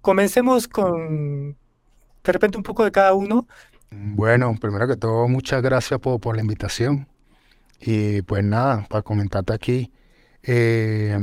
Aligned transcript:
comencemos 0.00 0.68
con 0.68 1.56
de 2.24 2.32
repente 2.32 2.56
un 2.56 2.62
poco 2.62 2.84
de 2.84 2.92
cada 2.92 3.14
uno. 3.14 3.46
Bueno, 3.90 4.54
primero 4.60 4.86
que 4.86 4.96
todo, 4.96 5.26
muchas 5.28 5.62
gracias 5.62 5.98
por, 6.00 6.20
por 6.20 6.36
la 6.36 6.42
invitación. 6.42 7.08
Y 7.80 8.22
pues 8.22 8.44
nada, 8.44 8.86
para 8.88 9.02
comentarte 9.02 9.52
aquí, 9.52 9.92
eh, 10.42 11.18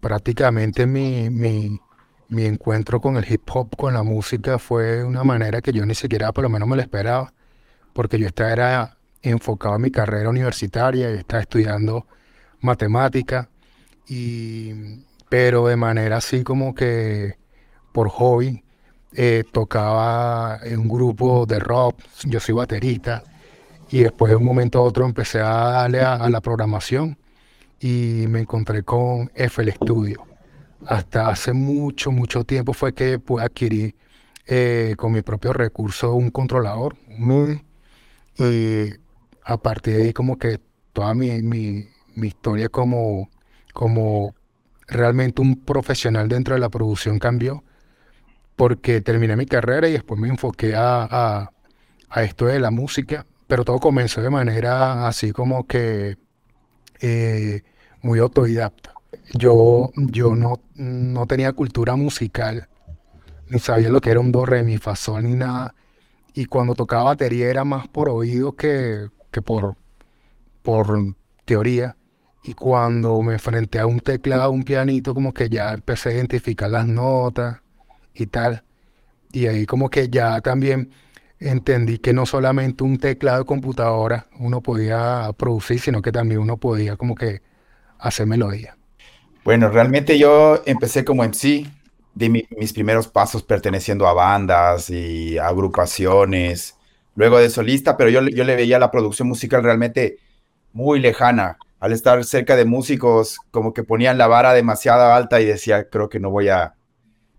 prácticamente 0.00 0.86
mi, 0.86 1.30
mi, 1.30 1.80
mi 2.28 2.44
encuentro 2.46 3.00
con 3.00 3.16
el 3.16 3.30
hip 3.30 3.48
hop, 3.52 3.76
con 3.76 3.94
la 3.94 4.02
música, 4.02 4.58
fue 4.58 5.04
una 5.04 5.24
manera 5.24 5.60
que 5.60 5.72
yo 5.72 5.86
ni 5.86 5.94
siquiera 5.94 6.32
por 6.32 6.42
lo 6.42 6.50
menos 6.50 6.68
me 6.68 6.76
lo 6.76 6.82
esperaba, 6.82 7.32
porque 7.92 8.18
yo 8.18 8.26
estaba 8.26 8.96
enfocado 9.22 9.76
en 9.76 9.82
mi 9.82 9.90
carrera 9.90 10.28
universitaria, 10.28 11.10
y 11.14 11.18
estaba 11.18 11.42
estudiando 11.42 12.06
matemática, 12.60 13.48
y, 14.08 15.04
pero 15.28 15.66
de 15.68 15.76
manera 15.76 16.16
así 16.16 16.42
como 16.42 16.74
que 16.74 17.38
por 17.92 18.08
hobby, 18.08 18.62
eh, 19.12 19.44
tocaba 19.50 20.60
en 20.62 20.80
un 20.80 20.88
grupo 20.88 21.46
de 21.46 21.58
rock, 21.58 22.00
yo 22.24 22.40
soy 22.40 22.54
baterista, 22.54 23.22
y 23.90 24.00
después 24.00 24.30
de 24.30 24.36
un 24.36 24.44
momento 24.44 24.78
a 24.78 24.82
otro 24.82 25.06
empecé 25.06 25.40
a 25.40 25.70
darle 25.70 26.00
a, 26.02 26.28
la 26.28 26.40
programación 26.40 27.18
y 27.80 28.26
me 28.28 28.40
encontré 28.40 28.82
con 28.82 29.30
FL 29.34 29.70
Studio. 29.72 30.24
Hasta 30.86 31.28
hace 31.28 31.52
mucho, 31.52 32.12
mucho 32.12 32.44
tiempo 32.44 32.72
fue 32.72 32.92
que 32.94 33.18
pude 33.18 33.44
adquirir 33.44 33.94
eh, 34.46 34.94
con 34.96 35.12
mi 35.12 35.22
propio 35.22 35.52
recurso 35.52 36.14
un 36.14 36.30
controlador, 36.30 36.96
Y 38.38 38.90
a 39.44 39.56
partir 39.56 39.96
de 39.96 40.02
ahí 40.04 40.12
como 40.12 40.38
que 40.38 40.60
toda 40.92 41.14
mi, 41.14 41.42
mi, 41.42 41.88
mi, 42.14 42.28
historia 42.28 42.68
como, 42.68 43.30
como 43.72 44.34
realmente 44.86 45.40
un 45.42 45.56
profesional 45.64 46.28
dentro 46.28 46.54
de 46.54 46.60
la 46.60 46.68
producción 46.68 47.18
cambió 47.18 47.64
porque 48.58 49.00
terminé 49.00 49.36
mi 49.36 49.46
carrera 49.46 49.88
y 49.88 49.92
después 49.92 50.20
me 50.20 50.26
enfoqué 50.28 50.74
a, 50.74 51.04
a, 51.08 51.52
a 52.10 52.22
esto 52.24 52.46
de 52.46 52.58
la 52.58 52.72
música, 52.72 53.24
pero 53.46 53.64
todo 53.64 53.78
comenzó 53.78 54.20
de 54.20 54.30
manera 54.30 55.06
así 55.06 55.30
como 55.30 55.64
que 55.68 56.18
eh, 57.00 57.62
muy 58.02 58.18
autodidacta. 58.18 58.94
Yo, 59.32 59.92
yo 59.94 60.34
no, 60.34 60.60
no 60.74 61.26
tenía 61.26 61.52
cultura 61.52 61.94
musical, 61.94 62.68
ni 63.48 63.60
sabía 63.60 63.90
lo 63.90 64.00
que 64.00 64.10
era 64.10 64.18
un 64.18 64.32
do, 64.32 64.44
re, 64.44 64.64
mi, 64.64 64.76
fa, 64.78 64.96
sol, 64.96 65.22
ni 65.22 65.36
nada. 65.36 65.76
Y 66.34 66.46
cuando 66.46 66.74
tocaba 66.74 67.04
batería 67.04 67.48
era 67.48 67.64
más 67.64 67.86
por 67.86 68.08
oído 68.08 68.56
que, 68.56 69.08
que 69.30 69.40
por, 69.40 69.76
por 70.62 71.14
teoría. 71.44 71.96
Y 72.42 72.54
cuando 72.54 73.22
me 73.22 73.34
enfrenté 73.34 73.78
a 73.78 73.86
un 73.86 74.00
teclado, 74.00 74.50
un 74.50 74.64
pianito, 74.64 75.14
como 75.14 75.32
que 75.32 75.48
ya 75.48 75.74
empecé 75.74 76.08
a 76.08 76.14
identificar 76.14 76.70
las 76.70 76.88
notas 76.88 77.60
y 78.18 78.26
tal. 78.26 78.64
Y 79.32 79.46
ahí 79.46 79.66
como 79.66 79.90
que 79.90 80.08
ya 80.08 80.40
también 80.40 80.90
entendí 81.40 81.98
que 81.98 82.12
no 82.12 82.26
solamente 82.26 82.84
un 82.84 82.98
teclado 82.98 83.40
de 83.40 83.44
computadora 83.44 84.26
uno 84.38 84.60
podía 84.60 85.30
producir, 85.36 85.80
sino 85.80 86.02
que 86.02 86.12
también 86.12 86.40
uno 86.40 86.56
podía 86.56 86.96
como 86.96 87.14
que 87.14 87.42
hacer 87.98 88.26
melodía. 88.26 88.76
Bueno, 89.44 89.68
realmente 89.68 90.18
yo 90.18 90.62
empecé 90.66 91.04
como 91.04 91.24
MC, 91.24 91.66
di 92.14 92.28
mis 92.28 92.72
primeros 92.72 93.08
pasos 93.08 93.42
perteneciendo 93.42 94.06
a 94.06 94.12
bandas 94.12 94.90
y 94.90 95.38
agrupaciones, 95.38 96.76
luego 97.14 97.38
de 97.38 97.50
solista, 97.50 97.96
pero 97.96 98.10
yo, 98.10 98.22
yo 98.28 98.44
le 98.44 98.56
veía 98.56 98.78
la 98.78 98.90
producción 98.90 99.28
musical 99.28 99.62
realmente 99.62 100.18
muy 100.72 101.00
lejana. 101.00 101.58
Al 101.80 101.92
estar 101.92 102.24
cerca 102.24 102.56
de 102.56 102.64
músicos, 102.64 103.38
como 103.52 103.72
que 103.72 103.84
ponían 103.84 104.18
la 104.18 104.26
vara 104.26 104.52
demasiado 104.52 105.12
alta 105.12 105.40
y 105.40 105.44
decía, 105.44 105.88
creo 105.88 106.08
que 106.08 106.18
no 106.18 106.30
voy 106.30 106.48
a, 106.48 106.74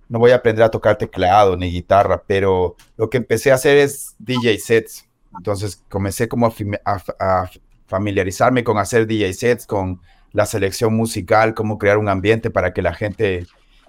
no 0.10 0.20
voy 0.20 0.32
a 0.32 0.36
aprender 0.38 0.64
a 0.64 0.72
tocar 0.72 0.98
teclado 0.98 1.56
ni 1.56 1.72
guitarra, 1.72 2.24
pero 2.26 2.76
lo 2.98 3.10
que 3.10 3.18
empecé 3.18 3.52
a 3.52 3.56
hacer 3.56 3.78
es 3.78 4.16
DJ 4.20 4.58
sets. 4.58 5.08
Entonces 5.38 5.84
comencé 5.88 6.28
como 6.28 6.48
a, 6.48 7.04
a 7.20 7.50
familiarizarme 7.88 8.64
con 8.64 8.78
hacer 8.80 9.08
DJ 9.08 9.34
sets, 9.34 9.66
con 9.68 10.02
la 10.32 10.46
selección 10.46 10.96
musical, 10.96 11.54
cómo 11.54 11.78
crear 11.78 11.98
un 11.98 12.10
ambiente 12.10 12.50
para 12.50 12.74
que 12.74 12.82
la 12.82 12.94
gente 12.94 13.48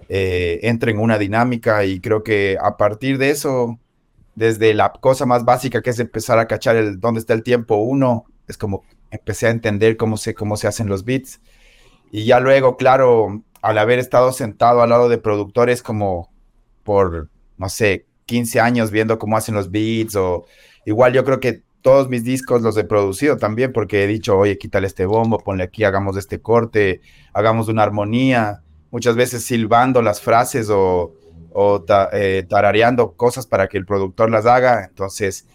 eh, 0.09 0.59
entre 0.63 0.91
en 0.91 0.99
una 0.99 1.17
dinámica 1.17 1.85
y 1.85 1.99
creo 1.99 2.23
que 2.23 2.57
a 2.61 2.77
partir 2.77 3.17
de 3.17 3.29
eso, 3.29 3.79
desde 4.35 4.73
la 4.73 4.91
cosa 4.91 5.25
más 5.25 5.45
básica 5.45 5.81
que 5.81 5.91
es 5.91 5.99
empezar 5.99 6.39
a 6.39 6.47
cachar 6.47 6.75
el 6.75 6.99
dónde 6.99 7.19
está 7.19 7.33
el 7.33 7.43
tiempo 7.43 7.75
uno, 7.75 8.25
es 8.47 8.57
como 8.57 8.83
empecé 9.11 9.47
a 9.47 9.51
entender 9.51 9.97
cómo 9.97 10.17
se, 10.17 10.33
cómo 10.33 10.57
se 10.57 10.67
hacen 10.67 10.87
los 10.87 11.05
beats. 11.05 11.39
Y 12.11 12.25
ya 12.25 12.39
luego, 12.39 12.75
claro, 12.75 13.43
al 13.61 13.77
haber 13.77 13.99
estado 13.99 14.31
sentado 14.31 14.81
al 14.81 14.89
lado 14.89 15.09
de 15.09 15.17
productores 15.17 15.83
como 15.83 16.31
por, 16.83 17.29
no 17.57 17.69
sé, 17.69 18.05
15 18.25 18.59
años 18.59 18.91
viendo 18.91 19.19
cómo 19.19 19.37
hacen 19.37 19.55
los 19.55 19.71
beats 19.71 20.15
o 20.15 20.45
igual 20.85 21.13
yo 21.13 21.23
creo 21.23 21.39
que 21.39 21.63
todos 21.81 22.09
mis 22.09 22.23
discos 22.23 22.61
los 22.61 22.77
he 22.77 22.83
producido 22.83 23.37
también 23.37 23.73
porque 23.73 24.03
he 24.03 24.07
dicho, 24.07 24.37
oye, 24.37 24.57
quítale 24.57 24.87
este 24.87 25.05
bombo, 25.05 25.39
ponle 25.39 25.63
aquí, 25.63 25.83
hagamos 25.83 26.15
este 26.17 26.39
corte, 26.39 27.01
hagamos 27.33 27.67
una 27.67 27.83
armonía, 27.83 28.61
muchas 28.91 29.15
veces 29.15 29.43
silbando 29.43 30.01
las 30.01 30.21
frases 30.21 30.69
o, 30.69 31.13
eh, 32.13 32.45
tarareando 32.47 33.13
cosas 33.13 33.47
para 33.47 33.67
que 33.67 33.77
el 33.77 33.85
productor 33.85 34.29
las 34.29 34.45
haga. 34.45 34.85
Entonces, 34.85 35.47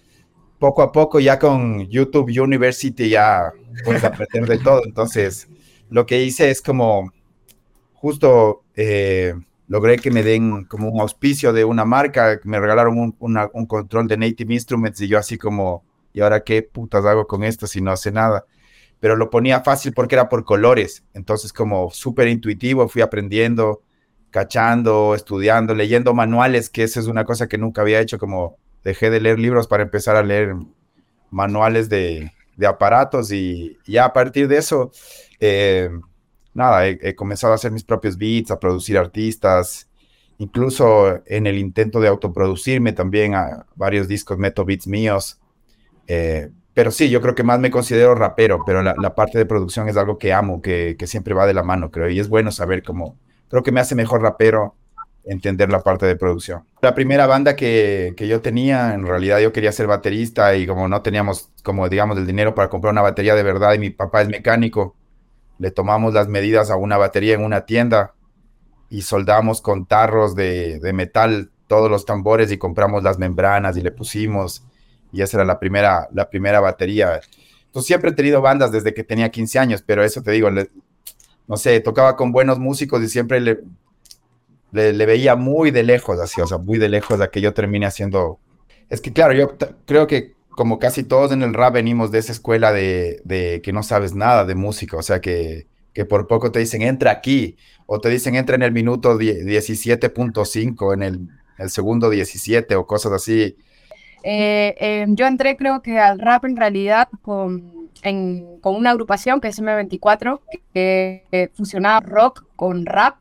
poco 0.59 0.83
a 0.83 0.93
poco 0.93 1.21
ya 1.21 1.39
con 1.39 1.89
YouTube 1.89 2.31
University 2.43 3.09
ya 3.09 3.53
puedes 3.85 4.05
aprender 4.05 4.47
de 4.47 4.59
todo. 4.59 4.83
Entonces, 4.85 5.49
lo 5.91 6.07
que 6.07 6.23
hice 6.23 6.51
es 6.51 6.61
como 6.61 7.13
justo 8.07 8.63
eh, 8.77 9.35
logré 9.67 9.99
que 9.99 10.13
me 10.13 10.23
den 10.23 10.63
como 10.67 10.89
un 10.89 11.01
auspicio 11.01 11.53
de 11.53 11.65
una 11.65 11.85
marca, 11.85 12.39
me 12.45 12.61
regalaron 12.61 13.01
un, 13.01 13.17
un 13.19 13.67
control 13.67 14.07
de 14.07 14.17
Native 14.17 14.55
Instruments 14.55 15.01
y 15.01 15.09
yo 15.09 15.19
así 15.19 15.37
como 15.37 15.85
y 16.13 16.21
ahora 16.21 16.45
qué 16.45 16.63
putas 16.63 17.05
hago 17.05 17.27
con 17.27 17.43
esto 17.43 17.67
si 17.67 17.81
no 17.81 17.91
hace 17.91 18.13
nada. 18.13 18.45
Pero 19.01 19.17
lo 19.17 19.29
ponía 19.29 19.63
fácil 19.63 19.93
porque 19.93 20.15
era 20.15 20.29
por 20.29 20.45
colores, 20.45 21.03
entonces 21.15 21.53
como 21.53 21.91
súper 21.91 22.29
intuitivo 22.29 22.89
fui 22.89 23.03
aprendiendo, 23.03 23.83
cachando, 24.31 25.17
estudiando, 25.17 25.75
leyendo 25.75 26.15
manuales, 26.15 26.71
que 26.71 26.85
esa 26.85 27.01
es 27.01 27.09
una 27.09 27.25
cosa 27.25 27.49
que 27.49 27.59
nunca 27.59 27.81
había 27.81 27.99
hecho, 27.99 28.19
como 28.19 28.57
dejé 28.85 29.11
de 29.11 29.21
leer 29.21 29.41
libros 29.41 29.67
para 29.67 29.83
empezar 29.83 30.15
a 30.15 30.23
leer 30.23 30.55
manuales 31.31 31.89
de, 31.89 32.31
aparatos 32.65 33.33
y 33.33 33.79
ya 33.85 34.05
a 34.05 34.13
partir 34.13 34.47
de 34.47 34.59
eso, 34.59 34.93
eh, 35.41 35.91
nada, 36.57 36.87
he, 36.89 37.15
comenzado 37.15 37.53
a 37.53 37.57
hacer 37.57 37.71
mis 37.71 37.85
propios 37.85 38.17
beats, 38.17 38.51
a 38.51 38.59
producir 38.59 38.99
artistas, 38.99 39.89
incluso 40.39 41.21
en 41.27 41.47
el 41.47 41.59
intento 41.59 42.01
de 42.01 42.09
autoproducirme 42.09 42.93
también 42.93 43.35
a 43.35 43.67
varios 43.75 44.09
discos 44.09 44.39
meto 44.39 44.65
beats 44.65 44.87
míos. 44.87 45.39
Eh, 46.07 46.51
pero 46.75 46.91
sí, 46.91 47.09
yo 47.09 47.23
creo 47.23 47.35
que 47.35 47.43
más 47.43 47.59
me 47.59 47.71
considero 47.71 48.15
rapero, 48.15 48.63
pero 48.67 48.83
la, 48.83 49.15
parte 49.15 49.39
de 49.39 49.47
producción 49.47 49.89
es 49.89 49.97
algo 49.97 50.19
que 50.19 50.33
amo, 50.33 50.61
que, 50.61 50.97
siempre 51.07 51.35
va 51.35 51.47
de 51.47 51.55
la 51.55 51.63
mano, 51.63 51.91
creo, 51.91 52.11
y 52.11 52.21
es 52.21 52.29
bueno 52.29 52.53
saber 52.53 52.83
cómo, 52.83 53.17
creo 53.49 53.63
que 53.63 53.73
me 53.73 53.81
hace 53.81 53.95
mejor 53.95 54.21
rapero 54.23 54.75
entender 55.25 55.71
la 55.71 55.81
parte 55.81 56.07
de 56.07 56.17
producción. 56.17 56.65
La 56.83 56.95
primera 56.95 57.27
banda 57.27 57.57
que, 57.57 58.15
que, 58.17 58.29
yo 58.29 58.43
tenía, 58.43 58.95
en 58.95 59.07
realidad 59.07 59.41
yo 59.41 59.53
quería 59.53 59.73
ser 59.73 59.87
baterista 59.87 60.55
y 60.55 60.67
como 60.67 60.87
no 60.87 61.03
teníamos, 61.03 61.51
como 61.63 61.89
digamos, 61.89 62.19
el 62.19 62.27
dinero 62.27 62.55
para 62.55 62.69
comprar 62.69 62.93
una 62.93 63.03
batería 63.03 63.35
de 63.35 63.43
verdad 63.43 63.75
y 63.75 63.79
mi 63.79 63.91
papá 63.91 64.23
es 64.23 64.29
mecánico, 64.29 64.95
le 65.59 65.71
tomamos 65.71 66.15
las 66.15 66.29
medidas 66.29 66.71
a 66.71 66.77
una 66.77 66.97
batería 66.97 67.35
en 67.35 67.45
una 67.45 67.67
tienda 67.67 68.15
y 68.91 69.03
soldamos 69.03 69.61
con 69.61 69.87
tarros 69.87 70.35
de, 70.35 70.81
metal 70.95 71.51
todos 71.67 71.91
los 71.91 72.05
tambores 72.05 72.53
y 72.53 72.59
compramos 72.59 73.03
las 73.03 73.19
membranas 73.19 73.77
y 73.77 73.83
le 73.83 73.91
pusimos 73.91 74.65
y 75.13 75.23
esa 75.23 75.39
era 75.39 75.45
la 75.45 75.59
primera, 75.59 76.09
la 76.13 76.29
primera 76.29 76.61
batería. 76.61 77.21
Entonces 77.67 77.87
siempre 77.87 78.11
he 78.11 78.15
tenido 78.15 78.41
bandas 78.41 78.71
desde 78.71 78.95
que 78.95 79.03
tenía 79.03 79.31
15 79.31 79.59
años, 79.59 79.83
pero 79.85 80.05
eso 80.05 80.23
te 80.23 80.31
digo, 80.31 80.49
no 81.47 81.57
sé, 81.57 81.81
tocaba 81.81 82.17
con 82.17 82.33
buenos 82.33 82.59
músicos 82.59 83.03
y 83.03 83.09
siempre 83.09 83.41
le, 83.41 83.61
le, 84.73 85.07
veía 85.07 85.37
muy 85.37 85.71
de 85.71 85.83
lejos, 85.83 86.21
así, 86.21 86.41
o 86.41 86.47
sea, 86.47 86.59
muy 86.59 86.79
de 86.79 86.89
lejos 86.89 87.19
de 87.19 87.29
que 87.31 87.41
yo 87.41 87.55
termine 87.55 87.87
haciendo... 87.87 88.39
Es 88.89 89.01
que 89.01 89.13
claro, 89.13 89.33
yo 89.33 89.57
creo 89.85 90.07
que 90.07 90.36
como 90.57 90.81
casi 90.81 91.05
todos 91.05 91.31
en 91.31 91.43
el 91.43 91.55
rap 91.55 91.75
venimos 91.75 92.11
de 92.11 92.19
esa 92.19 92.33
escuela 92.33 92.73
de, 92.73 93.21
de 93.25 93.63
que 93.63 93.73
no 93.73 93.85
sabes 93.85 94.17
nada 94.17 94.45
de 94.45 94.57
música, 94.57 94.97
o 94.97 95.03
sea, 95.03 95.21
que, 95.21 95.69
que 95.93 96.05
por 96.05 96.27
poco 96.27 96.51
te 96.51 96.59
dicen 96.59 96.83
entra 96.83 97.13
aquí, 97.13 97.57
o 97.87 98.01
te 98.01 98.09
dicen 98.09 98.35
entra 98.35 98.57
en 98.57 98.63
el 98.63 98.73
minuto 98.73 99.17
17.5, 99.17 100.95
en 100.95 101.03
el, 101.05 101.29
el 101.59 101.71
segundo 101.71 102.11
17 102.11 102.75
o 102.75 102.87
cosas 102.87 103.13
así 103.13 103.57
eh, 104.29 104.75
em, 104.81 105.15
yo 105.15 105.25
entré 105.25 105.57
creo 105.57 105.83
que 105.83 106.01
al 106.01 106.19
rap 106.19 106.45
en 106.47 106.57
realidad 106.57 107.09
con, 107.23 107.91
con 108.61 108.75
una 108.75 108.91
agrupación 108.91 109.41
que 109.41 109.47
es 109.47 109.63
M24, 109.63 110.41
que, 110.75 111.51
fusionaba 111.55 112.01
rock 112.01 112.45
con 112.57 112.87
rap. 112.87 113.19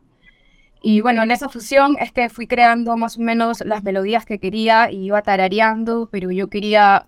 Y 0.82 1.02
bueno, 1.02 1.22
en 1.22 1.30
esa 1.30 1.48
fusión 1.48 1.96
es 2.00 2.12
que 2.12 2.28
fui 2.30 2.48
creando 2.48 2.98
más 2.98 3.20
o 3.20 3.22
menos 3.22 3.62
las 3.64 3.84
melodías 3.84 4.26
que 4.26 4.40
quería 4.40 4.90
y 4.92 5.06
iba 5.06 5.22
tarareando, 5.22 6.10
pero 6.12 6.32
yo 6.32 6.50
quería 6.50 7.06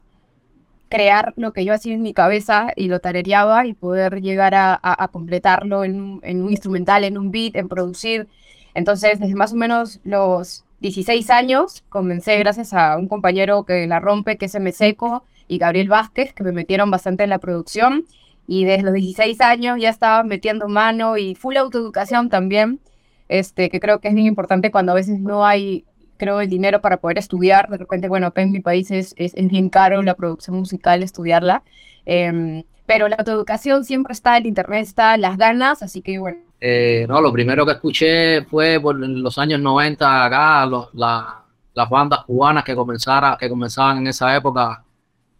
crear 0.90 1.34
lo 1.38 1.54
que 1.54 1.66
yo 1.66 1.74
hacía 1.74 1.94
en 1.94 2.02
mi 2.02 2.14
cabeza 2.14 2.72
y 2.76 2.88
lo 2.88 3.00
tarareaba 3.00 3.66
y 3.66 3.74
poder 3.74 4.22
llegar 4.22 4.54
a, 4.56 5.10
completarlo 5.12 5.84
en, 5.84 6.20
en, 6.24 6.44
un 6.44 6.52
instrumental, 6.52 7.04
en 7.04 7.18
un 7.18 7.32
beat, 7.32 7.56
en 7.56 7.68
producir. 7.68 8.28
Entonces, 8.74 9.20
desde 9.20 9.36
más 9.36 9.54
o 9.54 9.56
menos 9.56 10.00
los 10.04 10.64
16 10.80 11.30
años 11.30 11.84
comencé 11.90 12.38
gracias 12.38 12.74
a 12.74 12.98
un 12.98 13.08
compañero 13.08 13.64
que 13.64 13.88
la 13.88 14.00
rompe, 14.00 14.38
que 14.38 14.46
es 14.46 14.56
M 14.56 14.72
Seco, 14.72 15.24
y 15.48 15.58
Gabriel 15.58 15.90
Vázquez, 15.90 16.34
que 16.34 16.44
me 16.44 16.52
metieron 16.52 16.92
bastante 16.92 17.24
en 17.24 17.30
la 17.30 17.40
producción. 17.40 18.06
Y 18.48 18.66
desde 18.66 18.84
los 18.84 18.94
16 18.94 19.42
años 19.42 19.78
ya 19.80 19.90
estaba 19.90 20.24
metiendo 20.24 20.68
mano 20.68 21.18
y 21.18 21.36
full 21.36 21.58
autoeducación 21.58 22.30
también, 22.30 22.80
este, 23.28 23.70
que 23.70 23.80
creo 23.80 24.00
que 24.00 24.08
es 24.08 24.14
bien 24.14 24.28
importante 24.28 24.72
cuando 24.72 24.94
a 24.94 24.96
veces 24.96 25.20
no 25.20 25.46
hay, 25.46 25.84
creo, 26.18 26.42
el 26.42 26.50
dinero 26.50 26.82
para 26.82 26.98
poder 26.98 27.18
estudiar. 27.18 27.70
De 27.70 27.78
repente, 27.78 28.10
bueno, 28.10 28.28
acá 28.28 28.42
en 28.42 28.52
mi 28.52 28.60
país 28.60 28.92
es, 28.92 29.14
es, 29.18 29.34
bien 29.36 29.70
caro 29.70 30.02
la 30.02 30.16
producción 30.16 30.58
musical, 30.58 31.04
estudiarla. 31.04 31.64
Em, 32.06 32.64
pero 32.86 33.08
la 33.08 33.18
autoeducación 33.18 33.84
siempre 33.86 34.14
está, 34.14 34.38
el 34.38 34.46
internet 34.46 34.84
está, 34.84 35.18
las 35.18 35.38
ganas, 35.38 35.84
así 35.84 36.02
que 36.02 36.20
bueno, 36.20 36.40
eh, 36.60 37.06
no, 37.08 37.22
lo 37.22 37.32
primero 37.32 37.66
que 37.66 37.74
escuché 37.74 38.44
fue 38.46 38.80
por 38.80 38.96
los 38.96 39.38
años 39.38 39.60
90 39.60 40.26
acá, 40.26 40.66
las 40.66 41.90
bandas 41.90 42.24
cubanas 42.26 42.64
que, 42.64 42.76
comenzara, 42.76 43.38
que 43.40 43.50
comenzaban 43.50 44.00
en 44.00 44.08
esa 44.08 44.36
época, 44.36 44.84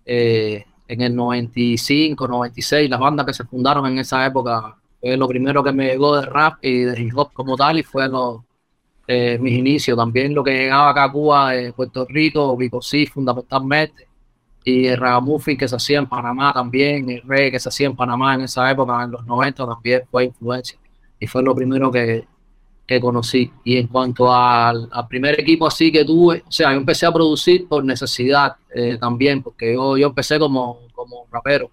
eh, 0.06 0.64
en 0.88 1.02
el 1.02 1.16
95, 1.16 2.28
96, 2.28 2.90
las 2.90 3.00
bandas 3.00 3.26
que 3.26 3.34
se 3.34 3.46
fundaron 3.46 3.86
en 3.88 3.98
esa 3.98 4.26
época, 4.26 4.76
fue 5.02 5.18
lo 5.18 5.28
primero 5.28 5.64
que 5.64 5.72
me 5.72 5.88
llegó 5.88 6.16
de 6.16 6.26
rap 6.26 6.64
y 6.64 6.82
de 6.82 7.02
hip 7.02 7.18
hop 7.18 7.34
como 7.34 7.56
tal 7.56 7.80
y 7.80 7.84
fue 7.84 8.08
eh, 9.08 9.38
mis 9.40 9.58
inicios. 9.58 9.98
También 9.98 10.34
lo 10.34 10.44
que 10.44 10.52
llegaba 10.52 10.90
acá 10.90 11.06
a 11.06 11.12
Cuba, 11.12 11.52
de 11.52 11.72
Puerto 11.74 12.06
Rico, 12.10 12.56
Vico 12.58 12.82
sí, 12.82 13.06
fundamentalmente, 13.06 14.08
y 14.64 14.88
el 14.88 14.98
ragamuffin 14.98 15.58
que 15.58 15.68
se 15.68 15.78
hacía 15.78 16.00
en 16.00 16.08
Panamá 16.08 16.52
también, 16.54 17.10
el 17.10 17.22
reggae 17.22 17.52
que 17.52 17.60
se 17.60 17.70
hacía 17.70 17.88
en 17.88 17.96
Panamá 17.96 18.36
en 18.36 18.42
esa 18.42 18.70
época, 18.70 19.02
en 19.04 19.12
los 19.12 19.26
90 19.26 19.66
también 19.66 20.02
fue 20.12 20.26
influencia 20.26 20.78
y 21.20 21.26
fue 21.26 21.42
lo 21.42 21.56
primero 21.56 21.90
que, 21.90 22.28
que 22.86 23.00
conocí. 23.00 23.50
Y 23.64 23.78
en 23.78 23.88
cuanto 23.88 24.34
al, 24.34 24.90
primer 25.08 25.40
equipo 25.40 25.68
así 25.68 25.90
que 25.90 26.04
tuve, 26.04 26.44
o 26.46 26.52
sea, 26.52 26.74
yo 26.74 26.78
empecé 26.78 27.06
a 27.06 27.14
producir 27.14 27.68
por 27.68 27.86
necesidad 27.86 28.58
eh, 28.76 28.98
también, 29.00 29.42
porque 29.42 29.74
yo, 29.74 29.98
yo 29.98 30.08
empecé 30.08 30.38
como, 30.38 30.80
como 30.94 31.26
rapero 31.32 31.72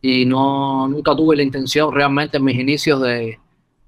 y 0.00 0.24
no, 0.24 0.88
nunca 0.88 1.14
tuve 1.14 1.36
la 1.36 1.42
intención 1.42 1.92
realmente 1.94 2.38
en 2.38 2.44
mis 2.44 2.58
inicios 2.58 3.00
de, 3.02 3.38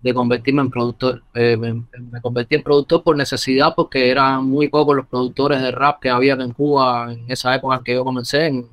de 0.04 0.12
convertirme 0.12 0.60
en 0.60 0.70
productor. 0.70 1.22
Eh, 1.32 1.56
me, 1.56 2.20
convertí 2.20 2.56
en 2.56 2.62
productor 2.62 3.02
por 3.02 3.16
necesidad 3.16 3.72
porque 3.74 4.10
eran 4.10 4.44
muy 4.44 4.68
pocos 4.68 4.94
los 4.94 5.06
productores 5.06 5.62
de 5.62 5.70
rap 5.70 5.98
que 5.98 6.10
había 6.10 6.34
en 6.34 6.52
Cuba 6.52 7.10
en 7.10 7.24
esa 7.26 7.54
época 7.54 7.76
en 7.76 7.84
que 7.84 7.94
yo 7.94 8.04
comencé, 8.04 8.48
en, 8.48 8.68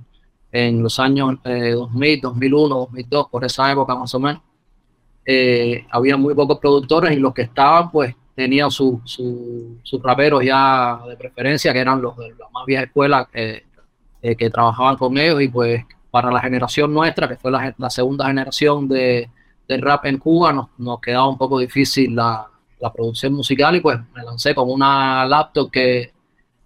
en 0.52 0.84
los 0.84 1.00
años 1.00 1.40
2000, 1.42 2.20
2001, 2.20 2.76
2002, 2.76 3.28
por 3.32 3.46
esa 3.46 3.72
época 3.72 3.96
más 3.96 4.14
o 4.14 4.20
menos. 4.20 4.42
Eh, 5.26 5.86
había 5.90 6.18
muy 6.18 6.36
pocos 6.36 6.60
productores 6.60 7.14
y 7.14 7.16
los 7.16 7.34
que 7.34 7.44
estaban, 7.44 7.90
pues 7.92 8.14
tenían 8.36 8.70
sus 8.70 9.00
raperos 10.04 10.44
ya 10.44 11.00
de 11.08 11.16
preferencia, 11.16 11.72
que 11.72 11.80
eran 11.80 12.02
los 12.02 12.18
de 12.18 12.32
la 12.32 12.50
más 12.50 12.66
vieja 12.66 12.84
escuela 12.84 13.30
eh, 13.32 13.64
que 14.22 14.50
trabajaban 14.50 14.98
con 14.98 15.18
ellos. 15.18 15.42
Y 15.42 15.48
pues 15.48 15.86
para 16.10 16.30
la 16.30 16.42
generación 16.42 16.94
nuestra, 16.94 17.30
que 17.30 17.38
fue 17.38 17.52
la, 17.52 17.90
segunda 17.90 18.28
generación 18.28 18.90
de, 18.90 19.30
rap 19.80 20.06
en 20.06 20.18
Cuba, 20.18 20.52
nos, 20.52 20.68
nos 20.78 21.00
quedaba 21.00 21.30
un 21.30 21.38
poco 21.38 21.60
difícil 21.60 22.16
la, 22.16 22.48
producción 22.96 23.34
musical 23.34 23.76
y 23.76 23.80
pues 23.80 24.00
me 24.16 24.24
lancé 24.24 24.56
con 24.56 24.68
una 24.68 25.24
laptop 25.28 25.70
que, 25.70 26.12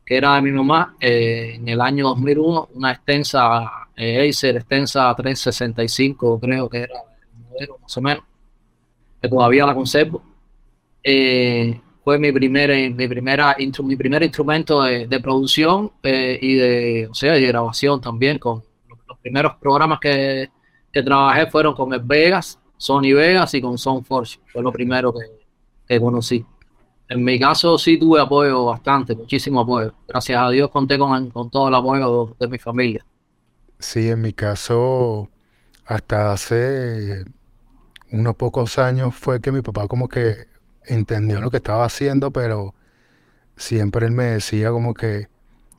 que 0.05 0.15
era 0.15 0.35
de 0.35 0.41
mi 0.43 0.51
mamá 0.51 0.95
eh, 0.97 1.55
en 1.55 1.67
el 1.67 1.81
año 1.81 2.07
2001, 2.07 2.69
una 2.73 2.93
extensa 2.93 3.85
Acer 3.97 4.55
extensa 4.55 5.13
365 5.13 6.39
creo 6.39 6.69
que 6.69 6.77
era 6.83 6.95
el 6.95 7.43
modelo 7.49 7.79
más 7.81 7.97
o 7.97 8.01
menos 8.01 8.23
todavía 9.29 9.65
la 9.65 9.73
conservo. 9.73 10.21
Eh, 11.03 11.79
fue 12.03 12.19
mi, 12.19 12.31
primer, 12.31 12.71
eh, 12.71 12.89
mi, 12.89 13.07
primera, 13.07 13.55
mi 13.83 13.95
primer 13.95 14.23
instrumento 14.23 14.83
de, 14.83 15.19
producción 15.19 15.91
eh, 16.03 16.37
y 16.41 16.53
de, 16.55 17.07
o 17.09 17.13
sea, 17.13 17.33
de 17.33 17.47
grabación 17.47 17.99
también. 18.01 18.39
Con 18.39 18.63
los, 19.07 19.17
primeros 19.19 19.55
programas 19.55 19.99
que, 19.99 20.49
que, 20.91 21.01
trabajé 21.01 21.47
fueron 21.47 21.73
con 21.73 21.91
el 21.93 22.01
Vegas, 22.01 22.59
Sony 22.77 23.13
Vegas 23.13 23.53
y 23.53 23.61
con 23.61 23.77
Soundforge. 23.77 24.39
Fue 24.47 24.61
lo 24.61 24.71
primero 24.71 25.13
que, 25.13 25.25
que 25.87 25.99
conocí. 25.99 26.45
En 27.07 27.23
mi 27.23 27.39
caso 27.39 27.77
sí 27.77 27.97
tuve 27.97 28.19
apoyo 28.19 28.65
bastante, 28.65 29.15
muchísimo 29.15 29.61
apoyo. 29.61 29.93
Gracias 30.07 30.41
a 30.41 30.49
Dios 30.49 30.69
conté 30.71 30.97
con, 30.97 31.29
con 31.29 31.49
todo 31.49 31.67
el 31.67 31.75
apoyo 31.75 32.35
de 32.39 32.47
mi 32.47 32.57
familia. 32.57 33.05
Sí, 33.77 34.09
en 34.09 34.21
mi 34.21 34.33
caso, 34.33 35.29
hasta 35.85 36.31
hace 36.31 37.25
unos 38.11 38.35
pocos 38.35 38.79
años 38.79 39.13
fue 39.13 39.41
que 39.41 39.51
mi 39.51 39.61
papá 39.61 39.87
como 39.87 40.07
que 40.07 40.47
entendió 40.85 41.41
lo 41.41 41.51
que 41.51 41.57
estaba 41.57 41.85
haciendo, 41.85 42.31
pero 42.31 42.73
siempre 43.55 44.07
él 44.07 44.11
me 44.11 44.25
decía 44.25 44.71
como 44.71 44.93
que 44.93 45.27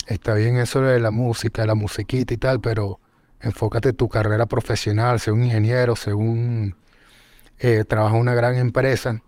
está 0.06 0.34
bien 0.34 0.56
eso 0.58 0.80
de 0.80 1.00
la 1.00 1.10
música, 1.10 1.66
la 1.66 1.74
musiquita 1.74 2.34
y 2.34 2.36
tal, 2.36 2.60
pero 2.60 3.00
enfócate 3.40 3.90
en 3.90 3.96
tu 3.96 4.08
carrera 4.08 4.46
profesional, 4.46 5.20
sé 5.20 5.32
un 5.32 5.44
ingeniero, 5.44 5.96
sé 5.96 6.14
un... 6.14 6.76
Trabaja 7.88 8.14
en 8.14 8.20
una 8.20 8.34
gran 8.34 8.56
empresa, 8.56 9.22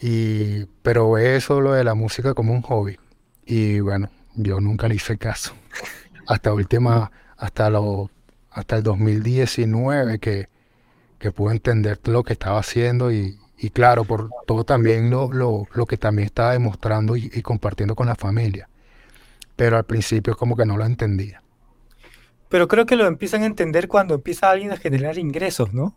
y, 0.00 0.66
pero 0.82 1.10
ve 1.12 1.36
eso 1.36 1.60
lo 1.60 1.72
de 1.72 1.84
la 1.84 1.94
música 1.94 2.34
como 2.34 2.52
un 2.52 2.62
hobby. 2.62 2.98
Y 3.44 3.80
bueno, 3.80 4.10
yo 4.34 4.60
nunca 4.60 4.88
le 4.88 4.96
hice 4.96 5.18
caso. 5.18 5.54
Hasta 6.26 6.52
última, 6.52 7.10
hasta 7.36 7.70
lo, 7.70 8.10
hasta 8.50 8.76
el 8.76 8.82
2019 8.82 10.18
que 10.18 10.48
que 11.22 11.32
pudo 11.32 11.52
entender 11.52 11.98
lo 12.04 12.24
que 12.24 12.34
estaba 12.34 12.58
haciendo 12.58 13.10
y, 13.12 13.38
claro, 13.72 14.04
por 14.04 14.28
todo 14.44 14.64
también 14.64 15.08
lo, 15.08 15.30
lo, 15.32 15.86
que 15.86 15.96
también 15.96 16.26
estaba 16.26 16.52
demostrando 16.52 17.16
y, 17.16 17.30
compartiendo 17.42 17.94
con 17.94 18.08
la 18.08 18.16
familia. 18.16 18.68
Pero 19.56 19.76
al 19.76 19.84
principio 19.84 20.36
como 20.36 20.56
que 20.56 20.66
no 20.66 20.76
lo 20.76 20.84
entendía. 20.84 21.40
Pero 22.48 22.68
creo 22.68 22.84
que 22.84 22.96
lo 22.96 23.06
empiezan 23.06 23.44
a 23.44 23.46
entender 23.46 23.88
cuando 23.88 24.16
empieza 24.16 24.50
alguien 24.50 24.72
a 24.72 24.76
generar 24.76 25.16
ingresos, 25.16 25.72
¿no? 25.72 25.96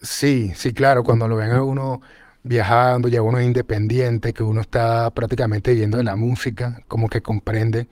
Sí, 0.00 0.52
sí, 0.54 0.72
claro, 0.72 1.02
cuando 1.02 1.26
lo 1.26 1.36
ven 1.36 1.50
a 1.50 1.62
uno 1.62 2.00
viajando, 2.42 3.08
ya 3.08 3.22
uno 3.22 3.38
es 3.38 3.46
independiente, 3.46 4.32
que 4.32 4.42
uno 4.42 4.60
está 4.60 5.10
prácticamente 5.10 5.72
viviendo 5.72 5.98
de 5.98 6.04
la 6.04 6.16
música, 6.16 6.82
como 6.88 7.08
que 7.08 7.20
comprende 7.20 7.88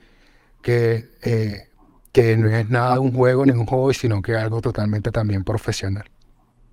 que, 0.61 1.09
eh, 1.21 1.67
que 2.11 2.37
no 2.37 2.49
es 2.49 2.69
nada 2.69 2.99
un 2.99 3.13
juego 3.13 3.45
ni 3.45 3.51
un 3.51 3.65
hobby, 3.65 3.93
sino 3.93 4.21
que 4.21 4.31
es 4.33 4.37
algo 4.37 4.61
totalmente 4.61 5.11
también 5.11 5.43
profesional. 5.43 6.09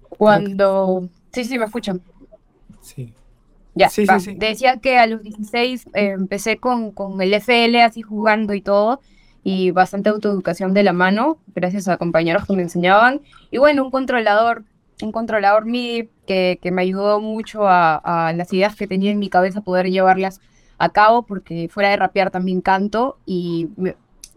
Cuando... 0.09 1.09
Sí, 1.33 1.45
sí, 1.45 1.59
me 1.59 1.65
escuchan. 1.65 2.01
Sí. 2.81 3.13
Ya, 3.75 3.89
sí, 3.89 4.07
sí, 4.21 4.35
decía 4.37 4.77
que 4.77 4.99
a 4.99 5.07
los 5.09 5.23
16 5.23 5.87
eh, 5.95 6.11
empecé 6.11 6.59
con, 6.59 6.93
con 6.93 7.21
el 7.21 7.35
FL 7.35 7.83
así 7.83 8.03
jugando 8.03 8.55
y 8.55 8.61
todo, 8.61 9.01
y 9.43 9.73
bastante 9.73 10.11
autoeducación 10.11 10.75
de 10.75 10.85
la 10.85 10.93
mano, 10.93 11.39
gracias 11.55 11.89
a 11.89 11.97
compañeros 11.97 12.47
que 12.47 12.55
me 12.55 12.63
enseñaban. 12.63 13.21
Y 13.51 13.59
bueno, 13.59 13.85
un 13.85 13.91
controlador, 13.91 14.65
un 15.05 15.13
controlador 15.13 15.67
MIDI 15.67 16.09
que, 16.27 16.59
que 16.63 16.71
me 16.71 16.83
ayudó 16.83 17.21
mucho 17.21 17.67
a, 17.67 17.97
a, 17.97 18.33
las 18.33 18.53
ideas 18.53 18.75
que 18.77 18.87
tenía 18.87 19.11
en 19.11 19.19
mi 19.19 19.29
cabeza 19.29 19.61
poder 19.61 19.91
llevarlas 19.91 20.41
a 20.79 20.89
cabo, 20.89 21.23
porque 21.23 21.69
fuera 21.71 21.91
de 21.91 21.97
rapear 21.97 22.31
también 22.31 22.61
canto 22.61 23.19
y 23.27 23.69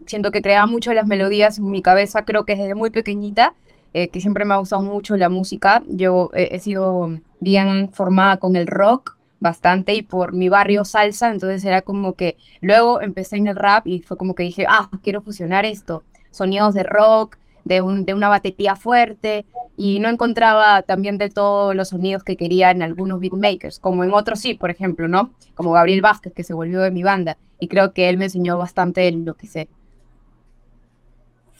siento 0.06 0.30
que 0.30 0.42
creaba 0.42 0.66
mucho 0.66 0.92
las 0.92 1.06
melodías 1.06 1.58
en 1.58 1.70
mi 1.70 1.82
cabeza, 1.82 2.24
creo 2.24 2.44
que 2.44 2.56
desde 2.56 2.74
muy 2.74 2.90
pequeñita 2.90 3.54
eh, 3.94 4.08
que 4.08 4.20
siempre 4.20 4.44
me 4.44 4.54
ha 4.54 4.58
gustado 4.58 4.82
mucho 4.82 5.16
la 5.16 5.28
música. 5.28 5.82
Yo 5.88 6.30
he 6.34 6.58
sido 6.60 7.18
bien 7.40 7.90
formada 7.90 8.36
con 8.36 8.54
el 8.54 8.66
rock 8.66 9.16
bastante 9.40 9.94
y 9.94 10.02
por 10.02 10.32
mi 10.32 10.48
barrio 10.48 10.84
salsa, 10.84 11.30
entonces 11.30 11.64
era 11.64 11.82
como 11.82 12.14
que 12.14 12.36
luego 12.60 13.00
empecé 13.00 13.36
en 13.36 13.46
el 13.46 13.56
rap 13.56 13.86
y 13.86 14.00
fue 14.02 14.16
como 14.16 14.34
que 14.34 14.42
dije, 14.42 14.66
ah, 14.68 14.90
quiero 15.02 15.22
fusionar 15.22 15.64
esto, 15.64 16.02
sonidos 16.30 16.74
de 16.74 16.82
rock, 16.82 17.38
de, 17.68 17.82
un, 17.82 18.04
de 18.04 18.14
una 18.14 18.28
batería 18.28 18.74
fuerte 18.74 19.46
y 19.76 20.00
no 20.00 20.08
encontraba 20.08 20.82
también 20.82 21.18
de 21.18 21.28
todos 21.28 21.74
los 21.76 21.90
sonidos 21.90 22.24
que 22.24 22.36
quería 22.36 22.70
en 22.70 22.82
algunos 22.82 23.20
beatmakers, 23.20 23.78
como 23.78 24.02
en 24.02 24.12
otros 24.12 24.40
sí, 24.40 24.54
por 24.54 24.70
ejemplo, 24.70 25.06
¿no? 25.06 25.32
Como 25.54 25.72
Gabriel 25.72 26.00
Vázquez, 26.00 26.32
que 26.32 26.42
se 26.42 26.54
volvió 26.54 26.80
de 26.80 26.90
mi 26.90 27.02
banda 27.02 27.36
y 27.60 27.68
creo 27.68 27.92
que 27.92 28.08
él 28.08 28.18
me 28.18 28.24
enseñó 28.24 28.58
bastante 28.58 29.06
en 29.06 29.24
lo 29.24 29.34
que 29.34 29.46
sé. 29.46 29.68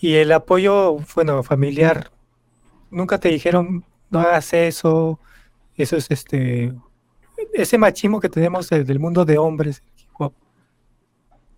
Y 0.01 0.15
el 0.15 0.33
apoyo, 0.33 0.97
bueno, 1.15 1.43
familiar, 1.43 2.11
nunca 2.91 3.19
te 3.19 3.29
dijeron, 3.29 3.85
no 4.11 4.21
hagas 4.21 4.53
eso, 4.55 5.21
eso 5.77 5.97
es 5.97 6.11
este, 6.11 6.73
ese 7.53 7.79
machismo 7.79 8.21
que 8.21 8.29
tenemos 8.29 8.71
del 8.71 8.99
mundo 8.99 9.25
de 9.25 9.39
hombres. 9.39 9.83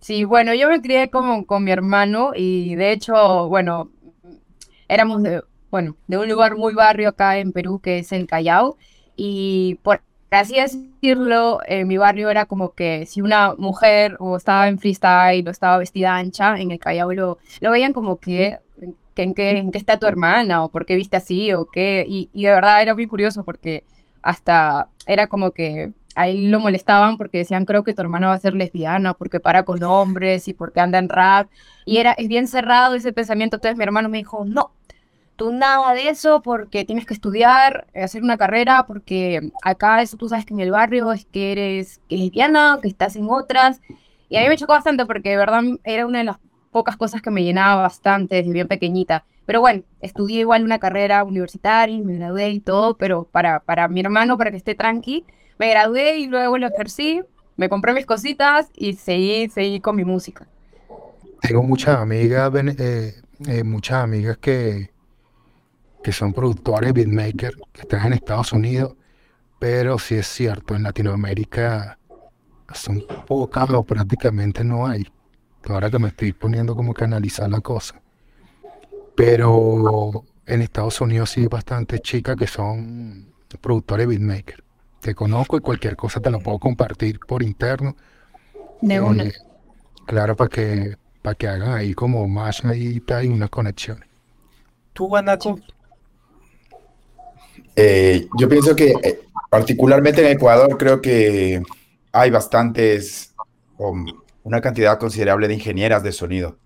Sí, 0.01 0.23
bueno, 0.23 0.55
yo 0.55 0.67
me 0.67 0.81
crié 0.81 1.11
como 1.11 1.45
con 1.45 1.63
mi 1.63 1.69
hermano 1.69 2.31
y 2.35 2.73
de 2.73 2.91
hecho, 2.91 3.47
bueno, 3.49 3.91
éramos 4.91 5.23
de, 5.23 5.41
bueno, 5.71 5.95
de 6.07 6.17
un 6.17 6.29
lugar 6.29 6.55
muy 6.55 6.73
barrio 6.73 7.09
acá 7.09 7.37
en 7.37 7.51
Perú 7.51 7.79
que 7.79 7.99
es 7.99 8.11
el 8.11 8.27
Callao 8.27 8.77
y 9.15 9.79
por 9.83 10.01
así 10.29 10.55
decirlo, 10.55 11.59
en 11.65 11.87
mi 11.87 11.97
barrio 11.97 12.29
era 12.29 12.45
como 12.45 12.73
que 12.73 13.05
si 13.05 13.21
una 13.21 13.55
mujer 13.55 14.15
o 14.19 14.37
estaba 14.37 14.67
en 14.67 14.79
freestyle 14.79 15.47
o 15.47 15.51
estaba 15.51 15.77
vestida 15.77 16.15
ancha, 16.15 16.59
en 16.59 16.71
el 16.71 16.79
Callao 16.79 17.13
lo, 17.13 17.37
lo 17.59 17.71
veían 17.71 17.93
como 17.93 18.17
que 18.17 18.59
en 19.21 19.33
qué, 19.33 19.69
está 19.73 19.97
tu 19.97 20.07
hermana 20.07 20.63
o 20.63 20.69
por 20.69 20.85
qué 20.85 20.95
viste 20.95 21.17
así 21.17 21.53
o 21.53 21.65
qué. 21.65 22.05
Y, 22.07 22.29
de 22.33 22.49
verdad 22.49 22.81
era 22.81 22.93
muy 22.93 23.07
curioso 23.07 23.43
porque 23.43 23.83
hasta 24.21 24.89
era 25.05 25.27
como 25.27 25.51
que 25.51 25.91
a 26.15 26.27
él 26.27 26.51
lo 26.51 26.59
molestaban 26.59 27.17
porque 27.17 27.39
decían, 27.39 27.65
creo 27.65 27.83
que 27.83 27.93
tu 27.93 28.01
hermana 28.01 28.27
va 28.27 28.33
a 28.33 28.39
ser 28.39 28.53
lesbiana, 28.53 29.13
porque 29.13 29.39
para 29.39 29.63
con 29.63 29.81
hombres 29.83 30.47
y 30.47 30.53
porque 30.53 30.81
anda 30.81 30.99
en 30.99 31.09
rap. 31.09 31.49
Y 31.85 31.97
era, 31.97 32.11
es 32.13 32.27
bien 32.27 32.47
cerrado 32.47 32.95
ese 32.95 33.13
pensamiento. 33.13 33.57
Entonces 33.57 33.77
mi 33.77 33.83
hermano 33.83 34.09
me 34.09 34.17
dijo, 34.17 34.43
no, 34.45 34.71
tú 35.41 35.51
nada 35.51 35.95
de 35.95 36.07
eso 36.07 36.43
porque 36.43 36.85
tienes 36.85 37.07
que 37.07 37.15
estudiar, 37.15 37.87
hacer 37.95 38.21
una 38.21 38.37
carrera, 38.37 38.85
porque 38.85 39.51
acá 39.63 39.99
eso 40.03 40.15
tú 40.15 40.29
sabes 40.29 40.45
que 40.45 40.53
en 40.53 40.59
el 40.59 40.69
barrio 40.69 41.11
es 41.11 41.25
que 41.25 41.51
eres 41.51 41.99
lesbiana, 42.09 42.77
que 42.79 42.87
estás 42.87 43.15
en 43.15 43.25
otras. 43.27 43.81
Y 44.29 44.37
a 44.37 44.41
mí 44.41 44.49
me 44.49 44.55
chocó 44.55 44.73
bastante 44.73 45.03
porque 45.07 45.31
de 45.31 45.37
verdad 45.37 45.63
era 45.83 46.05
una 46.05 46.19
de 46.19 46.25
las 46.25 46.37
pocas 46.69 46.95
cosas 46.95 47.23
que 47.23 47.31
me 47.31 47.43
llenaba 47.43 47.81
bastante 47.81 48.35
desde 48.35 48.51
bien 48.51 48.67
pequeñita. 48.67 49.25
Pero 49.47 49.61
bueno, 49.61 49.81
estudié 49.99 50.41
igual 50.41 50.63
una 50.63 50.77
carrera 50.77 51.23
universitaria, 51.23 51.97
me 52.03 52.17
gradué 52.17 52.51
y 52.51 52.59
todo, 52.59 52.95
pero 52.95 53.23
para, 53.23 53.61
para 53.61 53.87
mi 53.87 54.01
hermano, 54.01 54.37
para 54.37 54.51
que 54.51 54.57
esté 54.57 54.75
tranqui, 54.75 55.25
me 55.57 55.71
gradué 55.71 56.19
y 56.19 56.27
luego 56.27 56.59
lo 56.59 56.67
ejercí, 56.67 57.21
me 57.57 57.67
compré 57.67 57.93
mis 57.93 58.05
cositas 58.05 58.69
y 58.75 58.93
seguí, 58.93 59.49
seguí 59.49 59.79
con 59.79 59.95
mi 59.95 60.05
música. 60.05 60.45
Tengo 61.41 61.63
muchas 61.63 61.97
amigas, 61.97 62.53
eh, 62.53 63.15
eh, 63.47 63.63
muchas 63.63 64.03
amigas 64.03 64.37
que, 64.37 64.91
que 66.03 66.11
son 66.11 66.33
productores, 66.33 66.93
beatmakers, 66.93 67.57
que 67.71 67.81
están 67.81 68.07
en 68.07 68.13
Estados 68.13 68.53
Unidos, 68.53 68.95
pero 69.59 69.99
sí 69.99 70.15
es 70.15 70.27
cierto, 70.27 70.75
en 70.75 70.83
Latinoamérica 70.83 71.97
son 72.73 73.03
pocas 73.27 73.69
o 73.69 73.83
prácticamente 73.83 74.63
no 74.63 74.87
hay. 74.87 75.07
Ahora 75.65 75.91
que 75.91 75.99
me 75.99 76.07
estoy 76.07 76.33
poniendo 76.33 76.75
como 76.75 76.93
que 76.93 77.03
analizar 77.03 77.49
la 77.49 77.61
cosa. 77.61 78.01
Pero 79.15 80.23
en 80.45 80.61
Estados 80.61 80.99
Unidos 81.01 81.29
sí 81.29 81.41
hay 81.41 81.47
bastantes 81.47 82.01
chicas 82.01 82.35
que 82.35 82.47
son 82.47 83.31
productores 83.59 84.07
beatmakers. 84.07 84.63
Te 84.99 85.13
conozco 85.13 85.57
y 85.57 85.61
cualquier 85.61 85.95
cosa 85.95 86.19
te 86.19 86.29
lo 86.29 86.39
puedo 86.39 86.59
compartir 86.59 87.19
por 87.19 87.43
interno. 87.43 87.95
De 88.81 88.95
eh, 88.95 89.01
una. 89.01 89.25
claro, 90.05 90.35
para 90.35 90.49
que, 90.49 90.95
para 91.21 91.35
que 91.35 91.47
hagan 91.47 91.73
ahí 91.73 91.93
como 91.93 92.27
más 92.27 92.63
ahí 92.65 93.01
y 93.07 93.27
unas 93.27 93.49
conexiones. 93.49 94.07
¿Tú, 94.93 95.07
Guanaco? 95.07 95.59
Eh, 97.75 98.27
yo 98.39 98.49
pienso 98.49 98.75
que 98.75 98.93
eh, 99.03 99.21
particularmente 99.49 100.21
en 100.21 100.35
Ecuador 100.35 100.77
creo 100.77 101.01
que 101.01 101.61
hay 102.11 102.29
bastantes, 102.29 103.33
una 104.43 104.61
cantidad 104.61 104.99
considerable 104.99 105.47
de 105.47 105.55
ingenieras 105.55 106.03
de 106.03 106.11
sonido. 106.11 106.57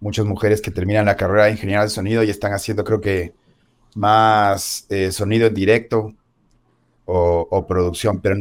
Muchas 0.00 0.24
mujeres 0.24 0.60
que 0.60 0.70
terminan 0.70 1.04
la 1.04 1.16
carrera 1.16 1.44
de 1.44 1.52
ingeniería 1.52 1.82
de 1.82 1.90
sonido 1.90 2.22
y 2.22 2.30
están 2.30 2.52
haciendo 2.52 2.84
creo 2.84 3.00
que 3.00 3.34
más 3.94 4.86
sonido 5.10 5.46
en 5.46 5.54
directo, 5.54 6.14
o, 7.12 7.66
producción, 7.66 8.20
pero 8.20 8.36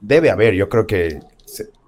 debe 0.00 0.30
haber, 0.30 0.54
yo 0.54 0.68
creo 0.68 0.86
que 0.86 1.20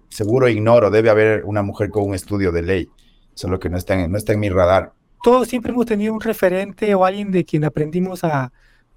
seguro 0.09 0.49
ignoro, 0.49 0.91
debe 0.91 1.11
haber 1.11 1.45
una 1.45 1.63
mujer 1.63 1.89
con 1.89 2.05
un 2.05 2.15
estudio 2.15 2.53
de 2.53 2.63
ley, 2.63 2.89
solo 3.35 3.59
que 3.59 3.71
no 3.71 3.79
está 3.79 3.95
en, 3.95 4.13
no 4.13 4.19
está 4.19 4.35
en 4.35 4.41
mi 4.41 4.51
radar. 4.51 4.93
Todos 5.23 5.49
siempre 5.49 5.73
hemos 5.73 5.87
tenido 5.87 6.13
un 6.13 6.21
referente 6.21 6.95
o 6.95 7.05
alguien 7.05 7.31
de 7.31 7.45
quien 7.45 7.65
aprendimos 7.65 8.25
a, 8.25 8.53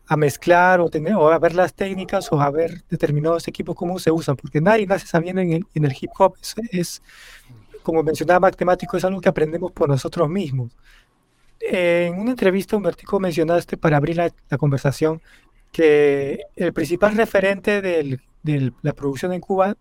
a 0.07 0.17
mezclar 0.17 0.79
o, 0.79 0.89
tener, 0.89 1.15
o 1.15 1.29
a 1.31 1.39
ver 1.39 1.53
las 1.53 1.73
técnicas 1.73 2.31
o 2.31 2.39
a 2.39 2.49
ver 2.51 2.83
determinados 2.89 3.47
equipos 3.47 3.75
cómo 3.75 3.99
se 3.99 4.11
usan, 4.11 4.35
porque 4.35 4.61
nadie 4.61 4.85
nace 4.85 5.07
sabiendo 5.07 5.41
en 5.41 5.65
el, 5.73 5.97
hip 5.99 6.11
hop. 6.17 6.35
Es, 6.71 7.01
como 7.83 8.03
mencionaba 8.03 8.39
matemático, 8.41 8.97
es 8.97 9.05
algo 9.05 9.21
que 9.21 9.29
aprendemos 9.29 9.71
por 9.71 9.89
nosotros 9.89 10.29
mismos. 10.29 10.71
en 11.59 12.19
una 12.19 12.31
entrevista, 12.31 12.75
Humbertico, 12.77 13.19
mencionaste 13.19 13.77
para 13.77 13.97
abrir 13.97 14.17
la, 14.17 14.31
la 14.49 14.57
conversación 14.57 15.21
que 15.71 16.39
el 16.55 16.71
principal 16.73 17.15
referente 17.17 17.81
de 17.81 18.71
la 18.81 18.93
producción 18.93 19.33
en 19.33 19.41
Cuba 19.41 19.75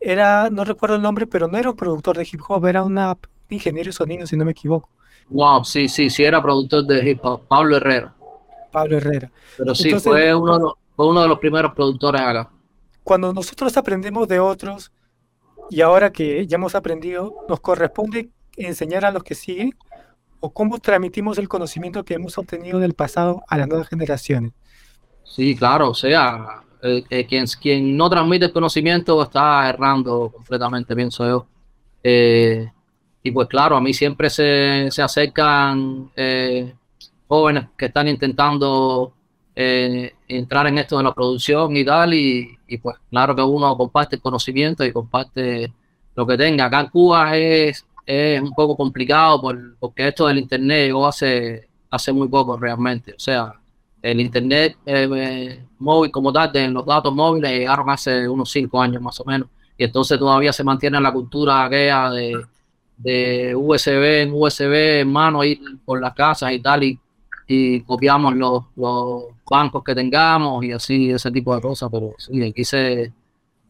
era, 0.00 0.48
no 0.50 0.64
recuerdo 0.64 0.96
el 0.96 1.02
nombre, 1.02 1.26
pero 1.26 1.46
no 1.46 1.58
era 1.58 1.70
un 1.70 1.76
productor 1.76 2.16
de 2.16 2.26
hip 2.30 2.40
hop, 2.48 2.66
era 2.66 2.82
un 2.82 2.98
ingeniero 3.50 3.92
sonido, 3.92 4.26
si 4.26 4.36
no 4.36 4.44
me 4.44 4.52
equivoco. 4.52 4.88
Wow, 5.28 5.64
sí, 5.64 5.88
sí, 5.88 6.10
sí 6.10 6.24
era 6.24 6.42
productor 6.42 6.86
de 6.86 7.10
hip 7.10 7.20
hop, 7.22 7.42
Pablo 7.46 7.76
Herrera. 7.76 8.14
Pablo 8.70 8.96
Herrera. 8.96 9.30
Pero 9.56 9.74
sí, 9.74 9.92
fue, 9.98 10.34
uno, 10.34 10.76
fue 10.96 11.08
uno 11.08 11.22
de 11.22 11.28
los 11.28 11.38
primeros 11.38 11.74
productores 11.74 12.20
acá. 12.20 12.50
Cuando 13.04 13.32
nosotros 13.32 13.76
aprendemos 13.76 14.28
de 14.28 14.40
otros, 14.40 14.92
y 15.70 15.80
ahora 15.80 16.10
que 16.10 16.46
ya 16.46 16.56
hemos 16.56 16.74
aprendido, 16.74 17.34
nos 17.48 17.60
corresponde 17.60 18.30
enseñar 18.56 19.04
a 19.04 19.12
los 19.12 19.22
que 19.22 19.34
siguen 19.34 19.74
o 20.40 20.50
cómo 20.50 20.78
transmitimos 20.78 21.38
el 21.38 21.48
conocimiento 21.48 22.04
que 22.04 22.14
hemos 22.14 22.36
obtenido 22.38 22.78
del 22.78 22.94
pasado 22.94 23.42
a 23.48 23.58
las 23.58 23.68
nuevas 23.68 23.88
generaciones. 23.88 24.52
Sí, 25.22 25.54
claro, 25.54 25.90
o 25.90 25.94
sea, 25.94 26.62
eh, 26.82 27.04
eh, 27.08 27.26
quien, 27.26 27.46
quien 27.46 27.96
no 27.96 28.10
transmite 28.10 28.46
el 28.46 28.52
conocimiento 28.52 29.22
está 29.22 29.68
errando 29.68 30.30
completamente, 30.30 30.96
pienso 30.96 31.26
yo. 31.26 31.46
Eh, 32.02 32.70
y 33.22 33.30
pues 33.30 33.46
claro, 33.48 33.76
a 33.76 33.80
mí 33.80 33.92
siempre 33.92 34.30
se, 34.30 34.88
se 34.90 35.02
acercan 35.02 36.10
jóvenes 37.30 37.66
que 37.76 37.86
están 37.86 38.08
intentando 38.08 39.14
entrar 39.54 40.66
en 40.68 40.78
esto 40.78 40.96
de 40.96 41.04
la 41.04 41.14
producción 41.14 41.76
y 41.76 41.84
tal, 41.84 42.14
y, 42.14 42.58
pues 42.82 42.96
claro 43.10 43.36
que 43.36 43.42
uno 43.42 43.76
comparte 43.76 44.16
el 44.16 44.22
conocimiento 44.22 44.84
y 44.84 44.92
comparte 44.92 45.72
lo 46.14 46.26
que 46.26 46.36
tenga. 46.36 46.64
Acá 46.64 46.80
en 46.80 46.86
Cuba 46.88 47.36
es, 47.36 47.86
es 48.06 48.40
un 48.40 48.52
poco 48.54 48.76
complicado 48.76 49.40
por, 49.40 49.76
porque 49.78 50.08
esto 50.08 50.26
del 50.26 50.38
internet 50.38 50.86
llegó 50.86 51.06
hace, 51.06 51.68
hace 51.90 52.12
muy 52.12 52.28
poco 52.28 52.56
realmente, 52.56 53.12
o 53.12 53.18
sea, 53.20 53.60
el 54.02 54.20
internet 54.20 54.76
eh, 54.86 55.08
eh, 55.14 55.64
móvil 55.78 56.10
como 56.10 56.32
tal, 56.32 56.50
en 56.56 56.72
los 56.72 56.86
datos 56.86 57.14
móviles 57.14 57.50
llegaron 57.50 57.88
hace 57.90 58.28
unos 58.28 58.50
cinco 58.50 58.80
años 58.80 59.02
más 59.02 59.20
o 59.20 59.24
menos. 59.24 59.48
Y 59.76 59.84
entonces 59.84 60.18
todavía 60.18 60.52
se 60.52 60.64
mantiene 60.64 61.00
la 61.00 61.12
cultura 61.12 61.64
aquella 61.64 62.10
de, 62.10 62.44
de 62.96 63.54
USB 63.54 64.22
en 64.22 64.32
USB 64.32 65.00
en 65.00 65.12
mano, 65.12 65.44
ir 65.44 65.60
por 65.84 66.00
las 66.00 66.14
casas 66.14 66.52
y 66.52 66.60
tal, 66.60 66.84
y, 66.84 66.98
y 67.52 67.80
copiamos 67.80 68.36
los, 68.36 68.64
los, 68.76 69.24
bancos 69.48 69.82
que 69.82 69.94
tengamos 69.96 70.64
y 70.64 70.70
así, 70.70 71.10
ese 71.10 71.30
tipo 71.30 71.54
de 71.54 71.60
cosas. 71.60 71.88
Pero 71.90 72.14
sí, 72.18 72.42
aquí 72.42 72.64
se, 72.64 73.12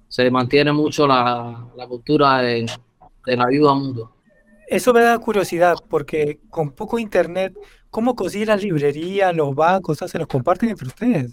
se 0.09 0.31
mantiene 0.31 0.73
mucho 0.73 1.07
la, 1.07 1.67
la 1.77 1.87
cultura 1.87 2.39
de, 2.43 2.67
de 3.25 3.37
la 3.37 3.47
ayuda 3.47 3.75
mutua. 3.75 4.11
Eso 4.69 4.93
me 4.93 5.01
da 5.01 5.19
curiosidad 5.19 5.77
porque 5.89 6.39
con 6.51 6.71
poco 6.71 6.99
internet 6.99 7.55
¿Cómo 7.91 8.15
consigue 8.15 8.47
la 8.47 8.57
librería, 8.57 9.33
los 9.33 9.55
bancos? 9.55 9.99
¿Se 9.99 10.19
los 10.19 10.29
comparten 10.29 10.71
entre 10.71 10.87
ustedes? 10.87 11.33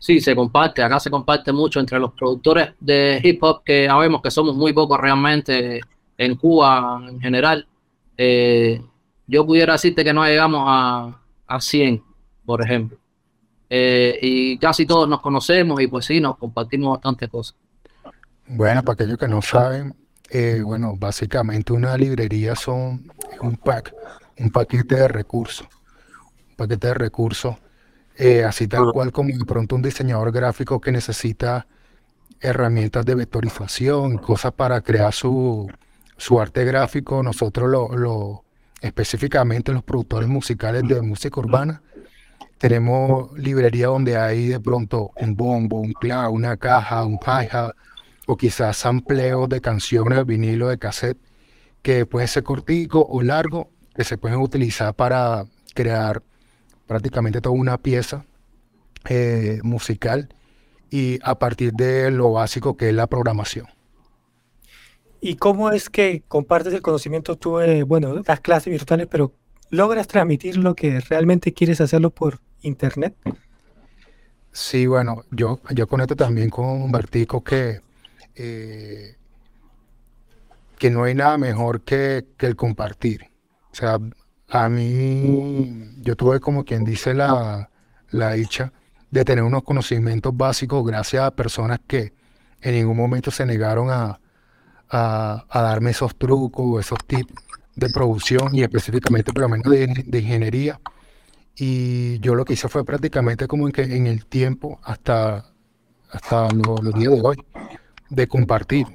Sí, 0.00 0.20
se 0.20 0.34
comparte. 0.34 0.82
Acá 0.82 0.98
se 0.98 1.10
comparte 1.10 1.52
mucho 1.52 1.78
entre 1.78 2.00
los 2.00 2.12
productores 2.12 2.70
de 2.80 3.20
hip 3.22 3.42
hop, 3.42 3.62
que 3.64 3.86
sabemos 3.86 4.20
que 4.20 4.30
somos 4.30 4.56
muy 4.56 4.72
pocos 4.72 4.98
realmente 4.98 5.80
en 6.16 6.34
Cuba 6.34 7.00
en 7.08 7.20
general. 7.20 7.66
Eh, 8.16 8.82
yo 9.28 9.46
pudiera 9.46 9.74
decirte 9.74 10.02
que 10.02 10.12
no 10.12 10.24
llegamos 10.24 10.64
a, 10.66 11.20
a 11.48 11.60
100, 11.60 12.02
por 12.44 12.62
ejemplo. 12.62 12.98
Eh, 13.70 14.18
y 14.22 14.58
casi 14.58 14.86
todos 14.86 15.08
nos 15.08 15.20
conocemos 15.20 15.80
y 15.80 15.88
pues 15.88 16.06
sí, 16.06 16.20
nos 16.20 16.38
compartimos 16.38 16.92
bastantes 16.92 17.28
cosas. 17.28 17.56
Bueno, 18.46 18.82
para 18.82 18.94
aquellos 18.94 19.18
que 19.18 19.28
no 19.28 19.42
saben, 19.42 19.94
eh, 20.30 20.62
bueno, 20.64 20.94
básicamente 20.96 21.72
una 21.72 21.96
librería 21.96 22.54
son 22.54 23.10
un 23.42 23.56
pack 23.56 23.92
un 24.38 24.50
paquete 24.50 24.94
de 24.94 25.08
recursos, 25.08 25.66
un 26.50 26.56
paquete 26.56 26.88
de 26.88 26.94
recursos, 26.94 27.56
eh, 28.16 28.44
así 28.44 28.68
tal 28.68 28.92
cual 28.92 29.12
como 29.12 29.36
de 29.36 29.44
pronto 29.44 29.76
un 29.76 29.82
diseñador 29.82 30.32
gráfico 30.32 30.80
que 30.80 30.92
necesita 30.92 31.66
herramientas 32.40 33.04
de 33.04 33.14
vectorización, 33.14 34.18
cosas 34.18 34.52
para 34.52 34.80
crear 34.80 35.12
su, 35.12 35.70
su 36.16 36.40
arte 36.40 36.64
gráfico, 36.64 37.22
nosotros 37.22 37.68
lo, 37.68 37.88
lo, 37.96 38.44
específicamente 38.80 39.72
los 39.72 39.82
productores 39.82 40.28
musicales 40.28 40.82
de 40.86 41.00
música 41.02 41.40
urbana, 41.40 41.82
tenemos 42.58 43.36
librería 43.38 43.86
donde 43.86 44.16
hay 44.16 44.48
de 44.48 44.60
pronto 44.60 45.12
un 45.16 45.36
bombo, 45.36 45.80
un 45.80 45.92
clav, 45.92 46.32
una 46.32 46.56
caja, 46.56 47.04
un 47.04 47.18
hi-hat, 47.24 47.72
o 48.26 48.36
quizás 48.36 48.76
sampleos 48.76 49.48
de 49.48 49.60
canciones 49.60 50.18
de 50.18 50.24
vinilo, 50.24 50.68
de 50.68 50.78
cassette, 50.78 51.18
que 51.82 52.04
puede 52.04 52.26
ser 52.26 52.42
cortico 52.42 53.06
o 53.08 53.22
largo, 53.22 53.70
que 53.94 54.04
se 54.04 54.18
pueden 54.18 54.40
utilizar 54.40 54.94
para 54.94 55.46
crear 55.74 56.22
prácticamente 56.86 57.40
toda 57.40 57.54
una 57.54 57.78
pieza 57.78 58.24
eh, 59.08 59.60
musical 59.62 60.28
y 60.90 61.18
a 61.22 61.38
partir 61.38 61.72
de 61.72 62.10
lo 62.10 62.32
básico 62.32 62.76
que 62.76 62.88
es 62.88 62.94
la 62.94 63.06
programación. 63.06 63.66
¿Y 65.20 65.36
cómo 65.36 65.70
es 65.70 65.90
que 65.90 66.22
compartes 66.28 66.72
el 66.74 66.82
conocimiento 66.82 67.36
tú, 67.36 67.60
eh, 67.60 67.82
bueno, 67.82 68.14
das 68.22 68.40
clases 68.40 68.70
virtuales, 68.70 69.08
pero 69.10 69.32
logras 69.70 70.06
transmitir 70.06 70.56
lo 70.56 70.74
que 70.74 71.00
realmente 71.00 71.52
quieres 71.52 71.80
hacerlo 71.80 72.10
por 72.10 72.40
internet? 72.62 73.14
Sí, 74.52 74.86
bueno, 74.86 75.24
yo, 75.30 75.60
yo 75.70 75.86
conecto 75.86 76.16
también 76.16 76.50
con 76.50 76.90
Bertico 76.90 77.42
que, 77.42 77.80
eh, 78.36 79.16
que 80.78 80.90
no 80.90 81.04
hay 81.04 81.14
nada 81.14 81.36
mejor 81.36 81.82
que, 81.82 82.26
que 82.36 82.46
el 82.46 82.56
compartir. 82.56 83.24
O 83.72 83.74
sea, 83.74 83.98
a 84.48 84.68
mí, 84.68 85.94
yo 86.00 86.16
tuve 86.16 86.40
como 86.40 86.64
quien 86.64 86.84
dice 86.84 87.12
la, 87.12 87.70
la 88.10 88.32
dicha 88.32 88.72
de 89.10 89.24
tener 89.24 89.44
unos 89.44 89.62
conocimientos 89.62 90.36
básicos 90.36 90.86
gracias 90.86 91.24
a 91.24 91.30
personas 91.30 91.80
que 91.86 92.12
en 92.60 92.74
ningún 92.74 92.96
momento 92.96 93.30
se 93.30 93.46
negaron 93.46 93.90
a, 93.90 94.20
a, 94.90 95.44
darme 95.52 95.90
esos 95.90 96.16
trucos, 96.16 96.84
esos 96.84 96.98
tips 97.06 97.32
de 97.76 97.90
producción 97.90 98.54
y 98.54 98.62
específicamente 98.62 99.32
por 99.32 99.42
lo 99.42 99.48
menos 99.48 99.70
de, 99.70 100.18
ingeniería. 100.18 100.80
Y 101.56 102.18
yo 102.20 102.34
lo 102.34 102.44
que 102.44 102.54
hice 102.54 102.68
fue 102.68 102.84
prácticamente 102.84 103.46
como 103.46 103.66
en, 103.66 103.72
que, 103.72 103.82
en 103.82 104.06
el 104.06 104.26
tiempo 104.26 104.80
hasta, 104.82 105.52
hasta 106.10 106.48
los 106.52 106.94
días 106.94 107.12
de 107.12 107.20
hoy, 107.20 107.36
de 108.08 108.26
compartir. 108.28 108.86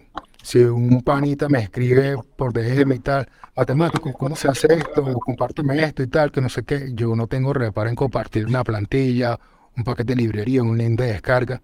Si 0.41 0.59
un 0.59 1.01
panita 1.01 1.47
me 1.47 1.59
escribe 1.59 2.17
por 2.35 2.51
DM 2.51 2.93
y 2.93 2.99
tal, 2.99 3.29
matemático, 3.55 4.11
¿cómo 4.13 4.35
se 4.35 4.49
hace 4.49 4.67
esto? 4.73 5.03
Compárteme 5.19 5.81
esto 5.83 6.03
y 6.03 6.07
tal, 6.07 6.31
que 6.31 6.41
no 6.41 6.49
sé 6.49 6.63
qué. 6.63 6.91
Yo 6.93 7.15
no 7.15 7.27
tengo 7.27 7.53
reparo 7.53 7.89
en 7.89 7.95
compartir 7.95 8.45
una 8.45 8.63
plantilla, 8.63 9.39
un 9.77 9.83
paquete 9.83 10.15
de 10.15 10.21
librería, 10.21 10.63
un 10.63 10.77
link 10.77 10.99
de 10.99 11.13
descarga, 11.13 11.61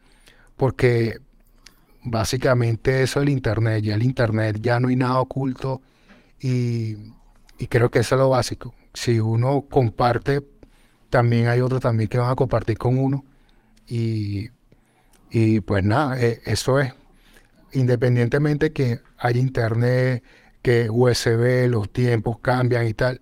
porque 0.56 1.20
básicamente 2.04 3.04
eso 3.04 3.20
es 3.20 3.24
el 3.24 3.30
Internet. 3.30 3.84
Ya 3.84 3.96
el 3.96 4.04
Internet 4.04 4.60
ya 4.62 4.80
no 4.80 4.90
hay 4.90 4.96
nada 4.96 5.20
oculto 5.20 5.82
y, 6.40 6.96
creo 7.70 7.92
que 7.92 8.00
eso 8.00 8.16
es 8.16 8.20
lo 8.20 8.30
básico. 8.30 8.74
Si 8.94 9.20
uno 9.20 9.66
comparte, 9.70 10.42
también 11.10 11.48
hay 11.48 11.62
otros 11.62 11.82
también 11.82 12.10
que 12.10 12.18
van 12.18 12.32
a 12.32 12.36
compartir 12.36 12.78
con 12.78 12.98
uno. 12.98 13.26
Y, 13.88 14.50
y 15.30 15.62
pues 15.62 15.84
nada, 15.84 16.20
e, 16.22 16.42
eso 16.46 16.80
es. 16.80 16.94
Independientemente 17.74 18.72
que 18.74 19.00
hay 19.18 19.38
Internet, 19.38 20.24
que 20.62 20.90
USB, 20.90 21.68
los 21.70 21.92
tiempos 21.92 22.40
cambian 22.40 22.88
y 22.88 22.94
tal. 22.94 23.22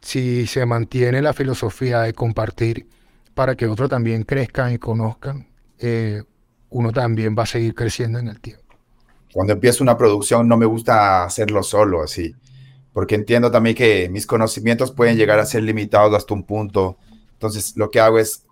Si 0.00 0.46
se 0.46 0.64
mantiene 0.66 1.22
la 1.22 1.32
filosofía 1.32 2.00
de 2.00 2.14
compartir 2.14 2.86
para 3.34 3.54
que 3.54 3.66
otros 3.66 3.90
también 3.90 4.22
crezcan 4.24 4.72
y 4.72 4.78
conozcan, 4.78 5.46
eh, 5.78 6.24
uno 6.70 6.92
también 6.92 7.36
va 7.38 7.42
a 7.42 7.46
seguir 7.46 7.74
creciendo 7.74 8.18
en 8.18 8.28
el 8.28 8.40
tiempo. 8.40 8.64
Cuando 9.32 9.52
empiezo 9.52 9.84
una 9.84 9.96
producción 9.96 10.48
no 10.48 10.56
me 10.56 10.66
gusta 10.66 11.24
hacerlo 11.24 11.62
solo 11.62 12.02
así, 12.02 12.34
porque 12.92 13.14
entiendo 13.14 13.50
también 13.50 13.76
que 13.76 14.08
mis 14.08 14.26
conocimientos 14.26 14.90
pueden 14.92 15.16
llegar 15.16 15.38
a 15.38 15.46
ser 15.46 15.62
limitados 15.62 16.14
hasta 16.14 16.34
un 16.34 16.44
punto. 16.44 16.96
Entonces 17.32 17.76
lo 17.76 17.90
que 17.90 18.00
hago 18.00 18.18
es 18.18 18.44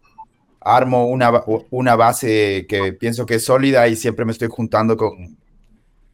armo 0.61 1.07
una, 1.07 1.43
una 1.71 1.97
base 1.97 2.67
que 2.69 2.93
pienso 2.93 3.27
que 3.27 3.37
es 3.37 3.45
sólida 3.45 3.89
y 3.89 3.97
siempre 3.97 4.25
me 4.25 4.33
estoy 4.33 4.49
juntando 4.49 4.97
con, 4.97 5.39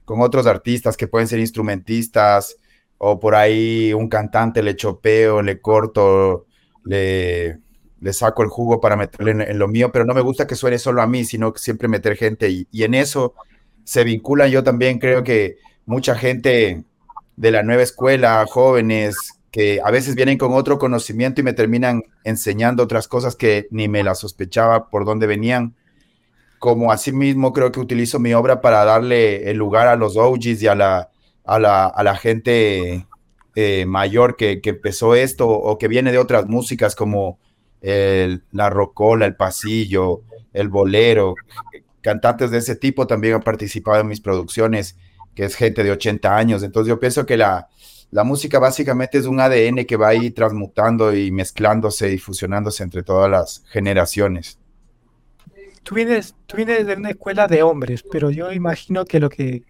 con 0.04 0.20
otros 0.20 0.46
artistas 0.46 0.96
que 0.96 1.08
pueden 1.08 1.28
ser 1.28 1.40
instrumentistas 1.40 2.56
o 2.98 3.18
por 3.18 3.34
ahí 3.34 3.92
un 3.92 4.08
cantante 4.08 4.62
le 4.62 4.76
chopeo, 4.76 5.42
le 5.42 5.60
corto, 5.60 6.46
le, 6.84 7.58
le 8.04 8.12
saco 8.12 8.42
el 8.42 8.50
jugo 8.50 8.82
para 8.82 8.96
meterle 8.96 9.30
en, 9.30 9.58
lo 9.58 9.66
mío, 9.66 9.90
pero 9.90 10.04
no 10.04 10.12
me 10.12 10.20
gusta 10.20 10.46
que 10.46 10.56
suene 10.56 10.78
solo 10.78 11.00
a 11.00 11.06
mí, 11.06 11.24
sino 11.24 11.54
que 11.54 11.58
siempre 11.58 11.88
meter 11.88 12.18
gente 12.18 12.50
y, 12.50 12.68
en 12.82 12.92
eso 12.92 13.32
se 13.82 14.04
vinculan. 14.04 14.50
Yo 14.50 14.62
también 14.62 14.98
creo 14.98 15.24
que 15.24 15.56
mucha 15.86 16.14
gente 16.14 16.84
de 17.36 17.50
la 17.50 17.62
nueva 17.62 17.82
escuela, 17.82 18.44
jóvenes, 18.46 19.16
que 19.50 19.80
a 19.82 19.90
veces 19.90 20.16
vienen 20.16 20.36
con 20.36 20.52
otro 20.52 20.78
conocimiento 20.78 21.40
y 21.40 21.44
me 21.44 21.54
terminan 21.54 22.02
enseñando 22.24 22.82
otras 22.82 23.08
cosas 23.08 23.36
que 23.36 23.68
ni 23.70 23.88
me 23.88 24.02
las 24.02 24.18
sospechaba 24.18 24.90
por 24.90 25.06
dónde 25.06 25.26
venían. 25.26 25.74
Como 26.58 26.92
asimismo 26.92 27.54
creo 27.54 27.72
que 27.72 27.80
utilizo 27.80 28.18
mi 28.18 28.34
obra 28.34 28.60
para 28.60 28.84
darle 28.84 29.50
el 29.50 29.56
lugar 29.56 29.88
a 29.88 29.96
los 29.96 30.18
OGs 30.18 30.62
y 30.62 30.66
a 30.66 30.74
la, 30.74 31.08
a 31.46 31.58
la, 31.58 31.86
a 31.86 32.02
la 32.02 32.16
gente 32.16 33.06
eh, 33.54 33.86
mayor 33.86 34.36
que, 34.36 34.60
que 34.60 34.70
empezó 34.70 35.14
esto 35.14 35.48
o 35.48 35.78
que 35.78 35.88
viene 35.88 36.12
de 36.12 36.18
otras 36.18 36.46
músicas 36.48 36.94
como 36.94 37.38
la 37.84 38.70
rocola, 38.70 39.26
el 39.26 39.36
pasillo, 39.36 40.22
el 40.52 40.68
bolero. 40.68 41.34
Cantantes 42.00 42.50
de 42.50 42.58
ese 42.58 42.76
tipo 42.76 43.06
también 43.06 43.34
han 43.34 43.42
participado 43.42 44.00
en 44.00 44.08
mis 44.08 44.20
producciones, 44.20 44.96
que 45.34 45.44
es 45.44 45.54
gente 45.54 45.84
de 45.84 45.90
80 45.90 46.36
años. 46.36 46.62
Entonces 46.62 46.88
yo 46.88 46.98
pienso 46.98 47.26
que 47.26 47.36
la, 47.36 47.68
la 48.10 48.24
música 48.24 48.58
básicamente 48.58 49.18
es 49.18 49.26
un 49.26 49.40
ADN 49.40 49.84
que 49.84 49.96
va 49.96 50.08
ahí 50.08 50.30
transmutando 50.30 51.14
y 51.14 51.30
mezclándose 51.30 52.12
y 52.12 52.18
fusionándose 52.18 52.82
entre 52.82 53.02
todas 53.02 53.30
las 53.30 53.64
generaciones. 53.68 54.58
Tú 55.82 55.96
vienes, 55.96 56.34
tú 56.46 56.56
vienes 56.56 56.86
de 56.86 56.94
una 56.94 57.10
escuela 57.10 57.46
de 57.46 57.62
hombres, 57.62 58.02
pero 58.10 58.30
yo 58.30 58.50
imagino 58.52 59.04
que 59.04 59.20
lo 59.20 59.28
que 59.28 59.64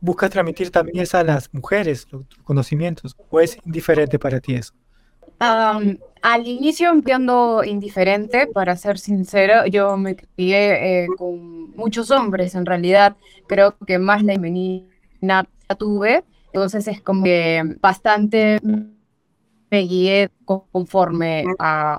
buscas 0.00 0.30
transmitir 0.30 0.70
también 0.70 1.00
es 1.00 1.14
a 1.14 1.24
las 1.24 1.48
mujeres, 1.54 2.06
los 2.10 2.24
conocimientos, 2.44 3.16
o 3.30 3.40
es 3.40 3.56
indiferente 3.64 4.18
para 4.18 4.40
ti 4.40 4.54
eso 4.56 4.74
al 6.22 6.46
inicio 6.46 6.90
entiendo 6.90 7.62
indiferente, 7.64 8.46
para 8.46 8.76
ser 8.76 8.98
sincero, 8.98 9.66
yo 9.66 9.96
me 9.96 10.16
crié 10.16 11.04
eh, 11.04 11.06
con 11.18 11.70
muchos 11.76 12.10
hombres, 12.10 12.54
en 12.54 12.66
realidad 12.66 13.16
creo 13.46 13.76
que 13.86 13.98
más 13.98 14.22
la 14.22 14.34
femenina 14.34 15.48
tuve, 15.78 16.24
entonces 16.46 16.88
es 16.88 17.00
como 17.00 17.24
que 17.24 17.62
bastante 17.80 18.58
me 19.70 19.80
guié 19.80 20.30
conforme 20.44 21.44
a 21.58 21.98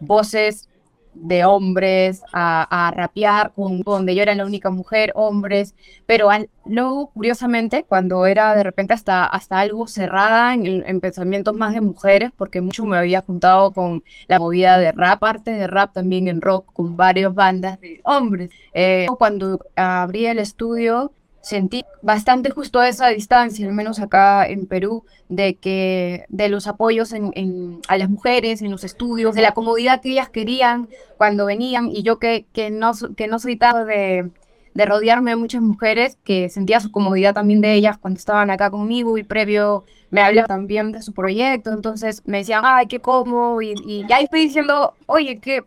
voces 0.00 0.68
de 1.14 1.44
hombres 1.44 2.22
a, 2.32 2.92
rapear, 2.94 3.52
con, 3.54 3.80
donde 3.82 4.14
yo 4.14 4.22
era 4.22 4.34
la 4.34 4.44
única 4.44 4.70
mujer, 4.70 5.12
hombres, 5.14 5.74
pero 6.06 6.28
luego, 6.66 7.10
curiosamente, 7.10 7.84
cuando 7.84 8.26
era 8.26 8.54
de 8.54 8.62
repente 8.62 8.94
hasta, 8.94 9.24
hasta 9.24 9.60
algo 9.60 9.86
cerrada 9.86 10.54
en, 10.54 11.00
pensamientos 11.00 11.54
más 11.54 11.74
de 11.74 11.80
mujeres, 11.80 12.30
porque 12.36 12.60
mucho 12.60 12.84
me 12.84 12.96
había 12.96 13.22
juntado 13.22 13.72
con 13.72 14.02
la 14.28 14.38
movida 14.38 14.78
de 14.78 14.92
rap, 14.92 15.20
parte 15.20 15.50
de 15.50 15.66
rap 15.66 15.92
también 15.92 16.28
en 16.28 16.40
rock, 16.40 16.72
con 16.72 16.96
varias 16.96 17.34
bandas 17.34 17.80
de 17.80 18.00
hombres. 18.04 18.50
Eh, 18.72 19.06
cuando 19.18 19.60
abrí 19.76 20.26
el 20.26 20.38
estudio, 20.38 21.12
sentí 21.44 21.84
bastante 22.00 22.50
justo 22.50 22.82
esa 22.82 23.08
distancia, 23.08 23.66
al 23.66 23.74
menos 23.74 24.00
acá 24.00 24.46
en 24.46 24.66
Perú, 24.66 25.04
de 25.28 25.56
que 25.56 26.24
de 26.28 26.48
los 26.48 26.66
apoyos 26.66 27.12
en, 27.12 27.80
a 27.86 27.98
las 27.98 28.08
mujeres 28.08 28.62
en 28.62 28.70
los 28.70 28.82
estudios, 28.82 29.34
de 29.34 29.42
la 29.42 29.52
comodidad 29.52 30.00
que 30.00 30.12
ellas 30.12 30.30
querían 30.30 30.88
cuando 31.18 31.44
venían. 31.44 31.90
Y 31.90 32.02
yo 32.02 32.18
que, 32.18 32.46
que, 32.54 32.70
no, 32.70 32.92
que 33.14 33.28
no 33.28 33.38
soy 33.38 33.56
tan 33.56 33.86
de, 33.86 34.30
de 34.72 34.86
rodearme 34.86 35.32
de 35.32 35.36
muchas 35.36 35.60
mujeres, 35.60 36.16
que 36.24 36.48
sentía 36.48 36.80
su 36.80 36.90
comodidad 36.90 37.34
también 37.34 37.60
de 37.60 37.74
ellas 37.74 37.98
cuando 37.98 38.18
estaban 38.18 38.50
acá 38.50 38.70
conmigo 38.70 39.18
y 39.18 39.22
previo 39.22 39.84
me 40.10 40.22
hablaban 40.22 40.48
también 40.48 40.92
de 40.92 41.02
su 41.02 41.12
proyecto, 41.12 41.72
entonces 41.72 42.22
me 42.24 42.38
decían, 42.38 42.62
ay, 42.64 42.86
qué 42.86 43.00
cómodo, 43.00 43.60
y, 43.60 43.74
y 43.84 44.06
ya 44.08 44.20
estoy 44.20 44.42
diciendo, 44.42 44.94
oye, 45.06 45.40
qué 45.40 45.64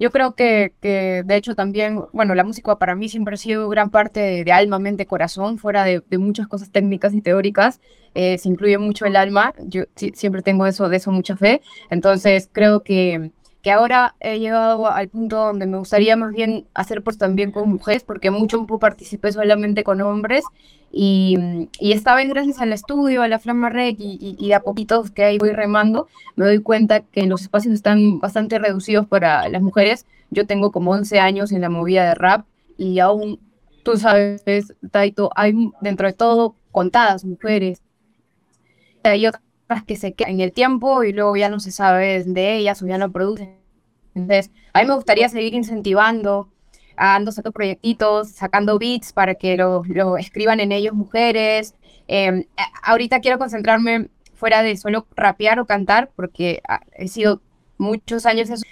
yo 0.00 0.10
creo 0.10 0.34
que, 0.34 0.72
que, 0.80 1.22
de 1.24 1.36
hecho 1.36 1.54
también, 1.54 2.02
bueno, 2.12 2.34
la 2.34 2.42
música 2.42 2.76
para 2.78 2.94
mí 2.96 3.10
siempre 3.10 3.34
ha 3.34 3.36
sido 3.36 3.68
gran 3.68 3.90
parte 3.90 4.42
de, 4.44 4.52
alma, 4.52 4.78
mente, 4.78 5.04
corazón, 5.04 5.58
fuera 5.58 5.84
de, 5.84 6.02
muchas 6.18 6.48
cosas 6.48 6.70
técnicas 6.70 7.12
y 7.12 7.20
teóricas, 7.20 7.80
eh, 8.14 8.38
se 8.38 8.48
incluye 8.48 8.78
mucho 8.78 9.04
el 9.04 9.14
alma, 9.14 9.52
yo 9.58 9.84
siempre 9.94 10.40
tengo 10.40 10.66
eso, 10.66 10.88
de 10.88 10.96
eso 10.96 11.12
mucha 11.12 11.36
fe, 11.36 11.60
entonces 11.90 12.48
creo 12.50 12.82
que, 12.82 13.30
que 13.62 13.70
ahora 13.70 14.14
he 14.20 14.38
llegado 14.38 14.86
al 14.88 15.08
punto 15.08 15.36
donde 15.36 15.66
me 15.66 15.78
gustaría 15.78 16.16
más 16.16 16.32
bien 16.32 16.66
hacer 16.74 17.02
pues 17.02 17.18
también 17.18 17.52
con 17.52 17.68
mujeres, 17.68 18.02
porque 18.04 18.30
mucho 18.30 18.58
tiempo 18.58 18.78
participé 18.78 19.32
solamente 19.32 19.84
con 19.84 20.00
hombres 20.00 20.44
y, 20.92 21.68
y 21.78 21.92
esta 21.92 22.14
vez 22.14 22.28
gracias 22.28 22.60
al 22.60 22.72
estudio, 22.72 23.22
a 23.22 23.28
la 23.28 23.38
Flama 23.38 23.68
Rec 23.68 23.96
y, 23.98 24.36
y, 24.38 24.52
a 24.52 24.60
poquitos 24.60 25.10
que 25.10 25.24
ahí 25.24 25.38
voy 25.38 25.52
remando, 25.52 26.08
me 26.36 26.46
doy 26.46 26.60
cuenta 26.60 27.00
que 27.00 27.26
los 27.26 27.42
espacios 27.42 27.74
están 27.74 28.18
bastante 28.18 28.58
reducidos 28.58 29.06
para 29.06 29.48
las 29.48 29.62
mujeres. 29.62 30.06
Yo 30.30 30.46
tengo 30.46 30.72
como 30.72 30.92
11 30.92 31.20
años 31.20 31.52
en 31.52 31.60
la 31.60 31.68
movida 31.68 32.08
de 32.08 32.14
rap 32.14 32.46
y 32.76 32.98
aún, 32.98 33.38
tú 33.84 33.96
sabes, 33.98 34.42
Taito, 34.90 35.30
hay 35.36 35.54
dentro 35.80 36.06
de 36.06 36.12
todo 36.12 36.56
contadas 36.72 37.24
mujeres. 37.24 37.82
Hay 39.04 39.26
otras 39.26 39.42
que 39.86 39.96
se 39.96 40.12
quedan 40.12 40.34
en 40.34 40.40
el 40.40 40.52
tiempo 40.52 41.04
y 41.04 41.12
luego 41.12 41.36
ya 41.36 41.48
no 41.48 41.60
se 41.60 41.70
sabe 41.70 42.24
de 42.24 42.56
ellas 42.56 42.82
o 42.82 42.86
ya 42.86 42.98
no 42.98 43.10
producen. 43.10 43.56
Entonces, 44.14 44.50
a 44.72 44.80
mí 44.80 44.88
me 44.88 44.94
gustaría 44.94 45.28
seguir 45.28 45.54
incentivando, 45.54 46.48
ando 46.96 47.32
sacando 47.32 47.52
proyectitos, 47.52 48.30
sacando 48.30 48.78
beats 48.78 49.12
para 49.12 49.34
que 49.34 49.56
lo, 49.56 49.82
lo 49.86 50.16
escriban 50.16 50.60
en 50.60 50.72
ellos 50.72 50.94
mujeres. 50.94 51.74
Em, 52.08 52.44
ahorita 52.82 53.20
quiero 53.20 53.38
concentrarme 53.38 54.08
fuera 54.34 54.62
de 54.62 54.76
solo 54.76 55.06
rapear 55.16 55.60
o 55.60 55.66
cantar, 55.66 56.10
porque 56.16 56.60
ah, 56.68 56.80
he 56.92 57.08
sido 57.08 57.40
muchos 57.78 58.26
años 58.26 58.50
eso. 58.50 58.64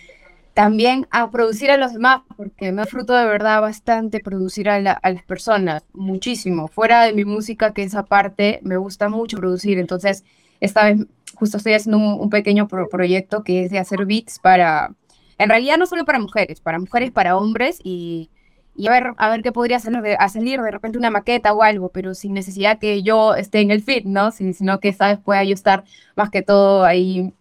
También 0.54 1.06
a 1.12 1.30
producir 1.30 1.70
a 1.70 1.76
los 1.76 1.92
demás, 1.92 2.22
porque 2.36 2.72
me 2.72 2.84
fruto 2.84 3.14
de 3.14 3.26
verdad 3.26 3.60
bastante 3.60 4.18
producir 4.18 4.68
a, 4.68 4.74
a, 4.74 5.10
las 5.10 5.22
personas, 5.22 5.84
muchísimo. 5.92 6.66
Fuera 6.66 7.04
de 7.04 7.12
mi 7.12 7.24
música, 7.24 7.72
que 7.72 7.84
esa 7.84 8.02
parte 8.04 8.58
me 8.62 8.76
gusta 8.76 9.08
mucho 9.08 9.36
producir. 9.36 9.78
Entonces, 9.78 10.24
esta 10.60 10.84
vez 10.84 11.06
justo 11.34 11.56
estoy 11.56 11.74
haciendo 11.74 11.98
un, 11.98 12.30
pequeño 12.30 12.66
proyecto 12.68 13.44
que 13.44 13.64
es 13.64 13.70
de 13.70 13.78
hacer 13.78 14.04
beats 14.06 14.38
para, 14.38 14.94
en 15.38 15.48
realidad 15.48 15.78
no 15.78 15.86
solo 15.86 16.04
para 16.04 16.18
mujeres, 16.18 16.60
para 16.60 16.78
mujeres, 16.78 17.10
para 17.12 17.36
hombres 17.36 17.78
y, 17.84 18.28
y 18.74 18.88
a, 18.88 18.90
ver, 18.90 19.12
a 19.16 19.30
ver 19.30 19.42
qué 19.42 19.52
podría 19.52 19.78
salir 19.78 20.02
de, 20.02 20.16
salir 20.28 20.60
de 20.60 20.70
repente 20.70 20.98
una 20.98 21.10
maqueta 21.10 21.52
o 21.52 21.62
algo, 21.62 21.90
pero 21.90 22.14
sin 22.14 22.34
necesidad 22.34 22.78
que 22.78 23.02
yo 23.02 23.34
esté 23.34 23.60
en 23.60 23.70
el 23.70 23.82
feed, 23.82 24.04
¿no? 24.04 24.32
sino 24.32 24.80
que, 24.80 24.92
¿sabes? 24.92 25.18
Pueda 25.18 25.44
yo 25.44 25.54
estar 25.54 25.84
más 26.16 26.30
que 26.30 26.42
todo 26.42 26.84
ahí 26.84 27.32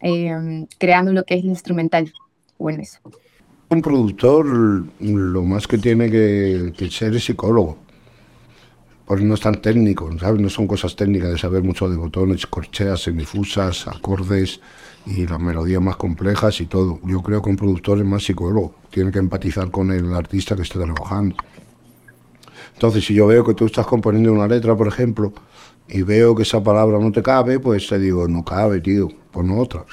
em, 0.00 0.66
creando 0.78 1.12
lo 1.12 1.24
que 1.24 1.34
es 1.34 1.42
el 1.42 1.48
instrumental. 1.48 2.12
Bueno, 2.58 2.82
eso. 2.82 2.98
Un 3.68 3.82
productor 3.82 4.46
lo 4.46 5.42
más 5.42 5.66
que 5.66 5.78
tiene 5.78 6.10
que 6.10 6.90
ser 6.90 7.16
es 7.16 7.24
psicólogo 7.24 7.85
porque 9.06 9.24
no 9.24 9.34
es 9.34 9.40
tan 9.40 9.62
técnico, 9.62 10.10
¿sabes? 10.18 10.40
No 10.40 10.50
son 10.50 10.66
cosas 10.66 10.96
técnicas 10.96 11.30
de 11.30 11.38
saber 11.38 11.62
mucho 11.62 11.88
de 11.88 11.96
botones, 11.96 12.44
corcheas, 12.46 13.04
semifusas, 13.04 13.86
acordes 13.86 14.60
y 15.06 15.26
las 15.28 15.38
melodías 15.38 15.80
más 15.80 15.94
complejas 15.94 16.60
y 16.60 16.66
todo. 16.66 16.98
Yo 17.04 17.22
creo 17.22 17.40
que 17.40 17.48
un 17.48 17.56
productor 17.56 17.98
es 17.98 18.04
más 18.04 18.24
psicólogo, 18.24 18.74
tiene 18.90 19.12
que 19.12 19.20
empatizar 19.20 19.70
con 19.70 19.92
el 19.92 20.12
artista 20.12 20.56
que 20.56 20.62
está 20.62 20.80
trabajando. 20.80 21.36
Entonces, 22.74 23.04
si 23.04 23.14
yo 23.14 23.28
veo 23.28 23.44
que 23.44 23.54
tú 23.54 23.66
estás 23.66 23.86
componiendo 23.86 24.32
una 24.32 24.48
letra, 24.48 24.76
por 24.76 24.88
ejemplo, 24.88 25.32
y 25.88 26.02
veo 26.02 26.34
que 26.34 26.42
esa 26.42 26.60
palabra 26.60 26.98
no 26.98 27.12
te 27.12 27.22
cabe, 27.22 27.60
pues 27.60 27.86
te 27.86 28.00
digo, 28.00 28.26
no 28.26 28.44
cabe, 28.44 28.80
tío, 28.80 29.08
pon 29.30 29.52
otra. 29.52 29.84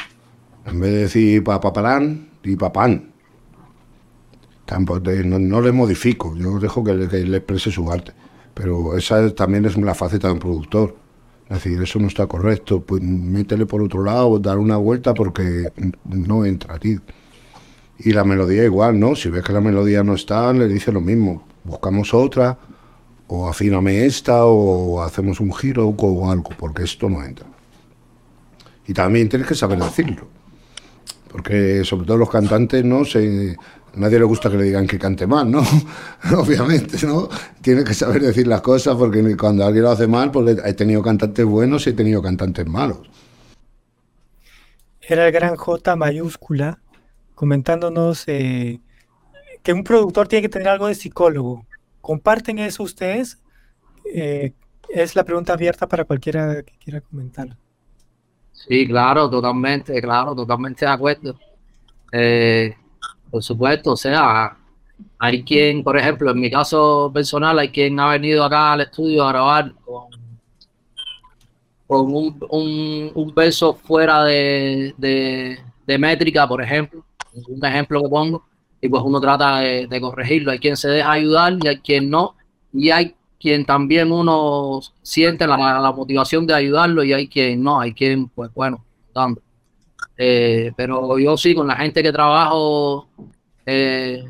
En 0.65 0.79
vez 0.79 0.91
de 0.91 0.97
decir 1.01 1.43
papapalán, 1.43 2.29
di 2.41 2.55
papán. 2.55 3.11
Tampoco, 4.65 5.11
no, 5.23 5.37
no, 5.37 5.61
le 5.61 5.71
modifico, 5.71 6.35
yo 6.35 6.57
dejo 6.57 6.83
que 6.83 6.93
le 6.95 7.37
exprese 7.37 7.69
su 7.69 7.91
arte. 7.91 8.22
Pero 8.53 8.97
esa 8.97 9.33
también 9.33 9.65
es 9.65 9.77
la 9.77 9.95
faceta 9.95 10.27
de 10.27 10.33
un 10.33 10.39
productor. 10.39 10.95
Es 11.49 11.63
decir, 11.63 11.81
eso 11.81 11.99
no 11.99 12.07
está 12.07 12.25
correcto, 12.25 12.81
pues 12.81 13.01
métele 13.01 13.65
por 13.65 13.81
otro 13.81 14.03
lado, 14.03 14.39
dar 14.39 14.57
una 14.57 14.77
vuelta 14.77 15.13
porque 15.13 15.71
no 16.05 16.45
entra, 16.45 16.79
tío. 16.79 17.01
Y 17.99 18.11
la 18.11 18.23
melodía 18.23 18.63
igual, 18.63 18.99
¿no? 18.99 19.15
Si 19.15 19.29
ves 19.29 19.43
que 19.43 19.53
la 19.53 19.61
melodía 19.61 20.03
no 20.03 20.13
está, 20.13 20.51
le 20.53 20.67
dice 20.67 20.91
lo 20.91 21.01
mismo. 21.01 21.45
Buscamos 21.63 22.13
otra, 22.13 22.57
o 23.27 23.47
afíname 23.47 24.05
esta, 24.05 24.45
o 24.45 25.01
hacemos 25.01 25.39
un 25.39 25.53
giro 25.53 25.89
o 25.89 26.31
algo, 26.31 26.49
porque 26.57 26.83
esto 26.83 27.09
no 27.09 27.23
entra. 27.23 27.45
Y 28.87 28.93
también 28.93 29.29
tienes 29.29 29.47
que 29.47 29.55
saber 29.55 29.79
decirlo. 29.79 30.27
Porque 31.31 31.83
sobre 31.83 32.05
todo 32.05 32.17
los 32.17 32.29
cantantes 32.29 32.83
no 32.83 33.05
se 33.05 33.57
nadie 33.95 34.19
le 34.19 34.25
gusta 34.25 34.49
que 34.49 34.57
le 34.57 34.63
digan 34.63 34.87
que 34.87 34.97
cante 34.99 35.27
mal, 35.27 35.49
¿no? 35.49 35.61
Obviamente, 36.37 36.97
¿no? 37.05 37.29
Tiene 37.61 37.83
que 37.83 37.93
saber 37.93 38.21
decir 38.21 38.47
las 38.47 38.61
cosas 38.61 38.95
porque 38.95 39.35
cuando 39.37 39.65
alguien 39.65 39.83
lo 39.83 39.91
hace 39.91 40.07
mal, 40.07 40.31
pues 40.31 40.57
he 40.63 40.73
tenido 40.73 41.01
cantantes 41.01 41.45
buenos 41.45 41.85
y 41.87 41.91
he 41.91 41.93
tenido 41.93 42.21
cantantes 42.21 42.65
malos. 42.65 42.99
Era 45.01 45.27
el 45.27 45.33
gran 45.33 45.55
J 45.55 45.95
mayúscula 45.95 46.79
comentándonos 47.35 48.27
eh, 48.27 48.79
que 49.61 49.73
un 49.73 49.83
productor 49.83 50.27
tiene 50.27 50.43
que 50.43 50.49
tener 50.49 50.69
algo 50.69 50.87
de 50.87 50.95
psicólogo. 50.95 51.65
¿Comparten 52.01 52.59
eso 52.59 52.83
ustedes? 52.83 53.41
Eh, 54.13 54.53
es 54.89 55.15
la 55.15 55.23
pregunta 55.23 55.53
abierta 55.53 55.87
para 55.87 56.05
cualquiera 56.05 56.63
que 56.63 56.73
quiera 56.77 57.01
comentar. 57.01 57.57
Sí, 58.51 58.87
claro, 58.87 59.29
totalmente, 59.29 59.99
claro, 60.01 60.35
totalmente 60.35 60.85
de 60.85 60.91
acuerdo. 60.91 61.39
Eh, 62.11 62.75
por 63.33 63.41
supuesto, 63.41 63.93
o 63.93 63.97
sea, 63.97 64.55
hay 65.17 65.43
quien, 65.43 65.83
por 65.83 65.97
ejemplo, 65.97 66.29
en 66.29 66.39
mi 66.39 66.51
caso 66.51 67.09
personal, 67.11 67.57
hay 67.57 67.69
quien 67.69 67.99
ha 67.99 68.09
venido 68.09 68.43
acá 68.43 68.73
al 68.73 68.81
estudio 68.81 69.23
a 69.23 69.29
grabar 69.29 69.73
con, 69.83 70.03
con 71.87 72.13
un, 72.13 73.11
un, 73.15 73.33
verso 73.33 73.73
fuera 73.73 74.23
de, 74.23 74.93
de, 74.99 75.97
métrica, 75.97 76.47
por 76.47 76.61
ejemplo, 76.61 77.03
un 77.47 77.65
ejemplo 77.65 78.03
que 78.03 78.07
pongo, 78.07 78.45
y 78.79 78.87
pues 78.87 79.01
uno 79.03 79.19
trata 79.19 79.61
de, 79.61 79.99
corregirlo. 79.99 80.51
Hay 80.51 80.59
quien 80.59 80.77
se 80.77 80.89
deja 80.89 81.13
ayudar 81.13 81.57
y 81.59 81.67
hay 81.67 81.79
quien 81.79 82.11
no, 82.11 82.35
y 82.71 82.91
hay 82.91 83.15
quien 83.39 83.65
también 83.65 84.11
uno 84.11 84.79
siente 85.01 85.47
la, 85.47 85.79
la 85.79 85.91
motivación 85.91 86.45
de 86.45 86.53
ayudarlo 86.53 87.03
y 87.03 87.13
hay 87.13 87.27
quien 87.27 87.63
no, 87.63 87.79
hay 87.79 87.95
quien, 87.95 88.27
pues 88.27 88.53
bueno, 88.53 88.85
dando. 89.11 89.41
Eh, 90.17 90.71
pero 90.75 91.17
yo 91.17 91.37
sí, 91.37 91.55
con 91.55 91.67
la 91.67 91.75
gente 91.75 92.03
que 92.03 92.11
trabajo 92.11 93.07
eh, 93.65 94.23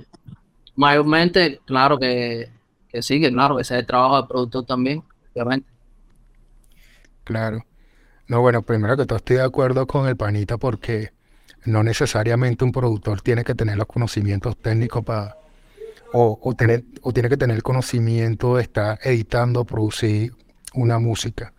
mayormente, 0.76 1.60
claro 1.66 1.98
que, 1.98 2.50
que 2.90 3.02
sí, 3.02 3.20
que 3.20 3.32
claro, 3.32 3.60
ese 3.60 3.76
es 3.76 3.80
el 3.82 3.86
trabajo 3.86 4.18
del 4.18 4.28
productor 4.28 4.66
también, 4.66 5.04
obviamente. 5.34 5.68
Claro. 7.24 7.66
No, 8.28 8.42
bueno, 8.42 8.62
primero 8.62 8.98
que 8.98 9.06
todo 9.06 9.18
estoy 9.18 9.38
de 9.38 9.44
acuerdo 9.44 9.86
con 9.86 10.08
el 10.08 10.16
panita 10.16 10.58
porque 10.58 11.12
no 11.66 11.84
necesariamente 11.84 12.64
un 12.64 12.72
productor 12.72 13.22
tiene 13.22 13.44
que 13.44 13.56
tener 13.56 13.78
los 13.78 13.88
conocimientos 13.88 14.58
técnicos 14.58 15.04
para 15.04 15.38
o, 16.14 16.40
o, 16.42 16.54
tener 16.54 16.84
o 17.02 17.12
tiene 17.12 17.30
que 17.30 17.38
tener 17.38 17.56
el 17.56 17.64
conocimiento 17.64 18.56
de 18.56 18.64
estar 18.64 19.00
editando, 19.04 19.66
producir 19.66 20.34
una 20.74 21.00
música 21.00 21.54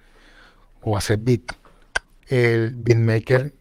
o 0.82 0.96
hacer 0.96 1.18
beat. 1.18 1.42
El 2.28 2.74
beatmaker 2.74 3.52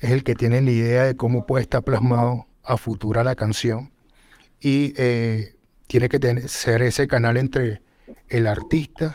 es 0.00 0.10
el 0.10 0.24
que 0.24 0.34
tiene 0.34 0.60
la 0.60 0.70
idea 0.70 1.04
de 1.04 1.16
cómo 1.16 1.46
puede 1.46 1.62
estar 1.62 1.82
plasmado 1.82 2.46
a 2.62 2.76
futura 2.76 3.24
la 3.24 3.34
canción 3.34 3.90
y 4.60 4.92
eh, 4.96 5.56
tiene 5.86 6.08
que 6.08 6.48
ser 6.48 6.82
ese 6.82 7.08
canal 7.08 7.36
entre 7.36 7.82
el 8.28 8.46
artista 8.46 9.14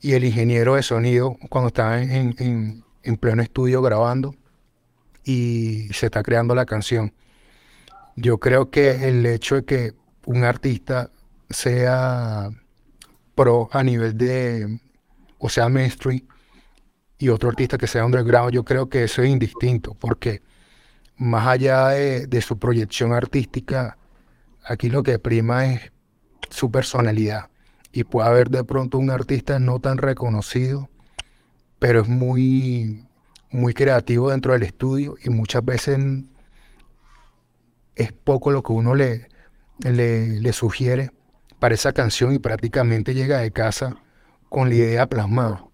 y 0.00 0.12
el 0.12 0.24
ingeniero 0.24 0.74
de 0.74 0.82
sonido 0.82 1.36
cuando 1.48 1.68
está 1.68 2.02
en, 2.02 2.84
en, 3.02 3.16
pleno 3.16 3.42
estudio 3.42 3.82
grabando 3.82 4.34
y 5.24 5.88
se 5.92 6.06
está 6.06 6.22
creando 6.22 6.54
la 6.54 6.66
canción. 6.66 7.12
Yo 8.16 8.38
creo 8.38 8.70
que 8.70 9.08
el 9.08 9.24
hecho 9.26 9.56
de 9.56 9.64
que 9.64 9.92
un 10.26 10.44
artista 10.44 11.10
sea 11.50 12.50
pro 13.34 13.68
a 13.72 13.82
nivel 13.82 14.16
de, 14.16 14.78
o 15.38 15.48
sea, 15.48 15.68
mainstream, 15.68 16.22
y 17.18 17.28
otro 17.28 17.48
artista 17.48 17.78
que 17.78 17.86
sea 17.86 18.04
underground, 18.04 18.52
yo 18.52 18.64
creo 18.64 18.88
que 18.88 19.04
eso 19.04 19.22
es 19.22 19.30
indistinto, 19.30 19.94
porque 19.94 20.42
más 21.16 21.46
allá 21.46 21.88
de, 21.88 22.40
su 22.42 22.58
proyección 22.58 23.12
artística, 23.12 23.96
aquí 24.64 24.88
lo 24.90 25.02
que 25.02 25.18
prima 25.18 25.66
es 25.66 25.92
su 26.50 26.70
personalidad. 26.70 27.50
Y 27.92 28.04
puede 28.04 28.28
haber 28.28 28.50
de 28.50 28.64
pronto 28.64 28.98
un 28.98 29.10
artista 29.10 29.58
no 29.58 29.78
tan 29.78 29.98
reconocido, 29.98 30.88
pero 31.78 32.02
es 32.02 32.08
muy, 32.08 33.06
muy 33.50 33.74
creativo 33.74 34.30
dentro 34.30 34.52
del 34.52 34.64
estudio 34.64 35.14
y 35.22 35.30
muchas 35.30 35.64
veces 35.64 35.98
es 37.94 38.12
poco 38.12 38.50
lo 38.50 38.62
que 38.64 38.72
uno 38.72 38.96
le, 38.96 39.28
le, 39.78 40.40
le 40.40 40.52
sugiere 40.52 41.12
para 41.60 41.76
esa 41.76 41.92
canción 41.92 42.34
y 42.34 42.40
prácticamente 42.40 43.14
llega 43.14 43.38
de 43.38 43.52
casa 43.52 43.96
con 44.48 44.68
la 44.68 44.74
idea 44.74 45.06
plasmada. 45.06 45.64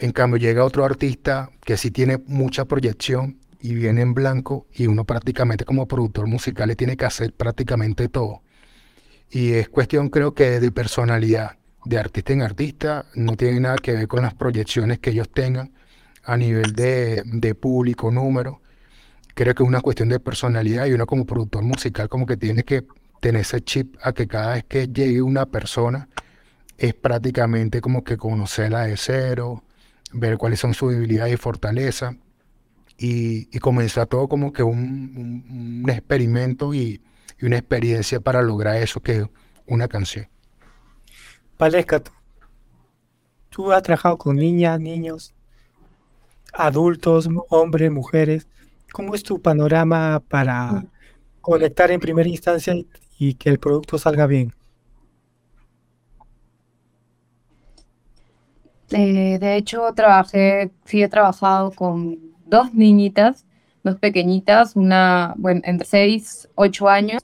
En 0.00 0.12
cambio, 0.12 0.38
llega 0.38 0.64
otro 0.64 0.84
artista 0.84 1.50
que 1.64 1.76
sí 1.76 1.90
tiene 1.90 2.18
mucha 2.26 2.66
proyección 2.66 3.38
y 3.60 3.74
viene 3.74 4.02
en 4.02 4.14
blanco 4.14 4.66
y 4.72 4.86
uno 4.86 5.04
prácticamente 5.04 5.64
como 5.64 5.88
productor 5.88 6.28
musical 6.28 6.68
le 6.68 6.76
tiene 6.76 6.96
que 6.96 7.04
hacer 7.04 7.32
prácticamente 7.32 8.08
todo. 8.08 8.42
Y 9.28 9.54
es 9.54 9.68
cuestión 9.68 10.08
creo 10.08 10.34
que 10.34 10.60
de 10.60 10.70
personalidad, 10.70 11.56
de 11.84 11.98
artista 11.98 12.32
en 12.32 12.42
artista, 12.42 13.06
no 13.16 13.36
tiene 13.36 13.58
nada 13.58 13.76
que 13.76 13.92
ver 13.92 14.06
con 14.06 14.22
las 14.22 14.34
proyecciones 14.34 15.00
que 15.00 15.10
ellos 15.10 15.30
tengan 15.30 15.72
a 16.22 16.36
nivel 16.36 16.74
de, 16.74 17.22
de 17.24 17.54
público, 17.56 18.12
número. 18.12 18.60
Creo 19.34 19.52
que 19.52 19.64
es 19.64 19.68
una 19.68 19.80
cuestión 19.80 20.08
de 20.08 20.20
personalidad 20.20 20.86
y 20.86 20.92
uno 20.92 21.06
como 21.06 21.26
productor 21.26 21.64
musical 21.64 22.08
como 22.08 22.24
que 22.24 22.36
tiene 22.36 22.62
que 22.62 22.84
tener 23.20 23.42
ese 23.42 23.62
chip 23.62 23.96
a 24.00 24.12
que 24.12 24.28
cada 24.28 24.54
vez 24.54 24.64
que 24.64 24.86
llegue 24.86 25.22
una 25.22 25.46
persona 25.46 26.08
es 26.76 26.94
prácticamente 26.94 27.80
como 27.80 28.04
que 28.04 28.16
conocerla 28.16 28.84
de 28.84 28.96
cero, 28.96 29.64
ver 30.12 30.38
cuáles 30.38 30.60
son 30.60 30.74
sus 30.74 30.92
debilidades 30.92 31.34
y 31.34 31.36
fortalezas, 31.36 32.16
y, 32.98 33.58
comenzar 33.60 34.06
todo 34.06 34.28
como 34.28 34.52
que 34.52 34.62
un, 34.62 35.84
experimento 35.88 36.74
y, 36.74 37.00
una 37.40 37.56
experiencia 37.56 38.18
para 38.18 38.42
lograr 38.42 38.76
eso 38.76 39.00
que 39.00 39.18
es 39.18 39.26
una 39.66 39.86
canción. 39.86 40.26
Valesca, 41.56 42.02
tú 43.48 43.70
has 43.70 43.82
trabajado 43.82 44.18
con 44.18 44.36
niñas, 44.36 44.80
niños, 44.80 45.34
adultos, 46.52 47.28
hombres, 47.48 47.92
mujeres. 47.92 48.48
¿Cómo 48.92 49.14
es 49.14 49.22
tu 49.22 49.40
panorama 49.40 50.20
para 50.28 50.84
conectar 51.40 51.92
en 51.92 52.00
primera 52.00 52.28
instancia 52.28 52.74
y 53.18 53.34
que 53.34 53.50
el 53.50 53.60
producto 53.60 53.98
salga 53.98 54.26
bien? 54.26 54.52
Eh, 58.90 59.38
de 59.38 59.56
hecho, 59.56 59.92
trabajé, 59.94 60.70
sí 60.84 61.02
he 61.02 61.08
trabajado 61.08 61.72
con 61.72 62.18
dos 62.46 62.72
niñitas, 62.74 63.44
dos 63.82 63.96
pequeñitas, 63.96 64.76
una, 64.76 65.34
bueno, 65.36 65.60
entre 65.64 65.86
6, 65.86 66.48
8 66.54 66.88
años. 66.88 67.22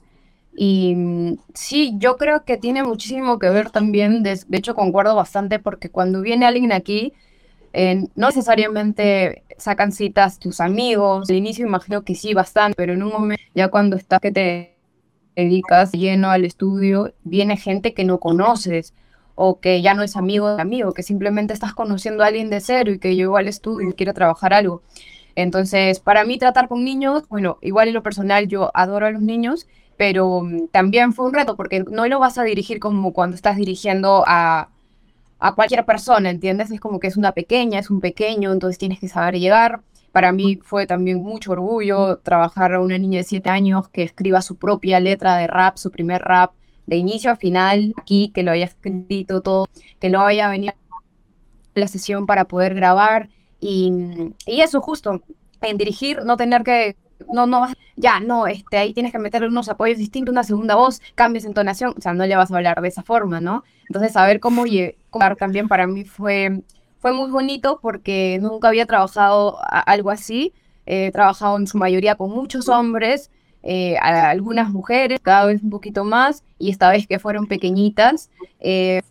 Y 0.55 0.95
mm, 0.95 1.37
sí, 1.53 1.95
yo 1.97 2.17
creo 2.17 2.45
que 2.45 2.57
tiene 2.57 2.83
muchísimo 2.83 3.39
que 3.39 3.49
ver 3.49 3.71
también, 3.71 4.23
de, 4.23 4.39
hecho 4.51 4.75
concuerdo 4.75 5.15
bastante 5.15 5.59
porque 5.59 5.89
cuando 5.89 6.21
viene 6.21 6.45
alguien 6.45 6.71
aquí, 6.71 7.13
eh, 7.73 8.07
no 8.15 8.27
necesariamente 8.27 9.43
sacan 9.57 9.91
citas 9.91 10.39
tus 10.39 10.61
amigos, 10.61 11.29
al 11.29 11.35
inicio 11.35 11.65
imagino 11.67 12.03
que 12.03 12.15
sí, 12.15 12.33
bastante, 12.33 12.75
pero 12.77 12.93
en 12.93 13.03
un 13.03 13.11
momento 13.11 13.43
ya 13.53 13.69
cuando 13.69 13.97
estás 13.97 14.21
que 14.21 14.31
te 14.31 14.77
dedicas 15.35 15.91
lleno 15.91 16.29
al 16.29 16.45
estudio, 16.45 17.13
viene 17.23 17.57
gente 17.57 17.93
que 17.93 18.05
no 18.05 18.19
conoces 18.19 18.93
o 19.35 19.59
que 19.59 19.81
ya 19.81 19.93
no 19.93 20.03
es 20.03 20.15
amigo 20.15 20.55
de 20.55 20.61
amigo, 20.61 20.93
que 20.93 21.03
simplemente 21.03 21.53
estás 21.53 21.73
conociendo 21.73 22.23
a 22.23 22.27
alguien 22.27 22.49
de 22.49 22.61
cero 22.61 22.91
y 22.91 22.99
que 22.99 23.15
llegó 23.15 23.37
al 23.37 23.47
estudio 23.47 23.89
y 23.89 23.93
quiere 23.93 24.13
trabajar 24.13 24.53
algo. 24.53 24.81
Entonces, 25.35 25.99
para 25.99 26.23
mí 26.23 26.37
tratar 26.37 26.69
con 26.69 26.83
niños, 26.83 27.23
bueno, 27.29 27.57
igual 27.61 27.89
en 27.89 27.93
lo 27.93 28.03
personal 28.03 28.47
yo 28.47 28.71
adoro 28.73 29.05
a 29.05 29.11
los 29.11 29.21
niños, 29.21 29.67
pero 29.97 30.41
mm, 30.41 30.67
también 30.69 31.13
fue 31.13 31.25
un 31.25 31.33
reto 31.33 31.55
porque 31.55 31.83
no 31.89 32.07
lo 32.07 32.19
vas 32.19 32.37
a 32.37 32.43
dirigir 32.43 32.79
como 32.79 33.13
cuando 33.13 33.35
estás 33.35 33.57
dirigiendo 33.57 34.23
a, 34.27 34.69
a 35.39 35.55
cualquier 35.55 35.85
persona, 35.85 36.29
¿entiendes? 36.29 36.71
Es 36.71 36.79
como 36.79 36.99
que 36.99 37.07
es 37.07 37.17
una 37.17 37.33
pequeña, 37.33 37.79
es 37.79 37.89
un 37.89 37.99
pequeño, 38.01 38.51
entonces 38.53 38.77
tienes 38.77 38.99
que 38.99 39.09
saber 39.09 39.39
llegar. 39.39 39.81
Para 40.11 40.31
mí 40.31 40.59
fue 40.63 40.87
también 40.87 41.21
mucho 41.21 41.51
orgullo 41.51 42.17
trabajar 42.19 42.73
a 42.73 42.81
una 42.81 42.97
niña 42.97 43.17
de 43.19 43.25
7 43.25 43.49
años 43.49 43.89
que 43.89 44.03
escriba 44.03 44.41
su 44.41 44.55
propia 44.55 45.01
letra 45.01 45.35
de 45.37 45.47
rap, 45.47 45.77
su 45.77 45.91
primer 45.91 46.21
rap, 46.21 46.53
de 46.87 46.97
inicio 46.97 47.31
a 47.31 47.35
final, 47.35 47.93
aquí, 47.97 48.31
que 48.33 48.43
lo 48.43 48.51
haya 48.51 48.65
escrito 48.65 49.41
todo, 49.41 49.67
que 49.99 50.09
lo 50.09 50.21
haya 50.21 50.49
venido 50.49 50.73
a 50.73 51.79
la 51.79 51.87
sesión 51.87 52.25
para 52.25 52.45
poder 52.45 52.75
grabar. 52.75 53.29
Y, 53.59 53.91
y 54.45 54.61
eso 54.61 54.81
justo, 54.81 55.21
en 55.61 55.77
dirigir, 55.77 56.23
no 56.23 56.37
tener 56.37 56.63
que 56.63 56.95
no, 57.31 57.45
no, 57.45 57.67
ya, 57.95 58.19
no, 58.19 58.47
este, 58.47 58.77
ahí 58.77 58.93
tienes 58.93 59.11
que 59.11 59.19
meterle 59.19 59.47
unos 59.47 59.69
apoyos 59.69 59.97
distintos, 59.97 60.31
una 60.31 60.43
segunda 60.43 60.75
voz, 60.75 61.01
cambios 61.15 61.43
de 61.43 61.49
entonación, 61.49 61.93
o 61.97 62.01
sea, 62.01 62.13
no 62.13 62.25
le 62.25 62.35
vas 62.35 62.51
a 62.51 62.57
hablar 62.57 62.81
de 62.81 62.87
esa 62.87 63.03
forma, 63.03 63.41
¿no? 63.41 63.63
Entonces, 63.87 64.13
saber 64.13 64.39
cómo 64.39 64.65
llegar 64.65 65.35
también 65.37 65.67
para 65.67 65.87
mí 65.87 66.03
fue, 66.03 66.61
fue 66.99 67.13
muy 67.13 67.29
bonito 67.31 67.79
porque 67.81 68.39
nunca 68.41 68.67
había 68.67 68.85
trabajado 68.85 69.57
algo 69.69 70.11
así, 70.11 70.53
he 70.85 71.11
trabajado 71.11 71.57
en 71.57 71.67
su 71.67 71.77
mayoría 71.77 72.15
con 72.15 72.31
muchos 72.31 72.69
hombres, 72.69 73.31
eh, 73.67 73.97
algunas 73.97 74.69
mujeres, 74.69 75.19
cada 75.19 75.45
vez 75.47 75.63
un 75.63 75.71
poquito 75.71 76.03
más, 76.05 76.43
y 76.59 76.69
esta 76.69 76.91
vez 76.91 77.07
que 77.07 77.17
fueron 77.17 77.47
pequeñitas, 77.47 78.29
eh, 78.59 79.01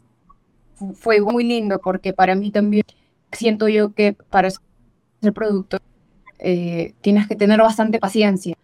fue 0.95 1.21
muy 1.21 1.43
lindo 1.43 1.81
porque 1.81 2.13
para 2.13 2.37
mí 2.37 2.53
también 2.53 2.85
siento 3.33 3.69
yo 3.69 3.93
que 3.95 4.13
para 4.13 4.51
ser 4.51 5.33
productor 5.33 5.83
eh, 6.39 6.95
tienes 7.01 7.27
que 7.27 7.35
tener 7.35 7.61
bastante 7.61 7.99
paciencia. 7.99 8.57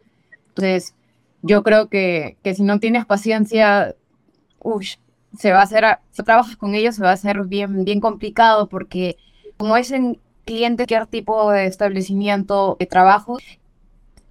Entonces, 0.49 0.95
yo 1.43 1.65
creo 1.65 1.89
que, 1.89 2.37
que 2.45 2.55
si 2.55 2.63
no 2.63 2.79
tienes 2.79 3.05
paciencia, 3.05 3.97
uy, 4.61 4.87
se 5.37 5.53
va 5.53 5.59
a 5.61 5.63
hacer, 5.63 5.85
si 6.13 6.23
trabajas 6.23 6.57
con 6.57 6.77
ellos, 6.77 6.95
se 6.95 7.03
va 7.03 7.11
a 7.11 7.15
hacer 7.15 7.43
bien, 7.47 7.85
bien 7.85 8.01
complicado 8.01 8.69
porque 8.69 9.17
como 9.57 9.77
es 9.77 9.91
en 9.91 10.21
clientes, 10.45 10.87
cualquier 10.87 11.07
tipo 11.09 11.51
de 11.51 11.67
establecimiento 11.67 12.77
de 12.79 12.87
trabajo, 12.87 13.39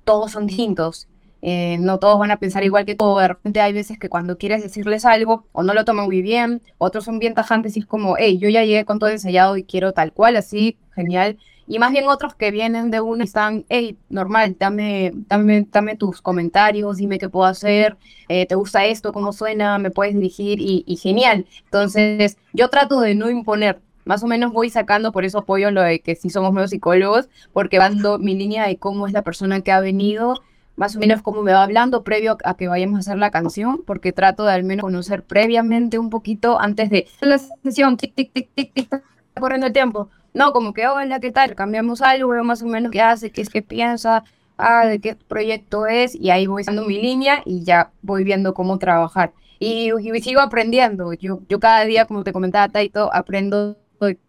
todos 0.06 0.32
son 0.32 0.48
distintos. 0.48 1.10
Eh, 1.41 1.78
no 1.80 1.99
todos 1.99 2.19
van 2.19 2.32
a 2.32 2.38
pensar 2.38 2.63
igual 2.63 2.86
que 2.86 2.95
tú. 2.95 3.17
De 3.17 3.28
repente 3.30 3.62
hay 3.62 3.73
veces 3.73 3.97
que 3.97 4.10
cuando 4.10 4.38
quieres 4.38 4.63
decirles 4.63 5.06
algo 5.06 5.45
o 5.52 5.63
no 5.63 5.73
lo 5.73 5.86
toman 5.86 6.06
muy 6.06 6.21
bien, 6.21 6.62
otros 6.78 7.06
son 7.06 7.19
bien 7.19 7.34
tajantes 7.34 7.78
y 7.78 7.82
es 7.82 7.86
como, 7.86 8.15
hey, 8.17 8.38
yo 8.38 8.49
ya 8.49 8.63
llegué 8.63 8.86
con 8.86 8.99
todo 8.99 9.10
ensayado 9.10 9.58
y 9.58 9.63
quiero 9.63 9.93
tal 9.93 10.13
cual, 10.13 10.36
así, 10.36 10.78
genial 10.95 11.38
y 11.69 11.78
más 11.78 11.91
bien 11.91 12.08
otros 12.08 12.34
que 12.34 12.49
vienen 12.49 12.89
de 12.89 12.99
uno 12.99 13.23
están, 13.23 13.63
hey, 13.69 13.95
normal, 14.10 14.56
dame, 14.60 15.13
dame, 15.13 15.95
tus 15.95 16.19
comentarios, 16.19 16.97
dime 16.97 17.19
qué 17.19 17.30
puedo 17.30 17.45
hacer, 17.45 17.95
eh, 18.28 18.47
te 18.47 18.56
gusta 18.56 18.86
esto, 18.86 19.13
cómo 19.13 19.32
suena, 19.34 19.78
me 19.78 19.91
puedes 19.91 20.15
dirigir 20.15 20.60
y, 20.60 20.95
genial. 20.97 21.45
Entonces, 21.65 22.38
yo 22.54 22.69
trato 22.69 22.99
de 23.02 23.13
no 23.13 23.30
imponer, 23.30 23.82
más 24.04 24.23
o 24.23 24.28
menos 24.28 24.52
voy 24.52 24.71
sacando, 24.71 25.12
por 25.12 25.25
eso 25.25 25.38
apoyo 25.38 25.69
lo 25.69 25.84
de 25.84 25.99
que 25.99 26.15
sí 26.15 26.32
somos 26.32 26.54
nuevos 26.54 26.71
psicólogos, 26.71 27.30
porque 27.54 27.78
dando 27.78 28.17
mi 28.17 28.34
línea 28.34 28.67
de 28.67 28.78
cómo 28.78 29.06
es 29.06 29.13
la 29.13 29.21
persona 29.21 29.62
que 29.62 29.71
ha 29.71 29.80
venido, 29.80 30.41
más 30.80 30.96
o 30.96 31.00
menos 31.00 31.22
cómo 31.22 31.44
me 31.44 31.52
va 31.52 31.62
hablando 31.62 32.04
previo 32.04 32.38
a 32.44 32.56
que 32.56 32.68
vayamos 32.68 32.98
a 32.98 33.00
hacer 33.02 33.18
la 33.18 33.30
canción, 33.30 33.84
porque 33.86 34.12
trato 34.12 34.46
de 34.46 34.54
al 34.54 34.63
menos 34.63 34.84
conocer 34.84 35.24
previamente 35.24 36.00
un 36.00 36.10
poquito 36.10 36.60
antes 36.60 36.89
de 36.89 37.08
la 37.22 37.38
sesión, 37.38 37.98
tic, 37.98 38.15
tic, 38.15 38.34
tic, 38.34 38.50
tic, 38.56 38.74
tic, 38.74 38.92
está 38.94 39.42
corriendo 39.42 39.68
el 39.68 39.74
tiempo 39.74 40.10
no, 40.34 40.52
como 40.54 40.74
que, 40.74 40.88
hola, 40.88 41.20
¿qué 41.20 41.32
tal? 41.32 41.56
Cambiamos 41.56 42.02
algo, 42.02 42.30
veo 42.30 42.44
más 42.44 42.62
o 42.62 42.68
menos 42.68 42.92
qué 42.92 43.02
hace, 43.02 43.32
qué 43.32 43.42
es 43.42 43.50
que 43.50 43.62
piensa, 43.62 44.24
ah, 44.58 44.86
de 44.86 45.00
qué 45.00 45.15
proyecto 45.15 45.88
es, 45.88 46.15
y 46.15 46.30
ahí 46.30 46.48
voy 46.48 46.63
dando 46.63 46.86
mi 46.86 47.02
línea 47.02 47.42
y 47.46 47.63
ya 47.63 47.92
voy 48.02 48.24
viendo 48.24 48.54
cómo 48.54 48.78
trabajar. 48.78 49.34
Y, 49.60 49.92
sigo 50.22 50.39
aprendiendo. 50.42 51.13
Yo, 51.13 51.42
yo 51.50 51.60
cada 51.60 51.84
día, 51.86 52.06
como 52.06 52.24
te 52.24 52.32
comentaba, 52.32 52.70
Taito, 52.70 53.13
aprendo 53.13 53.78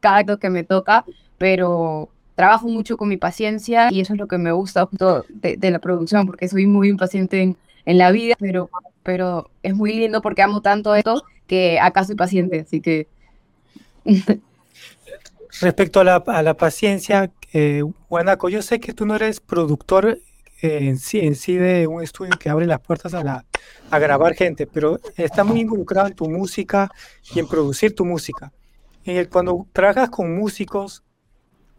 cada 0.00 0.18
acto 0.18 0.38
que 0.38 0.50
me 0.50 0.64
toca, 0.64 1.04
pero 1.38 2.10
trabajo 2.40 2.68
mucho 2.68 2.96
con 2.96 3.11
mi 3.11 3.18
paciencia 3.18 3.88
y 3.92 4.00
eso 4.00 4.14
es 4.14 4.18
lo 4.18 4.26
que 4.26 4.38
me 4.38 4.50
gusta 4.50 4.87
justo 4.87 5.26
de, 5.29 5.70
la 5.70 5.79
producción, 5.79 6.26
porque 6.26 6.48
soy 6.48 6.66
muy 6.66 6.88
impaciente 6.88 7.42
en, 7.42 7.57
en, 7.85 7.98
la 7.98 8.11
vida, 8.12 8.35
pero, 8.38 8.70
pero 9.03 9.50
es 9.62 9.74
muy 9.74 9.92
lindo 9.92 10.22
porque 10.22 10.40
amo 10.40 10.62
tanto 10.62 10.94
esto 10.94 11.22
que 11.46 11.79
acá 11.79 12.03
soy 12.05 12.14
paciente, 12.14 12.61
así 12.61 12.81
que... 12.81 13.09
Respecto 15.61 16.00
a 16.00 16.05
la, 16.05 16.16
a 16.16 16.42
la 16.42 16.55
paciencia, 16.55 17.31
eh, 17.53 17.83
Guanaco, 18.09 18.48
yo 18.48 18.62
sé 18.62 18.81
que 18.81 18.94
tú 18.94 19.05
no 19.05 19.16
eres 19.16 19.40
productor 19.40 20.18
eh, 20.62 20.79
en, 20.81 20.98
sí, 20.98 21.18
en 21.18 21.35
sí 21.35 21.57
de 21.57 21.87
un 21.87 22.03
estudio 22.03 22.38
que 22.38 22.48
abre 22.48 22.66
las 22.66 22.81
puertas 22.81 23.12
a, 23.12 23.22
la, 23.22 23.44
a 23.90 23.98
grabar 23.98 24.35
gente, 24.35 24.66
pero 24.66 24.98
está 25.14 25.44
muy 25.44 25.61
involucrado 25.61 26.09
en 26.09 26.14
tu 26.14 26.31
música 26.31 26.90
y 27.35 27.38
en 27.38 27.46
producir 27.46 27.94
tu 27.94 28.07
música. 28.07 28.50
Y 29.05 29.26
cuando 29.26 29.66
trabajas 29.74 30.09
con 30.09 30.35
músicos, 30.35 31.03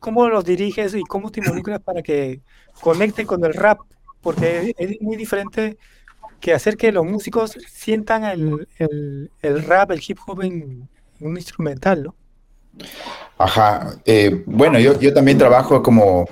¿cómo 0.02 0.28
los 0.28 0.44
diriges 0.44 0.94
y 0.96 1.04
cómo 1.04 1.32
te 1.32 1.40
involucras 1.40 1.80
para 1.80 2.02
que 2.02 2.42
conecten 2.82 3.26
con 3.26 3.46
el 3.46 3.54
rap? 3.54 3.80
Porque 4.20 4.74
es, 4.78 5.00
muy 5.00 5.16
diferente 5.16 5.78
que 6.42 6.54
hacer 6.54 6.76
que 6.76 6.92
los 6.92 7.06
músicos 7.06 7.56
sientan 7.70 8.26
el, 8.26 8.68
el, 8.80 9.32
el 9.42 9.64
rap, 9.64 9.92
el 9.92 10.02
hip 10.06 10.18
hop 10.26 10.42
en 10.42 10.90
un 11.20 11.38
instrumental, 11.38 12.04
¿no? 12.04 12.16
Ajá. 13.38 13.96
Eh, 14.06 14.44
bueno, 14.46 14.80
yo, 14.80 15.00
yo, 15.00 15.14
también 15.14 15.38
trabajo 15.38 15.84
como 15.84 16.28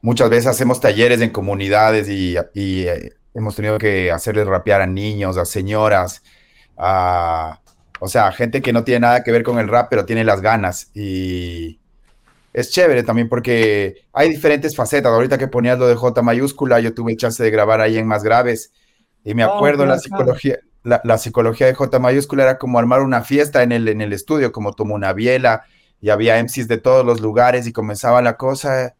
muchas 0.00 0.30
veces 0.30 0.46
hacemos 0.46 0.80
talleres 0.80 1.20
en 1.20 1.30
comunidades 1.30 2.08
y, 2.08 2.36
eh, 2.54 3.12
hemos 3.34 3.56
tenido 3.56 3.78
que 3.78 4.10
hacerles 4.10 4.46
rapear 4.46 4.80
a 4.80 4.86
niños, 4.86 5.36
a 5.36 5.44
señoras, 5.44 6.22
a, 6.78 7.60
o 8.00 8.08
sea, 8.08 8.32
gente 8.32 8.62
que 8.62 8.72
no 8.72 8.84
tiene 8.84 9.00
nada 9.00 9.22
que 9.22 9.32
ver 9.32 9.42
con 9.42 9.58
el 9.58 9.68
rap, 9.68 9.88
pero 9.90 10.06
tiene 10.06 10.24
las 10.24 10.40
ganas. 10.40 10.90
Y 10.94 11.78
es 12.56 12.70
chévere 12.70 13.02
también 13.02 13.28
porque 13.28 14.06
hay 14.14 14.30
diferentes 14.30 14.74
facetas. 14.74 15.12
Ahorita 15.12 15.36
que 15.36 15.46
ponías 15.46 15.78
lo 15.78 15.86
de 15.86 15.94
J 15.94 16.22
mayúscula, 16.22 16.80
yo 16.80 16.94
tuve 16.94 17.14
chance 17.14 17.42
de 17.42 17.50
grabar 17.50 17.82
ahí 17.82 17.98
en 17.98 18.06
Más 18.06 18.24
Graves 18.24 18.72
y 19.22 19.34
me 19.34 19.44
oh, 19.44 19.54
acuerdo 19.54 19.84
la 19.84 19.98
psicología 19.98 20.58
la, 20.82 21.18
psicología 21.18 21.66
de 21.66 21.74
J 21.74 21.98
mayúscula 21.98 22.44
era 22.44 22.58
como 22.58 22.78
armar 22.78 23.02
una 23.02 23.22
fiesta 23.22 23.62
en 23.62 23.72
el, 23.72 23.88
en 23.88 24.00
el 24.00 24.14
estudio, 24.14 24.52
como 24.52 24.72
tomó 24.72 24.94
una 24.94 25.12
biela 25.12 25.64
y 26.00 26.08
había 26.08 26.42
MCs 26.42 26.66
de 26.66 26.78
todos 26.78 27.04
los 27.04 27.20
lugares 27.20 27.66
y 27.66 27.72
comenzaba 27.72 28.22
la 28.22 28.38
cosa 28.38 28.94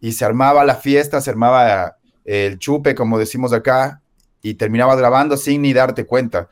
y 0.00 0.12
se 0.12 0.26
armaba 0.26 0.64
la 0.66 0.74
fiesta, 0.74 1.22
se 1.22 1.30
armaba 1.30 1.96
el 2.26 2.58
chupe, 2.58 2.94
como 2.94 3.18
decimos 3.18 3.54
acá, 3.54 4.02
y 4.42 4.54
terminaba 4.54 4.96
grabando 4.96 5.38
sin 5.38 5.62
ni 5.62 5.72
darte 5.72 6.04
cuenta. 6.04 6.48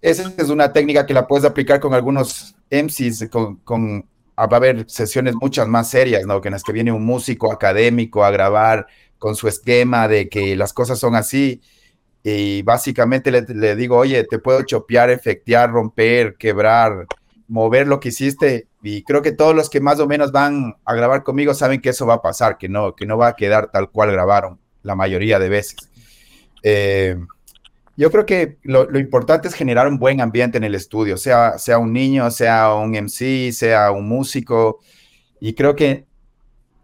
Esa 0.00 0.32
es 0.36 0.48
una 0.48 0.72
técnica 0.72 1.06
que 1.06 1.14
la 1.14 1.28
puedes 1.28 1.44
aplicar 1.44 1.78
con 1.78 1.94
algunos 1.94 2.56
MCs, 2.70 3.28
con, 3.30 3.56
con 3.56 4.08
va 4.46 4.56
a 4.56 4.56
haber 4.56 4.88
sesiones 4.88 5.34
muchas 5.40 5.68
más 5.68 5.90
serias, 5.90 6.24
¿no? 6.26 6.40
Que 6.40 6.48
en 6.48 6.52
las 6.52 6.62
que 6.62 6.72
viene 6.72 6.92
un 6.92 7.04
músico 7.04 7.52
académico 7.52 8.24
a 8.24 8.30
grabar 8.30 8.86
con 9.18 9.36
su 9.36 9.48
esquema 9.48 10.08
de 10.08 10.28
que 10.28 10.56
las 10.56 10.72
cosas 10.72 10.98
son 10.98 11.14
así 11.14 11.60
y 12.22 12.62
básicamente 12.62 13.30
le, 13.30 13.76
digo, 13.76 13.96
oye, 13.96 14.24
te 14.24 14.38
puedo 14.38 14.62
chopear, 14.62 15.10
efectear, 15.10 15.70
romper, 15.70 16.36
quebrar, 16.36 17.06
mover 17.48 17.86
lo 17.86 17.98
que 17.98 18.10
hiciste. 18.10 18.68
Y 18.82 19.02
creo 19.04 19.22
que 19.22 19.32
todos 19.32 19.54
los 19.54 19.70
que 19.70 19.80
más 19.80 20.00
o 20.00 20.06
menos 20.06 20.30
van 20.30 20.76
a 20.84 20.94
grabar 20.94 21.22
conmigo 21.22 21.54
saben 21.54 21.80
que 21.80 21.90
eso 21.90 22.06
va 22.06 22.14
a 22.14 22.22
pasar, 22.22 22.58
que 22.58 22.68
no, 22.68 22.94
que 22.94 23.06
no 23.06 23.16
va 23.16 23.28
a 23.28 23.36
quedar 23.36 23.70
tal 23.70 23.90
cual 23.90 24.12
grabaron 24.12 24.58
la 24.82 24.94
mayoría 24.94 25.38
de 25.38 25.48
veces. 25.48 25.76
Eh, 26.62 27.16
yo 28.00 28.10
creo 28.10 28.24
que 28.24 28.56
lo, 28.62 28.98
importante 28.98 29.46
es 29.46 29.52
generar 29.52 29.86
un 29.86 29.98
buen 29.98 30.22
ambiente 30.22 30.56
en 30.56 30.64
el 30.64 30.74
estudio, 30.74 31.18
sea, 31.18 31.58
sea 31.58 31.76
un 31.76 31.92
niño, 31.92 32.30
sea 32.30 32.72
un 32.72 32.92
MC, 32.92 33.52
sea 33.52 33.90
un 33.90 34.08
músico. 34.08 34.80
Y 35.38 35.52
creo 35.52 35.76
que 35.76 36.06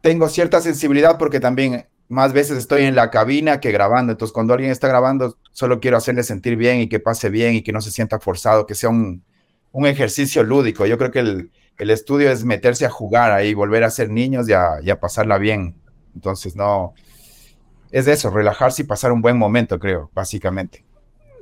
tengo 0.02 0.28
cierta 0.28 0.60
sensibilidad 0.60 1.16
porque 1.16 1.40
también 1.40 1.86
más 2.08 2.34
veces 2.34 2.58
estoy 2.58 2.82
en 2.82 2.94
la 2.94 3.10
cabina 3.10 3.60
que 3.60 3.72
grabando. 3.72 4.12
Entonces, 4.12 4.34
cuando 4.34 4.52
alguien 4.52 4.70
está 4.70 4.88
grabando, 4.88 5.38
solo 5.52 5.80
quiero 5.80 5.96
hacerle 5.96 6.22
sentir 6.22 6.54
bien 6.56 6.80
y 6.80 6.88
que 6.90 7.00
pase 7.00 7.30
bien 7.30 7.54
y 7.54 7.62
que 7.62 7.72
no 7.72 7.80
se 7.80 7.92
sienta 7.92 8.20
forzado, 8.20 8.66
que 8.66 8.74
sea 8.74 8.90
un, 8.90 9.24
ejercicio 9.86 10.42
lúdico. 10.42 10.84
Yo 10.84 10.98
creo 10.98 11.12
que 11.12 11.20
el, 11.20 11.50
estudio 11.78 12.30
es 12.30 12.44
meterse 12.44 12.84
a 12.84 12.90
jugar 12.90 13.32
ahí, 13.32 13.54
volver 13.54 13.84
a 13.84 13.90
ser 13.90 14.10
niños 14.10 14.50
y 14.50 14.52
a, 14.52 15.00
pasarla 15.00 15.38
bien. 15.38 15.76
Entonces, 16.14 16.56
no. 16.56 16.92
Es 17.90 18.06
eso, 18.06 18.28
relajarse 18.28 18.82
y 18.82 18.84
pasar 18.84 19.12
un 19.12 19.22
buen 19.22 19.38
momento, 19.38 19.78
creo, 19.78 20.10
básicamente. 20.12 20.85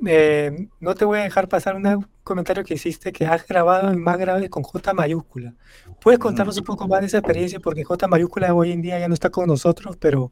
Eh, 0.05 0.67
no 0.79 0.95
te 0.95 1.05
voy 1.05 1.19
a 1.19 1.23
dejar 1.23 1.47
pasar 1.47 1.75
un 1.75 2.07
comentario 2.23 2.63
que 2.63 2.73
hiciste 2.73 3.11
que 3.11 3.25
has 3.25 3.47
grabado 3.47 3.91
en 3.91 4.01
más 4.01 4.17
grave 4.17 4.49
con 4.49 4.63
J 4.63 4.93
mayúscula. 4.93 5.53
¿Puedes 6.01 6.19
contarnos 6.19 6.57
un 6.57 6.63
poco 6.65 6.87
más 6.87 7.01
de 7.01 7.07
esa 7.07 7.19
experiencia? 7.19 7.59
Porque 7.59 7.83
J 7.83 8.07
mayúscula 8.07 8.53
hoy 8.53 8.71
en 8.71 8.81
día 8.81 8.99
ya 8.99 9.07
no 9.07 9.13
está 9.13 9.29
con 9.29 9.47
nosotros, 9.47 9.97
pero 9.97 10.31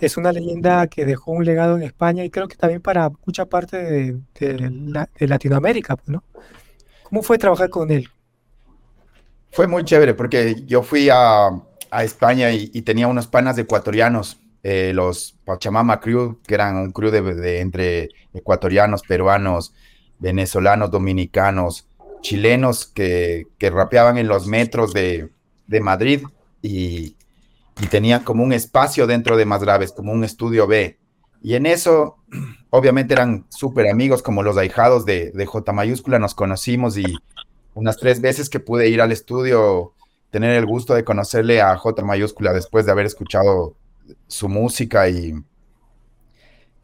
es 0.00 0.16
una 0.16 0.32
leyenda 0.32 0.86
que 0.86 1.04
dejó 1.04 1.32
un 1.32 1.44
legado 1.44 1.76
en 1.76 1.82
España 1.82 2.24
y 2.24 2.30
creo 2.30 2.48
que 2.48 2.56
también 2.56 2.80
para 2.80 3.10
mucha 3.24 3.46
parte 3.46 3.76
de, 4.38 5.00
Latinoamérica, 5.18 5.96
pues, 5.96 6.08
¿no? 6.08 6.24
¿Cómo 7.04 7.22
fue 7.22 7.38
trabajar 7.38 7.70
con 7.70 7.90
él? 7.90 8.08
Fue 9.50 9.66
muy 9.66 9.84
chévere 9.84 10.14
porque 10.14 10.62
yo 10.66 10.82
fui 10.82 11.08
a, 11.10 11.50
España 12.02 12.52
y, 12.52 12.82
tenía 12.82 13.08
unos 13.08 13.26
panas 13.26 13.56
ecuatorianos, 13.56 14.38
eh, 14.62 14.92
los 14.94 15.36
Pachamama 15.44 16.00
Crew, 16.00 16.38
que 16.46 16.54
eran 16.54 16.76
un 16.76 16.92
crew 16.92 17.10
de, 17.10 17.60
entre 17.60 18.10
ecuatorianos, 18.34 19.02
peruanos, 19.02 19.72
venezolanos, 20.18 20.90
dominicanos, 20.90 21.86
chilenos 22.20 22.86
que, 22.86 23.46
que 23.58 23.70
rapeaban 23.70 24.18
en 24.18 24.26
los 24.26 24.46
metros 24.46 24.92
de, 24.92 25.30
de 25.66 25.80
Madrid 25.80 26.22
y, 26.60 27.14
y, 27.80 27.86
tenían 27.88 28.24
como 28.24 28.42
un 28.42 28.52
espacio 28.52 29.06
dentro 29.06 29.36
de 29.36 29.44
Más 29.44 29.62
Graves, 29.62 29.92
como 29.92 30.12
un 30.12 30.24
estudio 30.24 30.66
B. 30.66 30.98
Y 31.40 31.54
en 31.54 31.66
eso, 31.66 32.16
obviamente 32.70 33.14
eran 33.14 33.46
súper 33.50 33.88
amigos, 33.88 34.22
como 34.22 34.42
los 34.42 34.56
ahijados 34.56 35.04
de, 35.04 35.30
de 35.30 35.46
J 35.46 35.72
mayúscula, 35.72 36.18
nos 36.18 36.34
conocimos 36.34 36.98
y 36.98 37.04
unas 37.74 37.96
tres 37.96 38.20
veces 38.20 38.50
que 38.50 38.58
pude 38.58 38.88
ir 38.88 39.00
al 39.00 39.12
estudio, 39.12 39.94
tener 40.30 40.56
el 40.56 40.66
gusto 40.66 40.94
de 40.94 41.04
conocerle 41.04 41.60
a 41.60 41.76
J 41.76 42.04
mayúscula 42.04 42.52
después 42.52 42.86
de 42.86 42.92
haber 42.92 43.06
escuchado 43.06 43.76
su 44.26 44.48
música 44.48 45.08
y, 45.08 45.34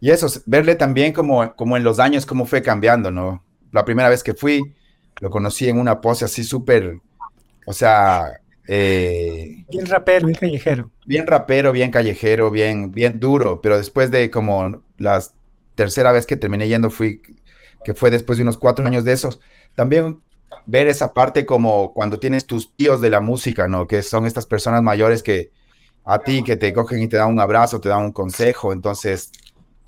y 0.00 0.10
eso, 0.10 0.26
verle 0.46 0.74
también 0.74 1.12
como, 1.12 1.54
como 1.54 1.76
en 1.76 1.84
los 1.84 1.98
años, 1.98 2.26
cómo 2.26 2.46
fue 2.46 2.62
cambiando, 2.62 3.10
¿no? 3.10 3.44
La 3.72 3.84
primera 3.84 4.08
vez 4.08 4.22
que 4.22 4.34
fui, 4.34 4.74
lo 5.20 5.30
conocí 5.30 5.68
en 5.68 5.78
una 5.78 6.00
pose 6.00 6.24
así 6.24 6.44
súper, 6.44 6.98
o 7.66 7.72
sea... 7.72 8.40
Eh, 8.66 9.64
bien 9.68 9.86
rapero, 9.86 10.26
bien 10.26 10.38
callejero. 10.38 10.90
Bien 11.06 11.26
rapero, 11.26 11.72
bien 11.72 11.90
callejero, 11.90 12.50
bien, 12.50 12.92
bien 12.92 13.20
duro, 13.20 13.60
pero 13.60 13.76
después 13.76 14.10
de 14.10 14.30
como 14.30 14.82
la 14.96 15.22
tercera 15.74 16.12
vez 16.12 16.24
que 16.24 16.36
terminé 16.36 16.66
yendo 16.68 16.90
fui, 16.90 17.20
que 17.84 17.94
fue 17.94 18.10
después 18.10 18.38
de 18.38 18.42
unos 18.42 18.56
cuatro 18.56 18.86
años 18.86 19.04
de 19.04 19.12
esos, 19.12 19.40
también 19.74 20.20
ver 20.66 20.86
esa 20.86 21.12
parte 21.12 21.44
como 21.46 21.92
cuando 21.92 22.18
tienes 22.18 22.46
tus 22.46 22.74
tíos 22.74 23.00
de 23.00 23.10
la 23.10 23.20
música, 23.20 23.68
¿no? 23.68 23.86
Que 23.86 24.02
son 24.02 24.26
estas 24.26 24.46
personas 24.46 24.82
mayores 24.82 25.22
que 25.22 25.50
a 26.04 26.18
ti, 26.18 26.42
que 26.42 26.56
te 26.56 26.72
cogen 26.72 27.02
y 27.02 27.08
te 27.08 27.16
dan 27.16 27.30
un 27.30 27.40
abrazo, 27.40 27.80
te 27.80 27.88
dan 27.88 28.04
un 28.04 28.12
consejo, 28.12 28.72
entonces 28.72 29.32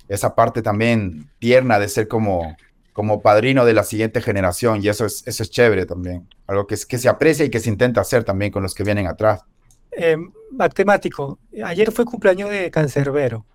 esa 0.07 0.35
parte 0.35 0.61
también 0.61 1.29
tierna 1.39 1.79
de 1.79 1.89
ser 1.89 2.07
como, 2.07 2.55
como 2.93 3.21
padrino 3.21 3.65
de 3.65 3.73
la 3.73 3.83
siguiente 3.83 4.21
generación 4.21 4.83
y 4.83 4.87
eso 4.87 5.05
es, 5.05 5.23
eso 5.27 5.43
es 5.43 5.49
chévere 5.49 5.85
también, 5.85 6.27
algo 6.47 6.65
que, 6.65 6.75
que 6.87 6.97
se 6.97 7.09
aprecia 7.09 7.45
y 7.45 7.49
que 7.49 7.59
se 7.59 7.69
intenta 7.69 8.01
hacer 8.01 8.23
también 8.23 8.51
con 8.51 8.63
los 8.63 8.73
que 8.73 8.83
vienen 8.83 9.07
atrás. 9.07 9.43
Eh, 9.91 10.17
matemático, 10.51 11.39
ayer 11.63 11.91
fue 11.91 12.05
cumpleaños 12.05 12.49
de 12.49 12.71
Cancerbero. 12.71 13.45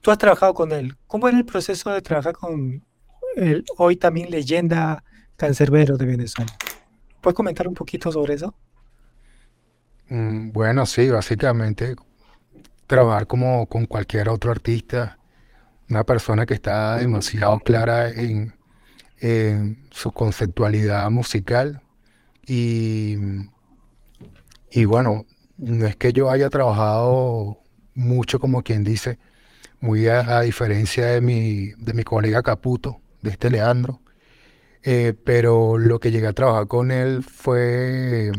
Tú 0.00 0.10
has 0.10 0.18
trabajado 0.18 0.54
con 0.54 0.72
él. 0.72 0.96
¿Cómo 1.06 1.28
era 1.28 1.36
el 1.36 1.44
proceso 1.44 1.90
de 1.90 2.02
trabajar 2.02 2.34
con 2.34 2.84
el 3.36 3.64
hoy 3.76 3.96
también 3.96 4.30
leyenda 4.30 5.02
Cancerbero 5.36 5.96
de 5.96 6.06
Venezuela? 6.06 6.52
¿Puedes 7.20 7.36
comentar 7.36 7.66
un 7.66 7.74
poquito 7.74 8.12
sobre 8.12 8.34
eso? 8.34 8.54
Mm, 10.08 10.52
bueno, 10.52 10.86
sí, 10.86 11.08
básicamente 11.10 11.96
trabajar 12.86 13.26
como 13.26 13.66
con 13.66 13.86
cualquier 13.86 14.28
otro 14.28 14.50
artista, 14.50 15.18
una 15.90 16.04
persona 16.04 16.46
que 16.46 16.54
está 16.54 16.96
demasiado 16.96 17.58
clara 17.60 18.10
en, 18.10 18.54
su 19.90 20.12
conceptualidad 20.12 21.10
musical. 21.10 21.82
Y, 22.46 23.16
y 24.70 24.84
bueno, 24.84 25.26
no 25.58 25.86
es 25.86 25.96
que 25.96 26.12
yo 26.12 26.30
haya 26.30 26.50
trabajado 26.50 27.58
mucho 27.94 28.38
como 28.38 28.62
quien 28.62 28.84
dice, 28.84 29.18
muy 29.80 30.08
a, 30.08 30.40
diferencia 30.42 31.06
de 31.06 31.20
mi, 31.20 31.72
de 31.78 31.94
mi 31.94 32.04
colega 32.04 32.42
Caputo, 32.42 33.00
de 33.22 33.30
este 33.30 33.50
Leandro, 33.50 34.00
eh, 34.82 35.14
pero 35.24 35.78
lo 35.78 35.98
que 36.00 36.10
llegué 36.10 36.28
a 36.28 36.32
trabajar 36.32 36.68
con 36.68 36.90
él 36.90 37.22
fue 37.24 38.30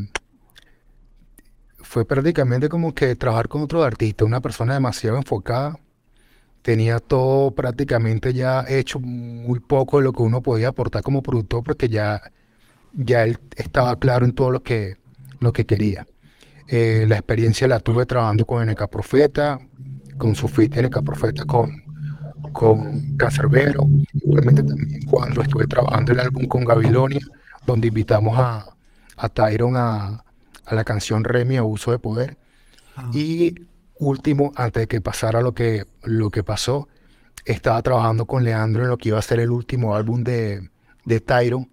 fue 1.90 2.06
prácticamente 2.06 2.70
como 2.70 2.94
que 2.94 3.16
trabajar 3.16 3.48
con 3.48 3.64
otro 3.64 3.84
artista, 3.84 4.24
una 4.24 4.42
persona 4.42 4.76
demasiado 4.76 5.18
enfocada. 5.18 5.80
Tenía 6.62 7.00
todo 7.00 7.50
prácticamente 7.50 8.32
ya 8.32 8.64
hecho, 8.68 9.00
muy 9.00 9.60
poco 9.60 9.98
de 9.98 10.04
lo 10.04 10.14
que 10.14 10.22
uno 10.22 10.40
podía 10.44 10.68
aportar 10.68 11.02
como 11.02 11.24
productor, 11.24 11.64
porque 11.64 11.90
ya, 11.90 12.22
ya 12.94 13.24
él 13.24 13.40
estaba 13.56 13.96
claro 13.96 14.26
en 14.26 14.34
todo 14.34 14.52
lo 14.52 14.62
que, 14.62 14.98
lo 15.40 15.52
que 15.52 15.66
quería. 15.66 16.06
Eh, 16.68 17.06
la 17.08 17.16
experiencia 17.16 17.68
la 17.68 17.80
tuve 17.80 18.06
trabajando 18.06 18.46
con 18.46 18.70
NK 18.70 18.88
Profeta, 18.88 19.60
con 20.20 20.36
su 20.36 20.48
fit 20.48 20.76
NK 20.76 21.04
Profeta, 21.04 21.44
con, 21.46 21.72
con 22.54 23.18
igualmente 24.14 24.62
también 24.62 25.02
cuando 25.10 25.42
estuve 25.42 25.66
trabajando 25.66 26.12
el 26.12 26.20
álbum 26.20 26.46
con 26.46 26.66
Gabilonia, 26.66 27.22
donde 27.66 27.88
invitamos 27.88 28.38
a, 28.38 28.76
a 29.18 29.30
Tyron 29.30 29.76
a, 29.76 30.24
a 30.70 30.76
la 30.76 30.84
canción 30.84 31.24
Remy 31.24 31.58
Abuso 31.58 31.92
de 31.92 32.00
Poder. 32.00 32.38
Ah. 32.96 33.10
Y 33.14 33.56
último, 33.98 34.52
antes 34.56 34.82
de 34.82 34.88
que 34.88 35.02
pasara 35.02 35.42
lo 35.42 35.54
que, 35.54 35.86
lo 36.04 36.30
que 36.30 36.44
pasó, 36.44 36.88
estaba 37.46 37.82
trabajando 37.82 38.26
con 38.26 38.44
Leandro 38.44 38.84
en 38.84 38.90
lo 38.90 38.98
que 38.98 39.10
iba 39.10 39.20
a 39.20 39.24
ser 39.24 39.40
el 39.40 39.52
último 39.52 39.96
álbum 39.96 40.24
de, 40.24 40.70
de 41.06 41.20
Tyron. 41.20 41.70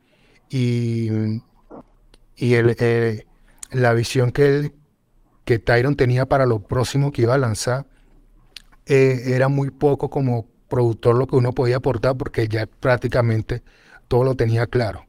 Y, 0.49 1.11
y 2.37 2.55
eh, 2.55 3.27
la 3.71 3.93
visión 3.93 4.31
que, 4.31 4.47
él, 4.47 4.75
que 5.45 5.59
Tyron 5.59 5.97
tenía 5.97 6.27
para 6.27 6.47
lo 6.47 6.61
próximo 6.61 7.13
que 7.13 7.23
iba 7.23 7.35
a 7.35 7.39
lanzar 7.39 7.87
eh, 8.87 9.23
era 9.27 9.49
muy 9.49 9.71
poco 9.71 10.09
como 10.09 10.47
productor 10.69 11.17
lo 11.17 11.27
que 11.27 11.37
uno 11.37 11.53
podía 11.53 11.77
aportar 11.77 12.17
porque 12.17 12.49
ya 12.49 12.67
prácticamente 12.67 13.63
todo 14.09 14.25
lo 14.25 14.35
tenía 14.35 14.67
claro 14.67 15.06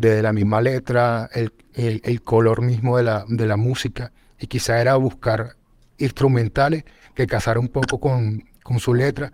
de 0.00 0.22
la 0.22 0.32
misma 0.32 0.60
letra, 0.60 1.28
el, 1.32 2.22
color 2.22 2.62
mismo 2.62 2.96
de 2.96 3.02
la, 3.02 3.24
de 3.28 3.46
la 3.46 3.56
música, 3.56 4.12
y 4.38 4.46
quizá 4.46 4.80
era 4.80 4.96
buscar 4.96 5.56
instrumentales 5.98 6.84
que 7.14 7.26
casara 7.26 7.58
un 7.60 7.68
poco 7.68 7.98
con, 7.98 8.44
su 8.78 8.94
letra, 8.94 9.32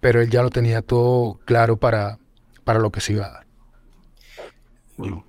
pero 0.00 0.20
él 0.20 0.28
ya 0.28 0.42
lo 0.42 0.50
tenía 0.50 0.82
todo 0.82 1.40
claro 1.44 1.76
para, 1.76 2.18
para 2.64 2.80
lo 2.80 2.90
que 2.90 3.00
se 3.00 3.12
iba 3.12 3.26
a 3.26 3.32
dar. 3.32 3.46
Un 4.98 5.24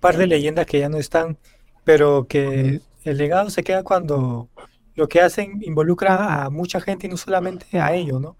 par 0.00 0.16
de 0.16 0.26
leyendas 0.26 0.66
que 0.66 0.78
ya 0.78 0.88
no 0.88 0.98
están, 0.98 1.38
pero 1.84 2.26
que 2.28 2.82
el 3.04 3.16
legado 3.16 3.50
se 3.50 3.64
queda 3.64 3.82
cuando 3.82 4.50
lo 4.94 5.08
que 5.08 5.20
hacen 5.20 5.62
involucra 5.62 6.44
a 6.44 6.50
mucha 6.50 6.80
gente 6.80 7.06
y 7.06 7.10
no 7.10 7.16
solamente 7.16 7.78
a 7.78 7.94
ellos, 7.94 8.20
¿no? 8.20 8.36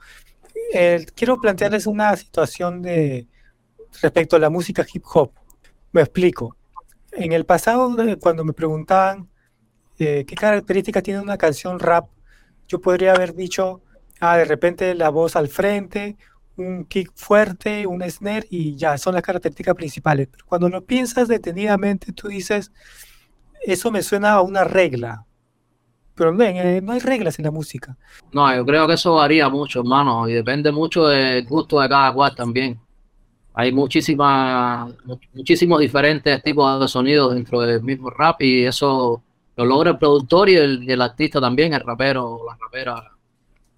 quiero 1.15 1.41
plantearles 1.41 1.87
una 1.87 2.17
situación 2.17 2.83
de, 2.83 3.27
respecto 4.01 4.37
a 4.37 4.39
la 4.39 4.51
música 4.51 4.85
hip 4.93 5.05
hop. 5.13 5.33
Me 5.93 6.03
explico. 6.03 6.57
En 7.13 7.33
el 7.33 7.45
pasado, 7.45 7.97
eh, 8.03 8.17
cuando 8.17 8.45
me 8.45 8.53
preguntaban 8.53 9.29
eh, 9.99 10.25
qué 10.27 10.35
características 10.35 11.03
tiene 11.03 11.21
una 11.21 11.39
canción 11.39 11.79
rap, 11.79 12.09
yo 12.67 12.81
podría 12.81 13.13
haber 13.13 13.35
dicho, 13.35 13.83
ah, 14.21 14.37
de 14.37 14.45
repente 14.45 14.95
la 14.95 15.11
voz 15.11 15.37
al 15.37 15.49
frente, 15.49 16.17
un 16.57 16.85
kick 16.85 17.13
fuerte, 17.15 17.87
un 17.87 18.03
snare 18.09 18.47
y 18.51 18.77
ya, 18.77 18.99
son 18.99 19.15
las 19.15 19.23
características 19.23 19.75
principales. 19.75 20.29
Pero 20.31 20.45
cuando 20.47 20.69
lo 20.69 20.85
piensas 20.85 21.29
detenidamente, 21.29 22.13
tú 22.13 22.29
dices, 22.29 22.73
eso 23.63 23.91
me 23.91 24.03
suena 24.03 24.33
a 24.33 24.43
una 24.43 24.65
regla. 24.65 25.27
Pero 26.15 26.33
no, 26.33 26.45
eh, 26.45 26.81
no 26.81 26.93
hay 26.93 27.01
reglas 27.01 27.39
en 27.39 27.45
la 27.45 27.51
música. 27.51 27.97
No, 28.33 28.55
yo 28.55 28.65
creo 28.65 28.87
que 28.87 28.95
eso 28.95 29.15
varía 29.15 29.49
mucho, 29.49 29.81
hermano, 29.81 30.29
y 30.29 30.33
depende 30.33 30.71
mucho 30.71 31.07
del 31.07 31.45
gusto 31.45 31.81
de 31.81 31.89
cada 31.89 32.13
cual 32.13 32.35
también 32.37 32.81
hay 33.55 33.73
muchísimas, 33.73 34.93
muchísimos 35.33 35.81
diferentes 35.81 36.43
tipos 36.43 36.81
de 36.81 36.89
sonidos 36.89 37.35
dentro 37.35 37.61
del 37.61 37.83
mismo 37.83 38.11
rap 38.11 38.43
y 38.43 38.65
eso 38.65 39.23
lo 39.57 39.65
logra 39.65 39.93
el 39.93 39.99
productor 39.99 40.49
y 40.49 40.57
el, 40.57 41.01
artista 41.01 41.41
también, 41.41 41.73
el 41.73 41.81
rapero, 41.81 42.41
la 42.47 42.57
rapera 42.61 43.13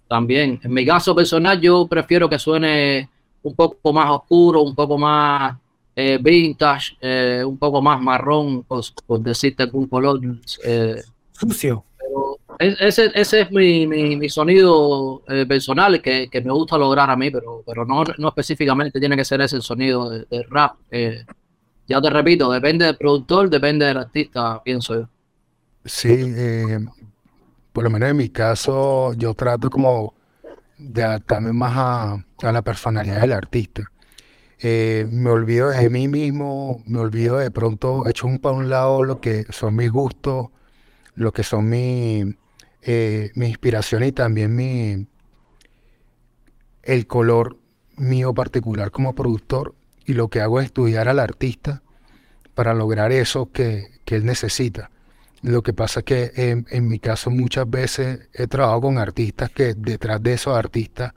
también. 0.09 0.59
En 0.63 0.73
mi 0.73 0.87
caso 0.87 1.15
personal 1.15 1.61
yo 1.61 1.87
prefiero 1.87 2.29
que 2.29 2.39
suene 2.39 3.11
un 3.43 3.55
poco 3.55 3.93
más 3.93 4.11
oscuro, 4.11 4.63
un 4.63 4.75
poco 4.75 4.97
más 4.97 5.55
eh, 5.95 6.19
vintage, 6.23 6.97
eh, 7.01 7.45
un 7.47 7.59
poco 7.59 7.83
más 7.83 8.01
marrón, 8.01 8.63
por, 8.63 8.83
por 9.07 9.21
decirte 9.21 9.65
algún 9.65 9.87
color. 9.89 10.21
Eh, 10.65 11.03
Sucio 11.33 11.85
ese, 12.59 13.11
ese 13.15 13.41
es 13.43 13.51
mi, 13.51 13.87
mi, 13.87 14.29
sonido 14.29 15.23
eh, 15.29 15.45
personal 15.47 16.01
que, 16.01 16.29
que, 16.31 16.41
me 16.41 16.53
gusta 16.53 16.79
lograr 16.79 17.11
a 17.11 17.17
mí, 17.17 17.31
pero, 17.31 17.63
pero 17.67 17.85
no, 17.85 18.05
no 18.19 18.29
específicamente 18.29 18.99
tiene 18.99 19.17
que 19.17 19.25
ser 19.25 19.41
ese 19.41 19.57
el 19.57 19.63
sonido 19.63 20.11
de, 20.11 20.47
rap. 20.49 20.77
Eh, 20.91 21.25
ya 21.87 22.01
te 22.01 22.11
repito, 22.11 22.51
depende 22.51 22.87
del 22.87 22.97
productor, 22.97 23.51
depende 23.51 23.85
del 23.85 23.99
artista, 23.99 24.63
pienso 24.63 24.95
yo. 24.95 25.09
Sí, 25.85 26.09
eh, 26.11 26.85
por 27.73 27.85
lo 27.85 27.91
menos 27.91 28.11
en 28.11 28.17
mi 28.17 28.31
caso, 28.31 29.13
yo 29.15 29.35
trato 29.35 29.71
como 29.71 30.15
de 30.79 31.05
adaptarme 31.05 31.53
más 31.53 31.73
a, 31.77 32.25
a 32.49 32.53
la 32.53 32.63
personalidad 32.63 33.21
del 33.21 33.33
artista. 33.33 33.83
me 34.63 35.31
olvido 35.31 35.69
de 35.69 35.91
mí 35.91 36.09
mismo, 36.09 36.83
me 36.87 37.01
olvido 37.01 37.37
de 37.37 37.51
pronto, 37.51 38.09
echo 38.09 38.27
un 38.27 38.39
para 38.39 38.57
un 38.57 38.71
lado 38.71 39.05
lo 39.05 39.21
que 39.21 39.45
son 39.51 39.77
mis 39.77 39.91
gustos, 39.91 40.49
lo 41.15 41.33
que 41.33 41.43
son 41.43 41.69
mis 41.69 42.35
eh, 42.89 43.33
mi 43.35 43.49
inspiración 43.49 44.05
y 44.05 44.13
también 44.13 44.55
mi, 44.55 45.09
el 46.85 47.07
color 47.09 47.59
mío 47.97 48.33
particular 48.33 48.93
como 48.93 49.13
productor 49.13 49.75
y 50.05 50.13
lo 50.13 50.29
que 50.29 50.41
hago 50.41 50.61
es 50.61 50.67
estudiar 50.67 51.09
al 51.09 51.19
artista 51.19 51.83
para 52.55 52.75
lograr 52.75 53.11
eso 53.11 53.51
que, 53.51 53.89
él 54.07 54.25
necesita. 54.25 54.93
Lo 55.43 55.65
que 55.65 55.73
pasa 55.73 55.99
es 56.01 56.05
que 56.05 56.33
en, 56.37 56.65
en 56.71 56.87
mi 56.87 57.01
caso 57.01 57.29
muchas 57.29 57.69
veces 57.69 58.29
he 58.33 58.47
trabajado 58.47 58.83
con 58.83 58.99
artistas 58.99 59.51
que 59.51 59.75
detrás 59.75 60.23
de 60.23 60.35
esos 60.35 60.57
artistas 60.57 61.13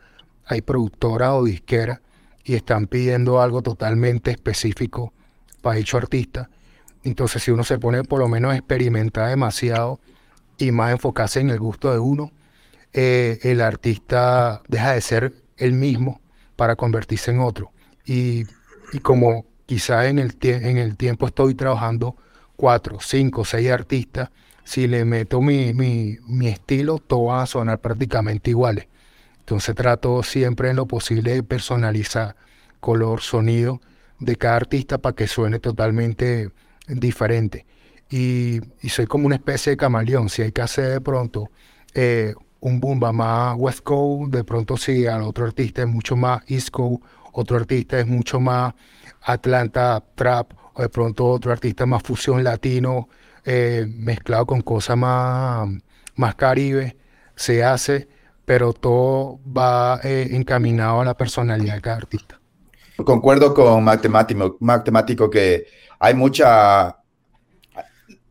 hay 0.45 0.61
productoras 0.61 1.33
o 1.33 1.43
disqueras 1.43 1.99
y 2.43 2.55
están 2.55 2.87
pidiendo 2.87 3.43
algo 3.43 3.61
totalmente 3.61 4.31
específico 4.31 5.13
para 5.61 5.77
dicho 5.77 5.97
artista. 5.97 6.49
Entonces 7.03 7.43
si 7.43 7.51
uno 7.51 7.63
se 7.63 7.77
pone 7.77 8.03
por 8.03 8.17
lo 8.17 8.27
menos 8.27 8.53
a 8.53 8.55
experimentar 8.55 9.29
demasiado 9.29 9.99
y 10.59 10.71
más 10.71 10.91
enfocarse 10.91 11.39
en 11.39 11.49
el 11.49 11.59
gusto 11.59 11.91
de 11.91 11.97
uno, 11.97 12.31
eh, 12.93 13.39
el 13.43 13.61
artista 13.61 14.61
deja 14.67 14.93
de 14.93 15.01
ser 15.01 15.33
el 15.57 15.73
mismo 15.73 16.21
para 16.55 16.75
convertirse 16.75 17.31
en 17.31 17.39
otro. 17.39 17.71
Y, 18.05 18.45
como 19.01 19.45
quizá 19.65 20.07
en 20.07 20.19
el, 20.19 20.35
en 20.41 20.77
el 20.77 20.97
tiempo 20.97 21.27
estoy 21.27 21.55
trabajando 21.55 22.15
cuatro, 22.55 22.97
cinco, 22.99 23.45
seis 23.45 23.69
artistas, 23.71 24.29
si 24.63 24.87
le 24.87 25.05
meto 25.05 25.41
mi, 25.41 25.73
mi, 25.73 26.17
mi 26.27 26.47
estilo, 26.47 26.97
todo 26.97 27.25
va 27.25 27.43
a 27.43 27.47
sonar 27.47 27.79
prácticamente 27.79 28.49
iguales. 28.49 28.87
Entonces 29.39 29.73
trato 29.75 30.21
siempre 30.21 30.69
en 30.69 30.75
lo 30.75 30.85
posible 30.85 31.33
de 31.33 31.43
personalizar 31.43 32.35
color, 32.79 33.21
sonido 33.21 33.81
de 34.19 34.35
cada 34.35 34.57
artista 34.57 34.97
para 34.97 35.15
que 35.15 35.27
suene 35.27 35.59
totalmente 35.59 36.51
diferente. 36.87 37.65
Y, 38.09 38.59
soy 38.87 39.05
como 39.05 39.27
una 39.27 39.35
especie 39.35 39.71
de 39.71 39.77
camaleón. 39.77 40.29
Si 40.29 40.41
hay 40.41 40.51
que 40.51 40.61
hacer 40.61 40.89
de 40.89 41.01
pronto 41.01 41.49
eh, 41.93 42.33
un 42.59 42.79
bumba 42.79 43.11
más 43.11 43.55
West 43.57 43.81
Coast, 43.81 44.31
de 44.31 44.43
pronto 44.43 44.77
sí, 44.77 45.05
al 45.05 45.21
otro 45.21 45.45
artista 45.45 45.81
es 45.81 45.87
mucho 45.87 46.15
más 46.15 46.41
East 46.47 46.69
Coast, 46.71 47.03
otro 47.33 47.57
artista 47.57 47.99
es 47.99 48.07
mucho 48.07 48.39
más 48.39 48.73
Atlanta 49.21 50.03
Trap, 50.15 50.53
o 50.73 50.81
de 50.81 50.89
pronto 50.89 51.25
otro 51.25 51.51
artista 51.51 51.85
más 51.85 52.03
fusión 52.03 52.43
latino, 52.43 53.09
eh, 53.45 53.85
mezclado 53.87 54.45
con 54.45 54.61
cosas 54.61 54.97
más, 54.97 55.69
más 56.15 56.35
caribe, 56.35 56.97
se 57.35 57.63
hace, 57.63 58.07
pero 58.45 58.73
todo 58.73 59.39
va 59.45 59.99
eh, 60.03 60.29
encaminado 60.31 61.01
a 61.01 61.05
la 61.05 61.15
personalidad 61.15 61.75
de 61.75 61.81
cada 61.81 61.97
artista. 61.97 62.39
Concuerdo 62.97 63.53
con 63.53 63.83
Matemático, 63.83 64.57
Matemático 64.59 65.29
que 65.29 65.65
hay 65.99 66.13
mucha... 66.13 66.98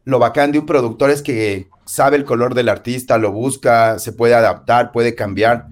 Lo 0.08 0.18
bacán 0.18 0.52
de 0.52 0.58
un 0.58 0.64
productor 0.64 1.10
es 1.10 1.20
que 1.20 1.68
sabe 1.84 2.16
el 2.16 2.24
color 2.24 2.54
del 2.54 2.70
artista, 2.70 3.18
lo 3.18 3.30
busca, 3.30 3.98
se 3.98 4.14
puede 4.14 4.32
adaptar, 4.32 4.90
puede 4.90 5.14
cambiar. 5.14 5.66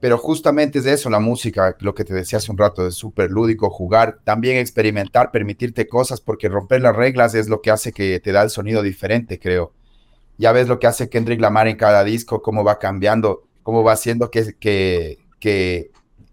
Pero 0.00 0.18
justamente 0.18 0.80
es 0.80 0.84
de 0.84 0.92
eso 0.92 1.08
la 1.08 1.18
música, 1.18 1.74
lo 1.80 1.94
que 1.94 2.04
te 2.04 2.12
decía 2.12 2.36
hace 2.36 2.52
un 2.52 2.58
rato, 2.58 2.86
es 2.86 2.94
súper 2.94 3.30
lúdico, 3.30 3.70
jugar, 3.70 4.18
también 4.22 4.58
experimentar, 4.58 5.30
permitirte 5.30 5.88
cosas, 5.88 6.20
porque 6.20 6.50
romper 6.50 6.82
las 6.82 6.94
reglas 6.94 7.34
es 7.34 7.48
lo 7.48 7.62
que 7.62 7.70
hace 7.70 7.92
que 7.92 8.20
te 8.20 8.32
da 8.32 8.42
el 8.42 8.50
sonido 8.50 8.82
diferente, 8.82 9.38
creo. 9.38 9.72
Ya 10.36 10.52
ves 10.52 10.68
lo 10.68 10.78
que 10.78 10.86
hace 10.86 11.08
Kendrick 11.08 11.40
Lamar 11.40 11.66
en 11.66 11.78
cada 11.78 12.04
disco, 12.04 12.42
cómo 12.42 12.64
va 12.64 12.78
cambiando, 12.78 13.44
cómo 13.62 13.82
va 13.82 13.92
haciendo 13.92 14.30
que, 14.30 14.56
que, 14.60 15.20
que 15.40 15.90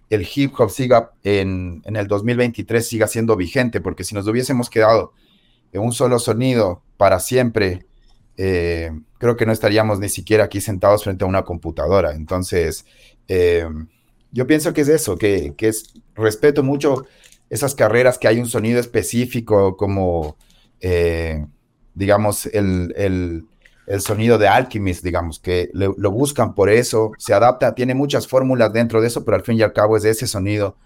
el 0.10 0.28
hip 0.36 0.54
hop 0.60 0.70
siga 0.70 1.14
en, 1.24 1.82
en 1.86 1.96
el 1.96 2.08
2023 2.08 2.86
siga 2.86 3.08
siendo 3.08 3.38
vigente, 3.38 3.80
porque 3.80 4.04
si 4.04 4.16
nos 4.16 4.28
hubiésemos 4.28 4.70
quedado 4.70 5.14
un 5.80 5.94
solo 5.94 6.20
sonido 6.20 6.84
para 6.98 7.20
siempre, 7.20 7.86
eh, 8.38 8.92
creo 9.18 9.38
que 9.38 9.46
no 9.46 9.52
estaríamos 9.52 10.00
ni 10.00 10.10
siquiera 10.10 10.46
aquí 10.46 10.62
sentados 10.62 11.04
frente 11.04 11.24
a 11.24 11.28
una 11.28 11.44
computadora. 11.44 12.14
Entonces, 12.14 12.86
eh, 13.28 13.68
yo 14.32 14.48
pienso 14.48 14.74
que 14.74 14.82
es 14.82 14.90
eso, 14.90 15.18
que, 15.18 15.54
que, 15.58 15.68
es, 15.68 15.94
respeto 16.16 16.64
mucho 16.64 17.06
esas 17.50 17.76
carreras 17.76 18.18
que 18.18 18.28
hay 18.28 18.40
un 18.40 18.48
sonido 18.48 18.80
específico 18.80 19.78
como, 19.78 20.38
eh, 20.80 21.46
digamos, 21.94 22.46
el, 22.48 22.94
el, 22.96 23.46
el, 23.88 24.02
sonido 24.02 24.38
de 24.38 24.48
Alchemist, 24.48 25.04
digamos, 25.04 25.40
que 25.40 25.70
lo 25.74 26.12
buscan 26.12 26.56
por 26.56 26.70
eso, 26.70 27.12
se 27.18 27.34
adapta, 27.34 27.76
tiene 27.76 27.94
muchas 27.94 28.28
fórmulas 28.28 28.72
dentro 28.72 29.02
de 29.02 29.08
eso, 29.08 29.26
pero 29.26 29.36
al 29.36 29.44
fin 29.44 29.58
y 29.58 29.62
al 29.62 29.74
cabo 29.74 29.98
es 29.98 30.06
ese 30.06 30.28
sonido. 30.28 30.78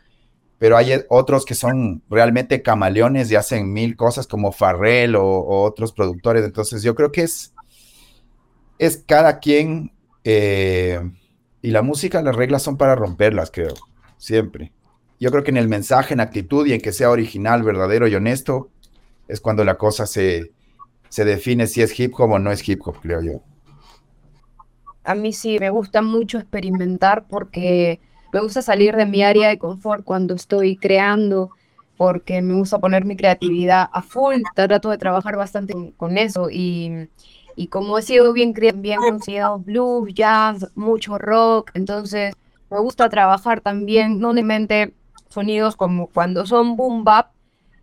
Pero 0.58 0.78
hay 0.78 0.94
otros 1.10 1.46
que 1.46 1.56
son 1.56 2.02
realmente 2.10 2.62
camaleones 2.62 3.30
y 3.30 3.36
hacen 3.36 3.74
mil 3.74 3.96
cosas 3.96 4.26
como 4.28 4.52
Farrell 4.52 5.16
o, 5.16 5.26
o 5.26 5.64
otros 5.64 5.92
productores. 5.92 6.46
Entonces 6.46 6.82
yo 6.82 6.96
creo 6.96 7.12
que 7.12 7.24
es, 7.24 7.54
es 8.80 9.04
cada 9.06 9.40
quien... 9.40 9.92
Eh, 10.24 11.00
y 11.62 11.72
la 11.72 11.82
música, 11.82 12.22
las 12.22 12.36
reglas 12.36 12.62
son 12.62 12.78
para 12.78 12.96
romperlas, 12.96 13.50
creo, 13.52 13.74
siempre. 14.18 14.72
Yo 15.20 15.32
creo 15.32 15.44
que 15.44 15.50
en 15.50 15.58
el 15.58 15.68
mensaje, 15.68 16.14
en 16.14 16.20
actitud 16.20 16.68
y 16.68 16.74
en 16.74 16.82
que 16.82 16.92
sea 16.92 17.10
original, 17.10 17.64
verdadero 17.64 18.08
y 18.08 18.14
honesto, 18.14 18.70
es 19.28 19.42
cuando 19.42 19.64
la 19.64 19.76
cosa 19.76 20.06
se, 20.06 20.52
se 21.10 21.26
define 21.26 21.66
si 21.66 21.82
es 21.82 22.00
hip 22.00 22.14
hop 22.18 22.32
o 22.32 22.40
no 22.40 22.52
es 22.52 22.68
hip 22.68 22.82
hop, 22.86 22.98
creo 23.02 23.22
yo. 23.22 23.42
A 25.04 25.16
mí 25.16 25.34
sí, 25.34 25.58
me 25.60 25.70
gusta 25.70 26.02
mucho 26.02 26.38
experimentar 26.38 27.28
porque 27.28 28.00
me 28.36 28.42
gusta 28.42 28.62
salir 28.62 28.98
de 28.98 29.06
mi 29.06 29.24
área 29.24 29.48
de 29.48 29.58
confort 29.58 30.04
cuando 30.04 30.36
estoy 30.36 30.76
creando, 30.76 31.52
porque 31.96 32.42
me 32.42 32.54
gusta 32.54 32.80
poner 32.80 33.06
mi 33.06 33.16
creatividad 33.16 33.88
a 33.94 34.02
full, 34.02 34.42
trato 34.54 34.90
de 34.90 34.98
trabajar 34.98 35.38
bastante 35.38 35.94
con 35.96 36.18
eso 36.18 36.50
y 36.52 37.08
y 37.56 37.68
como 37.68 37.98
he 37.98 38.02
sido 38.02 38.34
bien, 38.34 38.54
bien 38.54 39.00
considerado 39.00 39.60
blues, 39.60 40.14
jazz, 40.14 40.70
mucho 40.76 41.18
rock, 41.18 41.72
entonces 41.76 42.36
me 42.70 42.78
gusta 42.82 43.08
trabajar 43.08 43.62
también, 43.62 44.20
no 44.20 44.34
mente 44.34 44.94
sonidos 45.30 45.78
como 45.78 46.08
cuando 46.08 46.46
son 46.46 46.76
boom 46.76 47.06
bap, 47.06 47.32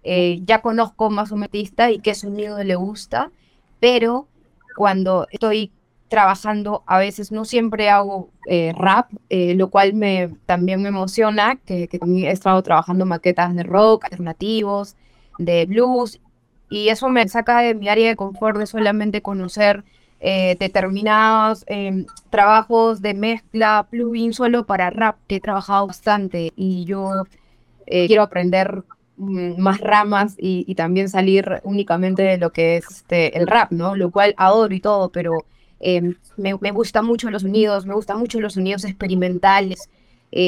eh, 0.02 0.42
ya 0.44 0.60
conozco 0.60 1.08
más 1.08 1.32
o 1.32 1.36
menos 1.36 1.48
y 1.54 1.98
qué 2.00 2.14
sonido 2.14 2.62
le 2.62 2.74
gusta, 2.74 3.30
pero 3.80 4.28
cuando 4.76 5.26
estoy 5.30 5.72
trabajando, 6.12 6.82
a 6.86 6.98
veces 6.98 7.32
no 7.32 7.46
siempre 7.46 7.88
hago 7.88 8.28
eh, 8.46 8.74
rap, 8.76 9.10
eh, 9.30 9.54
lo 9.54 9.70
cual 9.70 9.94
me, 9.94 10.28
también 10.44 10.82
me 10.82 10.90
emociona, 10.90 11.56
que, 11.64 11.88
he 11.90 12.30
estado 12.30 12.62
trabajando 12.62 13.06
maquetas 13.06 13.56
de 13.56 13.62
rock, 13.62 14.04
alternativos, 14.04 14.94
de 15.38 15.64
blues, 15.64 16.20
y 16.68 16.90
eso 16.90 17.08
me 17.08 17.26
saca 17.28 17.60
de 17.60 17.74
mi 17.74 17.88
área 17.88 18.10
de 18.10 18.16
confort 18.16 18.58
de 18.58 18.66
solamente 18.66 19.22
conocer 19.22 19.84
eh, 20.20 20.54
determinados 20.60 21.64
eh, 21.66 22.04
trabajos 22.28 23.00
de 23.00 23.14
mezcla, 23.14 23.86
plugin 23.90 24.34
solo 24.34 24.66
para 24.66 24.90
rap, 24.90 25.16
que 25.28 25.36
he 25.36 25.40
trabajado 25.40 25.86
bastante 25.86 26.52
y 26.56 26.84
yo 26.84 27.24
quiero 27.86 28.22
aprender 28.22 28.84
mm, 29.16 29.58
más 29.58 29.80
ramas 29.80 30.34
y, 30.38 30.66
y, 30.68 30.74
también 30.74 31.08
salir 31.08 31.62
únicamente 31.64 32.22
de 32.22 32.36
lo 32.36 32.52
que 32.52 32.76
es 32.76 32.84
este, 32.90 33.38
el 33.38 33.46
rap, 33.46 33.72
¿no? 33.72 33.96
Lo 33.96 34.10
cual 34.10 34.34
adoro 34.36 34.74
y 34.74 34.80
todo, 34.80 35.10
pero 35.10 35.46
em, 35.82 36.14
me, 36.36 36.56
me 36.60 36.70
gustan 36.70 37.04
mucho 37.04 37.30
los 37.30 37.42
sonidos, 37.42 37.84
me 37.84 37.94
gustan 37.94 38.18
mucho 38.18 38.40
los 38.40 38.54
sonidos 38.54 38.84
experimentales, 38.84 39.88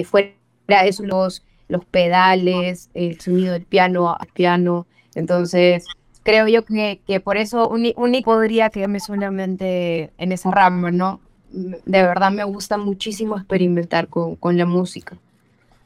fuera 0.07 0.33
de 0.67 0.89
eso 0.89 1.05
los, 1.05 1.45
los 1.69 1.85
pedales, 1.85 2.89
el 2.95 3.21
sonido 3.21 3.53
del 3.53 3.65
piano 3.65 4.17
al 4.19 4.29
piano, 4.29 4.87
entonces 5.15 5.85
creo 6.25 6.49
yo 6.49 6.65
que, 6.65 7.01
que 7.07 7.21
por 7.21 7.37
eso 7.37 7.69
único 7.69 8.33
podría 8.33 8.71
quedarme 8.71 8.99
solamente 8.99 10.11
en 10.19 10.33
esa 10.33 10.51
rama, 10.51 10.91
¿no? 10.91 11.21
De 11.51 12.03
verdad 12.03 12.33
me 12.33 12.43
gusta 12.43 12.77
muchísimo 12.77 13.37
experimentar 13.37 14.09
con, 14.09 14.35
con 14.35 14.59
la 14.59 14.67
música. 14.67 15.17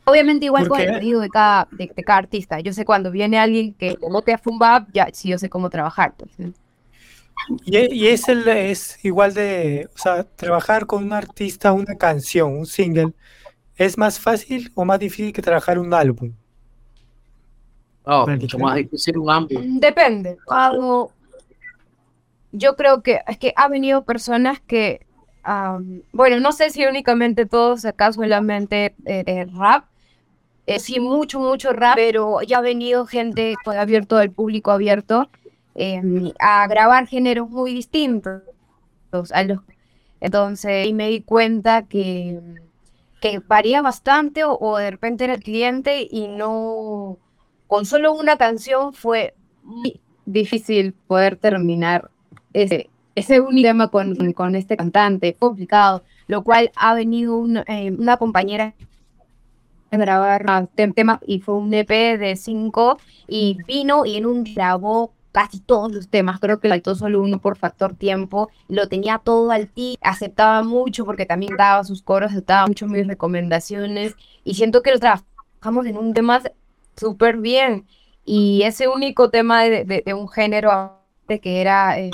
Obviamente 0.04 0.46
igual 0.46 0.68
con 0.68 0.80
el 0.80 0.92
pedido 0.92 1.20
de 1.20 1.28
cada, 1.28 1.68
de, 1.70 1.92
de, 1.94 2.04
cada 2.04 2.20
artista. 2.20 2.60
Yo 2.60 2.72
sé 2.72 2.86
cuando 2.86 3.10
viene 3.10 3.38
alguien 3.38 3.74
que 3.74 3.96
como 3.96 4.22
te 4.22 4.38
fumba, 4.38 4.86
ya 4.94 5.08
sí 5.12 5.28
yo 5.28 5.36
sé 5.36 5.50
cómo 5.50 5.68
trabajar. 5.68 6.14
Pues, 6.16 6.52
y, 7.64 7.94
y, 7.94 8.08
es, 8.08 8.28
el, 8.28 8.46
es 8.48 9.02
igual 9.04 9.34
de, 9.34 9.88
o 9.94 9.98
sea, 9.98 10.24
trabajar 10.24 10.86
con 10.86 11.04
un 11.04 11.12
artista, 11.12 11.72
una 11.72 11.96
canción, 11.96 12.56
un 12.56 12.66
single, 12.66 13.12
¿es 13.76 13.96
más 13.96 14.18
fácil 14.18 14.70
o 14.74 14.84
más 14.84 14.98
difícil 14.98 15.32
que 15.32 15.42
trabajar 15.42 15.78
un 15.78 15.92
álbum? 15.94 16.32
Oh, 18.04 18.26
mucho 18.26 18.58
más 18.58 18.76
difícil 18.76 19.18
un 19.18 19.30
álbum. 19.30 19.62
Mm, 19.62 19.80
depende. 19.80 20.38
Algo, 20.48 21.12
yo 22.52 22.76
creo 22.76 23.02
que 23.02 23.20
es 23.26 23.38
que 23.38 23.52
ha 23.56 23.68
venido 23.68 24.04
personas 24.04 24.60
que, 24.60 25.06
um, 25.46 26.00
bueno, 26.12 26.40
no 26.40 26.52
sé 26.52 26.70
si 26.70 26.86
únicamente 26.86 27.46
todos 27.46 27.84
acá 27.84 28.12
solamente 28.12 28.94
eh, 29.04 29.24
eh, 29.26 29.46
rap, 29.54 29.84
eh, 30.66 30.78
sí 30.78 31.00
mucho, 31.00 31.38
mucho 31.38 31.72
rap, 31.72 31.96
pero 31.96 32.42
ya 32.42 32.58
ha 32.58 32.62
venido 32.62 33.06
gente 33.06 33.54
abierto 33.64 34.16
al 34.16 34.30
público 34.30 34.70
abierto 34.70 35.30
eh, 35.78 36.32
a 36.38 36.66
grabar 36.66 37.06
géneros 37.06 37.48
muy 37.48 37.72
distintos 37.72 38.42
entonces 40.20 40.86
y 40.86 40.92
me 40.92 41.08
di 41.08 41.22
cuenta 41.22 41.82
que, 41.82 42.40
varía 43.46 43.82
bastante 43.82 44.42
o, 44.44 44.76
de 44.76 44.90
repente 44.90 45.24
era 45.24 45.34
el 45.34 45.42
cliente 45.42 46.06
y 46.10 46.28
no 46.28 47.16
con 47.66 47.84
solo 47.84 48.12
una 48.12 48.36
canción 48.36 48.92
fue 48.92 49.34
muy 49.62 50.00
difícil 50.24 50.94
poder 51.06 51.36
terminar 51.36 52.10
ese, 52.52 52.90
ese 53.14 53.40
un 53.40 53.60
tema 53.60 53.88
con, 53.88 54.32
con 54.32 54.54
este 54.54 54.76
cantante, 54.76 55.34
complicado, 55.34 56.02
lo 56.28 56.42
cual 56.42 56.70
ha 56.76 56.94
venido 56.94 57.44
eh, 57.66 57.90
una 57.90 58.16
compañera 58.16 58.74
a 59.90 59.96
grabar 59.96 60.68
tema 60.94 61.20
y 61.26 61.40
fue 61.40 61.56
un 61.56 61.72
EP 61.72 61.88
de 62.18 62.36
cinco 62.36 62.98
y 63.26 63.58
vino 63.66 64.04
y 64.06 64.16
en 64.16 64.26
un 64.26 64.44
grabó 64.44 65.12
casi 65.32 65.60
todos 65.60 65.92
los 65.92 66.08
temas, 66.08 66.40
creo 66.40 66.60
que 66.60 66.68
faltó 66.68 66.94
solo 66.94 67.22
uno 67.22 67.40
por 67.40 67.56
factor 67.56 67.94
tiempo, 67.94 68.50
lo 68.68 68.88
tenía 68.88 69.18
todo 69.18 69.50
al 69.50 69.68
ti, 69.68 69.98
aceptaba 70.00 70.62
mucho 70.62 71.04
porque 71.04 71.26
también 71.26 71.56
daba 71.56 71.84
sus 71.84 72.02
coros, 72.02 72.32
aceptaba 72.32 72.66
mucho 72.66 72.86
mis 72.86 73.06
recomendaciones 73.06 74.14
y 74.44 74.54
siento 74.54 74.82
que 74.82 74.92
lo 74.92 74.98
trabajamos 74.98 75.86
en 75.86 75.96
un 75.96 76.14
tema 76.14 76.42
súper 76.96 77.38
bien 77.38 77.86
y 78.24 78.62
ese 78.64 78.88
único 78.88 79.30
tema 79.30 79.62
de, 79.64 80.02
de, 80.04 80.14
un 80.14 80.28
género 80.28 80.98
que 81.36 81.60
era, 81.60 81.98
eh, 81.98 82.10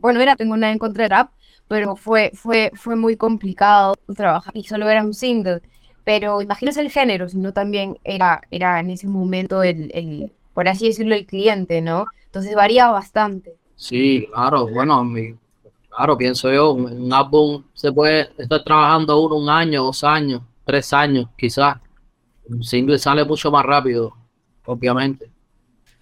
bueno, 0.00 0.20
era 0.20 0.36
tengo 0.36 0.56
nada 0.56 0.72
en 0.72 0.78
contra 0.78 1.04
de 1.04 1.08
rap, 1.08 1.30
pero 1.68 1.96
fue, 1.96 2.30
fue, 2.34 2.70
fue 2.74 2.96
muy 2.96 3.16
complicado 3.16 3.94
trabajar 4.14 4.56
y 4.56 4.64
solo 4.64 4.88
era 4.88 5.02
un 5.04 5.14
single. 5.14 5.62
Pero 6.04 6.40
imagínese 6.40 6.80
el 6.80 6.90
género, 6.90 7.28
sino 7.28 7.52
también 7.52 7.98
era, 8.04 8.40
era 8.50 8.78
en 8.80 8.90
ese 8.90 9.08
momento 9.08 9.62
el, 9.62 10.32
por 10.56 10.68
así 10.68 10.86
decirlo, 10.86 11.14
el 11.14 11.26
cliente, 11.26 11.82
¿no? 11.82 12.06
Entonces 12.24 12.54
varía 12.54 12.86
bastante. 12.86 13.54
Sí, 13.74 14.26
claro, 14.32 14.66
bueno, 14.66 15.06
claro, 15.94 16.16
pienso 16.16 16.50
yo, 16.50 16.72
un 16.72 17.12
álbum 17.12 17.62
se 17.74 17.92
puede 17.92 18.30
estar 18.38 18.64
trabajando 18.64 19.20
uno 19.20 19.36
un 19.36 19.50
año, 19.50 19.84
dos 19.84 20.02
años, 20.02 20.40
tres 20.64 20.94
años, 20.94 21.28
quizás. 21.36 21.76
Un 22.48 22.62
single 22.64 22.98
sale 22.98 23.26
mucho 23.26 23.50
más 23.50 23.66
rápido, 23.66 24.16
obviamente. 24.64 25.30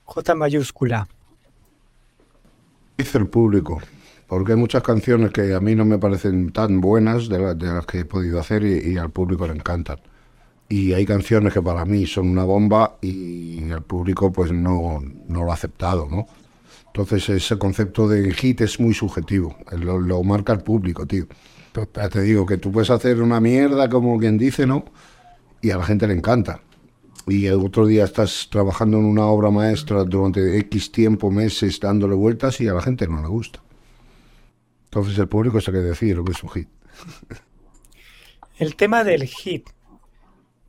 J 0.05 0.35
mayúscula. 0.37 1.09
Dice 2.97 3.19
el 3.19 3.27
público 3.27 3.81
porque 4.29 4.53
hay 4.53 4.59
muchas 4.59 4.85
canciones 4.85 5.33
que 5.33 5.53
a 5.53 5.59
mí 5.59 5.75
no 5.75 5.85
me 5.85 5.99
parecen 5.99 6.53
tan 6.53 6.81
buenas 6.81 7.29
de, 7.29 7.41
las 7.41 7.87
que 7.87 8.01
he 8.01 8.05
podido 8.05 8.39
hacer 8.39 8.65
y, 8.65 8.97
al 8.99 9.11
público 9.11 9.49
le 9.49 9.55
encantan. 9.55 9.99
Y 10.75 10.93
hay 10.93 11.07
canciones 11.07 11.53
que 11.53 11.63
para 11.63 11.85
mí 11.85 12.05
son 12.05 12.29
una 12.29 12.43
bomba 12.43 12.99
y 13.01 13.63
el 13.71 13.83
público 13.83 14.33
pues 14.33 14.51
no, 14.51 15.01
no 15.29 15.45
lo 15.45 15.53
ha 15.53 15.55
aceptado, 15.55 16.09
¿no? 16.11 16.27
Entonces 16.89 17.29
ese 17.29 17.57
concepto 17.59 18.09
de 18.09 18.35
hit 18.35 18.61
es 18.61 18.81
muy 18.81 18.93
subjetivo, 18.93 19.57
lo, 19.71 20.01
lo 20.01 20.21
marca 20.25 20.53
el 20.53 20.63
público, 20.63 21.07
tío. 21.07 21.29
te 22.11 22.21
digo 22.23 22.45
que 22.45 22.59
tú 22.59 22.73
puedes 22.73 22.91
hacer 22.91 23.23
una 23.23 23.39
mierda 23.39 23.89
como 23.89 24.19
quien 24.19 24.37
dice, 24.37 24.67
¿no? 24.67 24.87
Y 25.63 25.71
a 25.71 25.77
la 25.77 25.85
gente 25.85 26.09
le 26.09 26.15
encanta. 26.15 26.61
Y 27.29 27.47
el 27.47 27.61
otro 27.61 27.87
día 27.87 28.03
estás 28.03 28.49
trabajando 28.51 28.99
en 28.99 29.05
una 29.05 29.27
obra 29.27 29.53
maestra 29.53 30.03
durante 30.03 30.59
X 30.59 30.91
tiempo, 30.91 31.31
meses, 31.31 31.79
dándole 31.79 32.17
vueltas 32.17 32.61
y 32.61 32.67
a 32.67 32.75
la 32.75 32.83
gente 32.83 33.07
no 33.07 33.23
le 33.23 33.29
gusta. 33.29 33.63
Entonces 34.87 35.17
el 35.21 35.29
público 35.29 35.61
se 35.61 35.71
que 35.71 35.79
decir 35.79 36.17
lo 36.17 36.25
que 36.25 36.33
es 36.33 36.43
un 36.43 36.51
hit. 36.51 36.69
El 38.59 38.75
tema 38.75 39.05
del 39.05 39.23
hit. 39.23 39.69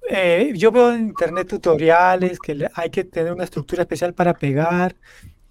Eh, 0.10 0.54
yo 0.56 0.72
veo 0.72 0.94
en 0.94 1.08
internet 1.08 1.48
tutoriales 1.48 2.40
que 2.40 2.68
hay 2.76 2.90
que 2.90 3.04
tener 3.04 3.34
una 3.34 3.44
estructura 3.44 3.82
especial 3.82 4.14
para 4.14 4.34
pegar, 4.34 4.96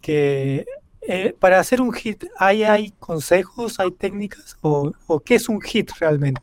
que 0.01 0.65
eh, 1.01 1.35
para 1.39 1.59
hacer 1.59 1.81
un 1.81 1.93
hit 1.93 2.25
¿hay, 2.39 2.63
hay 2.63 2.93
consejos, 2.93 3.81
hay 3.81 3.91
técnicas 3.91 4.57
o, 4.61 4.93
qué 5.25 5.35
es 5.37 5.49
un 5.49 5.61
hit 5.61 5.91
realmente. 5.99 6.41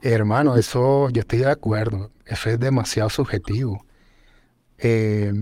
Hermano, 0.00 0.56
eso 0.56 1.08
yo 1.10 1.20
estoy 1.20 1.40
de 1.40 1.50
acuerdo, 1.50 2.10
eso 2.26 2.50
es 2.50 2.60
demasiado 2.60 3.08
subjetivo. 3.08 3.84
Eh, 4.78 5.32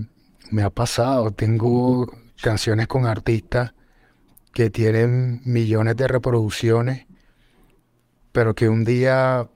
me 0.51 0.63
ha 0.63 0.69
pasado, 0.69 1.31
tengo 1.31 2.11
canciones 2.41 2.87
con 2.87 3.05
artistas 3.05 3.73
que 4.53 4.69
tienen 4.69 5.41
millones 5.45 5.95
de 5.95 6.07
reproducciones, 6.07 7.07
pero 8.31 8.53
que 8.53 8.69
un 8.69 8.83
día 8.83 9.47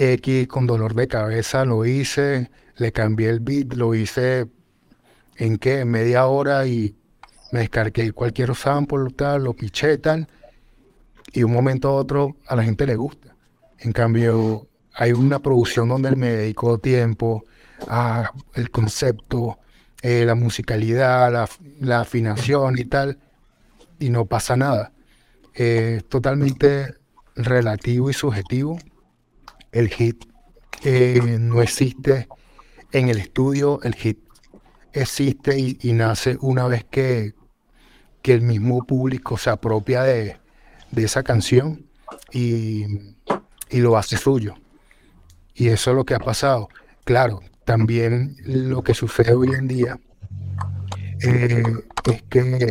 X 0.00 0.48
con 0.48 0.66
dolor 0.66 0.94
de 0.94 1.08
cabeza 1.08 1.66
lo 1.66 1.84
hice, 1.84 2.50
le 2.76 2.90
cambié 2.90 3.28
el 3.28 3.40
beat, 3.40 3.74
lo 3.74 3.94
hice 3.94 4.46
en 5.36 5.58
qué, 5.58 5.84
media 5.84 6.26
hora 6.26 6.66
y 6.66 6.96
me 7.52 7.60
descargué 7.60 8.10
cualquier 8.12 8.54
sample, 8.54 9.12
tal, 9.14 9.44
lo 9.44 9.52
piché 9.52 9.98
tal, 9.98 10.26
y 11.34 11.42
un 11.42 11.52
momento 11.52 11.88
a 11.88 11.92
otro 11.92 12.36
a 12.46 12.56
la 12.56 12.64
gente 12.64 12.86
le 12.86 12.96
gusta. 12.96 13.36
En 13.78 13.92
cambio, 13.92 14.68
hay 14.94 15.12
una 15.12 15.38
producción 15.38 15.90
donde 15.90 16.16
me 16.16 16.30
dedicó 16.30 16.78
tiempo 16.78 17.44
a 17.86 18.32
el 18.54 18.70
concepto, 18.70 19.58
eh, 20.00 20.24
la 20.24 20.34
musicalidad, 20.34 21.30
la, 21.30 21.46
la 21.78 22.00
afinación 22.00 22.78
y 22.78 22.86
tal, 22.86 23.18
y 23.98 24.08
no 24.08 24.24
pasa 24.24 24.56
nada. 24.56 24.92
Es 25.52 26.08
totalmente 26.08 26.94
relativo 27.36 28.08
y 28.08 28.14
subjetivo. 28.14 28.78
El 29.72 29.88
hit 29.88 30.24
eh, 30.82 31.36
no 31.38 31.62
existe 31.62 32.28
en 32.92 33.08
el 33.08 33.18
estudio, 33.18 33.80
el 33.82 33.94
hit 33.94 34.18
existe 34.92 35.58
y, 35.58 35.92
nace 35.92 36.36
una 36.40 36.66
vez 36.66 36.84
que, 36.84 37.34
que, 38.22 38.34
el 38.34 38.42
mismo 38.42 38.84
público 38.84 39.36
se 39.38 39.50
apropia 39.50 40.02
de, 40.02 40.38
esa 40.96 41.22
canción 41.22 41.86
y, 42.32 43.14
lo 43.70 43.96
hace 43.96 44.16
suyo. 44.16 44.54
Y 45.54 45.68
eso 45.68 45.90
es 45.90 45.96
lo 45.96 46.04
que 46.04 46.14
ha 46.14 46.18
pasado. 46.18 46.68
Claro, 47.04 47.40
también 47.64 48.36
lo 48.44 48.82
que 48.82 48.94
sucede 48.94 49.34
hoy 49.34 49.50
en 49.50 49.68
día 49.68 50.00
eh, 51.22 51.62
es 52.10 52.22
que 52.22 52.68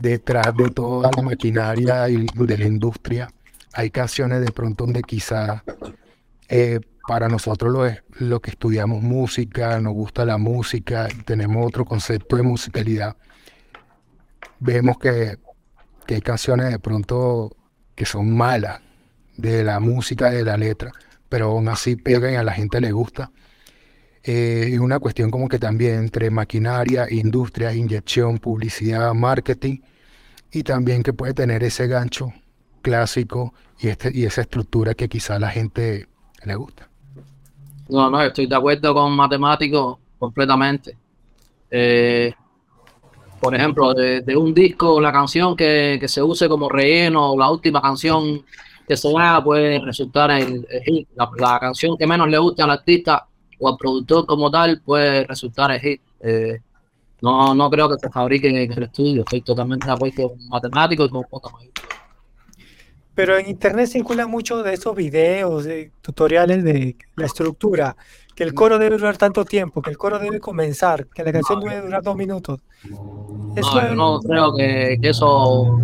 detrás 0.00 0.56
de 0.56 0.70
toda 0.70 1.10
la 1.14 1.22
maquinaria 1.22 2.08
y 2.08 2.26
de 2.32 2.58
la 2.58 2.64
industria 2.64 3.28
hay 3.72 3.90
canciones 3.90 4.40
de 4.40 4.52
pronto 4.52 4.84
donde 4.84 5.02
quizá 5.02 5.64
eh, 6.48 6.80
para 7.06 7.28
nosotros 7.28 7.72
lo, 7.72 7.86
es, 7.86 8.02
lo 8.18 8.40
que 8.40 8.50
estudiamos 8.50 9.02
música, 9.02 9.80
nos 9.80 9.94
gusta 9.94 10.24
la 10.24 10.38
música, 10.38 11.08
tenemos 11.24 11.66
otro 11.66 11.84
concepto 11.84 12.36
de 12.36 12.42
musicalidad, 12.42 13.16
vemos 14.58 14.98
que, 14.98 15.38
que 16.06 16.16
hay 16.16 16.20
canciones 16.20 16.70
de 16.70 16.78
pronto 16.78 17.56
que 17.94 18.06
son 18.06 18.36
malas 18.36 18.80
de 19.36 19.64
la 19.64 19.80
música, 19.80 20.30
de 20.30 20.44
la 20.44 20.56
letra, 20.56 20.92
pero 21.28 21.46
aún 21.46 21.68
así 21.68 21.96
pegan 21.96 22.32
y 22.32 22.36
a 22.36 22.42
la 22.42 22.52
gente 22.52 22.80
le 22.80 22.92
gusta. 22.92 23.30
Eh, 24.22 24.70
es 24.72 24.78
una 24.78 24.98
cuestión 24.98 25.30
como 25.30 25.48
que 25.48 25.58
también 25.58 25.94
entre 25.94 26.30
maquinaria, 26.30 27.06
industria, 27.10 27.72
inyección, 27.72 28.38
publicidad, 28.38 29.14
marketing, 29.14 29.78
y 30.52 30.62
también 30.62 31.02
que 31.02 31.12
puede 31.12 31.32
tener 31.32 31.62
ese 31.62 31.86
gancho 31.86 32.32
clásico 32.80 33.54
y, 33.78 33.88
este, 33.88 34.10
y 34.12 34.24
esa 34.24 34.42
estructura 34.42 34.94
que 34.94 35.08
quizá 35.08 35.36
a 35.36 35.38
la 35.38 35.50
gente 35.50 36.08
le 36.44 36.54
gusta. 36.54 36.88
No, 37.88 38.08
no, 38.08 38.20
estoy 38.22 38.46
de 38.46 38.56
acuerdo 38.56 38.94
con 38.94 39.12
matemáticos 39.12 39.98
completamente. 40.18 40.96
Eh, 41.70 42.32
por 43.40 43.54
ejemplo, 43.54 43.94
de, 43.94 44.36
un 44.36 44.52
disco, 44.52 45.00
la 45.00 45.10
canción 45.10 45.56
que, 45.56 46.00
se 46.06 46.22
use 46.22 46.48
como 46.48 46.68
relleno, 46.68 47.34
la 47.36 47.50
última 47.50 47.80
canción 47.80 48.44
que 48.86 48.96
se 48.96 49.08
haga 49.16 49.42
puede 49.42 49.78
resultar 49.80 50.30
en 50.30 50.64
hit. 50.84 51.08
La, 51.14 51.58
canción 51.58 51.96
que 51.96 52.06
menos 52.06 52.28
le 52.28 52.38
guste 52.38 52.62
al 52.62 52.70
artista 52.70 53.26
o 53.58 53.68
al 53.68 53.76
productor 53.78 54.26
como 54.26 54.50
tal 54.50 54.82
puede 54.82 55.24
resultar 55.24 55.70
en 55.70 55.80
hit. 55.80 56.02
Eh, 56.20 56.60
no, 57.22 57.54
no 57.54 57.70
creo 57.70 57.88
que 57.88 57.96
se 57.98 58.10
fabrique 58.10 58.48
en 58.48 58.70
el 58.70 58.82
estudio. 58.82 59.22
Estoy 59.22 59.40
totalmente 59.40 59.86
de 59.86 59.92
acuerdo 59.92 60.28
con 60.28 60.48
matemáticos 60.48 61.08
y 61.08 61.10
con 61.10 61.24
Pero 63.20 63.36
en 63.36 63.50
internet 63.50 63.86
circula 63.86 64.26
mucho 64.26 64.62
de 64.62 64.72
esos 64.72 64.96
videos, 64.96 65.64
de 65.64 65.92
tutoriales 66.00 66.64
de 66.64 66.96
la 67.16 67.26
estructura, 67.26 67.94
que 68.34 68.44
el 68.44 68.54
coro 68.54 68.78
debe 68.78 68.96
durar 68.96 69.18
tanto 69.18 69.44
tiempo, 69.44 69.82
que 69.82 69.90
el 69.90 69.98
coro 69.98 70.18
debe 70.18 70.40
comenzar, 70.40 71.06
que 71.06 71.22
la 71.22 71.30
canción 71.30 71.60
debe 71.60 71.82
durar 71.82 72.02
dos 72.02 72.16
minutos. 72.16 72.60
no, 72.82 73.88
yo 73.88 73.94
no 73.94 74.20
creo 74.20 74.54
que, 74.56 74.98
eso 75.02 75.80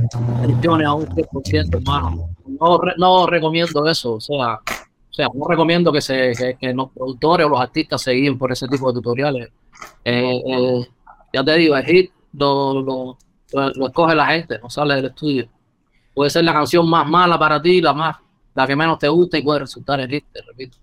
funcione 0.46 0.86
a 0.86 0.94
un 0.94 1.04
100%, 1.08 1.76
hermano. 1.76 2.30
No, 2.58 2.80
no 2.96 3.26
recomiendo 3.26 3.86
eso, 3.86 4.14
o 4.14 4.20
sea, 4.20 4.54
o 4.54 5.12
sea, 5.12 5.28
no 5.34 5.46
recomiendo 5.46 5.92
que, 5.92 6.00
se, 6.00 6.56
que, 6.58 6.72
los 6.72 6.90
productores 6.92 7.44
o 7.44 7.50
los 7.50 7.60
artistas 7.60 8.00
se 8.00 8.12
guíen 8.12 8.38
por 8.38 8.50
ese 8.50 8.66
tipo 8.66 8.90
de 8.90 8.94
tutoriales. 8.94 9.50
Eh, 10.06 10.40
eh, 10.46 10.86
ya 11.34 11.44
te 11.44 11.54
digo, 11.56 11.76
el 11.76 11.84
hit 11.84 12.10
lo, 12.32 12.80
lo, 12.80 13.18
lo, 13.52 13.86
escoge 13.88 14.14
la 14.14 14.26
gente, 14.28 14.58
no 14.58 14.70
sale 14.70 14.94
del 14.94 15.04
estudio. 15.04 15.50
Puede 16.16 16.30
ser 16.30 16.44
la 16.44 16.54
canción 16.54 16.88
más 16.88 17.06
mala 17.06 17.38
para 17.38 17.60
ti, 17.60 17.82
la 17.82 17.92
más, 17.92 18.16
la 18.54 18.66
que 18.66 18.74
menos 18.74 18.98
te 18.98 19.06
gusta 19.06 19.36
y 19.36 19.42
puede 19.42 19.60
resultar 19.60 20.00
hit, 20.08 20.24
te 20.32 20.40
repito. 20.40 20.78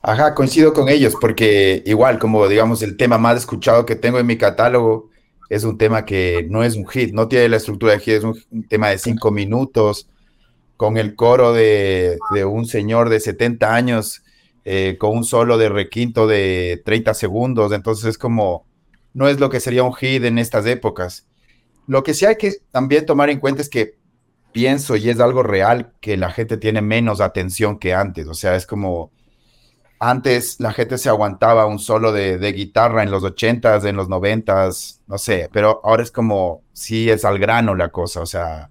Ajá, 0.00 0.32
coincido 0.32 0.72
con 0.72 0.88
ellos, 0.88 1.16
porque 1.20 1.82
igual, 1.84 2.20
como 2.20 2.46
digamos, 2.46 2.80
el 2.82 2.96
tema 2.96 3.18
más 3.18 3.38
escuchado 3.38 3.84
que 3.84 3.96
tengo 3.96 4.20
en 4.20 4.26
mi 4.26 4.38
catálogo 4.38 5.10
es 5.48 5.64
un 5.64 5.76
tema 5.76 6.04
que 6.04 6.46
no 6.48 6.62
es 6.62 6.76
un 6.76 6.86
hit, 6.86 7.12
no 7.12 7.26
tiene 7.26 7.48
la 7.48 7.56
estructura 7.56 7.94
de 7.94 7.98
hit, 7.98 8.14
es 8.14 8.22
un, 8.22 8.36
tema 8.68 8.90
de 8.90 8.98
cinco 8.98 9.32
minutos, 9.32 10.08
con 10.76 10.98
el 10.98 11.16
coro 11.16 11.52
de, 11.52 12.16
de 12.32 12.44
un 12.44 12.64
señor 12.64 13.08
de 13.08 13.18
70 13.18 13.74
años, 13.74 14.22
eh, 14.64 14.96
con 15.00 15.16
un 15.16 15.24
solo 15.24 15.58
de 15.58 15.68
requinto 15.68 16.28
de 16.28 16.80
30 16.84 17.12
segundos, 17.14 17.72
entonces 17.72 18.04
es 18.04 18.18
como, 18.18 18.66
no 19.14 19.26
es 19.26 19.40
lo 19.40 19.50
que 19.50 19.58
sería 19.58 19.82
un 19.82 19.94
hit 19.94 20.22
en 20.22 20.38
estas 20.38 20.64
épocas. 20.64 21.26
Lo 21.88 22.04
que 22.04 22.14
sí 22.14 22.24
hay 22.24 22.36
que 22.36 22.52
también 22.70 23.04
tomar 23.04 23.30
en 23.30 23.40
cuenta 23.40 23.62
es 23.62 23.68
que 23.68 23.98
pienso, 24.52 24.96
y 24.96 25.10
es 25.10 25.20
algo 25.20 25.42
real, 25.42 25.92
que 26.00 26.16
la 26.16 26.30
gente 26.30 26.56
tiene 26.56 26.82
menos 26.82 27.20
atención 27.20 27.78
que 27.78 27.94
antes. 27.94 28.26
O 28.28 28.34
sea, 28.34 28.56
es 28.56 28.66
como, 28.66 29.10
antes 30.00 30.58
la 30.60 30.72
gente 30.72 30.96
se 30.96 31.10
aguantaba 31.10 31.66
un 31.66 31.78
solo 31.78 32.10
de, 32.10 32.52
guitarra 32.52 33.02
en 33.02 33.10
los 33.10 33.22
80s, 33.22 33.84
en 33.86 33.96
los 33.96 34.08
90s, 34.08 35.00
no 35.06 35.18
sé, 35.18 35.50
pero 35.52 35.80
ahora 35.84 36.02
es 36.02 36.10
como, 36.10 36.62
sí 36.72 37.10
es 37.10 37.24
al 37.26 37.38
grano 37.38 37.74
la 37.74 37.90
cosa, 37.90 38.22
o 38.22 38.26
sea, 38.26 38.70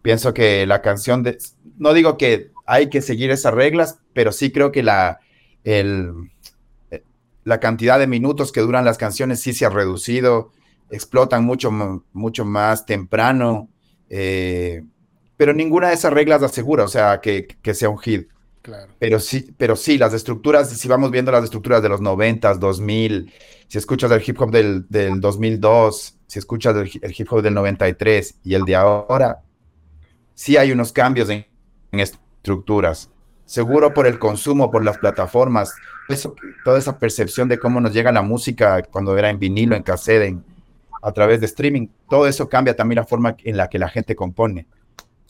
pienso 0.00 0.32
que 0.32 0.66
la 0.66 0.80
canción 0.80 1.22
de, 1.22 1.36
no 1.76 1.92
digo 1.92 2.16
que 2.16 2.52
hay 2.66 2.88
que 2.88 3.02
seguir 3.02 3.30
esas 3.30 3.52
reglas, 3.52 3.98
pero 4.14 4.32
sí 4.32 4.50
creo 4.50 4.72
que 4.72 4.82
la, 4.82 5.20
el, 5.62 6.10
la 7.44 7.60
cantidad 7.60 7.98
de 7.98 8.06
minutos 8.06 8.50
que 8.50 8.62
duran 8.62 8.86
las 8.86 8.96
canciones 8.96 9.40
sí 9.40 9.52
se 9.52 9.66
ha 9.66 9.70
reducido, 9.70 10.52
explotan 10.90 11.44
mucho, 11.44 11.70
mucho 12.12 12.44
más 12.46 12.86
temprano, 12.86 13.68
eh, 14.08 14.84
pero 15.42 15.54
ninguna 15.54 15.88
de 15.88 15.94
esas 15.94 16.12
reglas 16.12 16.40
asegura, 16.44 16.84
o 16.84 16.88
sea, 16.88 17.20
que, 17.20 17.48
que 17.60 17.74
sea 17.74 17.88
un 17.88 17.98
hit. 17.98 18.28
Claro. 18.62 18.92
Pero 19.00 19.18
sí, 19.18 19.52
pero 19.58 19.74
sí, 19.74 19.98
las 19.98 20.14
estructuras, 20.14 20.70
si 20.70 20.86
vamos 20.86 21.10
viendo 21.10 21.32
las 21.32 21.42
estructuras 21.42 21.82
de 21.82 21.88
los 21.88 22.00
90, 22.00 22.54
2000, 22.54 23.32
si 23.66 23.76
escuchas 23.76 24.12
el 24.12 24.22
hip 24.24 24.40
hop 24.40 24.52
del, 24.52 24.86
del 24.88 25.20
2002, 25.20 26.16
si 26.28 26.38
escuchas 26.38 26.76
el, 26.76 26.88
el, 27.02 27.12
hip 27.18 27.26
hop 27.32 27.42
del 27.42 27.54
93 27.54 28.36
y 28.44 28.54
el 28.54 28.64
de 28.64 28.76
ahora, 28.76 29.42
sí 30.36 30.56
hay 30.56 30.70
unos 30.70 30.92
cambios 30.92 31.28
en, 31.28 31.44
en 31.90 31.98
estructuras. 31.98 33.10
Seguro 33.44 33.92
por 33.92 34.06
el 34.06 34.20
consumo, 34.20 34.70
por 34.70 34.84
las 34.84 34.98
plataformas, 34.98 35.74
eso, 36.08 36.36
toda 36.64 36.78
esa 36.78 37.00
percepción 37.00 37.48
de 37.48 37.58
cómo 37.58 37.80
nos 37.80 37.92
llega 37.92 38.12
la 38.12 38.22
música 38.22 38.80
cuando 38.84 39.18
era 39.18 39.28
en 39.28 39.40
vinilo, 39.40 39.74
en 39.74 39.82
cassette, 39.82 40.22
en, 40.22 40.44
a 41.02 41.10
través 41.10 41.40
de 41.40 41.46
streaming, 41.46 41.88
todo 42.08 42.28
eso 42.28 42.48
cambia 42.48 42.76
también 42.76 42.98
la 43.00 43.06
forma 43.06 43.34
en 43.42 43.56
la 43.56 43.68
que 43.68 43.80
la 43.80 43.88
gente 43.88 44.14
compone. 44.14 44.68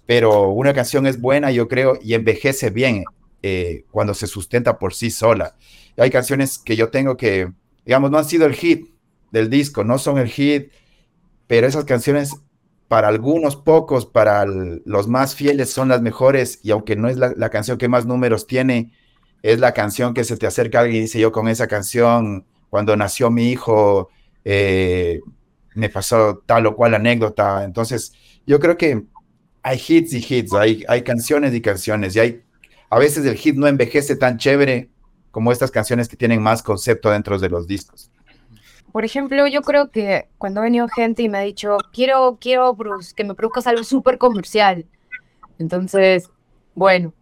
Pero 0.07 0.51
una 0.51 0.75
canción 0.75 1.07
es 1.07 1.21
buena, 1.21 1.51
yo 1.51 1.69
creo, 1.69 1.99
y 2.03 2.15
envejece 2.15 2.71
bien 2.71 3.05
eh, 3.43 3.85
cuando 3.91 4.15
se 4.15 4.27
sustenta 4.27 4.79
por 4.79 4.95
sí 4.95 5.11
sola. 5.11 5.57
Hay 5.97 6.11
canciones 6.11 6.59
que 6.59 6.77
yo 6.77 6.91
tengo 6.91 7.17
que, 7.17 7.53
digamos, 7.85 8.11
no 8.11 8.19
han 8.19 8.25
sido 8.25 8.47
el 8.47 8.55
hit 8.55 8.89
del 9.31 9.49
disco, 9.49 9.85
no 9.85 9.99
son 9.99 10.19
el 10.19 10.29
hit, 10.29 10.71
pero 11.47 11.67
esas 11.67 11.85
canciones 11.85 12.35
para 12.89 13.09
algunos 13.09 13.57
pocos, 13.57 14.05
para 14.05 14.45
los 14.45 15.09
más 15.09 15.35
fieles 15.35 15.71
son 15.71 15.89
las 15.89 16.03
mejores 16.03 16.61
y 16.63 16.73
aunque 16.73 16.95
no 16.97 17.09
es 17.09 17.17
la, 17.17 17.33
la, 17.37 17.49
canción 17.49 17.79
que 17.79 17.89
más 17.89 18.05
números 18.05 18.47
tiene, 18.47 18.93
es 19.43 19.61
la 19.61 19.73
canción 19.73 20.13
que 20.13 20.25
se 20.25 20.37
te 20.37 20.47
acerca 20.47 20.81
alguien 20.81 20.99
y 20.99 21.03
dice 21.03 21.19
yo 21.19 21.33
con 21.33 21.49
esa 21.49 21.67
canción, 21.67 22.45
cuando 22.73 22.97
nació 22.97 23.31
mi 23.31 23.51
hijo, 23.51 24.09
eh, 24.45 25.21
me 25.75 25.89
pasó 25.89 26.43
tal 26.47 26.67
o 26.67 26.75
cual 26.75 26.95
anécdota. 26.95 27.65
Entonces, 27.65 28.15
yo 28.47 28.59
creo 28.61 28.77
que 28.77 29.03
hay 29.63 29.81
hits 29.87 30.13
y 30.13 30.27
hits, 30.29 30.53
hay, 30.55 30.85
hay 30.89 31.03
canciones 31.03 31.55
y 31.55 31.61
canciones 31.61 32.17
y 32.17 32.21
hay 32.21 32.43
a 32.93 32.99
veces 32.99 33.25
el 33.25 33.37
hit 33.37 33.57
no 33.57 33.67
envejece 33.67 34.17
tan 34.17 34.37
chévere 34.37 34.91
como 35.31 35.51
estas 35.51 35.71
canciones 35.71 36.09
que 36.09 36.17
tienen 36.17 36.43
más 36.43 36.63
concepto 36.63 37.11
dentro 37.11 37.39
de 37.39 37.49
los 37.49 37.67
discos. 37.67 38.11
Por 38.93 39.07
ejemplo, 39.07 39.47
yo 39.47 39.63
creo 39.63 39.91
que 39.91 40.29
cuando 40.37 40.61
ha 40.61 40.65
venido 40.65 40.87
gente 40.89 41.23
y 41.23 41.31
me 41.31 41.39
ha 41.39 41.41
dicho, 41.41 41.79
quiero, 41.91 42.37
quiero 42.39 42.77
que 43.17 43.25
me 43.25 43.35
produzcas 43.35 43.67
algo 43.67 43.83
súper 43.83 44.19
comercial. 44.19 44.85
Entonces, 45.59 46.29
bueno, 46.75 47.15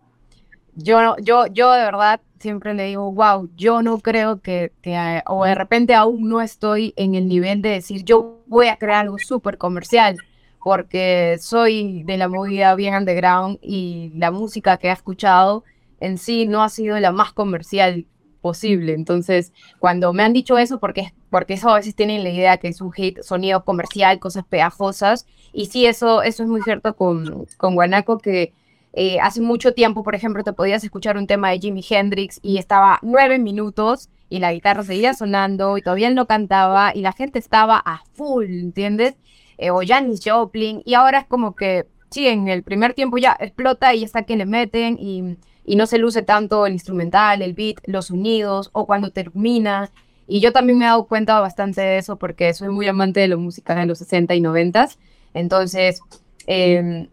yo, 0.75 1.15
yo, 1.23 1.47
yo 1.47 1.71
de 1.71 1.85
verdad 1.85 2.21
siempre 2.41 2.75
le 2.75 2.87
digo, 2.87 3.13
wow, 3.13 3.49
yo 3.57 3.81
no 3.81 4.01
creo 4.01 4.41
que, 4.41 4.73
que, 4.83 5.23
o 5.27 5.45
de 5.45 5.55
repente 5.55 5.95
aún 5.95 6.29
no 6.29 6.41
estoy 6.41 6.95
en 6.97 7.15
el 7.15 7.29
nivel 7.29 7.63
de 7.63 7.69
decir, 7.69 8.03
yo 8.03 8.43
voy 8.49 8.67
a 8.67 8.77
crear 8.77 9.03
algo 9.03 9.19
súper 9.19 9.57
comercial 9.57 10.17
porque 10.63 11.39
soy 11.41 12.03
de 12.05 12.17
la 12.17 12.29
movida 12.29 12.75
bien 12.75 12.95
underground 12.95 13.59
y 13.63 14.13
la 14.15 14.31
música 14.31 14.77
que 14.77 14.89
he 14.89 14.93
escuchado 14.93 15.65
en 16.01 16.19
sí 16.19 16.47
no 16.47 16.63
ha 16.63 16.69
sido 16.69 16.99
la 17.01 17.13
más 17.13 17.33
comercial 17.33 18.07
posible. 18.41 18.95
Entonces, 18.95 19.53
cuando 19.79 20.13
me 20.13 20.23
han 20.23 20.33
dicho 20.33 20.59
eso, 20.59 20.81
porque, 20.81 21.13
porque 21.31 21.55
eso 21.55 21.71
a 21.71 21.77
veces 21.77 21.95
tienen 21.95 22.25
la 22.25 22.31
idea 22.31 22.57
que 22.57 22.69
es 22.69 22.81
un 22.81 22.93
hit, 22.93 23.21
sonido 23.23 23.65
comercial, 23.65 24.19
cosas 24.19 24.45
pegajosas, 24.49 25.27
y 25.53 25.67
sí, 25.67 25.87
eso, 25.87 26.23
eso 26.23 26.43
es 26.43 26.49
muy 26.49 26.63
cierto 26.63 26.95
con, 26.97 27.47
con 27.57 27.75
Guanaco, 27.75 28.19
que 28.19 28.53
eh, 28.93 29.19
hace 29.21 29.41
mucho 29.41 29.73
tiempo, 29.73 30.03
por 30.03 30.15
ejemplo, 30.15 30.43
te 30.43 30.53
podías 30.53 30.83
escuchar 30.83 31.17
un 31.17 31.27
tema 31.27 31.51
de 31.51 31.61
Jimi 31.61 31.85
Hendrix 31.89 32.41
y 32.43 32.59
estaba 32.59 32.99
nueve 33.03 33.39
minutos 33.39 34.09
y 34.29 34.41
la 34.41 34.53
guitarra 34.53 34.83
seguía 34.83 35.15
sonando 35.15 35.79
y 35.79 35.83
todavía 35.83 36.09
él 36.09 36.15
no 36.15 36.27
cantaba 36.27 36.93
y 36.95 37.01
la 37.01 37.13
gente 37.13 37.39
estaba 37.39 37.81
a 37.85 38.03
full, 38.15 38.47
¿entiendes? 38.47 39.17
Eh, 39.61 39.71
o 39.71 39.83
Janis 39.87 40.23
Joplin, 40.25 40.83
y 40.87 40.95
ahora 40.95 41.19
es 41.21 41.27
como 41.27 41.55
que, 41.55 41.87
sí, 42.09 42.27
en 42.27 42.49
el 42.49 42.63
primer 42.63 42.95
tiempo 42.95 43.19
ya 43.19 43.37
explota 43.39 43.95
y 43.95 44.01
ya 44.01 44.07
está 44.07 44.23
que 44.23 44.35
le 44.37 44.47
meten 44.47 44.97
y, 44.99 45.37
y 45.67 45.77
no 45.77 45.87
se 45.87 45.99
luce 45.99 46.23
tanto 46.23 46.65
el 46.65 46.73
instrumental, 46.73 47.43
el 47.43 47.53
beat, 47.53 47.77
los 47.85 48.07
sonidos, 48.07 48.71
o 48.73 48.87
cuando 48.87 49.11
termina. 49.11 49.91
Y 50.27 50.41
yo 50.41 50.53
también 50.53 50.79
me 50.79 50.87
he 50.87 50.89
dado 50.89 51.05
cuenta 51.05 51.39
bastante 51.41 51.83
de 51.83 51.99
eso 51.99 52.17
porque 52.17 52.55
soy 52.55 52.71
muy 52.71 52.89
amante 52.89 53.21
de 53.21 53.29
la 53.29 53.37
música 53.37 53.75
de 53.75 53.85
los 53.85 53.99
60 53.99 54.35
y 54.35 54.41
90. 54.41 54.89
Entonces, 55.35 56.01
eh, 56.47 57.09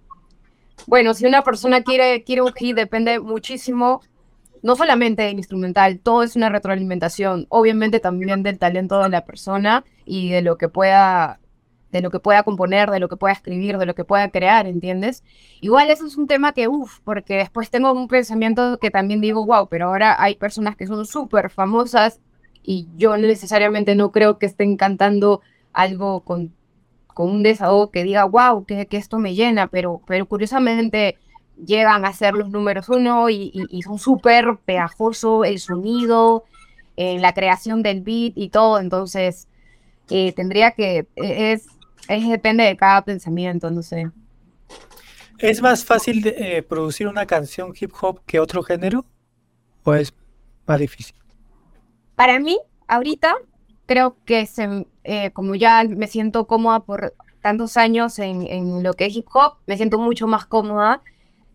bueno, 0.85 1.13
si 1.13 1.25
una 1.25 1.43
persona 1.43 1.81
quiere, 1.81 2.23
quiere 2.23 2.43
un 2.43 2.53
hit, 2.53 2.77
depende 2.77 3.19
muchísimo, 3.19 4.01
no 4.61 4.77
solamente 4.77 5.23
del 5.23 5.37
instrumental, 5.37 5.99
todo 5.99 6.23
es 6.23 6.37
una 6.37 6.47
retroalimentación, 6.47 7.45
obviamente 7.49 7.99
también 7.99 8.41
del 8.41 8.57
talento 8.57 9.03
de 9.03 9.09
la 9.09 9.25
persona 9.25 9.83
y 10.05 10.29
de 10.29 10.41
lo 10.41 10.57
que 10.57 10.69
pueda 10.69 11.39
de 11.91 12.01
lo 12.01 12.11
que 12.11 12.19
pueda 12.19 12.43
componer, 12.43 12.91
de 12.91 12.99
lo 12.99 13.07
que 13.07 13.17
pueda 13.17 13.33
escribir, 13.33 13.77
de 13.77 13.85
lo 13.85 13.95
que 13.95 14.03
pueda 14.03 14.29
crear, 14.29 14.67
¿entiendes? 14.67 15.23
Igual 15.61 15.89
eso 15.89 16.05
es 16.05 16.17
un 16.17 16.27
tema 16.27 16.53
que, 16.53 16.67
uff, 16.67 16.99
porque 17.03 17.35
después 17.35 17.69
tengo 17.69 17.91
un 17.91 18.07
pensamiento 18.07 18.77
que 18.79 18.91
también 18.91 19.21
digo, 19.21 19.45
wow, 19.45 19.67
pero 19.69 19.87
ahora 19.87 20.21
hay 20.21 20.35
personas 20.35 20.75
que 20.75 20.87
son 20.87 21.05
súper 21.05 21.49
famosas 21.49 22.19
y 22.63 22.87
yo 22.97 23.15
necesariamente 23.17 23.95
no 23.95 24.11
creo 24.11 24.37
que 24.37 24.45
estén 24.45 24.75
cantando 24.75 25.41
algo 25.71 26.21
con, 26.21 26.53
con 27.07 27.29
un 27.29 27.43
desahogo 27.43 27.91
que 27.91 28.03
diga, 28.03 28.25
wow, 28.25 28.65
que, 28.65 28.87
que 28.87 28.97
esto 28.97 29.19
me 29.19 29.33
llena, 29.33 29.67
pero, 29.67 30.01
pero 30.05 30.25
curiosamente 30.27 31.17
llegan 31.65 32.05
a 32.05 32.13
ser 32.13 32.33
los 32.33 32.49
números 32.49 32.89
uno 32.89 33.29
y, 33.29 33.51
son 33.83 33.97
súper 33.97 34.57
pegajoso 34.65 35.45
el 35.45 35.59
sonido, 35.59 36.43
eh, 36.97 37.17
la 37.19 37.33
creación 37.33 37.81
del 37.81 38.01
beat 38.01 38.33
y 38.35 38.49
todo, 38.49 38.79
entonces... 38.79 39.47
Eh, 40.09 40.31
tendría 40.31 40.71
que, 40.71 40.99
eh, 41.17 41.51
es, 41.53 41.67
es, 42.07 42.27
depende 42.27 42.63
de 42.63 42.75
cada 42.77 43.03
pensamiento, 43.03 43.69
no 43.69 43.81
sé. 43.81 44.11
¿Es 45.39 45.61
más 45.61 45.85
fácil 45.85 46.21
de, 46.21 46.35
eh, 46.37 46.63
producir 46.63 47.07
una 47.07 47.25
canción 47.25 47.73
hip 47.79 47.91
hop 48.01 48.21
que 48.25 48.39
otro 48.39 48.63
género? 48.63 49.05
¿O 49.83 49.93
es 49.93 50.13
más 50.65 50.79
difícil? 50.79 51.15
Para 52.15 52.39
mí, 52.39 52.57
ahorita, 52.87 53.35
creo 53.85 54.17
que 54.25 54.47
se, 54.47 54.87
eh, 55.03 55.31
como 55.31 55.53
ya 55.55 55.83
me 55.83 56.07
siento 56.07 56.47
cómoda 56.47 56.79
por 56.79 57.13
tantos 57.41 57.77
años 57.77 58.17
en, 58.17 58.47
en, 58.47 58.81
lo 58.81 58.93
que 58.93 59.05
es 59.05 59.15
hip 59.15 59.27
hop, 59.33 59.57
me 59.67 59.77
siento 59.77 59.99
mucho 59.99 60.25
más 60.25 60.47
cómoda 60.47 61.01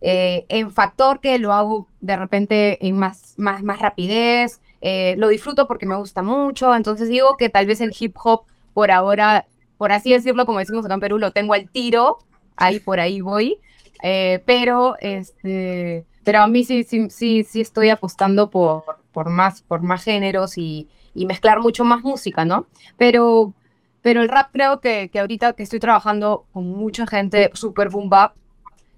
eh, 0.00 0.46
en 0.48 0.70
factor 0.70 1.20
que 1.20 1.38
lo 1.38 1.52
hago 1.52 1.88
de 2.00 2.16
repente 2.16 2.86
en 2.86 2.96
más, 2.96 3.34
más, 3.36 3.62
más 3.62 3.80
rapidez, 3.80 4.60
lo 5.16 5.28
disfruto 5.28 5.68
porque 5.68 5.86
me 5.86 5.96
gusta 5.96 6.22
mucho, 6.22 6.74
entonces 6.74 7.08
digo 7.08 7.36
que 7.36 7.48
tal 7.48 7.66
vez 7.66 7.80
el 7.80 7.94
hip 7.98 8.16
hop 8.22 8.44
por 8.74 8.90
ahora, 8.90 9.46
por 9.82 9.90
así 9.90 10.12
decirlo, 10.12 10.46
como 10.46 10.60
decimos 10.60 10.84
acá 10.84 10.94
en 10.94 11.00
Perú, 11.00 11.18
lo 11.18 11.32
tengo 11.32 11.54
al 11.54 11.68
tiro, 11.68 12.18
ahí 12.54 12.78
por 12.78 13.00
ahí 13.00 13.20
voy, 13.20 13.58
eh, 14.00 14.40
pero, 14.46 14.94
este, 15.00 16.06
pero 16.22 16.38
a 16.42 16.46
mí 16.46 16.62
sí, 16.62 16.84
sí, 16.84 17.10
sí, 17.10 17.42
sí 17.42 17.60
estoy 17.60 17.88
apostando 17.88 18.48
por, 18.48 18.84
por, 19.10 19.28
más, 19.28 19.62
por 19.62 19.82
más 19.82 20.04
géneros 20.04 20.56
y, 20.56 20.88
y 21.16 21.26
mezclar 21.26 21.58
mucho 21.58 21.82
más 21.82 22.04
música, 22.04 22.44
¿no? 22.44 22.66
Pero, 22.96 23.54
pero 24.02 24.22
el 24.22 24.28
rap 24.28 24.50
creo 24.52 24.78
que, 24.78 25.10
que 25.12 25.18
ahorita 25.18 25.54
que 25.54 25.64
estoy 25.64 25.80
trabajando 25.80 26.46
con 26.52 26.64
mucha 26.64 27.04
gente 27.04 27.50
super 27.52 27.88
boom 27.88 28.08
bap, 28.08 28.36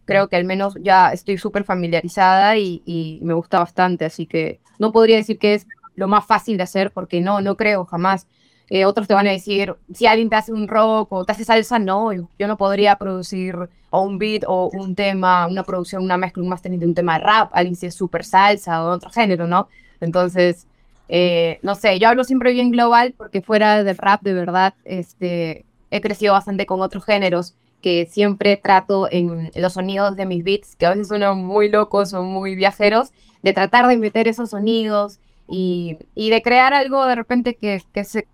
creo 0.05 0.28
que 0.28 0.37
al 0.37 0.45
menos 0.45 0.76
ya 0.82 1.14
estoy 1.14 1.39
súper 1.39 1.64
familiarizada 1.64 2.59
y, 2.59 2.82
y, 2.85 3.20
me 3.22 3.32
gusta 3.32 3.59
bastante, 3.59 4.05
así 4.05 4.26
que 4.26 4.61
no 4.78 4.93
podría 4.93 5.16
decir 5.16 5.39
que 5.39 5.55
es 5.55 5.66
lo 5.95 6.09
más 6.09 6.26
fácil 6.26 6.59
de 6.59 6.64
hacer 6.64 6.91
porque 6.91 7.22
no, 7.22 7.41
no 7.41 7.57
creo 7.57 7.87
jamás. 7.87 8.26
Eh, 8.71 8.87
otros 8.87 9.07
te 9.07 9.15
van 9.15 9.27
a 9.27 9.31
decir, 9.31 9.75
si 9.93 10.07
alguien 10.07 10.31
te 10.31 10.37
hace 10.37 10.53
un 10.53 10.69
rock 10.69 11.12
o 11.12 11.25
te 11.25 11.33
hace 11.33 11.45
salsa, 11.45 11.79
no, 11.79 12.12
yo 12.12 12.47
no 12.47 12.57
podría 12.57 12.97
producir 12.97 13.57
o 13.91 14.01
un 14.01 14.19
beat 14.19 14.45
o 14.47 14.71
un 14.73 14.95
tema, 14.95 15.47
una 15.47 15.65
producción, 15.65 16.03
una 16.03 16.17
mezcla, 16.17 16.43
un 16.43 16.49
mastering 16.49 16.81
de 16.81 16.87
un 16.87 16.95
tema 16.95 17.19
de 17.19 17.25
rap, 17.25 17.51
alguien 17.53 17.77
si 17.77 17.87
es 17.87 17.95
súper 17.95 18.25
salsa 18.25 18.85
o 18.85 18.91
otro 18.91 19.11
género, 19.11 19.47
¿no? 19.47 19.69
Entonces, 20.01 20.67
eh, 21.09 21.59
no 21.62 21.75
sé, 21.75 21.99
yo 21.99 22.09
hablo 22.09 22.25
siempre 22.25 22.53
bien 22.53 22.71
global 22.71 23.15
porque 23.17 23.43
fuera 23.43 23.85
de 23.85 23.93
rap, 23.93 24.23
de 24.23 24.33
verdad, 24.33 24.75
este, 24.85 25.65
he 25.91 26.01
crecido 26.01 26.33
bastante 26.33 26.67
con 26.67 26.81
otros 26.81 27.05
géneros 27.05 27.55
que 27.83 28.09
siempre 28.11 28.57
trato 28.57 29.09
en 29.11 29.51
los 29.55 29.75
sonidos 29.75 30.17
de 30.17 30.25
mis 30.25 30.43
beats, 30.43 30.75
que 30.75 30.87
a 30.87 30.91
veces 30.91 31.09
son 31.09 31.45
muy 31.45 31.69
locos 31.69 32.15
o 32.15 32.23
muy 32.23 32.55
viajeros, 32.55 33.12
de 33.43 33.53
tratar 33.53 33.87
de 33.87 33.99
meter 33.99 34.27
esos 34.27 34.51
sonidos 34.51 35.21
y, 35.47 35.99
y 36.15 36.31
de 36.31 36.41
crear 36.41 36.73
algo 36.73 37.05
de 37.05 37.15
repente 37.15 37.57
que, 37.57 37.83
que, 37.93 38.05
se, 38.05 38.27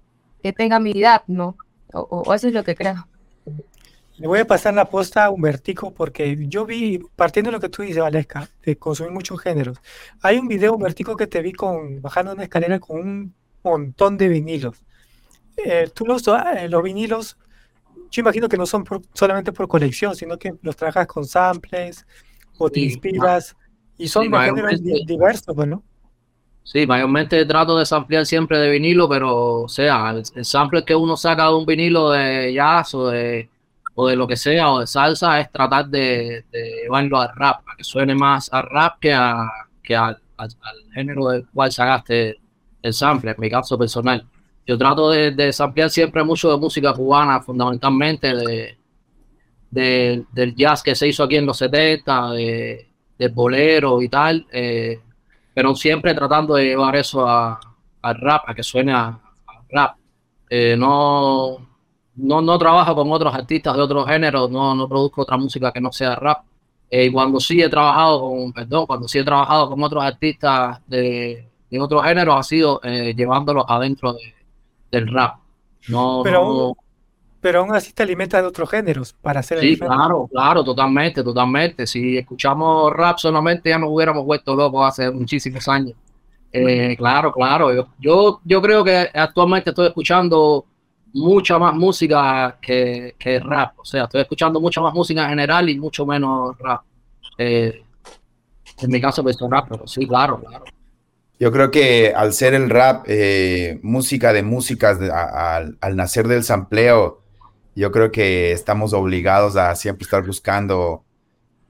que 0.42 0.52
tenga 0.52 0.80
mi 0.80 0.92
edad, 0.92 1.22
¿no? 1.26 1.56
O, 1.92 2.00
o, 2.26 2.34
eso 2.34 2.48
es 2.48 2.54
lo 2.54 2.64
que 2.64 2.74
creo. 2.76 3.08
Le 4.16 4.26
voy 4.28 4.38
a 4.40 4.46
pasar 4.46 4.74
la 4.74 4.88
posta 4.90 5.24
a 5.24 5.30
Humbertico 5.30 5.94
porque 5.94 6.36
yo 6.48 6.66
vi, 6.66 6.98
partiendo 7.16 7.50
de 7.50 7.52
lo 7.56 7.60
que 7.60 7.70
tú 7.70 7.82
dices, 7.82 8.02
Valesca, 8.02 8.50
de 8.62 8.76
consumir 8.78 9.12
muchos 9.12 9.40
géneros. 9.40 9.78
Hay 10.20 10.36
un 10.38 10.46
video, 10.48 10.74
Humbertico, 10.74 11.16
que 11.16 11.26
te 11.26 11.40
vi 11.40 11.52
con, 11.52 12.02
bajando 12.02 12.32
una 12.32 12.42
escalera 12.44 12.78
con 12.80 13.00
un 13.00 13.34
montón 13.62 14.18
de 14.18 14.28
vinilos. 14.28 14.76
Eh, 15.56 15.90
tú 15.94 16.06
los, 16.06 16.26
eh, 16.28 16.68
los 16.68 16.82
vinilos, 16.82 17.38
yo 18.10 18.20
imagino 18.22 18.48
que 18.48 18.58
no 18.58 18.66
son 18.66 18.84
por- 18.84 19.02
solamente 19.14 19.52
por 19.52 19.68
colección, 19.68 20.16
sino 20.16 20.38
que 20.38 20.54
los 20.62 20.76
trabajas 20.76 21.06
con 21.08 21.26
samples 21.26 22.06
o 22.58 22.70
te 22.70 22.80
Sí, 22.80 22.82
inspiras 22.82 23.56
y 23.98 24.08
son 24.08 24.30
sí, 24.82 25.06
diversos, 25.06 25.56
¿no? 25.68 25.84
Sí, 26.62 26.86
mayormente 26.86 27.44
trato 27.46 27.76
de 27.78 27.84
samplear 27.86 28.24
siempre 28.26 28.58
de 28.58 28.70
vinilo, 28.70 29.08
pero 29.08 29.62
o 29.62 29.68
sea, 29.68 30.10
el, 30.10 30.22
el 30.36 30.44
sample 30.44 30.84
que 30.84 30.94
uno 30.94 31.16
saca 31.16 31.46
de 31.48 31.54
un 31.54 31.66
vinilo 31.66 32.10
de 32.10 32.52
jazz 32.54 32.94
o 32.94 33.08
de, 33.08 33.50
o 33.94 34.06
de 34.06 34.14
lo 34.16 34.26
que 34.28 34.36
sea, 34.36 34.70
o 34.72 34.80
de 34.80 34.86
salsa, 34.86 35.40
es 35.40 35.50
tratar 35.50 35.86
de, 35.88 36.44
de 36.52 36.82
llevarlo 36.84 37.18
al 37.20 37.34
rap, 37.34 37.64
para 37.64 37.76
que 37.76 37.82
suene 37.84 38.14
más 38.14 38.52
a 38.52 38.62
rap 38.62 38.98
que, 39.00 39.12
a, 39.12 39.48
que 39.82 39.96
al, 39.96 40.20
al- 40.36 40.56
al 40.62 40.92
género 40.94 41.28
del 41.28 41.46
cual 41.48 41.72
sacaste 41.72 42.38
el 42.82 42.92
sample, 42.94 43.32
en 43.32 43.36
mi 43.40 43.50
caso 43.50 43.76
personal. 43.76 44.24
Yo 44.66 44.78
trato 44.78 45.10
de, 45.10 45.32
de 45.32 45.52
samplear 45.52 45.90
siempre 45.90 46.22
mucho 46.22 46.50
de 46.52 46.58
música 46.58 46.92
cubana, 46.94 47.40
fundamentalmente 47.40 48.32
de, 48.34 48.78
de- 49.70 50.24
del 50.32 50.54
jazz 50.54 50.82
que 50.82 50.94
se 50.94 51.08
hizo 51.08 51.24
aquí 51.24 51.36
en 51.36 51.46
los 51.46 51.58
70, 51.58 52.32
de, 52.32 52.88
del 53.18 53.30
bolero 53.32 54.02
y 54.02 54.08
tal. 54.08 54.46
eh, 54.52 55.00
pero 55.54 55.74
siempre 55.74 56.14
tratando 56.14 56.54
de 56.54 56.64
llevar 56.66 56.96
eso 56.96 57.26
a, 57.28 57.58
al 58.02 58.14
rap, 58.20 58.42
a 58.46 58.54
que 58.54 58.62
suene 58.62 58.92
a, 58.92 59.06
a 59.08 59.20
rap. 59.70 59.96
Eh, 60.48 60.76
no, 60.76 61.58
no, 62.16 62.40
no 62.42 62.58
trabajo 62.58 62.94
con 62.94 63.10
otros 63.12 63.34
artistas 63.34 63.76
de 63.76 63.82
otros 63.82 64.06
géneros, 64.06 64.50
no, 64.50 64.74
no 64.74 64.88
produzco 64.88 65.22
otra 65.22 65.36
música 65.36 65.72
que 65.72 65.80
no 65.80 65.92
sea 65.92 66.14
rap. 66.16 66.42
Eh, 66.90 67.04
y 67.06 67.12
cuando 67.12 67.38
sí 67.38 67.60
he 67.62 67.68
trabajado 67.68 68.20
con, 68.20 68.52
perdón, 68.52 68.86
cuando 68.86 69.06
sí 69.06 69.18
he 69.18 69.24
trabajado 69.24 69.70
con 69.70 69.82
otros 69.82 70.02
artistas 70.02 70.80
de, 70.88 71.48
de 71.70 71.80
otros 71.80 72.02
géneros, 72.04 72.36
ha 72.36 72.42
sido 72.42 72.80
eh, 72.82 73.14
llevándolos 73.16 73.64
adentro 73.68 74.12
de- 74.14 74.34
del 74.90 75.06
rap. 75.12 75.36
No, 75.88 76.22
Pero 76.24 76.42
no- 76.44 76.76
Pero 77.40 77.60
aún 77.60 77.74
así 77.74 77.92
te 77.92 78.02
alimentas 78.02 78.42
de 78.42 78.48
otros 78.48 78.68
géneros 78.68 79.14
para 79.14 79.40
hacer 79.40 79.58
el 79.58 79.64
Sí, 79.64 79.76
género. 79.76 79.94
claro, 79.96 80.28
claro, 80.30 80.64
totalmente, 80.64 81.22
totalmente. 81.24 81.86
Si 81.86 82.18
escuchamos 82.18 82.92
rap 82.92 83.18
solamente 83.18 83.70
ya 83.70 83.78
nos 83.78 83.90
hubiéramos 83.90 84.24
vuelto 84.24 84.54
locos 84.54 84.86
hace 84.88 85.10
muchísimos 85.10 85.66
años. 85.68 85.94
Eh, 86.52 86.94
claro, 86.98 87.32
claro. 87.32 87.72
Yo, 87.72 87.88
yo, 87.98 88.40
yo 88.44 88.60
creo 88.60 88.84
que 88.84 89.08
actualmente 89.14 89.70
estoy 89.70 89.86
escuchando 89.86 90.66
mucha 91.14 91.58
más 91.58 91.74
música 91.74 92.58
que, 92.60 93.14
que 93.18 93.38
rap. 93.40 93.78
O 93.78 93.84
sea, 93.84 94.04
estoy 94.04 94.20
escuchando 94.20 94.60
mucha 94.60 94.80
más 94.82 94.92
música 94.92 95.22
en 95.22 95.30
general 95.30 95.68
y 95.70 95.78
mucho 95.78 96.04
menos 96.04 96.58
rap. 96.58 96.82
Eh, 97.38 97.82
en 98.82 98.90
mi 98.90 99.00
caso, 99.00 99.22
pues 99.22 99.38
rap, 99.40 99.66
pero 99.70 99.86
sí, 99.86 100.06
claro, 100.06 100.38
claro. 100.40 100.64
Yo 101.38 101.50
creo 101.50 101.70
que 101.70 102.12
al 102.14 102.34
ser 102.34 102.52
el 102.52 102.68
rap, 102.68 103.04
eh, 103.08 103.78
música 103.82 104.32
de 104.34 104.42
músicas, 104.42 105.00
de- 105.00 105.10
a- 105.10 105.56
al 105.80 105.96
nacer 105.96 106.28
del 106.28 106.44
sampleo, 106.44 107.19
yo 107.74 107.90
creo 107.92 108.10
que 108.10 108.52
estamos 108.52 108.92
obligados 108.92 109.56
a 109.56 109.74
siempre 109.76 110.04
estar 110.04 110.24
buscando 110.24 111.04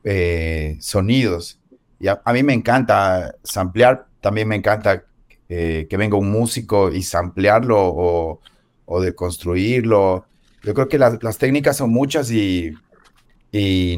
eh, 0.05 0.77
sonidos. 0.81 1.61
Y 1.99 2.09
a, 2.09 2.21
mí 2.33 2.43
me 2.43 2.55
encanta 2.55 3.35
samplear, 3.43 4.07
también 4.21 4.49
me 4.49 4.57
encanta 4.57 5.05
eh, 5.49 5.87
que 5.89 5.97
venga 5.97 6.17
un 6.17 6.31
músico 6.31 6.91
y 6.91 7.03
samplearlo 7.03 7.77
o, 7.79 8.41
o 8.87 9.01
de 9.01 9.15
construirlo. 9.15 10.27
Yo 10.63 10.75
creo 10.75 10.89
que 10.89 10.99
las, 10.99 11.39
técnicas 11.39 11.77
son 11.77 11.91
muchas 11.91 12.31
y, 12.31 12.75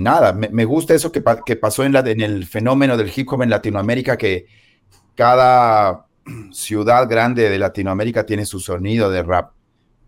nada, 0.00 0.32
me, 0.32 0.64
gusta 0.64 0.94
eso 0.94 1.12
que, 1.12 1.20
pa- 1.20 1.44
que 1.44 1.56
pasó 1.56 1.84
en, 1.84 1.94
en 1.96 2.20
el 2.20 2.46
fenómeno 2.46 2.96
del 2.96 3.12
hip 3.14 3.32
hop 3.32 3.42
en 3.42 3.50
Latinoamérica, 3.50 4.16
que 4.16 4.46
cada 5.14 6.06
ciudad 6.52 7.08
grande 7.08 7.48
de 7.48 7.58
Latinoamérica 7.58 8.24
tiene 8.24 8.46
su 8.46 8.60
sonido 8.60 9.10
de 9.10 9.22
rap, 9.22 9.52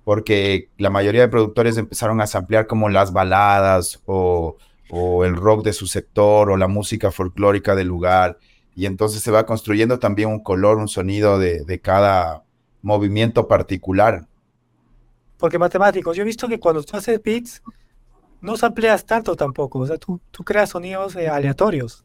porque 0.04 0.70
la 0.78 0.90
mayoría 0.90 1.22
de 1.22 1.28
productores 1.28 1.76
empezaron 1.78 2.20
a 2.20 2.26
samplear 2.26 2.66
como 2.66 2.88
las 2.88 3.12
baladas 3.12 4.02
o, 4.06 4.56
o 4.90 5.24
el 5.24 5.36
rock 5.36 5.64
de 5.64 5.72
su 5.72 5.86
sector 5.86 6.50
o 6.50 6.56
la 6.56 6.68
música 6.68 7.10
folclórica 7.10 7.74
del 7.74 7.88
lugar, 7.88 8.38
y 8.76 8.86
entonces 8.86 9.22
se 9.22 9.30
va 9.30 9.46
construyendo 9.46 9.98
también 9.98 10.28
un 10.28 10.40
color, 10.42 10.78
un 10.78 10.88
sonido 10.88 11.38
de, 11.38 11.64
de 11.64 11.80
cada 11.80 12.44
movimiento 12.82 13.48
particular. 13.48 14.26
Porque 15.38 15.58
matemáticos, 15.58 16.16
yo 16.16 16.22
he 16.22 16.26
visto 16.26 16.48
que 16.48 16.58
cuando 16.60 16.82
tú 16.82 16.96
haces 16.96 17.20
beats, 17.22 17.62
no 18.40 18.56
sampleas 18.56 19.04
tanto 19.04 19.36
tampoco. 19.36 19.80
O 19.80 19.86
sea, 19.86 19.96
tú, 19.98 20.20
tú 20.30 20.44
creas 20.44 20.70
sonidos 20.70 21.16
eh, 21.16 21.28
aleatorios. 21.28 22.04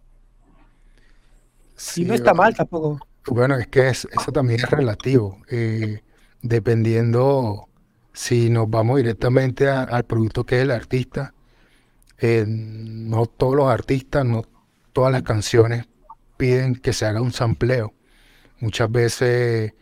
Y 1.95 2.03
no 2.03 2.13
está 2.13 2.33
mal 2.33 2.55
tampoco. 2.55 2.99
Bueno, 3.27 3.55
es 3.55 3.67
que 3.67 3.89
es- 3.89 4.07
eso 4.11 4.31
también 4.31 4.59
es 4.59 4.69
relativo, 4.69 5.37
eh, 5.49 6.01
dependiendo 6.41 7.68
si 8.13 8.49
nos 8.49 8.69
vamos 8.69 8.97
directamente 8.97 9.67
al 9.69 10.05
producto 10.05 10.45
que 10.45 10.57
es 10.57 10.63
el 10.63 10.71
artista. 10.71 11.33
eh, 12.19 12.45
no 12.47 13.25
todos 13.27 13.55
los 13.55 13.69
artistas, 13.69 14.25
no 14.25 14.43
todas 14.93 15.11
las 15.11 15.23
canciones 15.23 15.87
piden 16.37 16.75
que 16.75 16.93
se 16.93 17.05
haga 17.05 17.21
un 17.21 17.31
sampleo. 17.33 17.93
Muchas 18.59 18.91
veces 18.91 19.73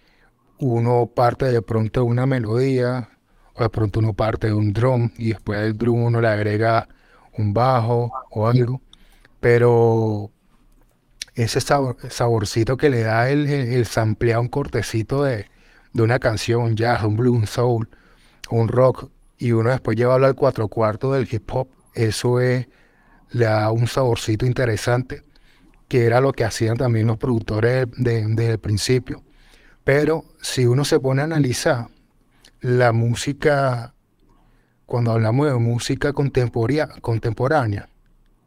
uno 0.60 1.08
parte 1.16 1.46
de 1.48 1.62
pronto 1.62 2.02
de 2.02 2.08
una 2.08 2.26
melodía, 2.28 3.10
o 3.56 3.64
de 3.64 3.70
pronto 3.70 4.00
uno 4.00 4.14
parte 4.14 4.48
de 4.48 4.54
un 4.54 4.74
drum, 4.74 5.12
y 5.18 5.30
después 5.30 5.60
del 5.62 5.78
drum 5.78 6.04
uno 6.06 6.22
le 6.22 6.28
agrega 6.30 6.88
un 7.38 7.54
bajo 7.54 8.16
o 8.32 8.48
algo, 8.48 8.82
pero 9.42 10.32
ese 11.36 11.60
sabor- 11.62 11.98
saborcito 12.10 12.78
que 12.78 12.90
le 12.90 13.02
da 13.04 13.30
el, 13.30 13.48
el, 13.50 13.86
samplear 13.86 14.40
un 14.40 14.48
cortecito 14.50 15.24
de, 15.24 15.46
de 15.94 16.04
una 16.04 16.20
canción, 16.20 16.76
jazz, 16.76 17.04
un 17.04 17.16
blues, 17.18 17.38
un 17.38 17.48
soul, 17.48 17.90
un 18.50 18.68
rock, 18.68 19.10
y 19.38 19.52
uno 19.52 19.70
después 19.70 19.98
llevarlo 19.98 20.26
al 20.26 20.36
cuatro 20.36 20.68
cuartos 20.68 21.16
del 21.16 21.28
hip 21.32 21.50
hop, 21.54 21.70
eso 21.94 22.40
es, 22.40 22.68
le 23.32 23.46
da 23.46 23.72
un 23.72 23.88
saborcito 23.88 24.46
interesante, 24.46 25.22
que 25.88 26.06
era 26.06 26.22
lo 26.22 26.34
que 26.34 26.44
hacían 26.44 26.78
también 26.78 27.08
los 27.08 27.18
productores 27.18 27.88
de- 27.98 28.26
desde 28.28 28.52
el 28.52 28.60
principio. 28.60 29.24
Pero 29.84 30.26
si 30.42 30.66
uno 30.66 30.84
se 30.86 31.00
pone 31.00 31.22
a 31.22 31.26
analizar 31.26 31.88
la 32.62 32.92
música, 32.92 33.94
cuando 34.86 35.12
hablamos 35.12 35.48
de 35.48 35.54
música 35.56 36.14
contemporánea, 36.14 37.90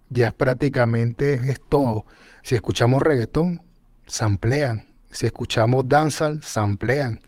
ya 0.08 0.28
es 0.28 0.34
prácticamente 0.34 1.34
es 1.50 1.60
todo. 1.68 2.04
Si 2.42 2.54
escuchamos 2.54 3.02
reggaetón, 3.02 3.62
samplean. 4.06 4.86
Si 5.10 5.26
escuchamos 5.26 5.88
dancehall, 5.88 6.42
samplean. 6.42 7.20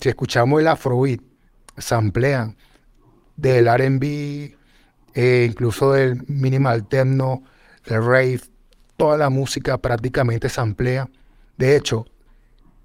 Si 0.00 0.08
escuchamos 0.08 0.60
el 0.60 0.68
afrobeat, 0.68 1.20
samplean. 1.78 2.56
Del 3.36 3.66
R&B, 3.66 4.56
eh, 5.14 5.46
incluso 5.48 5.92
del 5.92 6.22
minimal 6.28 6.86
techno, 6.86 7.42
el 7.86 8.04
rave, 8.04 8.40
toda 8.96 9.16
la 9.18 9.30
música 9.30 9.78
prácticamente 9.78 10.48
samplea. 10.48 11.08
De 11.56 11.76
hecho, 11.76 12.06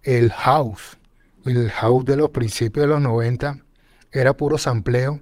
el 0.04 0.32
house, 0.32 0.98
el 1.46 1.70
house 1.70 2.06
de 2.06 2.16
los 2.16 2.30
principios 2.30 2.86
de 2.86 2.88
los 2.88 3.02
90 3.02 3.60
era 4.12 4.36
puro 4.36 4.58
sampleo 4.58 5.20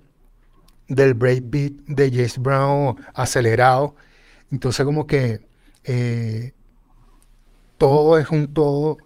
del 0.88 1.14
breakbeat 1.14 1.74
de 1.88 2.10
James 2.10 2.38
Brown 2.38 2.96
acelerado. 3.14 3.96
Entonces 4.52 4.86
como 4.86 5.06
que 5.08 5.42
eh, 5.84 6.54
todo 7.78 8.18
es 8.18 8.30
un 8.30 8.54
todo 8.54 8.98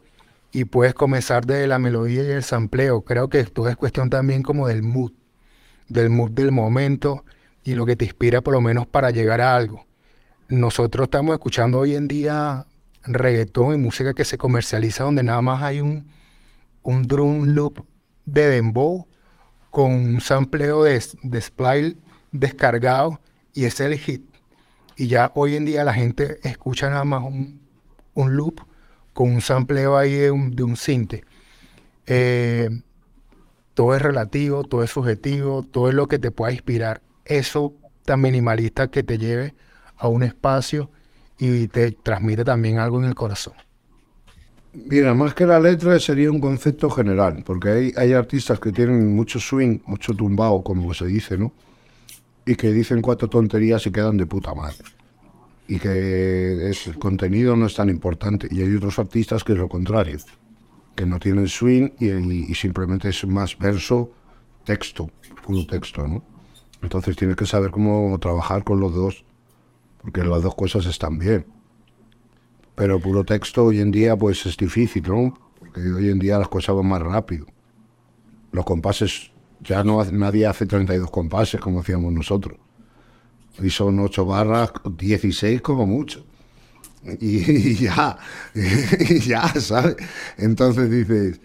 y 0.51 0.65
puedes 0.65 0.93
comenzar 0.93 1.45
de 1.45 1.65
la 1.67 1.79
melodía 1.79 2.23
y 2.23 2.31
el 2.31 2.43
sampleo. 2.43 3.01
Creo 3.01 3.29
que 3.29 3.43
todo 3.45 3.69
es 3.69 3.77
cuestión 3.77 4.09
también 4.09 4.43
como 4.43 4.67
del 4.67 4.83
mood, 4.83 5.13
del 5.87 6.09
mood 6.09 6.31
del 6.31 6.51
momento 6.51 7.23
y 7.63 7.75
lo 7.75 7.85
que 7.85 7.95
te 7.95 8.05
inspira 8.05 8.41
por 8.41 8.53
lo 8.53 8.61
menos 8.61 8.87
para 8.87 9.11
llegar 9.11 9.41
a 9.41 9.55
algo. 9.55 9.85
Nosotros 10.49 11.05
estamos 11.05 11.33
escuchando 11.33 11.79
hoy 11.79 11.95
en 11.95 12.07
día 12.07 12.65
reggaetón 13.03 13.73
y 13.73 13.77
música 13.77 14.13
que 14.13 14.25
se 14.25 14.37
comercializa 14.37 15.05
donde 15.05 15.23
nada 15.23 15.41
más 15.41 15.63
hay 15.63 15.79
un, 15.79 16.07
un 16.83 17.03
drum 17.03 17.45
loop 17.45 17.85
de 18.25 18.47
dembow 18.47 19.07
con 19.69 19.91
un 19.91 20.21
sampleo 20.21 20.83
de, 20.83 21.01
de 21.23 21.95
descargado 22.31 23.21
y 23.53 23.65
es 23.65 23.79
el 23.79 23.97
hit. 23.97 24.25
Y 24.97 25.07
ya 25.07 25.31
hoy 25.33 25.55
en 25.55 25.65
día 25.65 25.83
la 25.83 25.93
gente 25.93 26.39
escucha 26.43 26.89
nada 26.89 27.05
más 27.05 27.23
un, 27.23 27.61
un 28.13 28.35
loop 28.35 28.61
con 29.14 29.32
un 29.32 29.41
sampleo 29.41 29.97
ahí 29.97 30.14
de 30.14 30.32
un, 30.32 30.51
de 30.51 30.64
un 30.64 30.76
cinte. 30.76 31.24
Eh, 32.07 32.70
todo 33.74 33.95
es 33.95 34.01
relativo, 34.01 34.64
todo 34.64 34.84
es 34.84 34.91
subjetivo, 34.91 35.64
todo 35.64 35.89
es 35.89 35.95
lo 35.95 36.07
que 36.07 36.20
te 36.20 36.32
pueda 36.32 36.51
inspirar. 36.51 37.01
Eso 37.26 37.74
tan 38.05 38.22
minimalista 38.22 38.89
que 38.89 39.03
te 39.03 39.18
lleve 39.18 39.53
a 39.97 40.07
un 40.07 40.24
espacio 40.24 40.89
y 41.38 41.68
te 41.68 41.91
transmite 41.91 42.43
también 42.43 42.80
algo 42.80 42.99
en 42.99 43.05
el 43.05 43.16
corazón. 43.16 43.53
Mira, 44.74 45.14
más 45.14 45.34
que 45.34 45.45
la 45.45 45.59
letra 45.59 45.99
sería 45.99 46.32
un 46.32 46.39
concepto 46.39 46.89
general, 46.89 47.43
porque 47.45 47.70
hay, 47.70 47.93
hay 47.97 48.14
artistas 48.14 48.59
que 48.59 48.72
tienen 48.72 49.14
mucho 49.14 49.39
swing, 49.39 49.80
mucho 49.86 50.14
tumbado, 50.14 50.64
como 50.64 50.93
se 50.93 51.07
dice, 51.07 51.38
¿no? 51.38 51.51
y 52.45 52.55
que 52.55 52.72
dicen 52.72 53.01
cuatro 53.01 53.28
tonterías 53.28 53.86
y 53.86 53.91
quedan 53.91 54.18
de 54.18 54.26
puta 54.26 54.53
madre. 54.53 54.78
Y 55.72 55.80
que 55.80 56.69
es, 56.69 56.86
el 56.88 56.99
contenido 56.99 57.55
no 57.55 57.65
es 57.65 57.76
tan 57.76 57.88
importante. 57.88 58.49
Y 58.51 58.61
hay 58.61 58.76
otros 58.76 58.99
artistas 58.99 59.41
que 59.45 59.53
es 59.53 59.57
lo 59.57 59.69
contrario, 59.69 60.17
que 60.97 61.05
no 61.05 61.17
tienen 61.17 61.47
swing 61.47 61.91
y, 61.97 62.09
y 62.09 62.55
simplemente 62.55 63.07
es 63.07 63.26
más 63.26 63.57
verso, 63.57 64.11
texto, 64.65 65.09
puro 65.45 65.65
texto, 65.65 66.05
¿no? 66.05 66.26
Entonces 66.82 67.15
tienes 67.15 67.38
que 67.38 67.45
saber 67.45 67.72
cómo 67.72 68.19
trabajar 68.19 68.65
con 68.65 68.82
los 68.82 68.93
dos, 68.93 69.24
porque 70.01 70.26
las 70.26 70.43
dos 70.43 70.55
cosas 70.55 70.86
están 70.88 71.17
bien. 71.17 71.45
Pero 72.76 72.99
puro 72.99 73.24
texto 73.24 73.63
hoy 73.63 73.80
en 73.80 73.91
día 73.91 74.17
pues 74.17 74.45
es 74.45 74.57
difícil, 74.57 75.03
¿no? 75.07 75.39
Porque 75.57 75.80
hoy 75.80 76.09
en 76.09 76.19
día 76.19 76.38
las 76.38 76.49
cosas 76.49 76.76
van 76.76 76.88
más 76.88 77.01
rápido. 77.01 77.45
Los 78.51 78.65
compases, 78.65 79.32
ya 79.61 79.86
no 79.86 80.03
nadie 80.03 80.47
hace 80.47 80.65
32 80.65 81.09
compases 81.09 81.61
como 81.61 81.80
hacíamos 81.80 82.11
nosotros. 82.11 82.59
Y 83.59 83.69
son 83.69 83.99
8 83.99 84.25
barras, 84.25 84.71
16 84.97 85.61
como 85.61 85.85
mucho. 85.85 86.25
Y, 87.19 87.75
ya, 87.75 88.17
y 88.53 89.19
ya, 89.19 89.47
¿sabes? 89.59 89.95
Entonces 90.37 90.89
dices, 90.89 91.41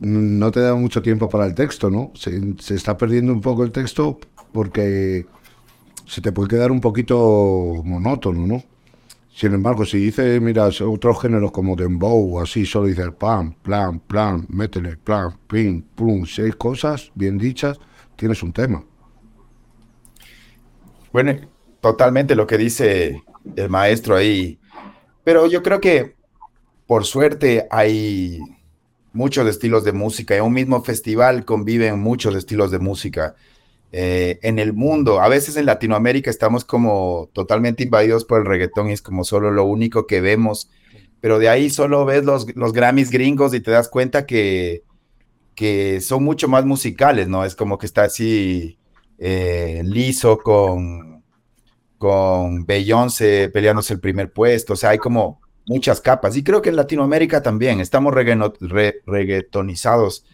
no 0.00 0.50
te 0.50 0.60
da 0.60 0.74
mucho 0.74 1.02
tiempo 1.02 1.28
para 1.28 1.46
el 1.46 1.54
texto, 1.54 1.90
¿no? 1.90 2.12
Se, 2.14 2.40
está 2.74 2.96
perdiendo 2.96 3.32
un 3.32 3.40
poco 3.40 3.64
el 3.64 3.72
texto 3.72 4.18
porque 4.52 5.26
se 6.06 6.20
te 6.22 6.32
puede 6.32 6.48
quedar 6.48 6.70
un 6.70 6.80
poquito 6.80 7.82
monótono, 7.84 8.46
¿no? 8.46 8.62
Sin 9.34 9.52
embargo, 9.54 9.84
si 9.84 9.98
dices, 9.98 10.40
mira, 10.40 10.68
otros 10.84 11.20
géneros 11.20 11.52
como 11.52 11.76
dembow, 11.76 12.40
así, 12.40 12.66
solo 12.66 12.86
dices 12.86 13.10
pam, 13.16 13.52
plan, 13.52 14.00
plan, 14.00 14.46
métele, 14.48 14.96
plan, 14.96 15.32
pim, 15.46 15.82
pum, 15.82 16.26
seis 16.26 16.56
cosas 16.56 17.12
bien 17.14 17.38
dichas, 17.38 17.78
tienes 18.16 18.42
un 18.42 18.52
tema. 18.52 18.82
Bueno, 21.12 21.34
totalmente 21.80 22.34
lo 22.34 22.46
que 22.46 22.58
dice 22.58 23.22
el 23.56 23.68
maestro 23.68 24.16
ahí. 24.16 24.58
Pero 25.24 25.46
yo 25.46 25.62
creo 25.62 25.80
que, 25.80 26.16
por 26.86 27.04
suerte, 27.04 27.66
hay 27.70 28.40
muchos 29.12 29.46
estilos 29.48 29.84
de 29.84 29.92
música. 29.92 30.36
En 30.36 30.44
un 30.44 30.52
mismo 30.52 30.82
festival 30.82 31.44
conviven 31.44 32.00
muchos 32.00 32.34
estilos 32.34 32.70
de 32.70 32.78
música. 32.78 33.34
Eh, 33.90 34.38
en 34.42 34.58
el 34.58 34.74
mundo. 34.74 35.20
A 35.20 35.28
veces 35.28 35.56
en 35.56 35.64
Latinoamérica 35.64 36.28
estamos 36.28 36.64
como 36.64 37.30
totalmente 37.32 37.84
invadidos 37.84 38.26
por 38.26 38.40
el 38.40 38.46
reggaetón 38.46 38.90
y 38.90 38.92
es 38.92 39.00
como 39.00 39.24
solo 39.24 39.50
lo 39.50 39.64
único 39.64 40.06
que 40.06 40.20
vemos. 40.20 40.70
Pero 41.20 41.38
de 41.38 41.48
ahí 41.48 41.70
solo 41.70 42.04
ves 42.04 42.24
los, 42.24 42.54
los 42.54 42.72
Grammys 42.74 43.10
gringos 43.10 43.54
y 43.54 43.60
te 43.60 43.70
das 43.70 43.88
cuenta 43.88 44.26
que, 44.26 44.84
que 45.54 46.02
son 46.02 46.22
mucho 46.22 46.48
más 46.48 46.66
musicales, 46.66 47.28
¿no? 47.28 47.44
Es 47.46 47.54
como 47.56 47.78
que 47.78 47.86
está 47.86 48.04
así 48.04 48.78
eh, 49.18 49.82
con, 50.42 51.22
con 51.98 52.64
Beyoncé 52.64 53.50
peleándose 53.50 53.94
el 53.94 54.00
primer 54.00 54.32
puesto. 54.32 54.74
O 54.74 54.76
sea, 54.76 54.90
hay 54.90 54.98
como 54.98 55.40
muchas 55.68 56.00
capas. 56.00 56.36
Y 56.36 56.42
creo 56.42 56.62
que 56.62 56.70
en 56.70 56.76
Latinoamérica 56.76 57.42
también 57.42 57.80
estamos 57.80 58.14
reggaetonizados, 58.14 60.24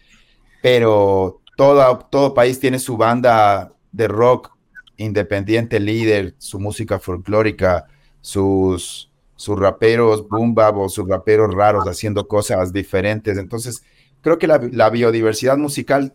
pero 0.61 1.41
todo, 1.55 2.33
país 2.33 2.59
tiene 2.59 2.79
su 2.79 2.97
banda 2.97 3.73
de 3.91 4.07
rock 4.07 4.51
independiente 4.97 5.79
líder, 5.79 6.35
su 6.37 6.59
música 6.59 6.99
folclórica, 6.99 7.85
sus, 8.21 9.11
sus 9.35 9.59
raperos 9.59 10.27
boom 10.27 10.55
o 10.57 10.89
sus 10.89 11.07
raperos 11.07 11.53
raros 11.53 11.85
haciendo 11.85 12.27
cosas 12.27 12.71
diferentes. 12.71 13.37
Entonces, 13.37 13.83
creo 14.21 14.39
que 14.39 14.47
la, 14.47 14.89
biodiversidad 14.89 15.57
musical 15.57 16.13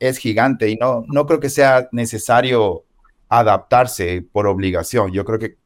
es 0.00 0.18
gigante 0.18 0.68
y 0.68 0.76
no, 0.76 1.04
no 1.06 1.26
creo 1.26 1.38
que 1.38 1.50
sea 1.50 1.88
necesario 1.92 2.84
adaptarse 3.28 4.22
por 4.32 4.46
obligación. 4.46 5.12
Yo 5.12 5.24
creo 5.24 5.38
que 5.38 5.56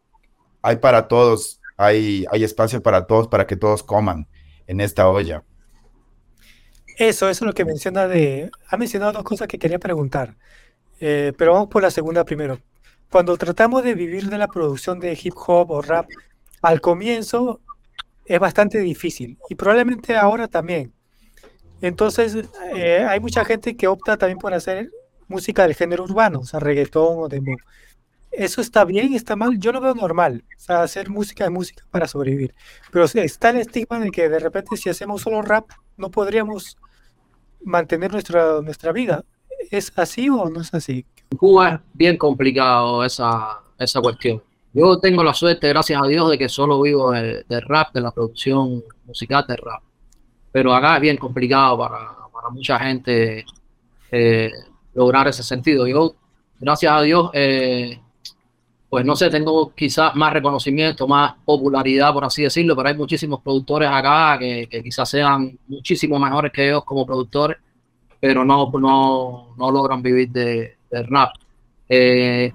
hay 0.61 0.77
para 0.77 1.09
todos, 1.09 1.61
hay, 1.77 2.27
hay 2.31 2.45
espacio 2.45 2.83
para 2.83 3.07
todos 3.07 3.29
para 3.29 3.47
que 3.47 3.57
todos 3.57 3.83
coman 3.83 4.29
en 4.67 4.81
esta 4.81 5.09
olla. 5.09 5.45
Eso, 6.99 7.29
eso 7.29 7.45
es 7.45 7.47
lo 7.47 7.53
que 7.55 7.65
menciona 7.65 8.07
de... 8.07 8.51
Ha 8.69 8.77
mencionado 8.77 9.13
dos 9.13 9.25
cosas 9.25 9.49
que 9.49 9.59
quería 9.59 9.79
preguntar, 9.79 10.37
eh, 11.01 11.33
pero 11.37 11.55
vamos 11.55 11.69
por 11.69 11.83
la 11.83 11.91
segunda 11.91 12.25
primero. 12.25 12.61
Cuando 13.11 13.37
tratamos 13.37 13.83
de 13.85 13.95
vivir 13.95 14.29
de 14.29 14.39
la 14.39 14.49
producción 14.49 15.01
de 15.01 15.19
hip 15.21 15.35
hop 15.47 15.71
o 15.71 15.83
rap, 15.83 16.09
al 16.63 16.81
comienzo 16.81 17.61
es 18.25 18.41
bastante 18.41 18.79
difícil 18.79 19.39
y 19.49 19.55
probablemente 19.55 20.17
ahora 20.17 20.49
también. 20.49 20.93
Entonces, 21.85 22.49
eh, 22.75 23.07
hay 23.07 23.21
mucha 23.21 23.45
gente 23.45 23.77
que 23.77 23.87
opta 23.89 24.17
también 24.17 24.39
por 24.39 24.55
hacer 24.55 24.91
música 25.29 25.65
del 25.65 25.75
género 25.75 26.05
urbano, 26.05 26.41
o 26.41 26.45
sea, 26.45 26.59
reggaetón 26.59 27.19
o 27.19 27.29
demo. 27.29 27.59
¿Eso 28.33 28.63
está 28.63 28.87
bien? 28.87 29.13
¿Está 29.13 29.37
mal? 29.37 29.59
Yo 29.59 29.71
lo 29.71 29.83
veo 29.83 29.95
normal. 29.95 30.45
O 30.57 30.61
sea, 30.61 30.83
hacer 30.83 31.11
música 31.11 31.45
es 31.45 31.51
música 31.51 31.85
para 31.91 32.09
sobrevivir. 32.09 32.55
Pero 32.91 33.05
está 33.05 33.51
el 33.51 33.59
estigma 33.59 34.01
de 34.01 34.11
que 34.11 34.31
de 34.31 34.39
repente 34.39 34.79
si 34.79 34.89
hacemos 34.89 35.21
solo 35.21 35.43
rap, 35.43 35.73
no 35.99 36.11
podríamos 36.11 36.79
mantener 37.63 38.11
nuestra, 38.13 38.63
nuestra 38.63 38.91
vida. 38.91 39.23
¿Es 39.71 39.93
así 39.97 40.31
o 40.31 40.49
no 40.49 40.63
es 40.63 40.73
así? 40.73 41.05
En 41.33 41.37
Cuba 41.37 41.69
es 41.69 41.81
bien 41.93 42.17
complicado 42.17 43.05
esa, 43.05 43.61
esa 43.79 44.01
cuestión. 44.01 44.43
Yo 44.73 44.99
tengo 45.01 45.23
la 45.23 45.35
suerte, 45.35 45.69
gracias 45.69 46.01
a 46.03 46.07
Dios, 46.07 46.31
de 46.31 46.39
que 46.39 46.49
solo 46.49 46.81
vivo 46.81 47.13
de, 47.13 47.45
rap, 47.61 47.93
de 47.93 48.01
la 48.01 48.11
producción 48.11 48.83
musical 49.05 49.45
de 49.47 49.57
rap. 49.57 49.83
Pero 50.55 50.73
acá 50.73 50.95
es 50.95 51.01
bien 51.01 51.17
complicado 51.17 51.77
para, 51.77 51.99
para 52.33 52.49
mucha 52.51 52.79
gente 52.79 53.45
eh, 54.13 54.53
lograr 54.95 55.27
ese 55.27 55.43
sentido. 55.43 55.85
Yo, 55.89 56.15
gracias 56.61 56.93
a 56.93 57.03
Dios, 57.03 57.31
eh, 57.33 57.99
pues 58.89 59.05
no 59.05 59.17
sé, 59.17 59.31
tengo 59.31 59.75
quizás 59.75 60.15
más 60.15 60.33
reconocimiento, 60.33 61.09
más 61.09 61.35
popularidad, 61.45 62.13
por 62.13 62.25
así 62.25 62.45
decirlo, 62.45 62.77
pero 62.77 62.89
hay 62.89 62.97
muchísimos 62.97 63.43
productores 63.43 63.89
acá 63.91 64.39
que, 64.39 64.69
quizás 64.81 65.11
sean 65.11 65.59
muchísimo 65.67 66.21
mejores 66.21 66.53
que 66.53 66.69
ellos 66.69 66.85
como 66.85 67.05
productores, 67.05 67.57
pero 68.21 68.45
no, 68.45 68.71
no, 68.79 69.57
no 69.59 69.71
logran 69.73 70.03
vivir 70.03 70.31
de, 70.31 70.77
rap. 71.11 71.33
Eh, 71.89 72.53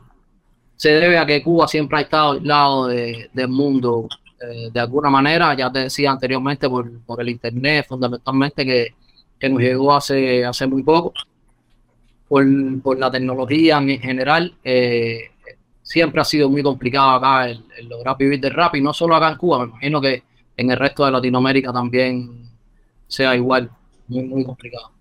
se 0.77 0.89
debe 0.91 1.17
a 1.17 1.25
que 1.25 1.43
Cuba 1.43 1.67
siempre 1.67 1.97
ha 1.97 2.01
estado 2.03 2.31
al 2.31 2.47
lado 2.47 2.87
del 2.87 3.47
mundo 3.49 4.07
eh, 4.41 4.69
de 4.71 4.79
alguna 4.79 5.09
manera, 5.09 5.53
ya 5.53 5.71
te 5.71 5.79
decía 5.79 6.11
anteriormente 6.11 6.69
por, 6.69 6.89
el 7.19 7.29
Internet, 7.29 7.85
fundamentalmente 7.87 8.65
que, 8.65 9.49
nos 9.49 9.61
llegó 9.61 9.93
hace, 9.93 10.45
hace 10.45 10.67
muy 10.67 10.83
poco, 10.83 11.13
por, 12.27 12.97
la 12.97 13.11
tecnología 13.11 13.77
en 13.77 13.99
general. 13.99 14.55
Eh, 14.63 15.31
siempre 15.81 16.21
ha 16.21 16.25
sido 16.25 16.49
muy 16.49 16.61
complicado 16.61 17.11
acá 17.11 17.49
el, 17.49 17.63
lograr 17.87 18.15
vivir 18.17 18.39
del 18.39 18.53
rap 18.53 18.75
y 18.75 18.81
no 18.81 18.93
solo 18.93 19.15
acá 19.15 19.29
en 19.29 19.37
Cuba, 19.37 19.59
me 19.59 19.71
imagino 19.71 19.99
que 20.01 20.23
en 20.55 20.71
el 20.71 20.77
resto 20.77 21.05
de 21.05 21.11
Latinoamérica 21.11 21.73
también 21.73 22.49
sea 23.07 23.35
igual, 23.35 23.69
muy, 24.07 24.23
muy 24.23 24.43
complicado. 24.43 24.91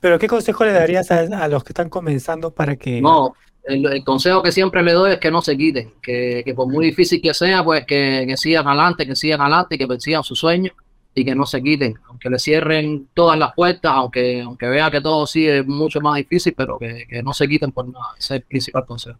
Pero 0.00 0.18
¿qué 0.18 0.26
consejo 0.26 0.64
le 0.64 0.72
darías 0.72 1.10
a, 1.10 1.46
los 1.48 1.62
que 1.62 1.72
están 1.72 1.90
comenzando 1.90 2.50
para 2.50 2.76
que... 2.76 3.02
No, 3.02 3.34
el, 3.64 4.04
consejo 4.04 4.42
que 4.42 4.52
siempre 4.52 4.82
le 4.82 4.92
doy 4.92 5.12
es 5.12 5.18
que 5.18 5.30
no 5.30 5.42
se 5.42 5.56
quiten, 5.56 5.92
que, 6.02 6.52
por 6.54 6.66
muy 6.66 6.86
difícil 6.86 7.20
que 7.20 7.34
sea, 7.34 7.62
pues 7.64 7.84
que, 7.86 8.34
sigan 8.36 8.66
adelante, 8.66 9.06
que 9.06 9.16
sigan 9.16 9.40
adelante 9.40 9.78
que 9.78 9.86
persigan 9.86 10.24
sus 10.24 10.38
sueños 10.38 10.74
y 11.14 11.24
que 11.24 11.34
no 11.34 11.44
se 11.46 11.62
quiten, 11.62 11.98
aunque 12.08 12.30
le 12.30 12.38
cierren 12.38 13.08
todas 13.14 13.38
las 13.38 13.52
puertas, 13.54 13.92
aunque, 13.92 14.42
aunque 14.42 14.66
vea 14.68 14.90
que 14.90 15.00
todo 15.00 15.26
sigue 15.26 15.62
mucho 15.62 16.00
más 16.00 16.16
difícil, 16.16 16.54
pero 16.56 16.78
que, 16.78 17.06
que 17.08 17.22
no 17.22 17.34
se 17.34 17.48
quiten 17.48 17.72
por 17.72 17.88
nada, 17.88 18.14
ese 18.18 18.36
es 18.36 18.40
el 18.40 18.42
principal 18.42 18.86
consejo. 18.86 19.18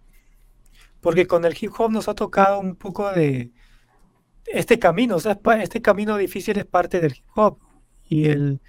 Porque 1.00 1.26
con 1.26 1.44
el 1.44 1.56
hip 1.58 1.72
hop 1.78 1.90
nos 1.90 2.08
ha 2.08 2.14
tocado 2.14 2.60
un 2.60 2.76
poco 2.76 3.10
de 3.10 3.50
este 4.46 4.78
camino, 4.78 5.16
o 5.16 5.20
sea, 5.20 5.38
este 5.62 5.80
camino 5.82 6.16
difícil 6.16 6.58
es 6.58 6.66
parte 6.66 7.00
del 7.00 7.12
hip 7.12 7.24
hop. 7.36 7.58
Y 8.08 8.28
el 8.28 8.60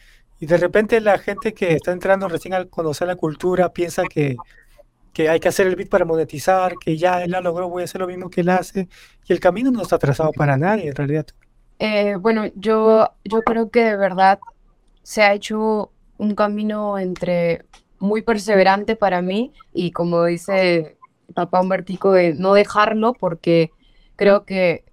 y 0.41 0.47
de 0.47 0.57
repente 0.57 0.99
la 1.01 1.19
gente 1.19 1.53
que 1.53 1.73
está 1.75 1.91
entrando 1.91 2.27
recién 2.27 2.55
al 2.55 2.67
conocer 2.67 3.07
la 3.07 3.15
cultura 3.15 3.71
piensa 3.73 4.01
que, 4.09 4.35
que 5.13 5.29
hay 5.29 5.39
que 5.39 5.49
hacer 5.49 5.67
el 5.67 5.75
beat 5.75 5.89
para 5.89 6.05
monetizar, 6.05 6.75
que 6.77 6.97
ya 6.97 7.23
él 7.23 7.31
la 7.31 7.41
logró, 7.41 7.69
voy 7.69 7.81
a 7.81 7.85
hacer 7.85 8.01
lo 8.01 8.07
mismo 8.07 8.29
que 8.29 8.41
él 8.41 8.49
hace, 8.49 8.87
y 9.27 9.33
el 9.33 9.39
camino 9.39 9.71
no 9.71 9.81
está 9.81 9.97
trazado 9.97 10.31
para 10.31 10.57
nadie 10.57 10.89
en 10.89 10.95
realidad. 10.95 11.27
Eh, 11.79 12.15
bueno, 12.15 12.45
yo, 12.55 13.09
yo 13.23 13.41
creo 13.41 13.69
que 13.69 13.83
de 13.83 13.97
verdad 13.97 14.39
se 15.03 15.23
ha 15.23 15.33
hecho 15.33 15.91
un 16.17 16.35
camino 16.35 16.99
entre 16.99 17.65
muy 17.99 18.21
perseverante 18.21 18.95
para 18.95 19.21
mí 19.21 19.51
y 19.73 19.91
como 19.91 20.25
dice 20.25 20.97
papá 21.33 21.61
Humbertico 21.61 22.11
de 22.11 22.33
no 22.33 22.53
dejarlo 22.53 23.13
porque 23.13 23.71
creo 24.15 24.45
que 24.45 24.83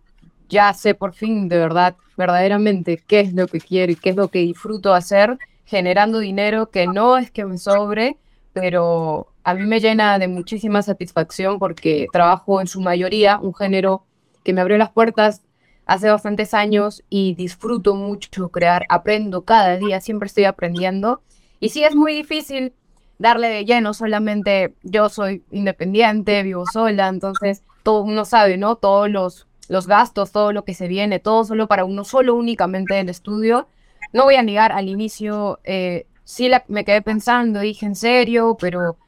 ya 0.48 0.72
sé 0.72 0.94
por 0.94 1.14
fin 1.14 1.48
de 1.48 1.58
verdad, 1.58 1.96
verdaderamente 2.16 3.02
qué 3.06 3.20
es 3.20 3.34
lo 3.34 3.46
que 3.46 3.60
quiero 3.60 3.92
y 3.92 3.96
qué 3.96 4.10
es 4.10 4.16
lo 4.16 4.28
que 4.28 4.38
disfruto 4.40 4.94
hacer, 4.94 5.38
generando 5.64 6.18
dinero 6.18 6.70
que 6.70 6.86
no 6.86 7.18
es 7.18 7.30
que 7.30 7.44
me 7.44 7.58
sobre, 7.58 8.16
pero 8.52 9.28
a 9.48 9.54
mí 9.54 9.64
me 9.64 9.80
llena 9.80 10.18
de 10.18 10.28
muchísima 10.28 10.82
satisfacción 10.82 11.58
porque 11.58 12.06
trabajo 12.12 12.60
en 12.60 12.66
su 12.66 12.82
mayoría 12.82 13.38
un 13.40 13.54
género 13.54 14.04
que 14.44 14.52
me 14.52 14.60
abrió 14.60 14.76
las 14.76 14.90
puertas 14.90 15.40
hace 15.86 16.10
bastantes 16.10 16.52
años 16.52 17.02
y 17.08 17.34
disfruto 17.34 17.94
mucho 17.94 18.50
crear, 18.50 18.84
aprendo 18.90 19.46
cada 19.46 19.78
día, 19.78 20.02
siempre 20.02 20.26
estoy 20.26 20.44
aprendiendo. 20.44 21.22
Y 21.60 21.70
sí 21.70 21.82
es 21.82 21.94
muy 21.94 22.12
difícil 22.12 22.74
darle 23.16 23.48
de 23.48 23.64
lleno, 23.64 23.94
solamente 23.94 24.74
yo 24.82 25.08
soy 25.08 25.42
independiente, 25.50 26.42
vivo 26.42 26.64
sola, 26.70 27.08
entonces 27.08 27.62
todo 27.82 28.02
uno 28.02 28.26
sabe, 28.26 28.58
¿no? 28.58 28.76
Todos 28.76 29.08
los, 29.08 29.46
los 29.70 29.86
gastos, 29.86 30.30
todo 30.30 30.52
lo 30.52 30.66
que 30.66 30.74
se 30.74 30.88
viene, 30.88 31.20
todo 31.20 31.44
solo 31.44 31.68
para 31.68 31.86
uno 31.86 32.04
solo 32.04 32.34
únicamente 32.34 33.00
el 33.00 33.08
estudio. 33.08 33.66
No 34.12 34.24
voy 34.24 34.34
a 34.34 34.42
negar, 34.42 34.72
al 34.72 34.90
inicio 34.90 35.58
eh, 35.64 36.06
sí 36.24 36.50
me 36.66 36.84
quedé 36.84 37.00
pensando, 37.00 37.60
dije 37.60 37.86
en 37.86 37.94
serio, 37.94 38.58
pero 38.60 38.98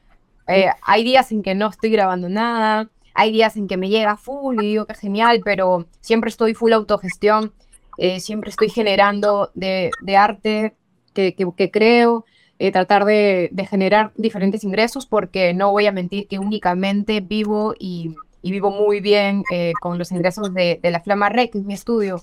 eh, 0.50 0.70
hay 0.82 1.04
días 1.04 1.30
en 1.32 1.42
que 1.42 1.54
no 1.54 1.68
estoy 1.68 1.90
grabando 1.90 2.28
nada, 2.28 2.90
hay 3.14 3.32
días 3.32 3.56
en 3.56 3.68
que 3.68 3.76
me 3.76 3.88
llega 3.88 4.16
full 4.16 4.56
y 4.60 4.66
digo 4.66 4.86
que 4.86 4.94
genial, 4.94 5.40
pero 5.44 5.86
siempre 6.00 6.30
estoy 6.30 6.54
full 6.54 6.72
autogestión, 6.72 7.52
eh, 7.98 8.20
siempre 8.20 8.50
estoy 8.50 8.68
generando 8.68 9.50
de, 9.54 9.90
arte 10.16 10.74
que, 11.14 11.70
creo, 11.72 12.24
eh, 12.58 12.72
tratar 12.72 13.04
de, 13.04 13.50
generar 13.68 14.12
diferentes 14.16 14.64
ingresos, 14.64 15.06
porque 15.06 15.54
no 15.54 15.70
voy 15.70 15.86
a 15.86 15.92
mentir 15.92 16.26
que 16.26 16.38
únicamente 16.38 17.20
vivo 17.20 17.74
y, 17.78 18.14
vivo 18.42 18.70
muy 18.70 19.00
bien 19.00 19.42
con 19.80 19.98
los 19.98 20.12
ingresos 20.12 20.52
de, 20.54 20.80
la 20.82 21.00
Flama 21.00 21.28
Rec, 21.28 21.52
que 21.52 21.58
es 21.58 21.64
mi 21.64 21.74
estudio. 21.74 22.20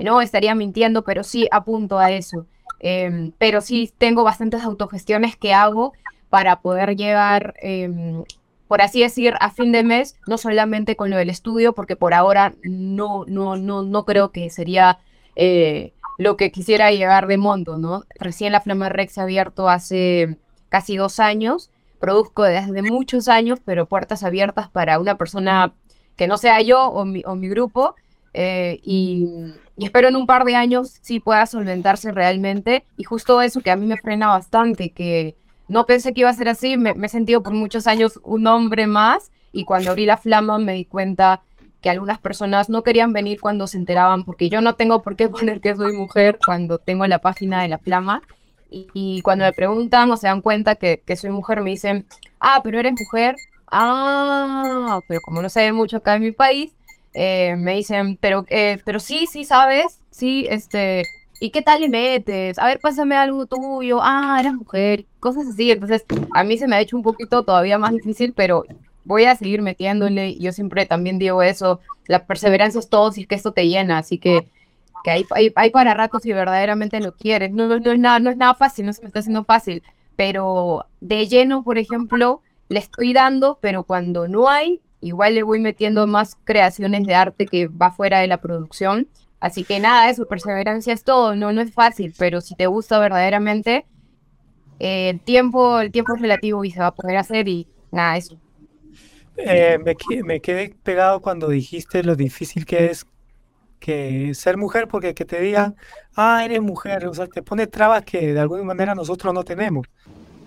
No 0.00 0.20
estaría 0.20 0.54
mintiendo, 0.54 1.04
pero 1.04 1.22
sí 1.22 1.46
apunto 1.50 1.98
a 1.98 2.10
eso. 2.10 2.46
Em, 2.80 3.32
pero 3.36 3.60
sí 3.60 3.92
tengo 3.98 4.24
bastantes 4.24 4.62
autogestiones 4.62 5.36
que 5.36 5.52
hago 5.52 5.92
para 6.30 6.60
poder 6.60 6.96
llegar, 6.96 7.54
em, 7.60 8.24
por 8.68 8.82
así 8.82 9.00
decir, 9.02 9.34
a 9.40 9.50
fin 9.50 9.72
de 9.72 9.82
mes, 9.82 10.16
no 10.26 10.38
solamente 10.38 10.96
con 10.96 11.10
lo 11.10 11.16
del 11.16 11.30
estudio, 11.30 11.74
porque 11.74 11.96
por 11.96 12.14
ahora 12.14 12.54
no, 12.62 13.24
no, 13.26 13.56
no, 13.56 13.82
no 13.82 14.04
creo 14.04 14.30
que 14.30 14.48
sería 14.50 15.00
eh, 15.36 15.92
lo 16.18 16.36
que 16.36 16.52
quisiera 16.52 16.90
llegar 16.92 17.26
de 17.26 17.36
monto, 17.36 17.78
¿no? 17.78 18.04
Recién 18.18 18.52
la 18.52 18.60
Flama 18.60 18.88
Rex 18.88 19.14
se 19.14 19.20
ha 19.20 19.24
abierto 19.24 19.68
hace 19.68 20.38
casi 20.68 20.96
dos 20.96 21.18
años, 21.18 21.70
produzco 21.98 22.44
desde 22.44 22.82
muchos 22.82 23.28
años, 23.28 23.58
pero 23.64 23.86
puertas 23.86 24.22
abiertas 24.22 24.68
para 24.70 24.98
una 25.00 25.18
persona 25.18 25.74
que 26.16 26.26
no 26.28 26.38
sea 26.38 26.60
yo 26.62 26.86
o 26.88 27.04
mi, 27.04 27.22
o 27.26 27.34
mi 27.34 27.48
grupo, 27.48 27.96
eh, 28.32 28.80
y, 28.82 29.26
espero 29.76 30.08
en 30.08 30.16
un 30.16 30.26
par 30.26 30.44
de 30.44 30.54
años 30.54 30.98
sí 31.00 31.20
pueda 31.20 31.46
solventarse 31.46 32.12
realmente. 32.12 32.84
Y 32.96 33.04
justo 33.04 33.40
eso 33.42 33.60
que 33.60 33.70
a 33.70 33.76
mí 33.76 33.86
me 33.86 33.96
frena 33.96 34.28
bastante, 34.28 34.90
que 34.90 35.36
no 35.70 35.86
pensé 35.86 36.12
que 36.12 36.22
iba 36.22 36.30
a 36.30 36.34
ser 36.34 36.48
así, 36.48 36.76
me, 36.76 36.90
he 37.00 37.08
sentido 37.08 37.44
por 37.44 37.52
muchos 37.52 37.86
años 37.86 38.18
un 38.24 38.48
hombre 38.48 38.88
más 38.88 39.30
y 39.52 39.64
cuando 39.64 39.92
abrí 39.92 40.04
la 40.04 40.16
flama 40.16 40.58
me 40.58 40.72
di 40.72 40.84
cuenta 40.84 41.42
que 41.80 41.88
algunas 41.88 42.18
personas 42.18 42.68
no 42.68 42.82
querían 42.82 43.12
venir 43.12 43.40
cuando 43.40 43.68
se 43.68 43.78
enteraban, 43.78 44.24
porque 44.24 44.48
yo 44.48 44.60
no 44.60 44.74
tengo 44.74 45.00
por 45.00 45.14
qué 45.14 45.28
poner 45.30 45.60
que 45.60 45.76
soy 45.76 45.92
mujer 45.92 46.40
cuando 46.44 46.78
tengo 46.78 47.06
la 47.06 47.20
página 47.20 47.62
de 47.62 47.68
la 47.68 47.78
flama. 47.78 48.20
Y, 48.72 49.20
cuando 49.22 49.44
me 49.44 49.52
preguntan 49.52 50.10
o 50.12 50.16
se 50.16 50.28
dan 50.28 50.42
cuenta 50.42 50.76
que, 50.76 51.02
soy 51.16 51.30
mujer, 51.30 51.60
me 51.60 51.70
dicen, 51.70 52.06
ah, 52.38 52.60
pero 52.62 52.78
eres 52.78 52.92
mujer. 52.92 53.34
Ah, 53.66 55.00
pero 55.08 55.20
como 55.22 55.42
no 55.42 55.48
se 55.48 55.62
ve 55.62 55.72
mucho 55.72 55.96
acá 55.96 56.14
en 56.14 56.22
mi 56.22 56.30
país, 56.30 56.72
eh, 57.12 57.56
me 57.56 57.74
dicen, 57.74 58.16
pero, 58.20 58.44
eh, 58.48 58.78
pero 58.84 59.00
sí, 59.00 59.26
sí, 59.26 59.44
sabes, 59.44 60.00
sí, 60.10 60.46
este, 60.48 61.02
¿y 61.40 61.50
qué 61.50 61.62
tal 61.62 61.80
le 61.80 61.88
metes? 61.88 62.58
A 62.58 62.66
ver, 62.66 62.78
pásame 62.78 63.16
algo 63.16 63.46
tuyo, 63.46 63.98
ah, 64.02 64.36
eres 64.38 64.52
mujer, 64.54 65.06
cosas 65.18 65.46
así. 65.48 65.70
Entonces, 65.72 66.04
a 66.34 66.44
mí 66.44 66.58
se 66.58 66.68
me 66.68 66.76
ha 66.76 66.80
hecho 66.80 66.96
un 66.96 67.02
poquito 67.02 67.42
todavía 67.44 67.78
más 67.78 67.92
difícil, 67.92 68.34
pero 68.34 68.64
voy 69.04 69.24
a 69.24 69.34
seguir 69.34 69.62
metiéndole. 69.62 70.36
Yo 70.38 70.52
siempre 70.52 70.86
también 70.86 71.18
digo 71.18 71.42
eso, 71.42 71.80
la 72.06 72.26
perseverancia 72.26 72.78
es 72.78 72.90
todo 72.90 73.10
si 73.10 73.22
es 73.22 73.26
que 73.26 73.34
esto 73.34 73.52
te 73.52 73.66
llena, 73.66 73.98
así 73.98 74.18
que, 74.18 74.48
que 75.02 75.24
hay 75.56 75.70
para 75.70 75.94
ratos 75.94 76.22
si 76.22 76.32
verdaderamente 76.32 77.00
lo 77.00 77.16
quieres. 77.16 77.50
No, 77.52 77.66
no, 77.66 77.90
es 77.90 77.98
nada, 77.98 78.18
no 78.18 78.30
es 78.30 78.36
nada 78.36 78.54
fácil, 78.54 78.86
no 78.86 78.92
se 78.92 79.00
me 79.00 79.08
está 79.08 79.20
haciendo 79.20 79.44
fácil, 79.44 79.82
pero 80.16 80.84
de 81.00 81.26
lleno, 81.26 81.64
por 81.64 81.78
ejemplo, 81.78 82.42
le 82.68 82.80
estoy 82.80 83.14
dando, 83.14 83.58
pero 83.62 83.84
cuando 83.84 84.28
no 84.28 84.50
hay, 84.50 84.82
igual 85.00 85.34
le 85.34 85.42
voy 85.42 85.58
metiendo 85.58 86.06
más 86.06 86.36
creaciones 86.44 87.06
de 87.06 87.14
arte 87.14 87.46
que 87.46 87.68
va 87.68 87.90
fuera 87.92 88.18
de 88.18 88.26
la 88.26 88.42
producción. 88.42 89.08
Así 89.40 89.64
que 89.64 89.80
nada, 89.80 90.10
eso, 90.10 90.26
perseverancia 90.26 90.92
es 90.92 91.02
todo, 91.02 91.34
no, 91.34 91.52
no 91.52 91.62
es 91.62 91.72
fácil, 91.72 92.14
pero 92.18 92.40
si 92.40 92.54
te 92.54 92.66
gusta 92.66 92.98
verdaderamente, 92.98 93.86
eh, 94.78 95.10
el, 95.10 95.20
tiempo, 95.20 95.80
el 95.80 95.90
tiempo 95.90 96.14
es 96.14 96.20
relativo 96.20 96.64
y 96.64 96.70
se 96.70 96.80
va 96.80 96.88
a 96.88 96.94
poder 96.94 97.16
hacer 97.16 97.48
y 97.48 97.66
nada, 97.90 98.16
eso. 98.16 98.36
Eh, 99.36 99.78
me, 99.82 99.94
me, 100.22 100.40
quedé 100.40 100.74
pegado 100.82 101.20
cuando 101.20 101.48
dijiste 101.48 102.02
lo 102.02 102.14
difícil 102.16 102.66
que 102.66 102.86
es 102.86 103.06
que 103.80 104.34
ser 104.34 104.56
mujer, 104.56 104.86
porque 104.86 105.14
que 105.14 105.24
te 105.24 105.40
digan, 105.40 105.74
ah, 106.14 106.44
eres 106.44 106.60
mujer, 106.60 107.06
o 107.06 107.14
sea, 107.14 107.26
te 107.26 107.42
pone 107.42 107.66
trabas 107.66 108.04
que 108.04 108.34
de 108.34 108.40
alguna 108.40 108.62
manera 108.62 108.94
nosotros 108.94 109.34
no 109.34 109.42
tenemos. 109.42 109.86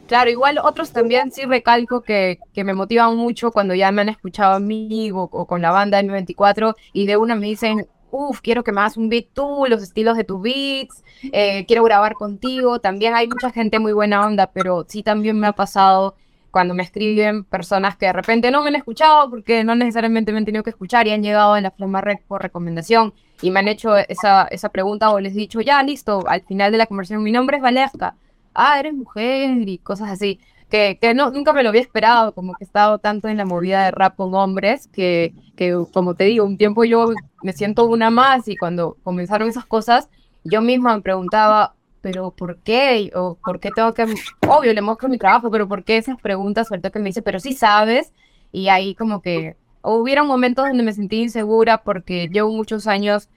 Claro, 0.08 0.30
igual 0.30 0.60
otros 0.60 0.92
también 0.92 1.32
sí 1.32 1.44
recalco 1.46 2.02
que, 2.02 2.38
que 2.54 2.64
me 2.64 2.74
motivan 2.74 3.18
mucho 3.18 3.52
cuando 3.52 3.74
ya 3.74 3.92
me 3.92 4.02
han 4.02 4.10
escuchado 4.10 4.54
a 4.54 4.60
mí 4.60 5.12
o, 5.14 5.28
con 5.28 5.62
la 5.62 5.72
banda 5.72 6.02
M24 6.02 6.76
y 6.94 7.06
de 7.08 7.18
una 7.18 7.36
me 7.36 7.48
dicen, 7.48 7.88
uff, 8.14 8.42
quiero 8.42 8.64
que 8.64 8.72
me 8.72 8.82
hagas 8.82 8.96
un 8.96 9.10
beat 9.10 9.28
tú, 9.34 9.66
los 9.68 9.82
estilos 9.82 10.16
de 10.16 10.24
tus 10.24 10.42
beats, 10.42 11.04
eh, 11.32 11.66
quiero 11.66 11.84
grabar 11.84 12.14
contigo. 12.14 12.80
También 12.80 13.16
hay 13.16 13.28
mucha 13.28 13.52
gente 13.52 13.80
muy 13.80 13.92
buena 13.94 14.26
onda, 14.26 14.48
pero 14.48 14.86
sí 14.88 15.04
también 15.04 15.40
me 15.40 15.48
ha 15.48 15.54
pasado 15.54 16.16
cuando 16.52 16.76
me 16.76 16.84
escriben 16.84 17.44
personas 17.44 17.98
que 17.98 18.06
de 18.06 18.14
repente 18.14 18.52
no 18.52 18.62
me 18.62 18.70
han 18.70 18.76
escuchado 18.76 19.30
porque 19.30 19.64
no 19.64 19.74
necesariamente 19.76 20.32
me 20.32 20.38
han 20.38 20.46
tenido 20.46 20.64
que 20.64 20.70
escuchar 20.70 21.08
y 21.08 21.12
han 21.12 21.24
llegado 21.24 21.58
en 21.58 21.64
la 21.64 21.72
Flama 21.72 22.02
Red 22.02 22.20
por 22.28 22.44
recomendación 22.44 23.14
y 23.42 23.50
me 23.50 23.60
han 23.60 23.68
hecho 23.68 23.98
esa, 23.98 24.44
esa 24.52 24.70
pregunta 24.70 25.10
o 25.12 25.20
les 25.20 25.34
he 25.34 25.38
dicho, 25.38 25.62
ya, 25.62 25.82
listo, 25.82 26.24
al 26.28 26.44
final 26.44 26.72
de 26.72 26.78
la 26.78 26.86
conversación, 26.86 27.24
mi 27.24 27.32
nombre 27.32 27.58
es 27.58 27.64
Valesca 27.64 28.16
ah, 28.54 28.80
eres 28.80 28.94
mujer 28.94 29.68
y 29.68 29.78
cosas 29.80 30.10
así. 30.10 30.40
Que, 30.74 31.14
no, 31.14 31.30
nunca 31.30 31.54
me 31.54 31.62
lo 31.62 31.70
había 31.70 31.82
esperado, 31.82 32.34
como 32.34 32.56
que 32.56 32.64
he 32.64 32.66
estado 32.66 32.98
tanto 32.98 33.28
en 33.28 33.38
la 33.38 33.46
movida 33.46 33.86
de 33.86 33.92
rap 33.92 34.16
con 34.16 34.34
hombres, 34.34 34.88
que, 34.88 35.36
que 35.56 35.78
como 35.94 36.16
te 36.16 36.24
digo, 36.24 36.46
un 36.46 36.58
tiempo 36.58 36.84
yo 36.84 37.12
me 37.44 37.54
siento 37.54 37.86
una 37.86 38.10
más 38.10 38.48
y 38.48 38.58
cuando 38.58 38.98
comenzaron 39.04 39.48
esas 39.48 39.68
cosas, 39.68 40.10
yo 40.44 40.64
misma 40.64 40.96
me 40.96 41.04
preguntaba, 41.04 41.76
pero 42.02 42.32
¿por 42.32 42.58
qué? 42.58 43.12
O 43.14 43.36
¿por 43.36 43.60
qué 43.60 43.70
tengo 43.70 43.94
que...? 43.94 44.08
Obvio, 44.48 44.74
le 44.74 44.82
muestro 44.82 45.10
mi 45.10 45.20
trabajo, 45.20 45.52
pero 45.52 45.68
¿por 45.68 45.84
qué 45.84 45.98
esas 45.98 46.20
preguntas? 46.20 46.70
Suelto 46.70 46.92
que 46.92 46.98
me 46.98 47.10
dice, 47.10 47.22
pero 47.22 47.40
sí 47.40 47.54
sabes. 47.54 48.12
Y 48.52 48.70
ahí 48.70 48.96
como 48.96 49.22
que 49.22 49.56
hubieron 49.84 50.26
momentos 50.26 50.66
donde 50.68 50.82
me 50.82 50.94
sentí 50.94 51.22
insegura 51.22 51.84
porque 51.84 52.30
llevo 52.30 52.52
muchos 52.52 52.88
años 52.88 53.30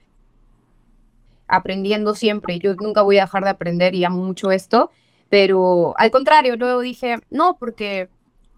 aprendiendo 1.47 2.15
siempre. 2.15 2.57
Yo 2.57 2.73
nunca 2.73 3.03
voy 3.03 3.19
a 3.19 3.25
dejar 3.25 3.43
de 3.43 3.51
aprender 3.51 3.93
y 3.93 4.05
amo 4.05 4.23
mucho 4.23 4.49
esto. 4.49 4.89
Pero 5.29 5.93
al 5.97 6.11
contrario, 6.11 6.55
luego 6.55 6.81
dije, 6.81 7.17
no, 7.29 7.57
porque 7.59 8.09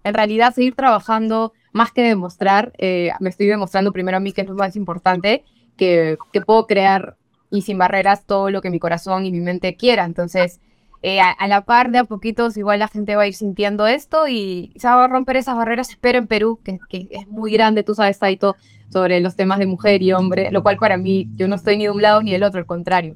en 0.03 0.13
realidad 0.13 0.53
seguir 0.53 0.75
trabajando 0.75 1.53
más 1.71 1.91
que 1.91 2.01
demostrar, 2.01 2.73
eh, 2.77 3.11
me 3.19 3.29
estoy 3.29 3.47
demostrando 3.47 3.91
primero 3.91 4.17
a 4.17 4.19
mí 4.19 4.31
que 4.31 4.41
es 4.41 4.47
lo 4.47 4.55
más 4.55 4.75
importante, 4.75 5.43
que, 5.77 6.17
que, 6.33 6.41
puedo 6.41 6.67
crear 6.67 7.15
y 7.51 7.61
sin 7.61 7.77
barreras 7.77 8.25
todo 8.25 8.49
lo 8.49 8.61
que 8.61 8.69
mi 8.69 8.79
corazón 8.79 9.25
y 9.25 9.31
mi 9.31 9.39
mente 9.39 9.75
quiera. 9.75 10.03
Entonces, 10.05 10.59
eh, 11.01 11.21
a, 11.21 11.47
la 11.47 11.61
par 11.61 11.91
de 11.91 11.99
a 11.99 12.03
poquitos, 12.03 12.57
igual 12.57 12.79
la 12.79 12.89
gente 12.89 13.15
va 13.15 13.23
a 13.23 13.27
ir 13.27 13.33
sintiendo 13.33 13.87
esto 13.87 14.27
y 14.27 14.73
se 14.75 14.87
va 14.87 15.05
a 15.05 15.07
romper 15.07 15.37
esas 15.37 15.55
barreras, 15.55 15.89
espero 15.89 16.17
en 16.17 16.27
Perú, 16.27 16.59
que, 16.63 16.77
que 16.89 17.07
es 17.11 17.27
muy 17.27 17.53
grande, 17.53 17.83
tú 17.83 17.95
sabes, 17.95 18.19
Taito, 18.19 18.57
sobre 18.89 19.21
los 19.21 19.35
temas 19.35 19.59
de 19.59 19.65
mujer 19.65 20.01
y 20.01 20.11
hombre, 20.11 20.51
lo 20.51 20.61
cual 20.61 20.77
para 20.77 20.97
mí, 20.97 21.29
yo 21.35 21.47
no 21.47 21.55
estoy 21.55 21.77
ni 21.77 21.85
de 21.85 21.91
un 21.91 22.01
lado 22.01 22.21
ni 22.21 22.31
del 22.31 22.43
otro, 22.43 22.59
al 22.59 22.65
contrario. 22.65 23.15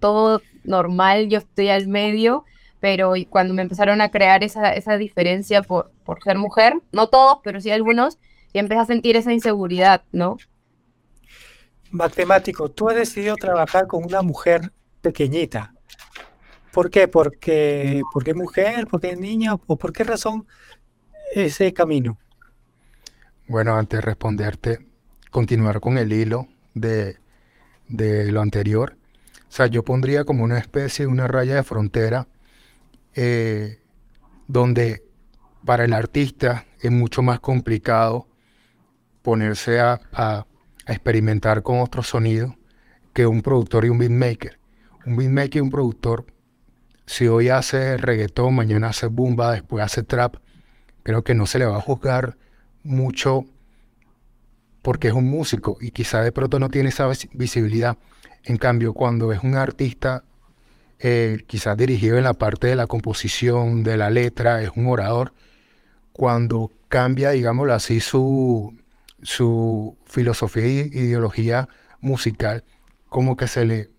Todo 0.00 0.40
normal, 0.64 1.28
yo 1.28 1.38
estoy 1.38 1.68
al 1.68 1.88
medio 1.88 2.44
pero 2.80 3.14
cuando 3.28 3.54
me 3.54 3.62
empezaron 3.62 4.00
a 4.00 4.10
crear 4.10 4.44
esa, 4.44 4.72
esa 4.72 4.96
diferencia 4.96 5.62
por, 5.62 5.90
por 6.04 6.22
ser 6.22 6.38
mujer, 6.38 6.74
no 6.92 7.08
todos, 7.08 7.38
pero 7.42 7.60
sí 7.60 7.70
algunos, 7.70 8.18
y 8.52 8.58
empecé 8.58 8.80
a 8.80 8.86
sentir 8.86 9.16
esa 9.16 9.32
inseguridad, 9.32 10.02
¿no? 10.12 10.36
Matemático, 11.90 12.70
tú 12.70 12.88
has 12.88 12.96
decidido 12.96 13.36
trabajar 13.36 13.86
con 13.86 14.04
una 14.04 14.22
mujer 14.22 14.72
pequeñita. 15.00 15.74
¿Por 16.72 16.90
qué? 16.90 17.08
Porque, 17.08 18.02
porque 18.12 18.30
es 18.32 18.36
mujer, 18.36 18.86
porque 18.88 19.10
es 19.10 19.18
niña, 19.18 19.54
o 19.54 19.76
por 19.76 19.92
qué 19.92 20.04
razón 20.04 20.46
ese 21.34 21.72
camino. 21.72 22.18
Bueno, 23.48 23.76
antes 23.76 23.98
de 23.98 24.02
responderte, 24.02 24.86
continuar 25.30 25.80
con 25.80 25.96
el 25.96 26.12
hilo 26.12 26.46
de, 26.74 27.16
de 27.88 28.30
lo 28.30 28.42
anterior. 28.42 28.96
O 29.48 29.52
sea, 29.52 29.66
yo 29.66 29.82
pondría 29.82 30.24
como 30.24 30.44
una 30.44 30.58
especie 30.58 31.06
de 31.06 31.10
una 31.10 31.26
raya 31.26 31.54
de 31.54 31.62
frontera 31.62 32.28
eh, 33.20 33.80
donde 34.46 35.02
para 35.64 35.84
el 35.84 35.92
artista 35.92 36.66
es 36.80 36.92
mucho 36.92 37.20
más 37.20 37.40
complicado 37.40 38.28
ponerse 39.22 39.80
a, 39.80 40.46
experimentar 40.86 41.64
con 41.64 41.80
otros 41.80 42.06
sonidos 42.06 42.54
que 43.12 43.26
un 43.26 43.42
productor 43.42 43.84
y 43.84 43.88
un 43.88 43.98
beatmaker. 43.98 44.60
Un 45.04 45.16
beatmaker 45.16 45.56
y 45.56 45.60
un 45.60 45.70
productor, 45.70 46.26
si 47.06 47.26
hoy 47.26 47.48
hace 47.48 47.96
reggaetón, 47.96 48.54
mañana 48.54 48.90
hace 48.90 49.08
bumba, 49.08 49.52
después 49.52 49.84
hace 49.84 50.04
trap, 50.04 50.36
creo 51.02 51.24
que 51.24 51.34
no 51.34 51.46
se 51.46 51.58
le 51.58 51.66
va 51.66 51.78
a 51.78 51.80
juzgar 51.80 52.38
mucho 52.84 53.46
porque 54.80 55.08
es 55.08 55.14
un 55.14 55.28
músico 55.28 55.76
y 55.80 55.90
quizá 55.90 56.22
de 56.22 56.30
pronto 56.30 56.60
no 56.60 56.68
tiene 56.68 56.90
esa 56.90 57.10
visibilidad. 57.32 57.98
En 58.44 58.58
cambio, 58.58 58.94
cuando 58.94 59.32
es 59.32 59.42
un 59.42 59.56
artista 59.56 60.22
eh, 60.98 61.44
quizás 61.46 61.76
dirigido 61.76 62.18
en 62.18 62.24
la 62.24 62.34
parte 62.34 62.66
de 62.66 62.76
la 62.76 62.86
composición, 62.86 63.82
de 63.82 63.96
la 63.96 64.10
letra, 64.10 64.62
es 64.62 64.70
un 64.74 64.86
orador, 64.86 65.32
cuando 66.12 66.72
cambia, 66.88 67.30
digámoslo 67.30 67.74
así, 67.74 68.00
su, 68.00 68.76
su 69.22 69.96
filosofía 70.06 70.62
e 70.64 70.86
ideología 70.86 71.68
musical, 72.00 72.64
como 73.08 73.36
que 73.36 73.46
se 73.46 73.64
le, 73.64 73.90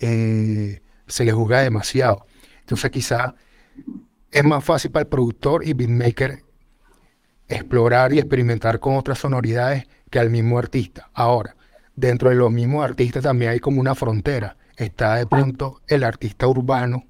eh, 0.00 0.80
se 1.06 1.24
le 1.24 1.32
juzga 1.32 1.60
demasiado. 1.60 2.26
Entonces 2.60 2.90
quizás 2.90 3.34
es 4.30 4.44
más 4.44 4.64
fácil 4.64 4.90
para 4.90 5.02
el 5.02 5.08
productor 5.08 5.66
y 5.66 5.72
beatmaker 5.72 6.44
explorar 7.48 8.12
y 8.12 8.18
experimentar 8.18 8.80
con 8.80 8.96
otras 8.96 9.18
sonoridades 9.18 9.86
que 10.10 10.18
al 10.18 10.30
mismo 10.30 10.58
artista. 10.58 11.10
Ahora, 11.12 11.56
dentro 11.94 12.30
de 12.30 12.36
los 12.36 12.50
mismos 12.50 12.84
artistas 12.84 13.22
también 13.22 13.52
hay 13.52 13.60
como 13.60 13.80
una 13.80 13.94
frontera. 13.94 14.56
Está 14.76 15.16
de 15.16 15.26
pronto 15.26 15.80
el 15.86 16.02
artista 16.02 16.48
urbano, 16.48 17.04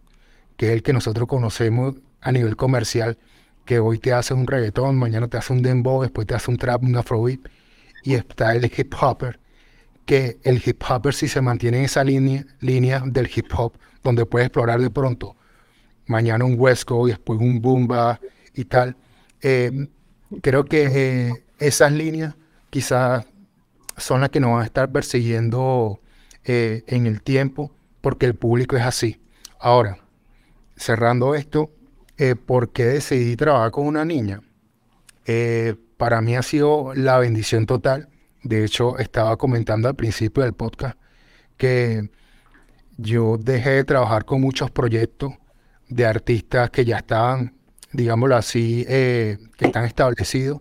que 0.56 0.66
es 0.66 0.72
el 0.72 0.82
que 0.82 0.92
nosotros 0.92 1.26
conocemos 1.26 1.94
a 2.20 2.32
nivel 2.32 2.56
comercial, 2.56 3.18
que 3.64 3.78
hoy 3.78 3.98
te 3.98 4.12
hace 4.12 4.34
un 4.34 4.46
reggaetón, 4.46 4.96
mañana 4.96 5.28
te 5.28 5.38
hace 5.38 5.52
un 5.52 5.62
dembow, 5.62 6.02
después 6.02 6.26
te 6.26 6.34
hace 6.34 6.50
un 6.50 6.58
trap, 6.58 6.82
un 6.82 6.96
afrobeat. 6.96 7.40
Y 8.02 8.14
está 8.14 8.54
el 8.54 8.64
hip 8.64 8.94
hopper, 9.00 9.40
que 10.04 10.38
el 10.42 10.62
hip 10.64 10.82
hopper 10.86 11.14
si 11.14 11.28
se 11.28 11.40
mantiene 11.40 11.78
en 11.78 11.84
esa 11.84 12.04
línea, 12.04 12.44
línea 12.60 13.02
del 13.06 13.30
hip 13.34 13.46
hop, 13.56 13.72
donde 14.02 14.26
puede 14.26 14.46
explorar 14.46 14.80
de 14.80 14.90
pronto 14.90 15.36
mañana 16.06 16.44
un 16.44 16.58
Wesco 16.58 17.08
y 17.08 17.12
después 17.12 17.40
un 17.40 17.62
Boomba 17.62 18.20
y 18.52 18.64
tal. 18.66 18.96
Eh, 19.40 19.88
creo 20.42 20.64
que 20.64 21.28
eh, 21.28 21.44
esas 21.58 21.92
líneas 21.92 22.34
quizás 22.70 23.26
son 23.96 24.20
las 24.20 24.30
que 24.30 24.40
nos 24.40 24.52
van 24.52 24.62
a 24.62 24.64
estar 24.64 24.90
persiguiendo 24.90 26.00
eh, 26.44 26.84
en 26.86 27.06
el 27.06 27.22
tiempo, 27.22 27.72
porque 28.00 28.26
el 28.26 28.34
público 28.34 28.76
es 28.76 28.82
así. 28.82 29.20
Ahora, 29.58 29.98
cerrando 30.76 31.34
esto, 31.34 31.70
eh, 32.18 32.36
¿por 32.36 32.70
qué 32.72 32.84
decidí 32.84 33.36
trabajar 33.36 33.70
con 33.70 33.86
una 33.86 34.04
niña? 34.04 34.40
para 35.96 36.20
mí 36.20 36.36
ha 36.36 36.42
sido 36.42 36.92
la 36.94 37.16
bendición 37.16 37.64
total. 37.64 38.10
De 38.42 38.62
hecho, 38.62 38.98
estaba 38.98 39.38
comentando 39.38 39.88
al 39.88 39.94
principio 39.94 40.42
del 40.42 40.52
podcast 40.52 40.98
que 41.56 42.10
yo 42.98 43.38
dejé 43.38 43.70
de 43.70 43.84
trabajar 43.84 44.26
con 44.26 44.42
muchos 44.42 44.70
proyectos 44.70 45.32
de 45.88 46.04
artistas 46.04 46.68
que 46.68 46.84
ya 46.84 46.98
estaban 46.98 47.54
digámoslo 47.94 48.36
así, 48.36 48.84
eh, 48.88 49.38
que 49.56 49.66
están 49.66 49.84
establecidos. 49.84 50.60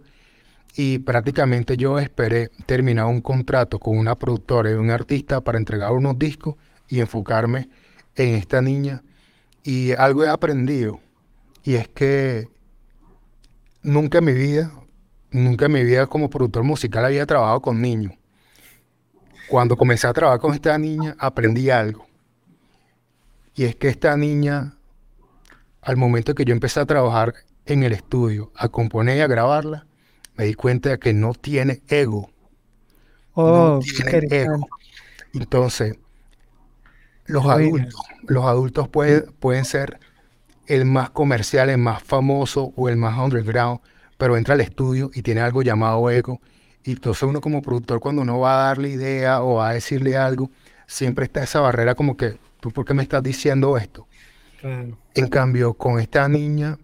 Y 0.76 1.00
prácticamente 1.00 1.78
yo 1.78 2.00
esperé 2.00 2.50
terminar 2.66 3.06
un 3.06 3.22
contrato 3.22 3.80
con 3.80 3.98
una 3.98 4.16
productora 4.16 4.72
y 4.72 4.74
un 4.74 4.90
artista 4.90 5.42
para 5.42 5.58
entregar 5.58 5.92
unos 5.92 6.18
discos 6.18 6.56
y 6.88 7.00
enfocarme 7.00 7.70
en 8.16 8.36
esta 8.36 8.62
niña. 8.62 9.04
Y 9.64 9.92
algo 9.94 10.24
he 10.24 10.30
aprendido, 10.30 11.00
y 11.64 11.76
es 11.76 11.88
que 11.88 12.50
nunca 13.82 14.18
en 14.18 14.26
mi 14.26 14.34
vida, 14.34 14.72
nunca 15.32 15.66
en 15.66 15.72
mi 15.72 15.84
vida 15.84 16.08
como 16.08 16.30
productor 16.30 16.64
musical 16.64 17.06
había 17.06 17.26
trabajado 17.26 17.62
con 17.62 17.82
niños. 17.82 18.14
Cuando 19.48 19.78
comencé 19.78 20.08
a 20.08 20.14
trabajar 20.14 20.40
con 20.40 20.54
esta 20.54 20.78
niña, 20.78 21.16
aprendí 21.20 21.70
algo. 21.70 22.06
Y 23.56 23.66
es 23.66 23.76
que 23.76 23.88
esta 23.88 24.18
niña 24.18 24.74
al 25.84 25.98
momento 25.98 26.34
que 26.34 26.46
yo 26.46 26.54
empecé 26.54 26.80
a 26.80 26.86
trabajar 26.86 27.34
en 27.66 27.84
el 27.84 27.94
estudio, 27.94 28.52
a 28.56 28.70
componer 28.70 29.18
y 29.18 29.22
a 29.22 29.28
grabarla, 29.28 29.86
me 30.36 30.46
di 30.46 30.54
cuenta 30.54 30.90
de 30.90 31.00
que 31.00 31.14
no 31.14 31.34
tiene 31.34 31.82
ego. 31.88 32.30
no 33.36 33.76
oh, 33.76 33.80
tiene 33.80 34.28
ego. 34.30 34.68
Entonces, 35.34 35.98
los 37.26 37.46
adultos, 37.46 38.02
los 38.24 38.46
adultos 38.46 38.88
pueden 38.90 39.66
ser 39.66 40.00
el 40.68 40.86
más 40.86 41.10
comercial, 41.10 41.70
el 41.70 41.78
más 41.78 42.04
famoso 42.04 42.74
o 42.76 42.90
el 42.90 42.98
más 42.98 43.18
underground, 43.18 43.80
pero 44.18 44.38
entra 44.38 44.54
al 44.54 44.62
estudio 44.62 45.12
y 45.14 45.22
tiene 45.22 45.42
algo 45.42 45.62
llamado 45.62 46.10
ego. 46.10 46.40
Y 46.84 46.92
entonces 46.92 47.24
uno 47.24 47.42
como 47.42 47.62
productor, 47.62 48.00
cuando 48.00 48.22
uno 48.22 48.40
va 48.40 48.54
a 48.54 48.68
darle 48.68 48.90
idea 48.90 49.42
o 49.42 49.56
va 49.56 49.70
a 49.70 49.74
decirle 49.74 50.18
algo, 50.18 50.52
siempre 50.86 51.26
está 51.26 51.44
esa 51.44 51.62
barrera 51.62 51.96
como 51.96 52.18
que, 52.18 52.38
¿tú 52.60 52.72
por 52.72 52.86
qué 52.86 52.94
me 52.94 53.04
estás 53.04 53.24
diciendo 53.24 53.78
esto? 53.78 54.08
En 54.62 55.28
cambio, 55.28 55.74
con 55.74 56.00
esta 56.00 56.28
niña, 56.30 56.78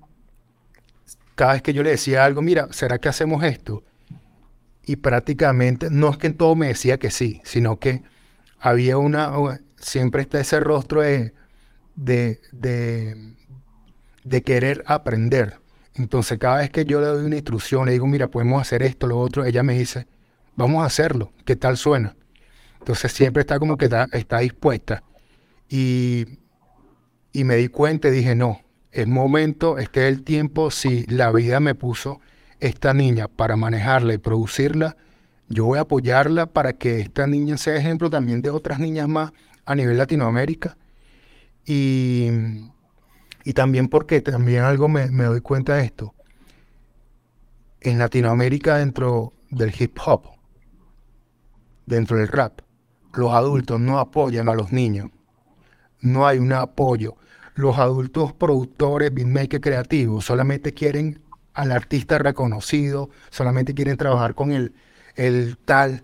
cada 1.40 1.54
vez 1.54 1.62
que 1.62 1.72
yo 1.72 1.84
le 1.84 1.92
decía 1.92 2.26
algo, 2.26 2.42
mira, 2.42 2.68
¿será 2.72 2.98
que 2.98 3.08
hacemos 3.08 3.46
esto? 3.46 3.82
Y 4.86 4.98
prácticamente, 4.98 5.88
no 5.90 6.10
es 6.10 6.18
que 6.18 6.28
en 6.28 6.34
todo 6.34 6.54
me 6.54 6.68
decía 6.68 6.98
que 6.98 7.12
sí, 7.12 7.40
sino 7.46 7.80
que 7.80 8.04
había 8.60 8.98
una, 8.98 9.32
siempre 9.78 10.22
está 10.22 10.42
ese 10.42 10.60
rostro 10.60 11.00
de, 11.00 11.34
de, 11.96 12.42
de, 12.52 14.44
querer 14.44 14.84
aprender. 14.86 15.62
Entonces, 15.96 16.38
cada 16.40 16.58
vez 16.58 16.72
que 16.72 16.84
yo 16.84 17.00
le 17.00 17.08
doy 17.08 17.26
una 17.26 17.38
instrucción, 17.38 17.86
le 17.86 17.94
digo, 17.94 18.06
mira, 18.06 18.28
podemos 18.28 18.62
hacer 18.62 18.84
esto, 18.84 19.08
lo 19.08 19.18
otro, 19.18 19.46
ella 19.46 19.64
me 19.64 19.80
dice, 19.80 20.08
vamos 20.58 20.84
a 20.84 20.88
hacerlo, 20.88 21.32
¿qué 21.46 21.56
tal 21.56 21.78
suena? 21.78 22.18
Entonces, 22.80 23.14
siempre 23.14 23.40
está 23.40 23.60
como 23.60 23.78
que 23.78 23.86
está, 23.86 24.10
está 24.12 24.40
dispuesta. 24.40 25.04
Y 25.70 26.40
y 27.32 27.44
me 27.44 27.56
di 27.56 27.68
cuenta 27.68 28.08
y 28.10 28.12
dije, 28.12 28.36
no, 28.36 28.62
es 28.92 29.08
momento, 29.08 29.78
este 29.78 30.08
es 30.08 30.16
el 30.16 30.24
tiempo, 30.24 30.72
si 30.72 31.06
la 31.06 31.32
vida 31.32 31.60
me 31.60 31.76
puso 31.76 32.20
esta 32.60 32.94
niña 32.94 33.28
para 33.28 33.56
manejarla 33.56 34.14
y 34.14 34.18
producirla, 34.18 34.98
yo 35.48 35.66
voy 35.66 35.78
a 35.78 35.82
apoyarla 35.82 36.48
para 36.48 36.74
que 36.74 37.00
esta 37.00 37.28
niña 37.28 37.58
sea 37.58 37.76
ejemplo 37.76 38.10
también 38.10 38.42
de 38.42 38.50
otras 38.50 38.80
niñas 38.80 39.08
más 39.08 39.32
a 39.66 39.76
nivel 39.76 39.98
Latinoamérica. 39.98 40.78
Y, 41.66 42.30
y 43.44 43.54
también 43.54 43.88
porque 43.88 44.22
también 44.22 44.64
algo 44.64 44.88
me, 44.90 45.10
me 45.10 45.26
doy 45.26 45.42
cuenta 45.42 45.76
de 45.76 45.86
esto. 45.86 46.14
En 47.82 47.98
Latinoamérica, 47.98 48.78
dentro 48.78 49.34
del 49.50 49.74
hip 49.80 49.98
hop, 50.06 50.24
dentro 51.86 52.18
del 52.18 52.28
rap, 52.28 52.62
los 53.14 53.32
adultos 53.34 53.80
no 53.80 54.00
apoyan 54.00 54.50
a 54.50 54.54
los 54.54 54.72
niños 54.72 55.10
no 56.02 56.28
hay 56.28 56.40
un 56.40 56.54
apoyo. 56.54 57.16
Los 57.60 57.78
adultos 57.78 58.32
productores, 58.32 59.14
beatmakers 59.14 59.62
creativos, 59.62 60.24
solamente 60.24 60.74
quieren 60.74 61.20
al 61.54 61.74
artista 61.74 62.18
reconocido, 62.18 63.10
solamente 63.32 63.74
quieren 63.74 63.98
trabajar 63.98 64.34
con 64.34 64.54
el, 64.54 64.72
el 65.18 65.58
tal. 65.66 66.02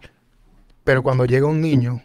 Pero 0.84 1.02
cuando 1.02 1.24
llega 1.24 1.48
un 1.48 1.62
niño 1.62 2.04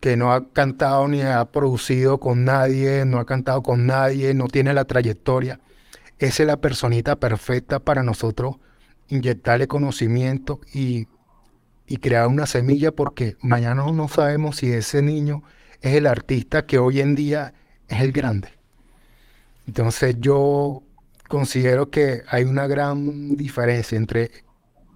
que 0.00 0.18
no 0.18 0.34
ha 0.34 0.52
cantado 0.52 1.08
ni 1.08 1.22
ha 1.22 1.42
producido 1.46 2.20
con 2.20 2.44
nadie, 2.44 3.06
no 3.06 3.20
ha 3.20 3.24
cantado 3.24 3.62
con 3.62 3.86
nadie, 3.86 4.34
no 4.34 4.48
tiene 4.48 4.74
la 4.74 4.84
trayectoria, 4.84 5.60
esa 6.18 6.42
es 6.42 6.46
la 6.46 6.58
personita 6.58 7.16
perfecta 7.16 7.78
para 7.78 8.02
nosotros 8.02 8.56
inyectarle 9.08 9.66
conocimiento 9.66 10.60
y, 10.74 11.08
y 11.86 11.96
crear 11.96 12.26
una 12.26 12.44
semilla 12.44 12.92
porque 12.92 13.38
mañana 13.40 13.90
no 13.90 14.08
sabemos 14.08 14.56
si 14.56 14.70
ese 14.70 15.00
niño 15.00 15.42
es 15.80 15.94
el 15.94 16.06
artista 16.06 16.66
que 16.66 16.78
hoy 16.78 17.00
en 17.00 17.14
día 17.14 17.54
es 17.88 18.02
el 18.02 18.12
grande. 18.12 18.63
Entonces 19.66 20.16
yo 20.18 20.82
considero 21.28 21.90
que 21.90 22.22
hay 22.28 22.44
una 22.44 22.66
gran 22.66 23.36
diferencia 23.36 23.96
entre 23.96 24.30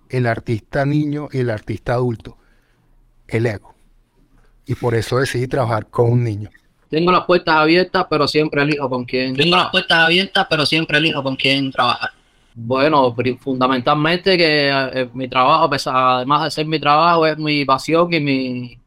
el 0.08 0.26
artista 0.26 0.84
niño 0.84 1.28
y 1.32 1.38
el 1.38 1.50
artista 1.50 1.94
adulto, 1.94 2.36
el 3.26 3.46
ego. 3.46 3.74
Y 4.66 4.74
por 4.74 4.94
eso 4.94 5.18
decidí 5.18 5.48
trabajar 5.48 5.86
con 5.86 6.12
un 6.12 6.24
niño. 6.24 6.50
Tengo 6.90 7.12
las 7.12 7.24
puertas 7.24 7.54
abiertas, 7.54 8.06
pero 8.08 8.26
siempre 8.26 8.62
elijo 8.62 8.88
con 8.88 9.04
quién. 9.04 9.36
Tengo 9.36 9.56
las 9.56 9.70
puertas 9.70 9.98
abiertas, 9.98 10.46
pero 10.48 10.64
siempre 10.64 10.98
elijo 10.98 11.22
con 11.22 11.36
quién 11.36 11.70
trabajar. 11.70 12.10
Bueno, 12.54 13.14
fundamentalmente 13.40 14.36
que 14.36 14.70
eh, 14.70 15.08
mi 15.12 15.28
trabajo, 15.28 15.70
además 15.86 16.44
de 16.44 16.50
ser 16.50 16.66
mi 16.66 16.80
trabajo, 16.80 17.26
es 17.26 17.38
mi 17.38 17.64
pasión 17.64 18.12
y 18.12 18.20
mi, 18.20 18.78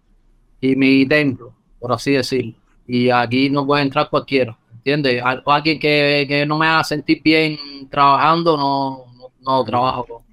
y 0.60 0.76
mi 0.76 1.06
templo 1.06 1.54
por 1.82 1.92
así 1.92 2.12
decirlo. 2.12 2.54
Y 2.88 3.10
aquí 3.10 3.50
no 3.50 3.66
puede 3.66 3.82
entrar 3.82 4.10
cualquiera, 4.10 4.58
¿entiendes? 4.82 5.22
alguien 5.46 5.80
que, 5.80 6.46
no 6.48 6.58
me 6.58 6.66
haga 6.66 6.84
sentir 6.84 7.22
bien 7.24 7.88
trabajando, 7.90 8.58
no, 8.58 9.06
no, 9.42 9.64
trabajo 9.64 10.24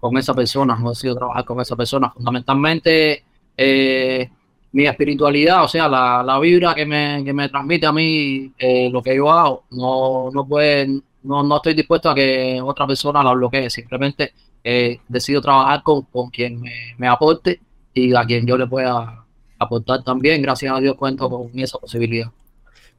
con, 0.00 0.16
esa 0.16 0.34
persona, 0.34 0.76
no 0.76 0.90
decido 0.90 1.14
trabajar 1.14 1.44
con 1.44 1.60
esa 1.60 1.76
persona. 1.76 2.10
Fundamentalmente, 2.10 3.22
eh, 3.56 4.30
mi 4.72 4.86
espiritualidad, 4.86 5.64
o 5.64 5.68
sea, 5.68 5.88
la, 5.88 6.22
la 6.22 6.38
vibra 6.38 6.74
que 6.74 6.86
me, 6.86 7.22
que 7.22 7.32
me, 7.34 7.48
transmite 7.50 7.86
a 7.86 7.92
mí 7.92 8.50
eh, 8.58 8.88
lo 8.90 9.02
que 9.02 9.14
yo 9.14 9.30
hago, 9.30 9.64
no, 9.70 10.30
no 10.32 10.46
puede, 10.46 10.86
no, 11.22 11.42
no 11.42 11.56
estoy 11.56 11.74
dispuesto 11.74 12.08
a 12.08 12.14
que 12.14 12.60
otra 12.62 12.86
persona 12.86 13.22
la 13.22 13.34
bloquee, 13.34 13.68
simplemente 13.68 14.32
eh, 14.64 15.00
decido 15.06 15.42
trabajar 15.42 15.82
con, 15.82 16.02
con 16.02 16.30
quien 16.30 16.60
me, 16.60 16.94
me 16.96 17.08
aporte 17.08 17.60
y 17.92 18.14
a 18.14 18.24
quien 18.24 18.46
yo 18.46 18.56
le 18.56 18.66
pueda 18.66 19.26
aportar 19.58 20.02
también, 20.02 20.40
gracias 20.40 20.74
a 20.74 20.80
Dios 20.80 20.96
cuento 20.96 21.28
con 21.28 21.50
esa 21.58 21.78
posibilidad. 21.78 22.30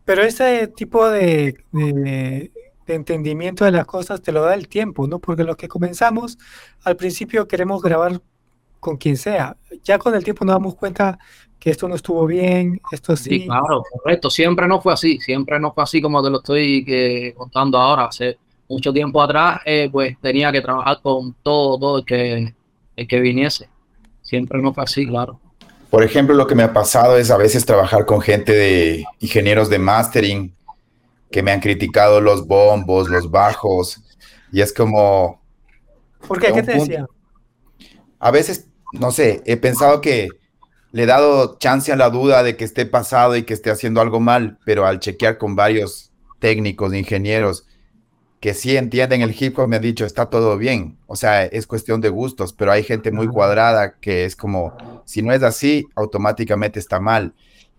Pero 0.05 0.23
ese 0.23 0.67
tipo 0.67 1.09
de, 1.09 1.55
entendimiento 2.87 3.65
de 3.65 3.71
las 3.71 3.85
cosas 3.85 4.21
te 4.21 4.31
lo 4.31 4.43
da 4.43 4.53
el 4.53 4.67
tiempo, 4.67 5.07
¿no? 5.07 5.19
Porque 5.19 5.43
los 5.43 5.55
que 5.55 5.67
comenzamos, 5.67 6.37
al 6.83 6.95
principio 6.95 7.47
queremos 7.47 7.81
grabar 7.81 8.21
con 8.79 8.97
quien 8.97 9.15
sea. 9.15 9.55
Ya 9.83 9.97
con 9.97 10.13
el 10.13 10.23
tiempo 10.23 10.43
nos 10.43 10.55
damos 10.55 10.75
cuenta 10.75 11.17
que 11.57 11.69
esto 11.69 11.87
no 11.87 11.95
estuvo 11.95 12.25
bien, 12.25 12.81
esto 12.91 13.15
sí. 13.15 13.29
Sí, 13.29 13.45
claro, 13.45 13.83
correcto. 13.89 14.29
Siempre 14.29 14.67
no 14.67 14.81
fue 14.81 14.91
así, 14.91 15.19
siempre 15.19 15.59
no 15.59 15.73
fue 15.73 15.83
así 15.83 16.01
como 16.01 16.21
te 16.21 16.29
lo 16.29 16.37
estoy 16.39 16.83
eh, 16.87 17.33
contando 17.37 17.77
ahora. 17.77 18.05
Hace 18.05 18.37
mucho 18.67 18.91
tiempo 18.91 19.21
atrás, 19.21 19.61
eh, 19.65 19.87
pues 19.89 20.19
tenía 20.19 20.51
que 20.51 20.61
trabajar 20.61 20.99
con 21.01 21.33
todo, 21.41 21.79
todo 21.79 21.97
el 21.99 22.05
que, 22.05 22.53
el 22.97 23.07
que 23.07 23.19
viniese. 23.21 23.69
Siempre 24.21 24.61
no 24.61 24.73
fue 24.73 24.83
así, 24.83 25.07
claro. 25.07 25.39
Por 25.93 26.03
ejemplo, 26.03 26.33
lo 26.33 26.47
que 26.47 26.55
me 26.55 26.63
ha 26.63 26.73
pasado 26.73 27.17
es 27.17 27.29
a 27.29 27.37
veces 27.37 27.67
trabajar 27.67 28.07
con 28.07 28.19
gente 28.19 28.51
de 28.51 29.05
ingenieros 29.19 29.69
de 29.69 29.77
mastering 29.77 30.55
que 31.29 31.43
me 31.43 31.51
han 31.51 31.59
criticado 31.59 32.19
los 32.19 32.47
bombos, 32.47 33.09
los 33.09 33.29
bajos, 33.29 34.01
y 34.51 34.61
es 34.61 34.73
como... 34.73 35.39
¿Por 36.27 36.39
qué? 36.41 36.51
¿Qué 36.51 36.63
te 36.63 36.71
punto- 36.77 36.85
decía? 36.85 37.05
A 38.17 38.31
veces, 38.31 38.65
no 38.93 39.11
sé, 39.11 39.43
he 39.45 39.55
pensado 39.55 40.01
que 40.01 40.29
le 40.93 41.03
he 41.03 41.05
dado 41.05 41.59
chance 41.59 41.91
a 41.91 41.95
la 41.95 42.09
duda 42.09 42.41
de 42.41 42.57
que 42.57 42.63
esté 42.63 42.87
pasado 42.87 43.35
y 43.35 43.43
que 43.43 43.53
esté 43.53 43.69
haciendo 43.69 44.01
algo 44.01 44.19
mal, 44.19 44.57
pero 44.65 44.87
al 44.87 44.99
chequear 44.99 45.37
con 45.37 45.55
varios 45.55 46.11
técnicos, 46.39 46.91
ingenieros, 46.95 47.67
que 48.43 48.53
sí 48.53 48.75
entienden 48.75 49.21
el 49.21 49.33
hip 49.39 49.57
hop, 49.57 49.69
me 49.69 49.77
han 49.77 49.81
dicho, 49.81 50.05
está 50.05 50.25
todo 50.25 50.57
bien. 50.57 50.97
O 51.07 51.15
sea, 51.15 51.45
es 51.45 51.65
cuestión 51.65 52.01
de 52.01 52.09
gustos, 52.09 52.51
pero 52.51 52.73
hay 52.73 52.83
gente 52.83 53.09
muy 53.09 53.25
cuadrada 53.29 53.95
que 54.01 54.25
es 54.25 54.35
como, 54.35 54.75
si 55.05 55.21
no 55.21 55.31
es 55.31 55.41
así, 55.43 55.85
automáticamente 55.95 56.77
está 56.77 56.99
mal. 56.99 57.33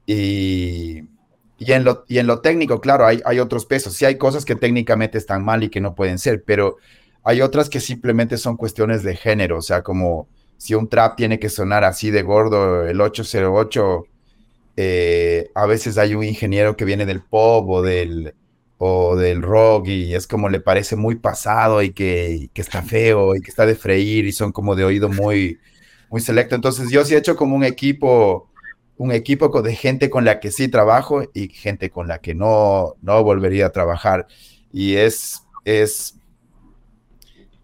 Y, 0.07 1.03
y, 1.59 1.73
en, 1.73 1.85
lo, 1.85 2.07
y 2.09 2.16
en 2.16 2.27
lo 2.27 2.41
técnico, 2.41 2.81
claro, 2.81 3.05
hay, 3.05 3.20
hay 3.27 3.41
otros 3.41 3.66
pesos. 3.66 3.93
Sí 3.93 4.07
hay 4.07 4.16
cosas 4.16 4.47
que 4.47 4.57
técnicamente 4.57 5.19
están 5.19 5.45
mal 5.45 5.62
y 5.62 5.69
que 5.69 5.82
no 5.82 5.95
pueden 5.95 6.19
ser, 6.19 6.43
pero 6.45 6.78
hay 7.24 7.43
otras 7.43 7.69
que 7.69 7.81
simplemente 7.81 8.39
son 8.39 8.57
cuestiones 8.57 9.03
de 9.03 9.16
género. 9.16 9.59
O 9.59 9.62
sea, 9.62 9.82
como 9.82 10.28
si 10.57 10.73
un 10.73 10.89
trap 10.89 11.15
tiene 11.15 11.39
que 11.39 11.51
sonar 11.51 11.85
así 11.85 12.11
de 12.11 12.23
gordo, 12.23 12.86
el 12.86 13.03
808, 13.03 14.07
eh, 14.78 15.51
a 15.55 15.66
veces 15.66 15.99
hay 15.99 16.15
un 16.15 16.24
ingeniero 16.24 16.74
que 16.74 16.86
viene 16.86 17.05
del 17.05 17.20
pop 17.20 17.69
o 17.69 17.82
del, 17.82 18.35
o 18.86 19.16
del 19.16 19.40
rock 19.40 19.89
y 19.89 20.15
es 20.15 20.27
como 20.27 20.51
le 20.51 20.61
parece 20.61 20.94
muy 20.94 21.15
pasado 21.15 21.82
y 21.82 21.94
que, 21.94 22.51
que 22.52 22.61
está 22.61 22.82
feo 22.82 23.35
y 23.35 23.40
que 23.40 23.48
está 23.48 23.65
de 23.65 23.77
freír 23.77 24.27
y 24.27 24.32
son 24.32 24.52
como 24.52 24.77
de 24.77 24.85
oído 24.85 25.09
muy, 25.09 25.59
muy 26.11 26.20
selecto. 26.20 26.55
Entonces 26.55 26.90
yo 26.90 27.02
sí 27.06 27.15
he 27.15 27.19
hecho 27.19 27.35
como 27.35 27.56
un 27.56 27.65
equipo, 27.65 28.51
un 28.98 29.11
equipo 29.11 29.62
de 29.62 29.74
gente 29.74 30.11
con 30.11 30.27
la 30.27 30.39
que 30.39 30.51
sí 30.51 30.69
trabajo 30.69 31.23
y 31.32 31.48
gente 31.48 31.89
con 31.89 32.09
la 32.09 32.19
que 32.19 32.35
no, 32.35 32.97
no 33.01 33.24
volvería 33.24 33.66
a 33.66 33.73
trabajar. 33.73 34.27
Y 34.70 34.97
es, 34.97 35.43
es, 35.65 36.16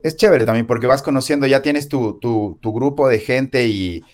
es 0.02 0.16
chévere 0.16 0.46
también 0.46 0.66
porque 0.66 0.86
vas 0.86 1.02
conociendo, 1.02 1.46
ya 1.46 1.60
tienes 1.60 1.88
tu, 1.88 2.18
tu, 2.18 2.56
tu 2.62 2.72
grupo 2.72 3.08
de 3.08 3.18
gente 3.18 3.68
y 3.68 4.04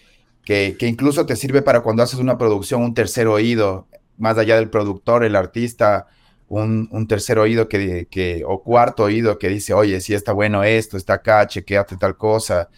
que, 0.44 0.74
que 0.76 0.88
incluso 0.88 1.24
te 1.24 1.36
sirve 1.36 1.62
para 1.62 1.82
cuando 1.82 2.02
haces 2.02 2.18
una 2.18 2.36
producción, 2.36 2.82
un 2.82 2.94
tercer 2.94 3.28
oído, 3.28 3.86
más 4.18 4.38
allá 4.38 4.56
del 4.56 4.70
productor, 4.70 5.22
el 5.22 5.36
artista, 5.36 6.08
un, 6.48 6.88
un 6.92 7.06
tercer 7.08 7.38
oído 7.38 7.68
que, 7.68 8.06
que, 8.10 8.42
o 8.46 8.62
cuarto 8.62 9.04
oído 9.04 9.38
que 9.38 9.48
dice, 9.48 9.74
oye, 9.74 10.00
si 10.00 10.14
está 10.14 10.32
bueno 10.32 10.64
esto, 10.64 10.96
está 10.96 11.14
acá, 11.14 11.46
chequeate 11.46 11.96
tal 11.96 12.16
cosa. 12.16 12.68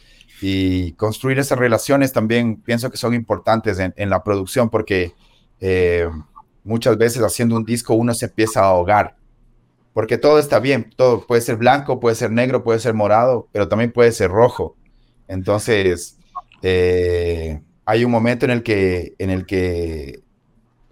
Y 0.40 0.92
construir 0.92 1.38
esas 1.38 1.58
relaciones 1.58 2.12
también 2.12 2.62
pienso 2.62 2.90
que 2.90 2.96
son 2.96 3.14
importantes 3.14 3.78
en, 3.78 3.92
en 3.96 4.10
la 4.10 4.22
producción 4.22 4.70
porque 4.70 5.14
eh, 5.60 6.08
muchas 6.64 6.96
veces 6.96 7.22
haciendo 7.22 7.56
un 7.56 7.64
disco 7.64 7.94
uno 7.94 8.14
se 8.14 8.26
empieza 8.26 8.60
a 8.60 8.66
ahogar. 8.66 9.16
Porque 9.92 10.16
todo 10.16 10.38
está 10.38 10.60
bien, 10.60 10.90
todo 10.96 11.26
puede 11.26 11.42
ser 11.42 11.56
blanco, 11.56 11.98
puede 11.98 12.14
ser 12.14 12.30
negro, 12.30 12.62
puede 12.62 12.78
ser 12.78 12.94
morado, 12.94 13.48
pero 13.52 13.68
también 13.68 13.90
puede 13.90 14.12
ser 14.12 14.30
rojo. 14.30 14.76
Entonces, 15.26 16.18
eh, 16.62 17.60
hay 17.84 18.04
un 18.04 18.10
momento 18.10 18.44
en 18.44 18.52
el 18.52 18.62
que, 18.62 19.14
en 19.18 19.30
el 19.30 19.44
que, 19.44 20.20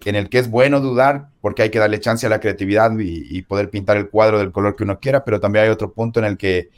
en 0.09 0.15
el 0.15 0.29
que 0.29 0.39
es 0.39 0.49
bueno 0.49 0.79
dudar, 0.79 1.29
porque 1.41 1.63
hay 1.63 1.69
que 1.69 1.79
darle 1.79 1.99
chance 1.99 2.25
a 2.25 2.29
la 2.29 2.39
creatividad 2.39 2.97
y, 2.97 3.27
y 3.29 3.41
poder 3.43 3.69
pintar 3.69 3.97
el 3.97 4.09
cuadro 4.09 4.39
del 4.39 4.51
color 4.51 4.75
que 4.75 4.83
uno 4.83 4.99
quiera, 4.99 5.23
pero 5.23 5.39
también 5.39 5.65
hay 5.65 5.71
otro 5.71 5.91
punto 5.91 6.19
en 6.19 6.25
el 6.25 6.37
que 6.37 6.69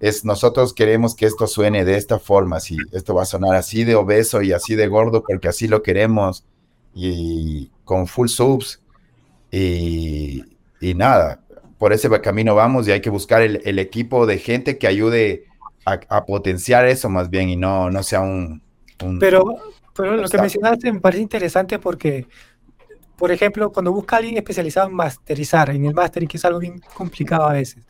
es 0.00 0.24
nosotros 0.24 0.72
queremos 0.72 1.14
que 1.14 1.26
esto 1.26 1.46
suene 1.46 1.84
de 1.84 1.96
esta 1.96 2.18
forma, 2.18 2.60
si 2.60 2.76
esto 2.92 3.14
va 3.14 3.22
a 3.22 3.26
sonar 3.26 3.56
así 3.56 3.84
de 3.84 3.96
obeso 3.96 4.42
y 4.42 4.52
así 4.52 4.74
de 4.74 4.86
gordo 4.86 5.24
porque 5.26 5.48
así 5.48 5.66
lo 5.66 5.82
queremos 5.82 6.44
y 6.94 7.70
con 7.84 8.06
full 8.06 8.28
subs 8.28 8.80
y, 9.50 10.44
y 10.80 10.94
nada, 10.94 11.40
por 11.78 11.92
ese 11.92 12.08
camino 12.20 12.54
vamos 12.54 12.86
y 12.86 12.92
hay 12.92 13.00
que 13.00 13.10
buscar 13.10 13.42
el, 13.42 13.60
el 13.64 13.78
equipo 13.78 14.26
de 14.26 14.38
gente 14.38 14.78
que 14.78 14.86
ayude 14.86 15.46
a, 15.84 16.00
a, 16.08 16.26
potenciar 16.26 16.86
eso 16.86 17.08
más 17.08 17.30
bien 17.30 17.48
y 17.48 17.56
no, 17.56 17.90
no 17.90 18.02
sea 18.02 18.20
un... 18.20 18.62
un 19.02 19.18
pero, 19.18 19.44
pero 19.96 20.16
lo 20.16 20.28
que 20.28 20.38
mencionaste 20.38 20.92
me 20.92 21.00
parece 21.00 21.22
interesante 21.22 21.78
porque, 21.78 22.26
por 23.18 23.32
ejemplo, 23.32 23.72
cuando 23.72 23.92
busca 23.92 24.16
a 24.16 24.18
alguien 24.20 24.36
especializado 24.36 24.86
en 24.86 24.94
masterizar, 24.94 25.70
en 25.70 25.84
el 25.84 25.92
mastering, 25.92 26.28
que 26.28 26.36
es 26.36 26.44
algo 26.44 26.60
bien 26.60 26.80
complicado 26.94 27.46
a 27.46 27.52
veces, 27.52 27.82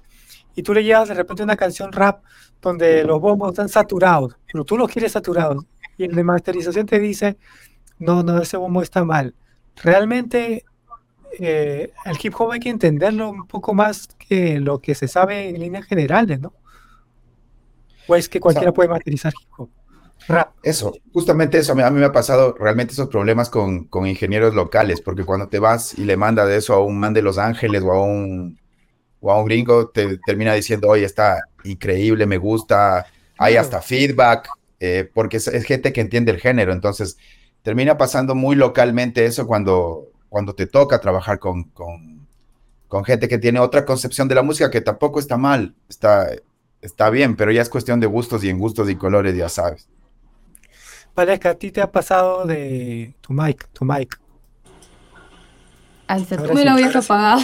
y 0.55 0.62
tú 0.62 0.72
le 0.72 0.82
llevas 0.82 1.09
de 1.09 1.14
repente 1.14 1.42
una 1.42 1.56
canción 1.56 1.92
rap 1.92 2.24
donde 2.62 3.05
los 3.05 3.20
bombos 3.20 3.50
están 3.50 3.68
saturados, 3.68 4.36
pero 4.50 4.64
tú 4.64 4.78
los 4.78 4.90
quieres 4.90 5.12
saturados, 5.12 5.66
y 5.98 6.05
el 6.05 6.14
de 6.14 6.24
masterización 6.24 6.86
te 6.86 6.98
dice, 6.98 7.36
no, 7.98 8.22
no, 8.22 8.40
ese 8.40 8.56
bombo 8.56 8.80
está 8.80 9.05
mal. 9.05 9.34
Realmente 9.76 10.64
eh, 11.38 11.92
el 12.06 12.16
hip 12.22 12.34
hop 12.38 12.52
hay 12.52 12.60
que 12.60 12.70
entenderlo 12.70 13.28
un 13.28 13.46
poco 13.46 13.74
más 13.74 14.09
que 14.18 14.59
lo 14.59 14.80
que 14.80 14.94
se 14.94 15.09
sabe 15.09 15.50
en 15.50 15.60
líneas 15.60 15.84
generales, 15.84 16.40
¿no? 16.40 16.55
O 18.06 18.16
es 18.16 18.28
que 18.30 18.40
cualquiera 18.40 18.70
o 18.70 18.72
sea, 18.72 18.74
puede 18.74 18.88
masterizar 18.88 19.32
hip 19.38 19.48
hop. 19.59 19.70
Eso, 20.62 20.92
justamente 21.12 21.59
eso, 21.59 21.72
a 21.72 21.74
mí, 21.74 21.82
a 21.82 21.90
mí, 21.90 22.00
me 22.00 22.06
ha 22.06 22.12
pasado 22.12 22.55
realmente 22.59 22.92
esos 22.92 23.09
problemas 23.09 23.48
con, 23.48 23.84
con, 23.84 24.06
ingenieros 24.06 24.55
locales, 24.55 25.00
porque 25.00 25.24
cuando 25.24 25.48
te 25.48 25.59
vas 25.59 25.98
y 25.98 26.05
le 26.05 26.16
manda 26.16 26.44
de 26.44 26.59
eso 26.59 26.74
a 26.74 26.84
un 26.84 27.00
man 27.00 27.14
de 27.14 27.22
Los 27.22 27.38
Ángeles 27.38 27.82
o 27.82 27.92
a 27.92 28.02
un, 28.02 28.59
o 29.20 29.32
a 29.32 29.40
un 29.40 29.46
gringo, 29.46 29.88
te 29.88 30.18
termina 30.26 30.52
diciendo, 30.52 30.88
oye, 30.88 31.05
está 31.05 31.44
increíble, 31.64 32.26
me 32.26 32.36
gusta, 32.36 33.06
hay 33.38 33.56
hasta 33.56 33.80
feedback, 33.80 34.48
eh, 34.80 35.10
porque 35.14 35.38
es, 35.38 35.48
es, 35.48 35.64
gente 35.64 35.92
que 35.92 36.02
entiende 36.02 36.30
el 36.30 36.40
género, 36.40 36.72
entonces 36.72 37.16
termina 37.62 37.96
pasando 37.96 38.34
muy 38.34 38.55
localmente 38.55 39.24
eso 39.24 39.46
cuando, 39.46 40.10
cuando 40.28 40.55
te 40.55 40.66
toca 40.66 41.00
trabajar 41.00 41.38
con, 41.38 41.64
con, 41.64 42.26
con, 42.86 43.05
gente 43.05 43.28
que 43.28 43.38
tiene 43.38 43.60
otra 43.60 43.86
concepción 43.86 44.28
de 44.28 44.34
la 44.34 44.42
música, 44.42 44.70
que 44.70 44.82
tampoco 44.82 45.20
está 45.20 45.38
mal, 45.38 45.74
está, 45.88 46.28
está 46.82 47.09
bien, 47.09 47.34
pero 47.34 47.50
ya 47.50 47.62
es 47.62 47.70
cuestión 47.70 47.98
de 47.98 48.06
gustos 48.06 48.44
y 48.44 48.50
en 48.50 48.59
gustos 48.59 48.90
y 48.90 48.96
colores, 48.96 49.34
ya 49.34 49.48
sabes. 49.48 49.88
Valesca, 51.18 51.50
a 51.50 51.54
ti 51.54 51.72
te 51.72 51.80
ha 51.80 51.90
pasado 51.90 52.46
de 52.46 53.12
tu 53.22 53.32
mic, 53.32 53.66
tu 53.72 53.84
mic. 53.84 54.20
Hasta 56.06 56.36
tú 56.36 56.54
me 56.54 56.64
lo 56.64 56.70
habías 56.70 56.94
apagado. 56.94 57.42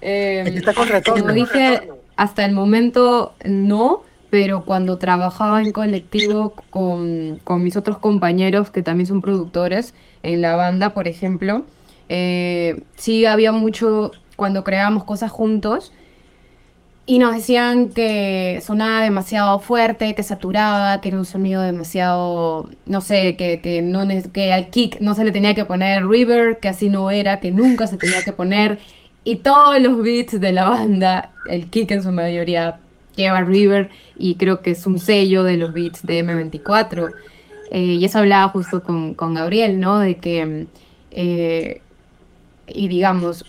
Eh, 0.00 0.42
está 0.52 0.74
con 0.74 0.88
retorno. 0.88 1.22
Como 1.22 1.32
dije, 1.32 1.88
hasta 2.16 2.44
el 2.44 2.52
momento 2.52 3.32
no, 3.44 4.02
pero 4.28 4.64
cuando 4.64 4.98
trabajaba 4.98 5.62
en 5.62 5.70
colectivo 5.70 6.54
con, 6.70 7.40
con, 7.44 7.62
mis 7.62 7.76
otros 7.76 7.98
compañeros 7.98 8.70
que 8.70 8.82
también 8.82 9.06
son 9.06 9.20
productores 9.20 9.94
en 10.24 10.42
la 10.42 10.56
banda, 10.56 10.92
por 10.92 11.06
ejemplo, 11.06 11.64
eh, 12.08 12.82
sí 12.96 13.24
había 13.24 13.52
mucho 13.52 14.10
cuando 14.34 14.64
creábamos 14.64 15.04
cosas 15.04 15.30
juntos 15.30 15.92
y 17.08 17.20
nos 17.20 17.34
decían 17.36 17.90
que 17.90 18.60
sonaba 18.66 19.00
demasiado 19.00 19.60
fuerte, 19.60 20.16
que 20.16 20.24
saturaba, 20.24 21.00
que 21.00 21.08
era 21.10 21.18
un 21.18 21.24
sonido 21.24 21.62
demasiado, 21.62 22.68
no 22.84 23.00
sé, 23.00 23.36
que, 23.36 23.80
no, 23.82 24.02
que 24.32 24.52
al 24.52 24.70
kick 24.70 25.00
no 25.00 25.14
se 25.14 25.24
le 25.24 25.30
tenía 25.30 25.54
que 25.54 25.64
poner 25.64 26.04
reverb, 26.04 26.58
que 26.58 26.68
así 26.68 26.88
no 26.88 27.12
era, 27.12 27.38
que 27.38 27.52
nunca 27.52 27.86
se 27.86 27.96
tenía 27.96 28.24
que 28.24 28.32
poner. 28.32 28.80
Y 29.22 29.36
todos 29.36 29.80
los 29.80 30.02
beats 30.02 30.40
de 30.40 30.52
la 30.52 30.68
banda, 30.68 31.30
el 31.48 31.70
kick 31.70 31.92
en 31.92 32.02
su 32.02 32.10
mayoría 32.10 32.80
lleva 33.14 33.40
reverb 33.42 33.88
y 34.18 34.34
creo 34.34 34.60
que 34.60 34.72
es 34.72 34.84
un 34.86 34.98
sello 34.98 35.44
de 35.44 35.56
los 35.58 35.72
beats 35.72 36.04
de 36.04 36.24
M24. 36.24 37.12
Eh, 37.70 37.80
y 38.00 38.04
eso 38.04 38.18
hablaba 38.18 38.48
justo 38.48 38.82
con, 38.82 39.14
con 39.14 39.34
Gabriel, 39.34 39.78
¿no? 39.78 40.00
De 40.00 40.16
que, 40.16 40.66
eh, 41.12 41.80
y 42.66 42.88
digamos, 42.88 43.44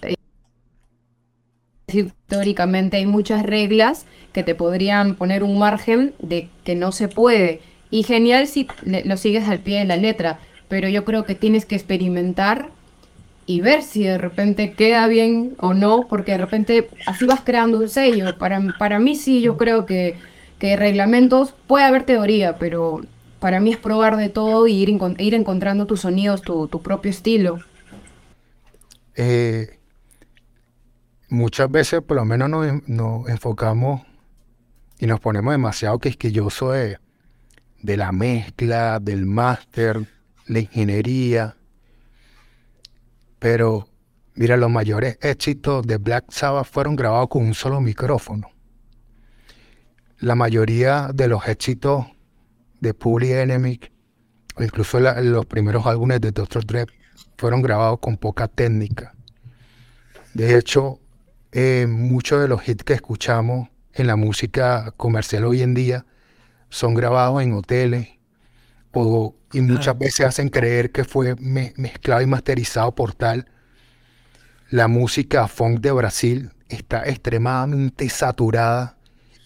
teóricamente 2.28 2.98
hay 2.98 3.06
muchas 3.06 3.44
reglas 3.44 4.06
que 4.34 4.44
te 4.44 4.56
podrían 4.56 5.16
poner 5.16 5.42
un 5.42 5.58
margen 5.58 6.14
de 6.20 6.50
que 6.66 6.76
no 6.76 6.92
se 6.92 7.08
puede. 7.08 7.62
Y 7.90 8.04
genial 8.04 8.48
si 8.48 8.68
lo 8.84 9.16
sigues 9.16 9.48
al 9.48 9.60
pie 9.60 9.80
de 9.80 9.86
la 9.86 9.96
letra, 9.96 10.40
pero 10.68 10.90
yo 10.90 11.06
creo 11.06 11.24
que 11.24 11.34
tienes 11.34 11.66
que 11.66 11.76
experimentar 11.76 12.70
y 13.46 13.62
ver 13.62 13.84
si 13.84 14.04
de 14.04 14.18
repente 14.18 14.74
queda 14.74 15.08
bien 15.08 15.56
o 15.60 15.74
no, 15.74 16.08
porque 16.10 16.34
de 16.34 16.40
repente 16.40 16.90
así 17.06 17.26
vas 17.26 17.40
creando 17.46 17.80
un 17.80 17.88
sello. 17.88 18.38
Para, 18.38 18.62
para 18.78 19.00
mí 19.00 19.16
sí, 19.16 19.40
yo 19.42 19.56
creo 19.56 19.86
que, 19.86 20.16
que 20.60 20.76
reglamentos 20.76 21.54
puede 21.68 21.86
haber 21.86 22.04
teoría, 22.04 22.58
pero 22.58 23.02
para 23.40 23.62
mí 23.62 23.72
es 23.72 23.78
probar 23.78 24.18
de 24.18 24.28
todo 24.28 24.68
y 24.68 24.74
ir, 24.74 24.90
ir 25.20 25.34
encontrando 25.34 25.86
tus 25.86 26.02
sonidos, 26.02 26.42
tu, 26.42 26.68
tu 26.68 26.82
propio 26.82 27.12
estilo. 27.12 27.60
Eh, 29.16 29.77
muchas 31.30 31.70
veces 31.70 32.02
por 32.02 32.18
lo 32.18 32.26
menos 32.26 32.50
nos, 32.50 32.88
nos, 32.88 33.30
enfocamos 33.30 34.02
y 35.00 35.08
nos 35.08 35.20
ponemos 35.20 35.54
demasiado 35.54 36.00
quisquilloso 36.00 36.72
de, 36.72 37.00
de 37.82 37.98
la 37.98 38.12
mezcla, 38.12 39.00
del 39.00 39.26
máster, 39.26 40.08
la 40.48 40.60
ingeniería. 40.60 41.56
Pero 43.40 43.88
mira, 44.36 44.58
los 44.58 44.70
mayores 44.70 45.18
éxitos 45.22 45.86
de 45.86 45.98
Black 45.98 46.32
Sabbath 46.32 46.68
fueron 46.68 46.96
grabados 46.96 47.30
con 47.30 47.46
un 47.46 47.54
solo 47.54 47.82
micrófono. 47.82 48.50
La 50.20 50.34
mayoría 50.34 51.12
de 51.14 51.28
los 51.28 51.48
éxitos 51.48 52.08
de 52.80 52.94
Public 52.94 53.32
Enemy, 53.32 53.80
incluso 54.60 55.00
los 55.00 55.46
primeros 55.46 55.86
álbumes 55.86 56.22
de 56.22 56.32
Dr. 56.32 56.66
Dre, 56.66 56.86
fueron 57.38 57.62
grabados 57.62 58.00
con 58.00 58.18
poca 58.18 58.48
técnica. 58.48 59.14
De 60.34 60.58
hecho, 60.58 61.00
eh, 61.60 61.88
muchos 61.88 62.40
de 62.40 62.48
los 62.48 62.70
hits 62.70 62.84
que 62.84 62.94
escuchamos 62.94 63.70
en 63.92 64.06
la 64.06 64.16
música 64.16 64.94
comercial 64.96 65.44
hoy 65.44 65.64
en 65.64 65.74
día 65.74 66.06
son 66.70 66.94
grabados 66.94 67.42
en 67.42 67.54
hoteles 67.54 68.10
y 69.54 69.62
muchas 69.62 69.98
veces 69.98 70.28
hacen 70.28 70.50
creer 70.50 70.92
que 70.92 71.04
fue 71.04 71.36
mezclado 71.40 72.22
y 72.22 72.28
masterizado 72.28 72.94
por 72.94 73.16
tal. 73.16 73.50
La 74.70 74.88
música 74.88 75.48
funk 75.48 75.80
de 75.80 75.92
Brasil 75.94 76.52
está 76.70 77.08
extremadamente 77.08 78.08
saturada 78.10 79.00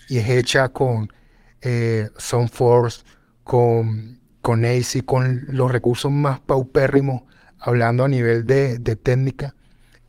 y 0.09 0.17
es 0.17 0.27
hecha 0.27 0.67
con 0.67 1.13
eh, 1.61 2.09
Force, 2.51 3.03
con, 3.45 4.19
con 4.41 4.65
AC, 4.65 5.05
con 5.05 5.45
los 5.47 5.71
recursos 5.71 6.11
más 6.11 6.41
paupérrimos, 6.41 7.21
hablando 7.57 8.03
a 8.03 8.09
nivel 8.09 8.45
de, 8.45 8.79
de 8.79 8.97
técnica, 8.97 9.55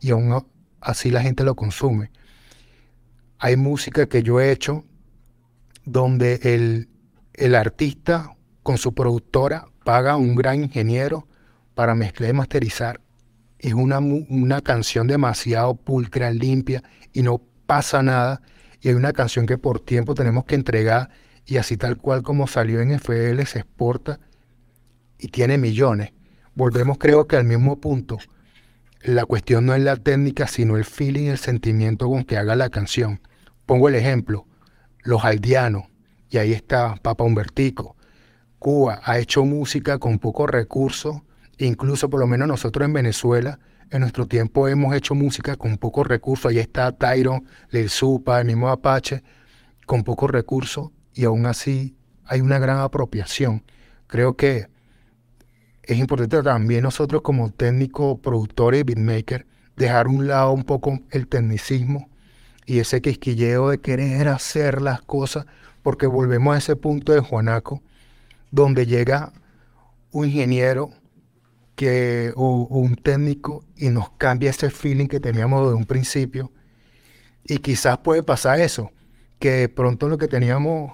y 0.01 0.11
aún 0.11 0.33
así 0.83 1.09
la 1.09 1.21
gente 1.21 1.43
lo 1.43 1.55
consume. 1.55 2.11
Hay 3.39 3.57
música 3.57 4.05
que 4.07 4.23
yo 4.23 4.39
he 4.39 4.51
hecho 4.51 4.85
donde 5.85 6.39
el, 6.43 6.89
el 7.33 7.55
artista 7.55 8.35
con 8.61 8.77
su 8.77 8.93
productora 8.93 9.65
paga 9.83 10.13
a 10.13 10.17
un 10.17 10.35
gran 10.35 10.63
ingeniero 10.63 11.27
para 11.75 11.95
mezclar 11.95 12.29
y 12.29 12.33
masterizar. 12.33 13.01
Es 13.59 13.73
una, 13.73 13.99
una 13.99 14.61
canción 14.61 15.07
demasiado 15.07 15.75
pulcra, 15.75 16.31
limpia 16.31 16.83
y 17.11 17.21
no 17.21 17.41
pasa 17.65 18.03
nada. 18.03 18.41
Y 18.81 18.89
hay 18.89 18.95
una 18.95 19.13
canción 19.13 19.45
que 19.45 19.57
por 19.57 19.79
tiempo 19.79 20.15
tenemos 20.15 20.45
que 20.45 20.55
entregar 20.55 21.09
y 21.45 21.57
así 21.57 21.77
tal 21.77 21.97
cual 21.97 22.23
como 22.23 22.47
salió 22.47 22.81
en 22.81 22.91
FL 22.91 23.45
se 23.45 23.59
exporta 23.59 24.19
y 25.17 25.29
tiene 25.29 25.57
millones. 25.57 26.13
Volvemos 26.55 26.97
creo 26.97 27.27
que 27.27 27.37
al 27.37 27.45
mismo 27.45 27.79
punto. 27.79 28.17
La 29.03 29.25
cuestión 29.25 29.65
no 29.65 29.75
es 29.75 29.81
la 29.83 29.97
técnica, 29.97 30.47
sino 30.47 30.77
el 30.77 30.85
feeling, 30.85 31.27
el 31.27 31.37
sentimiento 31.37 32.07
con 32.07 32.23
que 32.23 32.37
haga 32.37 32.55
la 32.55 32.69
canción. 32.69 33.19
Pongo 33.65 33.89
el 33.89 33.95
ejemplo, 33.95 34.47
los 35.01 35.25
aldeanos, 35.25 35.83
y 36.29 36.37
ahí 36.37 36.53
está 36.53 36.95
Papa 37.01 37.25
Humbertico. 37.25 37.97
Cuba 38.59 39.01
ha 39.03 39.19
hecho 39.19 39.43
música 39.43 39.99
con 39.99 40.19
pocos 40.19 40.49
recursos, 40.49 41.17
incluso 41.57 42.09
por 42.09 42.21
lo 42.21 42.27
menos 42.27 42.47
nosotros 42.47 42.85
en 42.85 42.93
Venezuela, 42.93 43.59
en 43.89 43.99
nuestro 43.99 44.25
tiempo 44.25 44.69
hemos 44.69 44.95
hecho 44.95 45.15
música 45.15 45.57
con 45.57 45.77
pocos 45.77 46.07
recursos. 46.07 46.49
Ahí 46.49 46.59
está 46.59 46.89
Tyron, 46.93 47.45
Lil 47.71 47.89
Supa, 47.89 48.39
el 48.39 48.47
mismo 48.47 48.69
Apache, 48.69 49.21
con 49.85 50.05
pocos 50.05 50.31
recursos, 50.31 50.91
y 51.13 51.25
aún 51.25 51.45
así 51.45 51.97
hay 52.23 52.39
una 52.39 52.57
gran 52.57 52.79
apropiación. 52.79 53.65
Creo 54.07 54.37
que 54.37 54.67
es 55.83 55.97
importante 55.97 56.41
también 56.41 56.83
nosotros 56.83 57.21
como 57.21 57.51
técnicos, 57.51 58.19
productores 58.19 58.85
beatmakers, 58.85 59.45
dejar 59.75 60.07
un 60.07 60.27
lado 60.27 60.51
un 60.51 60.63
poco 60.63 60.99
el 61.11 61.27
tecnicismo 61.27 62.09
y 62.65 62.79
ese 62.79 63.01
quisquilleo 63.01 63.69
de 63.69 63.79
querer 63.79 64.29
hacer 64.29 64.81
las 64.81 65.01
cosas 65.01 65.45
porque 65.81 66.07
volvemos 66.07 66.55
a 66.55 66.57
ese 66.59 66.75
punto 66.77 67.11
de 67.11 67.19
Juanaco, 67.19 67.81
donde 68.51 68.85
llega 68.85 69.33
un 70.11 70.27
ingeniero 70.27 70.91
que, 71.75 72.31
o, 72.35 72.67
un 72.69 72.95
técnico 72.95 73.65
y 73.75 73.89
nos 73.89 74.11
cambia 74.11 74.51
ese 74.51 74.69
feeling 74.69 75.07
que 75.07 75.19
teníamos 75.19 75.67
de 75.67 75.73
un 75.73 75.85
principio. 75.85 76.51
Y 77.43 77.57
quizás 77.57 77.97
puede 77.97 78.23
pasar 78.23 78.61
eso, 78.61 78.91
que 79.39 79.51
de 79.51 79.69
pronto 79.69 80.07
lo 80.07 80.17
que 80.17 80.29
teníamos 80.29 80.93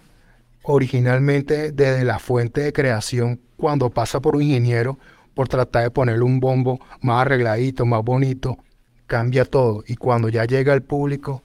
originalmente 0.64 1.72
desde 1.72 2.04
la 2.04 2.18
fuente 2.18 2.62
de 2.62 2.74
creación, 2.74 3.42
cuando 3.60 3.90
pasa 3.90 4.20
por 4.20 4.36
un 4.36 4.42
ingeniero, 4.42 4.98
por 5.36 5.48
tratar 5.48 5.84
de 5.84 5.92
ponerle 5.92 6.24
un 6.24 6.40
bombo 6.40 6.80
más 7.02 7.22
arregladito, 7.22 7.86
más 7.86 8.04
bonito, 8.04 8.58
cambia 9.06 9.46
todo. 9.46 9.84
Y 9.86 9.96
cuando 9.98 10.30
ya 10.30 10.46
llega 10.46 10.74
al 10.74 10.82
público, 10.82 11.44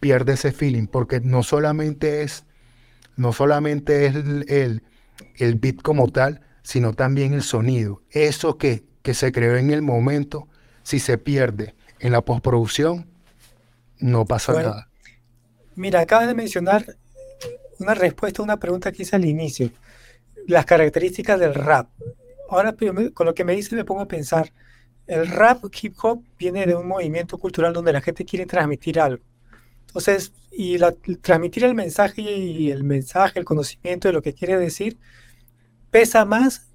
pierde 0.00 0.34
ese 0.34 0.52
feeling, 0.52 0.86
porque 0.86 1.20
no 1.20 1.42
solamente 1.42 2.22
es 2.22 2.44
no 3.16 3.32
solamente 3.32 4.06
es 4.06 4.14
el, 4.14 4.82
el, 5.36 5.54
beat 5.54 5.80
como 5.82 6.08
tal, 6.08 6.42
sino 6.62 6.92
también 6.92 7.32
el 7.32 7.42
sonido. 7.42 8.02
Eso 8.10 8.58
que, 8.58 8.84
que 9.02 9.14
se 9.14 9.32
creó 9.32 9.56
en 9.56 9.70
el 9.70 9.82
momento, 9.82 10.48
si 10.82 10.98
se 10.98 11.16
pierde 11.16 11.74
en 11.98 12.12
la 12.12 12.20
postproducción, 12.20 13.08
no 13.98 14.26
pasa 14.26 14.52
nada. 14.52 14.88
Mira, 15.74 16.00
acabas 16.00 16.28
de 16.28 16.34
mencionar 16.34 16.84
una 17.78 17.94
respuesta 17.94 18.42
a 18.42 18.44
una 18.44 18.58
pregunta 18.58 18.92
que 18.92 19.02
hice 19.02 19.16
al 19.16 19.24
inicio. 19.24 19.70
Las 20.46 20.64
características 20.66 21.38
del 21.38 21.54
rap. 21.54 21.90
Ahora 22.48 22.74
con 23.14 23.26
lo 23.26 23.34
que 23.34 23.44
me 23.44 23.54
dice 23.54 23.74
me 23.76 23.84
pongo 23.84 24.02
a 24.02 24.08
pensar. 24.08 24.52
El 25.06 25.26
rap 25.28 25.64
hip 25.80 25.94
hop 26.02 26.24
viene 26.38 26.66
de 26.66 26.74
un 26.74 26.88
movimiento 26.88 27.38
cultural 27.38 27.72
donde 27.72 27.92
la 27.92 28.00
gente 28.00 28.24
quiere 28.24 28.46
transmitir 28.46 28.98
algo. 28.98 29.22
Entonces, 29.86 30.32
y 30.50 30.78
transmitir 31.20 31.64
el 31.64 31.74
mensaje 31.74 32.22
y 32.22 32.70
el 32.70 32.82
mensaje, 32.82 33.38
el 33.38 33.44
conocimiento 33.44 34.08
de 34.08 34.14
lo 34.14 34.22
que 34.22 34.34
quiere 34.34 34.58
decir, 34.58 34.98
pesa 35.90 36.24
más 36.24 36.66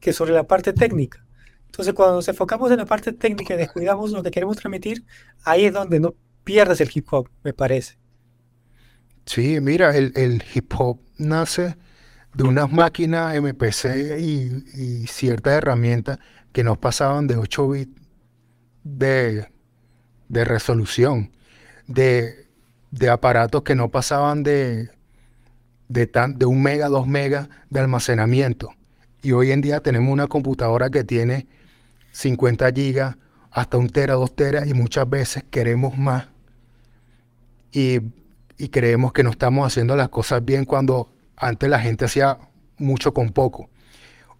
que 0.00 0.12
sobre 0.12 0.32
la 0.32 0.46
parte 0.46 0.72
técnica. 0.72 1.24
Entonces, 1.66 1.94
cuando 1.94 2.16
nos 2.16 2.28
enfocamos 2.28 2.70
en 2.70 2.78
la 2.78 2.86
parte 2.86 3.12
técnica 3.12 3.54
y 3.54 3.56
descuidamos 3.56 4.10
lo 4.10 4.22
que 4.22 4.30
queremos 4.30 4.56
transmitir, 4.56 5.04
ahí 5.44 5.66
es 5.66 5.72
donde 5.72 6.00
no 6.00 6.14
pierdes 6.44 6.80
el 6.80 6.90
hip 6.92 7.06
hop, 7.12 7.28
me 7.42 7.52
parece. 7.52 7.98
Sí, 9.26 9.60
mira, 9.60 9.94
el, 9.96 10.42
hip 10.54 10.72
hop 10.78 11.00
nace 11.18 11.76
de 12.38 12.44
unas 12.44 12.72
máquinas 12.72 13.34
MPC 13.34 14.18
y, 14.18 15.06
ciertas 15.06 15.54
herramientas 15.54 16.18
que 16.52 16.64
nos 16.64 16.78
pasaban 16.78 17.26
de 17.26 17.36
8 17.36 17.68
bits 17.68 18.00
de, 18.82 19.48
de 20.28 20.44
resolución, 20.44 21.32
de 21.86 22.48
de 22.90 23.10
aparatos 23.10 23.62
que 23.62 23.74
no 23.74 23.90
pasaban 23.90 24.42
de, 24.42 24.90
de, 25.88 26.06
tan, 26.06 26.38
de 26.38 26.46
un 26.46 26.62
mega, 26.62 26.88
dos 26.88 27.06
megas 27.06 27.48
de 27.70 27.80
almacenamiento. 27.80 28.70
Y 29.22 29.32
hoy 29.32 29.52
en 29.52 29.60
día 29.60 29.80
tenemos 29.80 30.12
una 30.12 30.26
computadora 30.26 30.90
que 30.90 31.04
tiene 31.04 31.46
50 32.12 32.72
gigas, 32.72 33.16
hasta 33.50 33.76
un 33.76 33.88
tera, 33.88 34.14
dos 34.14 34.34
teras, 34.34 34.66
y 34.66 34.74
muchas 34.74 35.08
veces 35.08 35.44
queremos 35.50 35.98
más. 35.98 36.28
Y, 37.72 38.00
y 38.56 38.68
creemos 38.68 39.12
que 39.12 39.22
no 39.22 39.30
estamos 39.30 39.66
haciendo 39.66 39.96
las 39.96 40.08
cosas 40.08 40.44
bien 40.44 40.64
cuando 40.64 41.10
antes 41.40 41.68
la 41.68 41.80
gente 41.80 42.04
hacía 42.04 42.38
mucho 42.76 43.12
con 43.12 43.30
poco. 43.30 43.70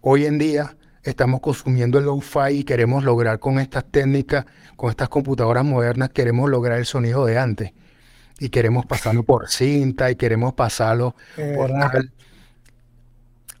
Hoy 0.01 0.25
en 0.25 0.37
día 0.37 0.77
estamos 1.03 1.41
consumiendo 1.41 1.97
el 1.97 2.05
low-fi 2.05 2.51
y 2.51 2.63
queremos 2.63 3.03
lograr 3.03 3.39
con 3.39 3.59
estas 3.59 3.85
técnicas, 3.85 4.45
con 4.75 4.89
estas 4.89 5.09
computadoras 5.09 5.65
modernas, 5.65 6.09
queremos 6.09 6.49
lograr 6.49 6.79
el 6.79 6.85
sonido 6.85 7.25
de 7.25 7.37
antes 7.37 7.73
y 8.39 8.49
queremos 8.49 8.85
pasarlo 8.85 9.23
por 9.23 9.49
cinta 9.49 10.09
y 10.11 10.15
queremos 10.15 10.53
pasarlo 10.53 11.15
por 11.55 11.69
tal. 11.69 12.11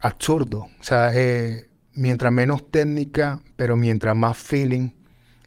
Absurdo. 0.01 0.69
O 0.79 0.83
sea, 0.83 1.11
eh, 1.13 1.69
mientras 1.93 2.31
menos 2.31 2.71
técnica, 2.71 3.41
pero 3.57 3.75
mientras 3.75 4.15
más 4.15 4.37
feeling 4.37 4.91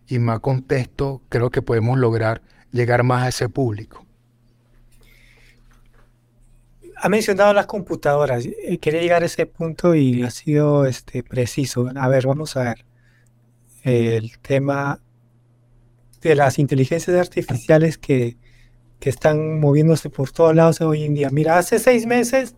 y 0.06 0.18
más 0.18 0.40
contexto, 0.40 1.22
creo 1.30 1.50
que 1.50 1.62
podemos 1.62 1.98
lograr 1.98 2.42
llegar 2.70 3.02
más 3.02 3.22
a 3.24 3.28
ese 3.28 3.48
público. 3.48 4.04
Ha 7.04 7.08
mencionado 7.08 7.52
las 7.52 7.66
computadoras. 7.66 8.46
Eh, 8.46 8.78
quería 8.78 9.00
llegar 9.00 9.22
a 9.22 9.26
ese 9.26 9.46
punto 9.46 9.94
y 9.94 10.22
ha 10.22 10.30
sido 10.30 10.86
este, 10.86 11.22
preciso. 11.22 11.90
A 11.96 12.08
ver, 12.08 12.26
vamos 12.26 12.56
a 12.56 12.62
ver. 12.62 12.84
El 13.82 14.38
tema 14.38 15.00
de 16.20 16.36
las 16.36 16.58
inteligencias 16.60 17.16
artificiales 17.16 17.98
que 17.98 18.36
que 19.02 19.10
están 19.10 19.58
moviéndose 19.58 20.10
por 20.10 20.30
todos 20.30 20.54
lados 20.54 20.80
hoy 20.80 21.02
en 21.02 21.14
día. 21.14 21.28
Mira, 21.30 21.58
hace 21.58 21.80
seis 21.80 22.06
meses 22.06 22.54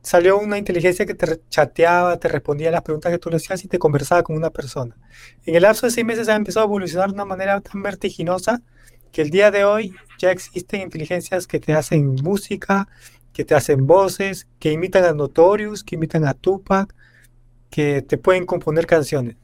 salió 0.00 0.38
una 0.38 0.56
inteligencia 0.56 1.04
que 1.06 1.14
te 1.14 1.40
chateaba, 1.50 2.20
te 2.20 2.28
respondía 2.28 2.68
a 2.68 2.70
las 2.70 2.82
preguntas 2.82 3.10
que 3.10 3.18
tú 3.18 3.30
le 3.30 3.36
hacías 3.36 3.64
y 3.64 3.68
te 3.68 3.80
conversaba 3.80 4.22
con 4.22 4.36
una 4.36 4.50
persona. 4.50 4.96
En 5.44 5.56
el 5.56 5.62
lapso 5.62 5.86
de 5.86 5.90
seis 5.90 6.06
meses 6.06 6.28
ha 6.28 6.36
empezado 6.36 6.66
a 6.66 6.68
evolucionar 6.68 7.08
de 7.08 7.14
una 7.14 7.24
manera 7.24 7.60
tan 7.60 7.82
vertiginosa 7.82 8.62
que 9.10 9.22
el 9.22 9.30
día 9.30 9.50
de 9.50 9.64
hoy 9.64 9.92
ya 10.20 10.30
existen 10.30 10.82
inteligencias 10.82 11.48
que 11.48 11.58
te 11.58 11.72
hacen 11.72 12.14
música, 12.22 12.86
que 13.32 13.44
te 13.44 13.54
hacen 13.54 13.86
voces, 13.86 14.46
que 14.58 14.72
imitan 14.72 15.04
a 15.04 15.12
Notorious, 15.12 15.84
que 15.84 15.96
imitan 15.96 16.26
a 16.26 16.34
Tupac, 16.34 16.94
que 17.70 18.02
te 18.02 18.18
pueden 18.18 18.46
componer 18.46 18.86
canciones. 18.86 19.36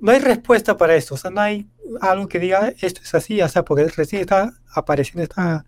No 0.00 0.12
hay 0.12 0.18
respuesta 0.18 0.76
para 0.76 0.94
esto, 0.96 1.14
o 1.14 1.16
sea, 1.16 1.30
no 1.30 1.40
hay 1.40 1.68
algo 2.00 2.28
que 2.28 2.38
diga 2.38 2.72
esto 2.80 3.00
es 3.02 3.14
así, 3.14 3.40
o 3.40 3.48
sea, 3.48 3.64
porque 3.64 3.84
recién 3.88 4.22
está 4.22 4.52
apareciendo 4.74 5.22
esta, 5.22 5.64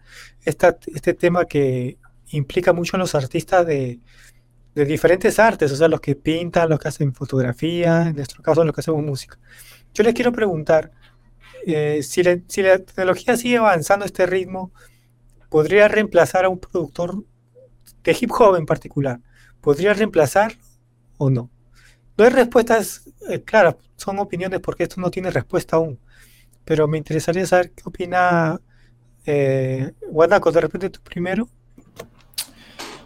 este 0.95 1.15
tema 1.15 1.47
que 1.47 1.99
implica 2.31 2.73
mucho 2.73 2.97
a 2.97 3.01
los 3.01 3.15
artistas 3.15 3.67
de, 3.67 4.01
de 4.75 4.85
diferentes 4.85 5.39
artes, 5.39 5.73
o 5.73 5.77
sea, 5.77 5.89
los 5.89 6.01
que 6.01 6.15
pintan, 6.15 6.69
los 6.69 6.79
que 6.79 6.89
hacen 6.89 7.15
fotografía, 7.15 8.09
en 8.09 8.17
nuestro 8.17 8.43
caso 8.43 8.65
los 8.65 8.75
que 8.75 8.81
hacemos 8.81 9.03
música. 9.03 9.39
Yo 9.95 10.05
les 10.05 10.15
quiero 10.15 10.31
preguntar, 10.33 10.93
eh, 11.67 12.03
si, 12.03 12.23
si 12.47 12.63
la 12.63 12.79
tecnología 12.79 13.37
sigue 13.37 13.57
avanzando 13.57 14.05
a 14.05 14.07
este 14.07 14.27
ritmo, 14.27 14.73
¿podría 15.49 15.89
reemplazar 15.89 16.45
a 16.45 16.49
un 16.49 16.59
productor 16.59 17.25
de 18.09 18.17
hip 18.19 18.31
hop 18.33 18.57
en 18.57 18.67
particular? 18.67 19.21
¿Podría 19.61 19.93
reemplazar 19.93 20.53
o 21.19 21.31
no? 21.31 21.51
No 22.17 22.25
hay 22.25 22.31
respuestas 22.31 23.05
eh, 23.29 23.43
claras, 23.43 23.77
son 23.97 24.19
opiniones 24.19 24.61
porque 24.61 24.85
esto 24.85 25.01
no 25.01 25.11
tiene 25.11 25.31
respuesta 25.31 25.77
aún. 25.77 25.99
Pero 26.65 26.89
me 26.89 26.99
interesaría 26.99 27.47
saber 27.47 27.73
qué 27.73 27.83
opina 27.85 28.61
eh, 29.25 29.93
Guanaco, 30.11 30.51
de 30.51 30.61
repente 30.61 30.91
tú 30.91 31.01
primero. 31.01 31.49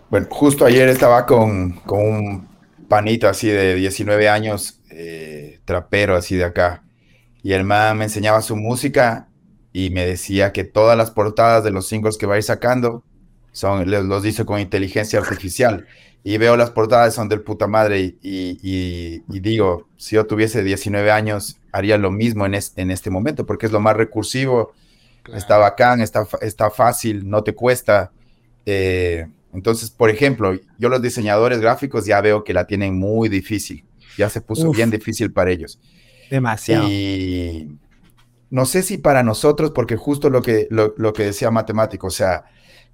Bueno, 0.09 0.27
justo 0.31 0.65
ayer 0.65 0.89
estaba 0.89 1.27
con, 1.27 1.73
con 1.81 2.01
un 2.01 2.49
panito 2.89 3.29
así 3.29 3.49
de 3.49 3.75
19 3.75 4.29
años, 4.29 4.81
eh, 4.91 5.61
trapero 5.65 6.17
así 6.17 6.37
de 6.37 6.45
acá, 6.45 6.85
y 7.43 7.53
el 7.53 7.65
man 7.65 7.99
me 7.99 8.05
enseñaba 8.05 8.43
su 8.43 8.57
música 8.57 9.29
y 9.73 9.91
me 9.91 10.07
decía 10.07 10.53
que 10.53 10.65
todas 10.65 10.97
las 10.99 11.11
portadas 11.11 11.65
de 11.65 11.71
los 11.71 11.89
singles 11.89 12.19
que 12.19 12.27
va 12.27 12.35
a 12.35 12.39
ir 12.39 12.43
sacando 12.43 13.05
son, 13.53 13.91
los 13.91 14.23
dice 14.23 14.45
con 14.45 14.61
inteligencia 14.61 15.19
artificial. 15.21 15.87
Y 16.25 16.39
veo 16.39 16.57
las 16.57 16.71
portadas, 16.71 17.15
son 17.15 17.29
del 17.29 17.41
puta 17.41 17.67
madre, 17.67 18.15
y, 18.23 19.21
digo, 19.29 19.89
si 19.97 20.15
yo 20.15 20.27
tuviese 20.27 20.63
19 20.63 21.11
años, 21.11 21.59
haría 21.73 21.99
lo 21.99 22.13
mismo 22.13 22.47
en, 22.47 22.55
en 22.77 22.91
este 22.91 23.11
momento, 23.11 23.45
porque 23.45 23.67
es 23.67 23.73
lo 23.73 23.81
más 23.81 23.97
recursivo, 23.97 24.73
está 25.35 25.59
bacán, 25.59 26.01
está, 26.01 26.27
está 26.41 26.71
fácil, 26.71 27.29
no 27.29 27.43
te 27.43 27.55
cuesta. 27.55 28.13
Eh, 28.67 29.27
entonces, 29.53 29.91
por 29.91 30.11
ejemplo, 30.11 30.59
yo 30.79 30.89
los 30.89 31.03
diseñadores 31.03 31.61
gráficos 31.61 32.07
ya 32.07 32.21
veo 32.21 32.45
que 32.45 32.55
la 32.55 32.67
tienen 32.67 32.99
muy 32.99 33.29
difícil, 33.29 33.85
ya 34.17 34.31
se 34.31 34.41
puso 34.41 34.71
bien 34.71 34.91
difícil 34.91 35.33
para 35.33 35.51
ellos. 35.51 35.81
Demasiado. 36.31 36.89
Y 36.89 37.79
no 38.51 38.65
sé 38.65 38.83
si 38.83 38.99
para 38.99 39.23
nosotros, 39.23 39.73
porque 39.73 39.97
justo 39.97 40.31
lo 40.31 40.41
que, 40.41 40.69
lo, 40.71 40.95
lo 40.97 41.13
que 41.13 41.25
decía 41.25 41.51
matemático, 41.51 42.07
o 42.07 42.11
sea, 42.11 42.45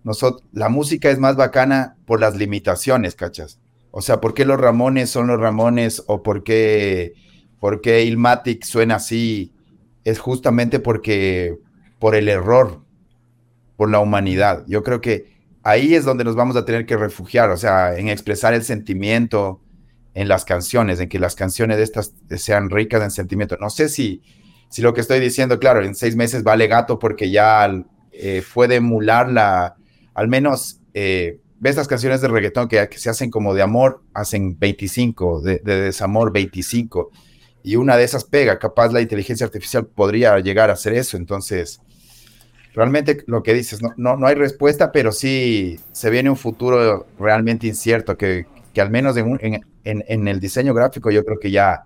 nosotros, 0.05 0.43
la 0.53 0.69
música 0.69 1.11
es 1.11 1.19
más 1.19 1.37
bacana 1.37 1.97
por 2.07 2.21
las 2.21 2.37
limitaciones, 2.37 3.15
¿cachas? 3.15 3.59
O 3.91 4.03
sea, 4.03 4.21
¿por 4.21 4.35
qué 4.35 4.45
los 4.45 4.61
Ramones 4.61 5.11
son 5.11 5.27
los 5.27 5.41
Ramones 5.41 6.05
o 6.07 6.23
por 6.23 6.45
qué, 6.45 7.15
Ilmatic 8.07 8.65
suena 8.65 8.97
así? 8.97 9.53
Es 10.05 10.19
justamente 10.19 10.79
porque, 10.79 11.57
por 11.99 12.15
el 12.15 12.29
error, 12.29 12.83
por 13.77 13.91
la 13.91 13.99
humanidad. 14.01 14.65
Yo 14.67 14.83
creo 14.83 15.01
que 15.01 15.37
ahí 15.63 15.95
es 15.95 16.05
donde 16.05 16.25
nos 16.25 16.37
vamos 16.37 16.57
a 16.57 16.65
tener 16.65 16.87
que 16.87 16.97
refugiar, 16.97 17.51
o 17.51 17.57
sea, 17.57 17.97
en 17.97 18.09
expresar 18.09 18.55
el 18.55 18.63
sentimiento 18.63 19.61
en 20.15 20.29
las 20.29 20.45
canciones, 20.45 21.01
en 21.01 21.09
que 21.09 21.19
las 21.19 21.35
canciones 21.35 21.77
de 21.77 21.85
estas 21.85 22.15
sean 22.37 22.71
ricas 22.71 23.03
en 23.03 23.11
sentimiento. 23.11 23.57
No 23.61 23.71
sé 23.71 23.89
si, 23.89 24.23
si 24.69 24.83
lo 24.83 24.95
que 24.95 25.01
estoy 25.01 25.21
diciendo, 25.21 25.59
claro, 25.59 25.85
en 25.85 25.95
seis 25.95 26.17
meses 26.17 26.43
vale 26.43 26.67
gato 26.67 26.99
porque 26.99 27.31
ya 27.31 27.71
eh, 28.13 28.43
fue 28.43 28.69
de 28.69 28.77
emular 28.77 29.31
la, 29.31 29.78
al 30.19 30.27
menos 30.27 30.81
eh, 30.95 31.39
ves 31.61 31.77
las 31.77 31.87
canciones 31.87 32.21
de 32.21 32.27
reggaetón 32.27 32.67
que, 32.67 32.89
se 32.97 33.09
hacen 33.09 33.31
como 33.31 33.55
de 33.55 33.63
amor, 33.63 34.03
hacen 34.15 34.59
25, 34.59 35.43
de, 35.43 35.59
desamor 35.61 36.33
25, 36.33 37.13
y 37.63 37.77
una 37.77 37.97
de 37.97 38.03
esas 38.03 38.25
pega, 38.25 38.59
capaz 38.59 38.93
la 38.93 39.01
inteligencia 39.01 39.47
artificial 39.47 39.87
podría 39.87 40.37
llegar 40.41 40.71
a 40.71 40.73
hacer 40.73 40.95
eso, 40.95 41.17
entonces 41.17 41.81
realmente 42.75 43.23
lo 43.29 43.45
que 43.45 43.55
dices, 43.55 43.81
no, 43.97 44.17
no, 44.17 44.27
hay 44.27 44.35
respuesta, 44.35 44.91
pero 44.91 45.13
sí 45.13 45.79
se 45.93 46.11
viene 46.11 46.31
un 46.31 46.37
futuro 46.37 47.07
realmente 47.17 47.69
incierto, 47.69 48.19
que, 48.19 48.47
al 48.77 48.91
menos 48.91 49.17
en, 49.17 49.65
en, 49.85 50.29
el 50.29 50.41
diseño 50.41 50.75
gráfico 50.75 51.13
yo 51.13 51.25
creo 51.25 51.39
que 51.39 51.53
ya 51.53 51.85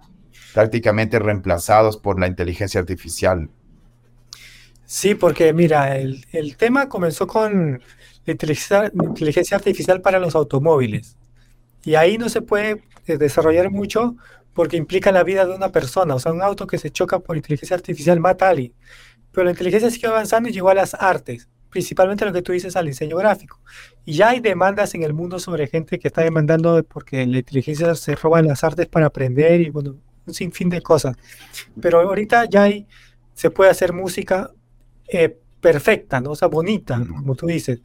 prácticamente 0.54 1.18
reemplazados 1.18 1.98
por 1.98 2.18
la 2.18 2.28
inteligencia 2.28 2.80
artificial. 2.80 3.50
Sí, 4.86 5.14
porque 5.14 5.54
mira, 5.54 5.96
el, 5.96 6.26
el 6.32 6.56
tema 6.56 6.90
comenzó 6.90 7.26
con 7.26 7.80
la 8.24 8.32
inteligencia, 8.32 9.56
artificial 9.56 10.00
para 10.00 10.18
los 10.18 10.34
automóviles. 10.34 11.16
Y 11.84 11.96
ahí 11.96 12.18
no 12.18 12.28
se 12.28 12.42
puede 12.42 12.82
eh, 13.06 13.16
desarrollar 13.18 13.70
mucho 13.70 14.16
porque 14.54 14.76
implica 14.76 15.10
la 15.10 15.24
vida 15.24 15.46
de 15.46 15.54
una 15.54 15.70
persona. 15.72 16.14
O 16.14 16.18
sea, 16.18 16.32
un 16.32 16.42
auto 16.42 16.66
que 16.66 16.78
se 16.78 16.90
choca 16.90 17.18
por 17.18 17.36
inteligencia 17.36 17.76
artificial 17.76 18.20
mata 18.20 18.46
a 18.46 18.50
alguien. 18.50 18.72
Pero 19.32 19.44
la 19.44 19.50
inteligencia 19.50 19.90
sigue 19.90 20.06
avanzando 20.06 20.48
y 20.48 20.52
llegó 20.52 20.68
a 20.68 20.74
las 20.74 20.94
artes, 20.94 21.48
principalmente 21.70 22.24
lo 22.24 22.32
que 22.32 22.42
tú 22.42 22.52
dices 22.52 22.76
al 22.76 22.86
diseño 22.86 23.16
gráfico. 23.16 23.60
Y 24.04 24.14
ya 24.14 24.28
hay 24.30 24.40
demandas 24.40 24.94
en 24.94 25.02
el 25.02 25.14
mundo 25.14 25.38
sobre 25.38 25.66
gente 25.66 25.98
que 25.98 26.08
está 26.08 26.22
demandando 26.22 26.82
porque 26.84 27.26
la 27.26 27.38
inteligencia 27.38 27.94
se 27.94 28.14
roba 28.14 28.42
las 28.42 28.62
artes 28.62 28.86
para 28.86 29.06
aprender 29.06 29.62
y 29.62 29.70
bueno, 29.70 29.96
un 30.26 30.34
sinfín 30.34 30.68
de 30.68 30.82
cosas. 30.82 31.16
Pero 31.80 32.00
ahorita 32.00 32.44
ya 32.44 32.64
hay, 32.64 32.86
se 33.34 33.50
puede 33.50 33.70
hacer 33.70 33.92
música 33.92 34.50
eh, 35.08 35.36
perfecta, 35.60 36.20
¿no? 36.20 36.32
O 36.32 36.36
sea, 36.36 36.48
bonita, 36.48 37.02
como 37.08 37.34
tú 37.34 37.46
dices 37.46 37.80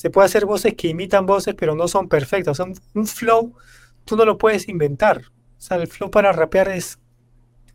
se 0.00 0.08
puede 0.08 0.24
hacer 0.24 0.46
voces 0.46 0.72
que 0.78 0.88
imitan 0.88 1.26
voces, 1.26 1.54
pero 1.54 1.74
no 1.74 1.86
son 1.86 2.08
perfectas. 2.08 2.58
O 2.58 2.64
sea, 2.64 2.72
un, 2.94 3.06
flow 3.06 3.52
tú 4.06 4.16
no 4.16 4.24
lo 4.24 4.38
puedes 4.38 4.66
inventar. 4.66 5.18
O 5.18 5.60
sea, 5.60 5.76
el 5.76 5.88
flow 5.88 6.10
para 6.10 6.32
rapear 6.32 6.70
es 6.70 6.98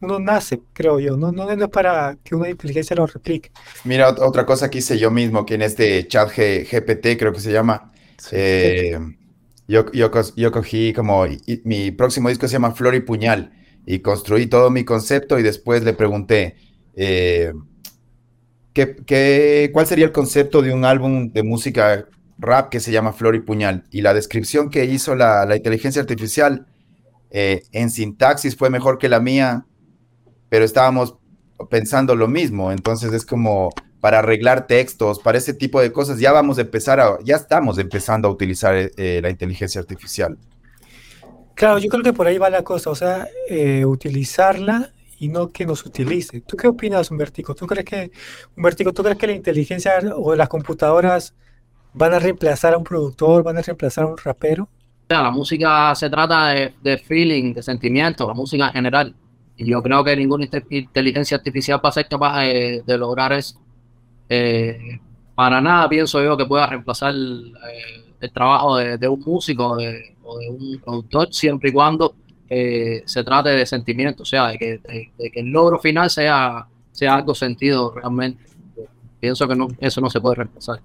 uno 0.01 0.17
nace, 0.17 0.59
creo 0.73 0.99
yo, 0.99 1.17
no, 1.17 1.31
no, 1.31 1.47
es 1.51 1.67
para 1.67 2.17
que 2.23 2.33
una 2.33 2.49
inteligencia 2.49 2.95
lo 2.95 3.05
replique. 3.05 3.51
Mira, 3.83 4.09
otra 4.09 4.43
cosa 4.43 4.71
que 4.71 4.79
hice 4.79 4.97
yo 4.97 5.11
mismo, 5.11 5.45
que 5.45 5.53
en 5.53 5.61
este 5.61 6.07
chat 6.07 6.31
GPT 6.35 7.15
creo 7.19 7.31
que 7.31 7.41
se 7.41 7.51
llama, 7.51 7.91
eh, 8.31 8.97
yo, 9.67 9.91
yo, 9.91 10.09
yo, 10.35 10.51
cogí 10.51 10.93
como, 10.93 11.27
mi 11.63 11.91
próximo 11.91 12.29
disco 12.29 12.47
se 12.47 12.53
llama 12.53 12.71
Flor 12.71 12.95
y 12.95 13.01
Puñal, 13.01 13.53
y 13.85 13.99
construí 13.99 14.47
todo 14.47 14.71
mi 14.71 14.83
concepto 14.83 15.37
y 15.37 15.43
después 15.43 15.83
le 15.83 15.93
pregunté, 15.93 16.55
eh, 16.95 17.53
¿qué, 18.75 19.69
cuál 19.73 19.87
sería 19.87 20.05
el 20.05 20.11
concepto 20.11 20.61
de 20.61 20.73
un 20.73 20.85
álbum 20.85 21.31
de 21.31 21.43
música 21.43 22.05
rap 22.37 22.69
que 22.69 22.79
se 22.79 22.91
llama 22.91 23.13
Flor 23.13 23.35
y 23.35 23.39
Puñal. 23.39 23.85
Y 23.91 24.01
la 24.01 24.13
descripción 24.13 24.69
que 24.69 24.85
hizo 24.85 25.15
la, 25.15 25.55
inteligencia 25.55 26.01
artificial 26.01 26.67
eh, 27.31 27.63
en 27.71 27.89
sintaxis 27.89 28.55
fue 28.55 28.69
mejor 28.69 28.97
que 28.97 29.09
la 29.09 29.19
mía, 29.19 29.65
pero 30.49 30.65
estábamos 30.65 31.15
pensando 31.69 32.15
lo 32.15 32.27
mismo. 32.27 32.71
Entonces 32.71 33.13
es 33.13 33.25
como 33.25 33.69
para 34.01 34.19
arreglar 34.19 34.67
textos, 34.67 35.19
para 35.19 35.37
ese 35.37 35.53
tipo 35.53 35.81
de 35.81 35.91
cosas, 35.91 36.19
ya 36.19 36.31
vamos 36.31 36.59
a 36.59 36.61
empezar 36.61 36.99
a, 36.99 37.17
ya 37.23 37.37
estamos 37.37 37.79
empezando 37.79 38.27
a 38.27 38.31
utilizar 38.31 38.75
eh, 38.75 39.19
la 39.23 39.31
inteligencia 39.31 39.81
artificial. 39.81 40.37
Claro, 41.55 41.79
yo 41.79 41.89
creo 41.89 42.03
que 42.03 42.13
por 42.13 42.27
ahí 42.27 42.37
va 42.37 42.49
la 42.49 42.63
cosa, 42.63 42.89
o 42.91 42.95
sea, 42.95 43.27
eh, 43.49 43.85
utilizarla 43.85 44.91
y 45.19 45.27
no 45.29 45.49
que 45.51 45.65
nos 45.65 45.85
utilice. 45.85 46.41
¿Tú 46.41 46.57
qué 46.57 46.67
opinas, 46.67 47.11
Humbertico? 47.11 47.55
¿Tú 47.55 47.65
crees 47.67 47.85
que, 47.85 48.11
Humbertico, 48.55 48.93
tú 48.93 49.03
crees 49.03 49.17
que 49.17 49.27
la 49.27 49.33
inteligencia 49.33 49.93
o 50.15 50.35
las 50.35 50.49
computadoras 50.49 51.33
van 51.93 52.13
a 52.13 52.19
reemplazar 52.19 52.73
a 52.73 52.77
un 52.77 52.83
productor, 52.83 53.43
van 53.43 53.57
a 53.57 53.61
reemplazar 53.61 54.03
a 54.03 54.07
un 54.07 54.17
rapero. 54.17 54.67
la 55.07 55.31
música 55.31 55.95
se 55.95 56.09
trata 56.09 56.49
de, 56.49 56.97
feeling, 56.97 57.53
de 57.53 57.63
sentimiento, 57.63 58.27
la 58.27 58.33
música 58.33 58.67
en 58.67 58.73
general. 58.73 59.15
Y 59.57 59.65
yo 59.67 59.81
creo 59.81 60.03
que 60.03 60.15
ninguna 60.15 60.47
inteligencia 60.69 61.37
artificial 61.37 61.79
va 61.83 61.91
ser 61.91 62.07
capaz 62.07 62.41
de, 62.41 62.97
lograr 62.97 63.31
eso. 63.33 63.59
Eh, 64.27 64.99
para 65.35 65.61
nada 65.61 65.87
pienso 65.87 66.21
yo 66.23 66.35
que 66.35 66.45
pueda 66.45 66.67
reemplazar 66.67 67.13
el, 67.13 67.53
eh, 68.19 68.29
trabajo 68.29 68.77
de, 68.77 69.07
un 69.07 69.21
músico 69.21 69.71
o 69.71 69.77
de 69.77 70.49
un 70.49 70.81
productor, 70.83 71.33
siempre 71.33 71.69
y 71.69 71.73
cuando 71.73 72.15
eh, 72.49 73.03
se 73.05 73.23
trate 73.23 73.49
de 73.49 73.65
sentimiento, 73.65 74.23
o 74.23 74.25
sea, 74.25 74.47
de 74.47 74.57
que, 74.57 75.11
el 75.33 75.47
logro 75.47 75.79
final 75.79 76.09
sea, 76.09 76.67
sea 76.91 77.15
algo 77.15 77.33
sentido 77.35 77.93
realmente. 77.93 78.43
Pienso 79.19 79.47
que 79.47 79.55
no, 79.55 79.67
eso 79.79 80.01
no 80.01 80.09
se 80.09 80.21
puede 80.21 80.35
reemplazar. 80.35 80.81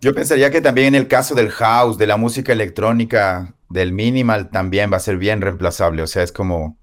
Yo 0.00 0.14
pensaría 0.14 0.50
que 0.50 0.62
también 0.62 0.88
en 0.88 0.94
el 0.94 1.08
caso 1.08 1.34
del 1.34 1.50
house, 1.50 1.98
de 1.98 2.06
la 2.06 2.16
música 2.16 2.52
electrónica, 2.52 3.54
del 3.68 3.92
minimal, 3.92 4.50
también 4.50 4.90
va 4.90 4.96
a 4.96 5.00
ser 5.00 5.18
bien 5.18 5.42
reemplazable. 5.42 6.02
O 6.02 6.06
sea, 6.06 6.22
es 6.22 6.32
como 6.32 6.78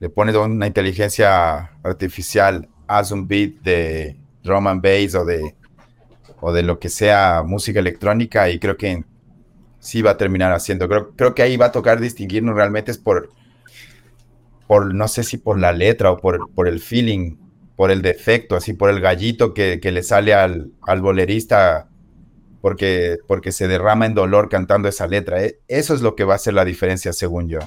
le 0.00 0.10
pones 0.10 0.34
una 0.34 0.66
inteligencia 0.66 1.72
artificial, 1.82 2.68
haz 2.86 3.10
un 3.10 3.26
beat 3.26 3.54
de 3.62 4.16
drum 4.42 4.66
and 4.66 4.82
bass 4.82 5.14
o 5.14 5.24
de, 5.24 5.54
o 6.40 6.52
de 6.52 6.62
lo 6.62 6.78
que 6.78 6.88
sea 6.88 7.42
música 7.46 7.80
electrónica 7.80 8.50
y 8.50 8.58
creo 8.58 8.76
que 8.76 9.04
sí 9.80 10.02
va 10.02 10.12
a 10.12 10.16
terminar 10.16 10.52
haciendo. 10.52 10.88
Creo, 10.88 11.10
creo 11.16 11.34
que 11.34 11.42
ahí 11.42 11.56
va 11.56 11.66
a 11.66 11.72
tocar 11.72 12.00
distinguirnos 12.00 12.54
realmente 12.54 12.92
es 12.92 12.98
por, 12.98 13.30
por, 14.68 14.94
no 14.94 15.08
sé 15.08 15.24
si 15.24 15.38
por 15.38 15.58
la 15.58 15.72
letra 15.72 16.12
o 16.12 16.18
por, 16.18 16.52
por 16.54 16.68
el 16.68 16.78
feeling, 16.80 17.36
por 17.74 17.90
el 17.90 18.02
defecto, 18.02 18.54
así 18.54 18.74
por 18.74 18.90
el 18.90 19.00
gallito 19.00 19.52
que, 19.54 19.80
que 19.80 19.90
le 19.90 20.02
sale 20.02 20.34
al, 20.34 20.70
al 20.82 21.00
bolerista 21.00 21.88
porque, 22.60 23.18
porque 23.26 23.52
se 23.52 23.68
derrama 23.68 24.06
en 24.06 24.14
dolor 24.14 24.48
cantando 24.48 24.88
esa 24.88 25.06
letra. 25.06 25.42
E, 25.42 25.60
eso 25.66 25.94
es 25.94 26.02
lo 26.02 26.14
que 26.14 26.24
va 26.24 26.34
a 26.34 26.36
hacer 26.36 26.54
la 26.54 26.64
diferencia, 26.64 27.12
según 27.12 27.48
yo. 27.48 27.58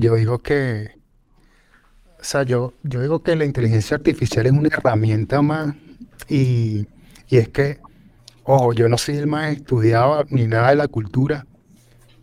Yo 0.00 0.14
digo 0.16 0.42
que, 0.42 0.90
o 2.18 2.24
sea, 2.24 2.42
yo, 2.42 2.74
yo 2.82 3.00
digo 3.00 3.22
que 3.22 3.36
la 3.36 3.44
inteligencia 3.44 3.96
artificial 3.96 4.46
es 4.46 4.52
una 4.52 4.68
herramienta 4.68 5.40
más 5.42 5.74
y, 6.28 6.86
y 7.28 7.36
es 7.38 7.48
que 7.48 7.78
Ojo, 8.44 8.72
yo 8.72 8.88
no 8.88 8.98
soy 8.98 9.18
el 9.18 9.28
más 9.28 9.52
estudiado 9.52 10.24
ni 10.30 10.48
nada 10.48 10.70
de 10.70 10.74
la 10.76 10.88
cultura, 10.88 11.46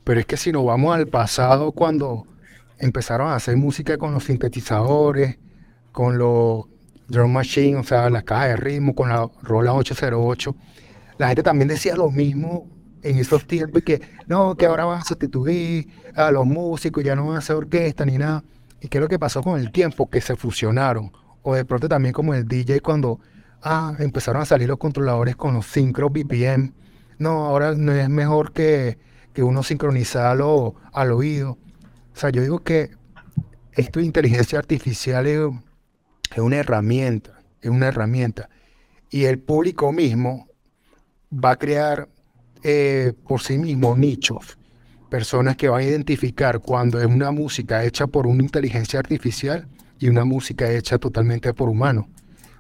pero 0.04 0.20
es 0.20 0.26
que 0.26 0.36
si 0.36 0.52
nos 0.52 0.66
vamos 0.66 0.94
al 0.94 1.08
pasado, 1.08 1.72
cuando 1.72 2.26
empezaron 2.78 3.30
a 3.30 3.36
hacer 3.36 3.56
música 3.56 3.98
con 3.98 4.14
los 4.14 4.26
sintetizadores, 4.26 5.38
con 5.94 6.18
los 6.18 6.66
drum 7.08 7.32
machine, 7.32 7.78
o 7.78 7.84
sea, 7.84 8.10
la 8.10 8.22
caja 8.22 8.48
de 8.48 8.58
ritmo, 8.58 8.94
con 8.96 9.08
la 9.08 9.30
Roland 9.44 9.80
808, 9.80 10.56
la 11.20 11.28
gente 11.28 11.42
también 11.42 11.70
decía 11.70 11.96
lo 11.96 12.12
mismo 12.12 12.68
en 13.02 13.18
esos 13.18 13.48
tiempos, 13.48 13.82
que 13.84 14.02
no, 14.28 14.56
que 14.56 14.66
ahora 14.66 14.84
van 14.84 15.00
a 15.00 15.06
sustituir 15.06 15.88
a 16.16 16.32
los 16.32 16.46
músicos, 16.46 17.02
ya 17.02 17.16
no 17.16 17.28
van 17.28 17.38
a 17.38 17.40
hacer 17.40 17.56
orquesta 17.56 18.04
ni 18.04 18.18
nada. 18.18 18.44
¿Y 18.82 18.90
qué 18.90 18.98
es 18.98 19.02
lo 19.02 19.08
que 19.08 19.20
pasó 19.20 19.42
con 19.42 19.58
el 19.58 19.72
tiempo? 19.72 20.10
Que 20.10 20.20
se 20.20 20.36
fusionaron. 20.36 21.14
O 21.44 21.56
de 21.56 21.64
pronto 21.64 21.88
también 21.88 22.14
como 22.14 22.34
el 22.34 22.46
DJ 22.46 22.82
cuando 22.82 23.22
ah, 23.64 23.96
empezaron 24.00 24.42
a 24.42 24.46
salir 24.46 24.68
los 24.68 24.78
controladores 24.78 25.36
con 25.36 25.54
los 25.54 25.66
sincros 25.66 26.12
BPM. 26.12 26.74
No, 27.18 27.46
ahora 27.46 27.74
no 27.76 27.92
es 27.94 28.10
mejor 28.10 28.54
que, 28.54 28.98
que 29.34 29.44
uno 29.44 29.64
sincronizarlo 29.64 30.76
al 30.94 31.12
oído. 31.12 31.58
O 32.14 32.16
sea, 32.20 32.30
yo 32.30 32.42
digo 32.42 32.60
que 32.60 32.92
esto 33.74 34.00
de 34.00 34.06
inteligencia 34.06 34.60
artificial 34.60 35.28
es, 35.28 35.40
es 36.32 36.40
una 36.40 36.58
herramienta, 36.58 37.40
es 37.62 37.70
una 37.70 37.88
herramienta. 37.88 38.50
Y 39.10 39.26
el 39.26 39.40
público 39.40 39.92
mismo 39.92 40.48
va 41.34 41.52
a 41.52 41.56
crear 41.56 42.10
eh, 42.64 43.14
por 43.28 43.42
sí 43.42 43.58
mismo 43.58 43.96
nichos, 43.96 44.58
personas 45.10 45.56
que 45.56 45.70
van 45.70 45.82
a 45.82 45.86
identificar 45.86 46.60
cuando 46.60 47.00
es 47.00 47.06
una 47.06 47.32
música 47.32 47.84
hecha 47.86 48.08
por 48.08 48.28
una 48.28 48.44
inteligencia 48.44 49.00
artificial 49.00 49.68
y 49.98 50.10
una 50.10 50.26
música 50.26 50.70
hecha 50.72 50.98
totalmente 50.98 51.54
por 51.54 51.70
humanos. 51.70 52.06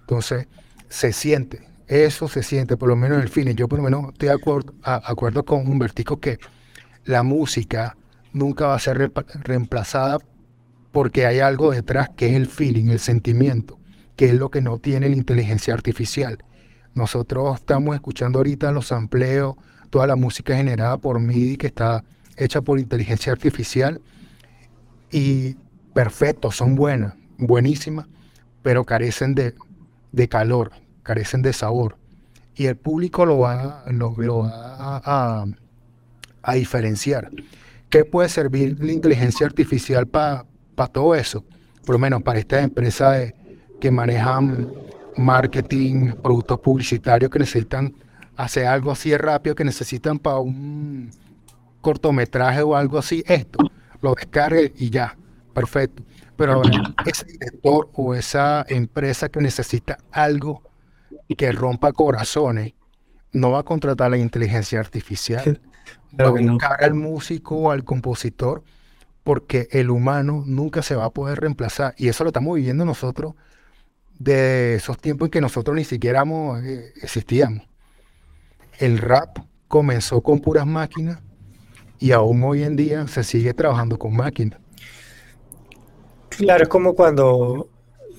Entonces, 0.02 0.48
se 0.90 1.14
siente, 1.14 1.68
eso 1.88 2.28
se 2.28 2.44
siente, 2.44 2.78
por 2.78 2.90
lo 2.90 2.96
menos 2.96 3.18
en 3.18 3.24
el 3.24 3.30
fin. 3.30 3.48
Yo 3.56 3.68
por 3.68 3.80
lo 3.80 3.84
menos 3.84 4.12
estoy 4.12 4.30
de 4.30 4.36
acuerdo, 4.36 4.74
acuerdo 4.84 5.46
con 5.46 5.68
Humbertico 5.68 6.20
que 6.20 6.40
la 7.06 7.24
música 7.24 7.98
nunca 8.34 8.68
va 8.68 8.76
a 8.76 8.80
ser 8.80 9.12
reemplazada 9.44 10.20
porque 10.92 11.26
hay 11.26 11.40
algo 11.40 11.72
detrás 11.72 12.10
que 12.10 12.28
es 12.28 12.34
el 12.36 12.48
feeling, 12.48 12.90
el 12.90 13.00
sentimiento, 13.00 13.80
que 14.16 14.26
es 14.26 14.34
lo 14.34 14.50
que 14.50 14.62
no 14.62 14.78
tiene 14.80 15.10
la 15.10 15.16
inteligencia 15.16 15.74
artificial. 15.74 16.44
Nosotros 16.94 17.60
estamos 17.60 17.96
escuchando 17.96 18.40
ahorita 18.40 18.72
los 18.72 18.92
amplios, 18.92 19.56
toda 19.90 20.08
la 20.08 20.16
música 20.16 20.56
generada 20.56 20.98
por 20.98 21.20
MIDI 21.20 21.58
que 21.58 21.68
está 21.68 22.04
hecha 22.38 22.62
por 22.62 22.80
inteligencia 22.80 23.32
artificial 23.32 24.02
y 25.12 25.56
perfecto, 25.94 26.52
son 26.52 26.76
buenas, 26.76 27.14
buenísimas, 27.38 28.08
pero 28.62 28.86
carecen 28.86 29.34
de, 29.36 29.56
calor, 30.30 30.72
carecen 31.04 31.42
de 31.42 31.54
sabor. 31.54 31.98
Y 32.56 32.66
el 32.66 32.76
público 32.76 33.26
lo 33.26 33.40
va, 33.40 33.84
lo, 33.88 34.44
a, 34.46 35.46
a, 36.44 36.54
diferenciar. 36.54 37.30
¿Qué 37.90 38.04
puede 38.06 38.28
servir 38.30 38.78
la 38.84 38.92
inteligencia 38.92 39.48
artificial 39.48 40.08
para 40.08 40.46
todo 40.92 41.16
eso? 41.16 41.44
Por 41.86 41.96
lo 41.96 42.00
menos 42.00 42.22
para 42.22 42.40
estas 42.40 42.64
empresas 42.64 43.34
que 43.80 43.92
manejan 43.92 44.68
marketing, 45.16 46.14
productos 46.22 46.60
publicitarios 46.60 47.32
que 47.32 47.40
necesitan 47.40 47.94
hacer 48.36 48.68
algo 48.68 48.92
así 48.92 49.16
rápido, 49.16 49.56
que 49.56 49.64
necesitan 49.64 50.20
para 50.20 50.40
un 50.40 51.12
cortometraje 51.82 52.62
o 52.62 52.76
algo 52.76 52.98
así, 52.98 53.24
esto, 53.28 53.60
lo 54.02 54.16
descargue 54.16 54.74
y 54.78 54.90
ya, 54.90 55.16
perfecto. 55.54 56.04
Pero 56.40 56.62
ese 57.06 57.26
director 57.26 57.90
o 57.94 58.16
esa 58.16 58.66
empresa 58.70 59.28
que 59.28 59.42
necesita 59.42 59.98
algo 60.10 60.64
que 61.28 61.52
rompa 61.52 61.92
corazones, 61.92 62.76
no 63.34 63.52
va 63.52 63.60
a 63.60 63.64
contratar 63.64 64.10
la 64.10 64.18
inteligencia 64.18 64.80
artificial, 64.80 65.60
va 66.18 66.28
a 66.28 66.30
buscar 66.30 66.82
al 66.82 66.94
músico 66.94 67.58
o 67.58 67.72
al 67.72 67.84
compositor, 67.84 68.64
porque 69.26 69.68
el 69.72 69.90
humano 69.90 70.44
nunca 70.46 70.82
se 70.82 70.96
va 70.96 71.04
a 71.04 71.10
poder 71.10 71.42
reemplazar. 71.42 71.94
Y 71.98 72.08
eso 72.08 72.24
lo 72.24 72.30
estamos 72.30 72.56
viviendo 72.56 72.86
nosotros 72.86 73.36
de 74.18 74.76
esos 74.76 74.98
tiempos 74.98 75.28
en 75.28 75.32
que 75.32 75.42
nosotros 75.42 75.76
ni 75.76 75.84
siquiera 75.84 76.24
eh, 76.64 76.94
existíamos. 77.02 77.68
El 78.78 78.98
rap 78.98 79.40
comenzó 79.68 80.22
con 80.22 80.40
puras 80.40 80.66
máquinas 80.66 81.20
y 82.00 82.14
aún 82.14 82.42
hoy 82.46 82.64
en 82.64 82.78
día 82.78 83.06
se 83.10 83.26
sigue 83.26 83.54
trabajando 83.54 84.00
con 84.00 84.16
máquinas. 84.16 84.62
Claro, 86.30 86.64
es 86.64 86.70
como 86.70 86.94
cuando 86.96 87.70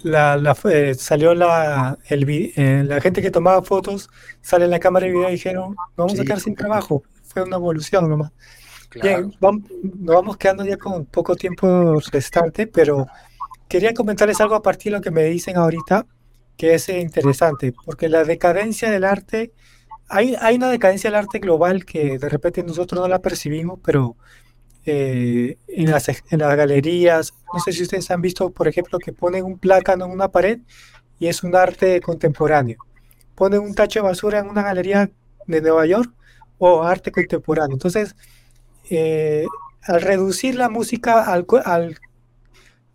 la, 0.03 0.57
eh, 0.71 0.95
salió 0.95 1.35
la, 1.35 1.99
el, 2.09 2.25
eh, 2.29 2.85
la 2.87 3.01
gente 3.01 3.23
que 3.23 3.31
tomaba 3.31 3.63
fotos, 3.63 4.11
sale 4.41 4.65
en 4.65 4.71
la 4.71 4.81
cámara 4.81 5.07
de 5.07 5.13
video 5.13 5.29
y 5.29 5.33
dijeron, 5.33 5.77
vamos 5.97 6.19
a 6.19 6.25
quedar 6.25 6.41
sin 6.41 6.55
trabajo. 6.55 7.03
Fue 7.25 7.43
una 7.43 7.57
evolución 7.57 8.09
nomás. 8.09 8.33
Bien, 9.01 9.33
vamos, 9.41 9.63
nos 9.83 10.17
vamos 10.17 10.37
quedando 10.37 10.65
ya 10.65 10.77
con 10.77 11.07
poco 11.07 11.37
tiempo 11.37 12.01
restante, 12.11 12.67
pero 12.67 13.07
quería 13.69 13.95
comentarles 13.95 14.41
algo 14.41 14.57
a 14.57 14.63
partir 14.63 14.91
de 14.93 14.99
lo 14.99 15.03
que 15.03 15.13
me 15.13 15.25
dicen 15.25 15.57
ahorita, 15.57 16.07
que 16.57 16.75
es 16.75 16.89
interesante, 16.89 17.73
porque 17.85 18.09
la 18.09 18.25
decadencia 18.25 18.91
del 18.91 19.05
arte, 19.05 19.53
hay, 20.09 20.35
hay 20.41 20.57
una 20.57 20.71
decadencia 20.71 21.09
del 21.09 21.21
arte 21.21 21.39
global 21.39 21.85
que 21.85 22.19
de 22.19 22.29
repente 22.29 22.65
nosotros 22.65 23.01
no 23.01 23.07
la 23.07 23.21
percibimos, 23.21 23.79
pero 23.83 24.17
eh, 24.85 25.57
en, 25.69 25.91
las, 25.91 26.09
en 26.09 26.39
las 26.41 26.57
galerías, 26.57 27.33
no 27.53 27.61
sé 27.61 27.73
si 27.73 27.83
ustedes 27.83 28.11
han 28.11 28.21
visto, 28.21 28.51
por 28.51 28.69
ejemplo, 28.69 28.99
que 28.99 29.13
ponen 29.13 29.45
un 29.45 29.59
plátano 29.59 30.05
en 30.05 30.11
una 30.11 30.29
pared 30.29 30.61
y 31.19 31.27
es 31.27 31.43
un 31.43 31.55
arte 31.55 32.01
contemporáneo. 32.01 32.79
Ponen 33.35 33.61
un 33.61 33.75
tacho 33.75 34.01
de 34.01 34.05
basura 34.05 34.39
en 34.39 34.49
una 34.49 34.63
galería 34.63 35.11
de 35.47 35.61
Nueva 35.61 35.87
York 35.87 36.13
o 36.59 36.83
arte 36.83 37.11
contemporáneo. 37.11 37.75
Entonces, 37.75 38.15
eh, 38.91 39.47
al 39.83 40.03
reducir 40.03 40.55
la 40.55 40.69
música 40.69 41.25
al, 41.25 41.47
al 41.65 41.99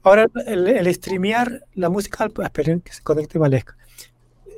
Ahora, 0.06 0.28
el, 0.46 0.94
streamear 0.94 1.66
la 1.74 1.90
música, 1.90 2.30
esperen 2.44 2.80
que 2.82 2.94
se 2.94 3.02
conecte 3.02 3.40
Valesca. 3.40 3.76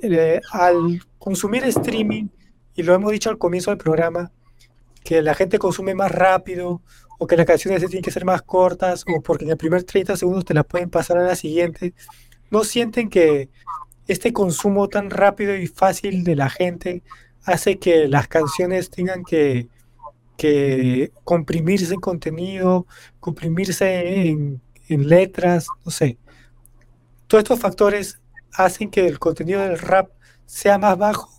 Eh, 0.04 0.42
al 0.52 1.02
consumir 1.18 1.64
streaming, 1.64 2.28
y 2.76 2.84
lo 2.84 2.94
hemos 2.94 3.14
dicho 3.14 3.30
al 3.30 3.38
comienzo 3.38 3.72
del 3.72 3.78
programa, 3.78 4.30
que 5.08 5.22
la 5.22 5.34
gente 5.34 5.60
consume 5.60 5.96
más 5.96 6.12
rápido, 6.12 6.82
o 7.20 7.28
que 7.28 7.38
las 7.38 7.46
canciones 7.46 7.80
tienen 7.82 8.02
que 8.04 8.12
ser 8.12 8.26
más 8.26 8.42
cortas, 8.42 9.06
o 9.08 9.22
porque 9.22 9.46
en 9.46 9.52
el 9.52 9.58
primer 9.58 9.84
30 9.84 10.18
segundos 10.18 10.46
te 10.46 10.54
las 10.54 10.66
pueden 10.66 10.90
pasar 10.90 11.18
a 11.18 11.24
la 11.24 11.36
siguiente, 11.36 11.94
no 12.52 12.64
sienten 12.64 13.10
que 13.10 13.50
este 14.08 14.34
consumo 14.34 14.88
tan 14.90 15.10
rápido 15.10 15.56
y 15.56 15.68
fácil 15.68 16.24
de 16.24 16.36
la 16.36 16.50
gente 16.50 17.04
hace 17.44 17.78
que 17.80 18.08
las 18.08 18.28
canciones 18.28 18.90
tengan 18.90 19.24
que, 19.24 19.70
que 20.38 21.12
comprimirse 21.24 21.94
en 21.94 22.02
contenido, 22.02 22.86
comprimirse 23.20 24.28
en 24.30 24.62
en 24.88 25.08
letras, 25.08 25.68
no 25.86 25.92
sé. 25.92 26.18
Todos 27.28 27.44
estos 27.44 27.60
factores 27.60 28.20
hacen 28.54 28.90
que 28.90 29.06
el 29.08 29.20
contenido 29.20 29.62
del 29.62 29.78
rap 29.78 30.12
sea 30.46 30.78
más 30.78 30.98
bajo 30.98 31.30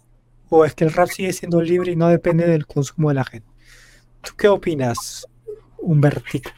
o 0.51 0.65
es 0.65 0.75
que 0.75 0.85
el 0.85 0.93
rap 0.93 1.09
sigue 1.09 1.33
siendo 1.33 1.61
libre 1.61 1.93
y 1.93 1.97
no 1.97 2.09
depende 2.09 2.47
del 2.47 2.67
consumo 2.67 3.09
de 3.09 3.15
la 3.15 3.25
gente. 3.25 3.49
¿Tú 4.23 4.33
qué 4.37 4.49
opinas, 4.49 5.27
Humbertico? 5.79 6.51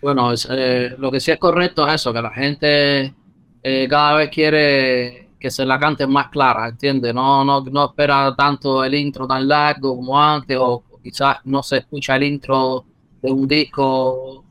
Bueno, 0.00 0.32
eh, 0.50 0.94
lo 0.98 1.10
que 1.10 1.20
sí 1.20 1.30
es 1.30 1.38
correcto 1.38 1.86
es 1.86 1.94
eso, 1.94 2.12
que 2.12 2.22
la 2.22 2.30
gente 2.30 3.14
eh, 3.62 3.86
cada 3.88 4.14
vez 4.16 4.30
quiere 4.30 5.30
que 5.40 5.50
se 5.50 5.64
la 5.64 5.78
cante 5.78 6.06
más 6.06 6.28
clara, 6.28 6.68
¿entiendes? 6.68 7.14
No, 7.14 7.44
no, 7.44 7.60
no 7.62 7.86
espera 7.86 8.34
tanto 8.36 8.84
el 8.84 8.94
intro 8.94 9.26
tan 9.26 9.46
largo 9.46 9.96
como 9.96 10.20
antes, 10.20 10.56
o 10.60 10.84
quizás 11.02 11.38
no 11.44 11.62
se 11.62 11.78
escucha 11.78 12.16
el 12.16 12.24
intro 12.24 12.84
de 13.22 13.30
un 13.30 13.46
disco 13.46 14.44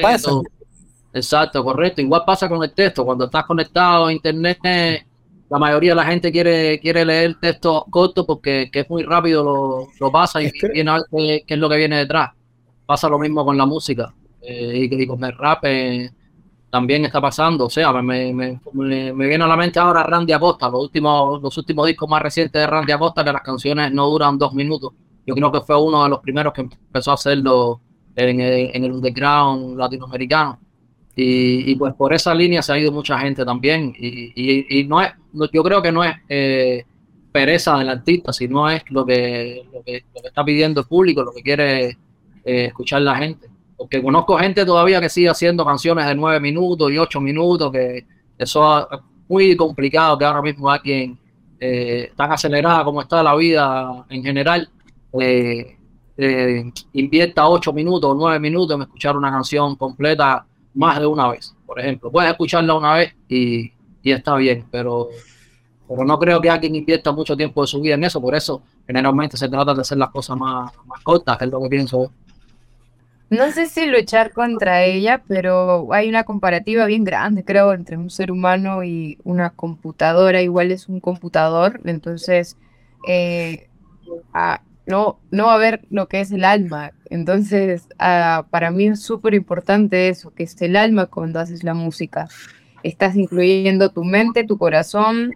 pasa. 0.00 0.30
Exacto, 1.12 1.64
correcto. 1.64 2.00
Igual 2.00 2.22
pasa 2.26 2.48
con 2.48 2.62
el 2.62 2.72
texto. 2.72 3.04
Cuando 3.04 3.24
estás 3.24 3.44
conectado 3.44 4.06
a 4.06 4.12
internet, 4.12 4.58
la 5.50 5.58
mayoría 5.58 5.92
de 5.92 5.96
la 5.96 6.04
gente 6.04 6.30
quiere, 6.30 6.78
quiere 6.78 7.04
leer 7.04 7.36
texto 7.40 7.86
corto 7.90 8.26
porque 8.26 8.70
es 8.72 8.90
muy 8.90 9.02
rápido, 9.02 9.42
lo, 9.42 9.88
lo 9.98 10.12
pasa 10.12 10.42
y 10.42 10.50
viene 10.72 10.90
a 10.90 10.94
ver 10.94 11.42
qué, 11.46 11.54
es 11.54 11.58
lo 11.58 11.68
que 11.68 11.76
viene 11.76 11.96
detrás. 11.96 12.30
Pasa 12.84 13.08
lo 13.08 13.18
mismo 13.18 13.44
con 13.44 13.56
la 13.56 13.66
música. 13.66 14.14
Eh, 14.40 14.88
y, 14.90 15.06
con 15.06 15.22
el 15.24 15.36
rap 15.36 15.64
eh, 15.64 16.10
también 16.70 17.04
está 17.04 17.20
pasando. 17.20 17.66
O 17.66 17.70
sea, 17.70 17.92
me, 18.02 18.32
me, 18.32 18.60
me, 18.72 19.26
viene 19.26 19.44
a 19.44 19.46
la 19.46 19.56
mente 19.56 19.78
ahora 19.78 20.02
Randy 20.02 20.32
Acosta, 20.32 20.68
los 20.68 20.82
últimos, 20.82 21.42
los 21.42 21.56
últimos 21.56 21.86
discos 21.86 22.08
más 22.08 22.22
recientes 22.22 22.60
de 22.60 22.66
Randy 22.66 22.92
Acosta, 22.92 23.24
que 23.24 23.32
las 23.32 23.42
canciones 23.42 23.92
no 23.92 24.06
duran 24.08 24.38
dos 24.38 24.52
minutos. 24.52 24.92
Yo 25.26 25.34
creo 25.34 25.52
que 25.52 25.60
fue 25.60 25.80
uno 25.80 26.04
de 26.04 26.10
los 26.10 26.20
primeros 26.20 26.52
que 26.52 26.62
empezó 26.62 27.10
a 27.10 27.14
hacerlo 27.14 27.80
en 28.16 28.40
el, 28.40 28.70
en 28.74 28.84
el 28.84 28.92
underground 28.92 29.78
latinoamericano. 29.78 30.58
Y, 31.20 31.72
y, 31.72 31.74
pues 31.74 31.94
por 31.94 32.14
esa 32.14 32.32
línea 32.32 32.62
se 32.62 32.72
ha 32.72 32.78
ido 32.78 32.92
mucha 32.92 33.18
gente 33.18 33.44
también. 33.44 33.92
Y, 33.98 34.80
y, 34.80 34.84
no 34.84 35.02
es, 35.02 35.10
yo 35.52 35.64
creo 35.64 35.82
que 35.82 35.90
no 35.90 36.04
es 36.04 36.14
eh, 36.28 36.84
pereza 37.32 37.76
del 37.76 37.88
artista, 37.88 38.32
sino 38.32 38.70
es 38.70 38.84
lo 38.90 39.04
que, 39.04 39.64
lo 39.72 39.82
que, 39.82 40.04
lo 40.14 40.22
que 40.22 40.28
está 40.28 40.44
pidiendo 40.44 40.82
el 40.82 40.86
público, 40.86 41.24
lo 41.24 41.32
que 41.32 41.42
quiere 41.42 41.88
eh, 42.44 42.66
escuchar 42.66 43.02
la 43.02 43.16
gente. 43.16 43.48
Porque 43.76 44.00
conozco 44.00 44.38
gente 44.38 44.64
todavía 44.64 45.00
que 45.00 45.08
sigue 45.08 45.28
haciendo 45.28 45.64
canciones 45.64 46.06
de 46.06 46.14
nueve 46.14 46.38
minutos 46.38 46.88
y 46.92 46.98
ocho 46.98 47.20
minutos, 47.20 47.72
que 47.72 48.06
eso 48.38 48.88
es 48.88 49.00
muy 49.28 49.56
complicado 49.56 50.16
que 50.16 50.24
ahora 50.24 50.42
mismo 50.42 50.70
alguien 50.70 51.18
eh, 51.58 52.12
tan 52.14 52.30
acelerada 52.30 52.84
como 52.84 53.02
está 53.02 53.24
la 53.24 53.34
vida 53.34 54.06
en 54.08 54.22
general, 54.22 54.70
eh, 55.20 55.76
eh, 56.16 56.72
invierta 56.92 57.48
ocho 57.48 57.72
minutos 57.72 58.12
o 58.12 58.14
nueve 58.14 58.38
minutos 58.38 58.76
en 58.76 58.82
escuchar 58.82 59.16
una 59.16 59.32
canción 59.32 59.74
completa 59.74 60.46
más 60.78 61.00
de 61.00 61.06
una 61.06 61.28
vez, 61.28 61.54
por 61.66 61.80
ejemplo. 61.80 62.10
Puedes 62.10 62.30
escucharla 62.30 62.74
una 62.74 62.94
vez 62.94 63.14
y, 63.28 63.72
y 64.00 64.12
está 64.12 64.36
bien, 64.36 64.64
pero, 64.70 65.08
pero 65.88 66.04
no 66.04 66.18
creo 66.18 66.40
que 66.40 66.48
alguien 66.48 66.76
invierta 66.76 67.10
mucho 67.10 67.36
tiempo 67.36 67.62
de 67.62 67.66
su 67.66 67.80
vida 67.80 67.94
en 67.94 68.04
eso, 68.04 68.20
por 68.20 68.34
eso 68.36 68.62
generalmente 68.86 69.36
se 69.36 69.48
trata 69.48 69.74
de 69.74 69.80
hacer 69.80 69.98
las 69.98 70.10
cosas 70.10 70.36
más, 70.36 70.72
más 70.86 71.02
cortas, 71.02 71.36
es 71.42 71.48
lo 71.48 71.60
que 71.62 71.68
pienso. 71.68 72.12
No 73.28 73.50
sé 73.50 73.66
si 73.66 73.86
luchar 73.86 74.32
contra 74.32 74.84
ella, 74.84 75.20
pero 75.26 75.92
hay 75.92 76.08
una 76.08 76.22
comparativa 76.22 76.86
bien 76.86 77.02
grande, 77.02 77.44
creo, 77.44 77.74
entre 77.74 77.96
un 77.96 78.08
ser 78.08 78.30
humano 78.30 78.84
y 78.84 79.18
una 79.24 79.50
computadora. 79.50 80.40
Igual 80.40 80.70
es 80.70 80.88
un 80.88 81.00
computador, 81.00 81.80
entonces 81.84 82.56
eh, 83.06 83.68
no, 84.88 85.20
no 85.30 85.46
va 85.46 85.54
a 85.54 85.58
ver 85.58 85.86
lo 85.90 86.08
que 86.08 86.20
es 86.20 86.32
el 86.32 86.44
alma. 86.44 86.92
Entonces, 87.10 87.86
ah, 87.98 88.46
para 88.50 88.70
mí 88.70 88.86
es 88.86 89.02
súper 89.02 89.34
importante 89.34 90.08
eso, 90.08 90.32
que 90.32 90.44
es 90.44 90.60
el 90.62 90.76
alma 90.76 91.06
cuando 91.06 91.40
haces 91.40 91.62
la 91.62 91.74
música. 91.74 92.26
Estás 92.82 93.14
incluyendo 93.14 93.90
tu 93.90 94.02
mente, 94.04 94.44
tu 94.44 94.56
corazón, 94.56 95.32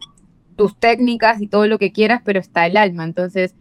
tus 0.56 0.78
técnicas 0.78 1.40
y 1.42 1.48
todo 1.48 1.66
lo 1.66 1.78
que 1.78 1.92
quieras, 1.92 2.22
pero 2.24 2.40
está 2.40 2.66
el 2.66 2.78
alma. 2.78 3.04
Entonces, 3.04 3.54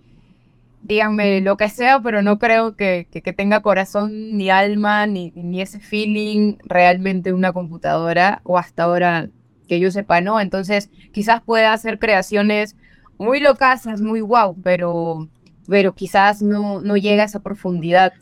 díganme 0.82 1.42
lo 1.42 1.58
que 1.58 1.68
sea, 1.68 2.00
pero 2.02 2.22
no 2.22 2.40
creo 2.40 2.76
que, 2.78 3.08
que, 3.12 3.34
tenga 3.34 3.62
corazón, 3.62 4.38
ni 4.38 4.50
alma, 4.50 5.06
ni, 5.08 5.32
ni, 5.36 5.62
ese 5.62 5.80
feeling 5.80 6.56
realmente 6.64 7.34
una 7.34 7.52
computadora, 7.52 8.42
o 8.44 8.58
hasta 8.58 8.84
ahora 8.84 9.30
que 9.68 9.80
yo 9.80 9.92
sepa, 9.92 10.22
¿no? 10.22 10.40
Entonces, 10.40 10.90
quizás 11.12 11.42
pueda 11.42 11.74
hacer 11.74 12.00
creaciones 12.00 12.78
muy 13.18 13.40
locasas, 13.40 14.02
muy 14.02 14.22
wow, 14.22 14.56
pero, 14.64 15.28
pero 15.68 15.94
quizás 15.94 16.42
no, 16.42 16.82
no 16.82 16.98
llega 16.98 17.24
a 17.24 17.26
esa 17.26 17.42
profundidad, 17.42 18.14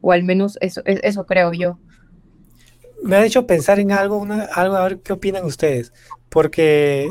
o 0.00 0.12
al 0.12 0.22
menos 0.22 0.58
eso, 0.60 0.82
eso 0.84 1.26
creo 1.26 1.52
yo. 1.52 1.78
Me 3.02 3.16
ha 3.16 3.24
hecho 3.24 3.46
pensar 3.46 3.80
en 3.80 3.92
algo, 3.92 4.16
una, 4.16 4.44
algo, 4.44 4.76
a 4.76 4.84
ver 4.84 5.00
qué 5.00 5.12
opinan 5.12 5.44
ustedes, 5.44 5.92
porque 6.28 7.08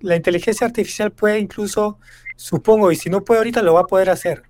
la 0.00 0.16
inteligencia 0.16 0.66
artificial 0.66 1.10
puede 1.12 1.38
incluso 1.38 1.98
Supongo, 2.36 2.90
y 2.90 2.96
si 2.96 3.10
no 3.10 3.24
puede 3.24 3.38
ahorita, 3.38 3.62
lo 3.62 3.74
va 3.74 3.80
a 3.80 3.86
poder 3.86 4.10
hacer. 4.10 4.42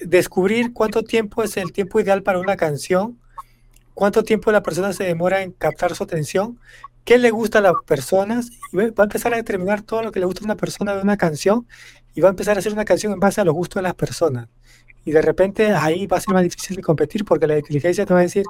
Descubrir 0.00 0.72
cuánto 0.72 1.02
tiempo 1.02 1.42
es 1.42 1.56
el 1.56 1.72
tiempo 1.72 2.00
ideal 2.00 2.22
para 2.22 2.38
una 2.38 2.56
canción, 2.56 3.18
cuánto 3.94 4.22
tiempo 4.24 4.52
la 4.52 4.62
persona 4.62 4.92
se 4.92 5.04
demora 5.04 5.42
en 5.42 5.52
captar 5.52 5.94
su 5.94 6.04
atención, 6.04 6.58
qué 7.04 7.18
le 7.18 7.30
gusta 7.30 7.58
a 7.58 7.62
las 7.62 7.74
personas, 7.86 8.50
y 8.72 8.76
va 8.76 8.84
a 8.96 9.02
empezar 9.04 9.32
a 9.34 9.36
determinar 9.36 9.82
todo 9.82 10.02
lo 10.02 10.12
que 10.12 10.20
le 10.20 10.26
gusta 10.26 10.42
a 10.42 10.44
una 10.44 10.56
persona 10.56 10.94
de 10.94 11.02
una 11.02 11.16
canción, 11.16 11.66
y 12.14 12.20
va 12.20 12.28
a 12.28 12.30
empezar 12.30 12.56
a 12.56 12.60
hacer 12.60 12.72
una 12.72 12.84
canción 12.84 13.12
en 13.12 13.20
base 13.20 13.40
a 13.40 13.44
los 13.44 13.54
gustos 13.54 13.80
de 13.80 13.82
las 13.82 13.94
personas. 13.94 14.48
Y 15.04 15.10
de 15.12 15.22
repente 15.22 15.72
ahí 15.72 16.06
va 16.06 16.18
a 16.18 16.20
ser 16.20 16.34
más 16.34 16.42
difícil 16.42 16.76
de 16.76 16.82
competir 16.82 17.24
porque 17.24 17.46
la 17.46 17.58
inteligencia 17.58 18.06
te 18.06 18.14
va 18.14 18.20
a 18.20 18.22
decir, 18.22 18.44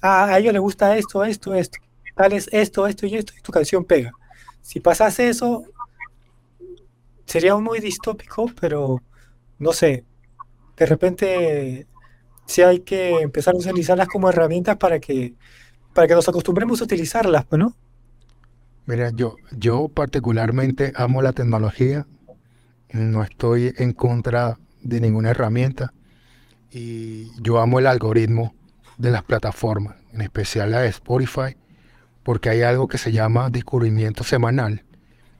ah, 0.00 0.26
a 0.26 0.38
ellos 0.38 0.52
les 0.52 0.62
gusta 0.62 0.96
esto, 0.96 1.24
esto, 1.24 1.54
esto, 1.54 1.78
tal 2.14 2.32
es 2.32 2.48
esto, 2.52 2.86
esto 2.86 3.06
y 3.06 3.16
esto, 3.16 3.32
y 3.36 3.40
tu 3.40 3.52
canción 3.52 3.84
pega. 3.84 4.12
Si 4.62 4.80
pasas 4.80 5.18
eso, 5.18 5.64
sería 7.24 7.56
muy 7.56 7.80
distópico, 7.80 8.50
pero 8.60 9.02
no 9.58 9.72
sé, 9.72 10.04
de 10.76 10.86
repente 10.86 11.86
sí 12.48 12.62
hay 12.62 12.80
que 12.80 13.20
empezar 13.20 13.54
a 13.54 13.58
utilizarlas 13.58 14.08
como 14.08 14.28
herramientas 14.28 14.76
para 14.78 14.98
que, 14.98 15.34
para 15.92 16.08
que 16.08 16.14
nos 16.14 16.28
acostumbremos 16.28 16.80
a 16.80 16.84
utilizarlas, 16.84 17.44
pues, 17.44 17.60
¿no? 17.60 17.76
Mira, 18.86 19.10
yo, 19.14 19.36
yo 19.52 19.88
particularmente 19.88 20.92
amo 20.96 21.20
la 21.20 21.34
tecnología, 21.34 22.06
no 22.90 23.22
estoy 23.22 23.74
en 23.76 23.92
contra 23.92 24.58
de 24.82 25.00
ninguna 25.00 25.30
herramienta. 25.30 25.92
Y 26.70 27.30
yo 27.42 27.58
amo 27.58 27.80
el 27.80 27.86
algoritmo 27.86 28.54
de 28.96 29.10
las 29.10 29.22
plataformas, 29.24 29.96
en 30.12 30.22
especial 30.22 30.70
la 30.70 30.80
de 30.80 30.88
Spotify, 30.88 31.54
porque 32.22 32.48
hay 32.48 32.62
algo 32.62 32.88
que 32.88 32.96
se 32.96 33.12
llama 33.12 33.50
descubrimiento 33.50 34.24
semanal. 34.24 34.84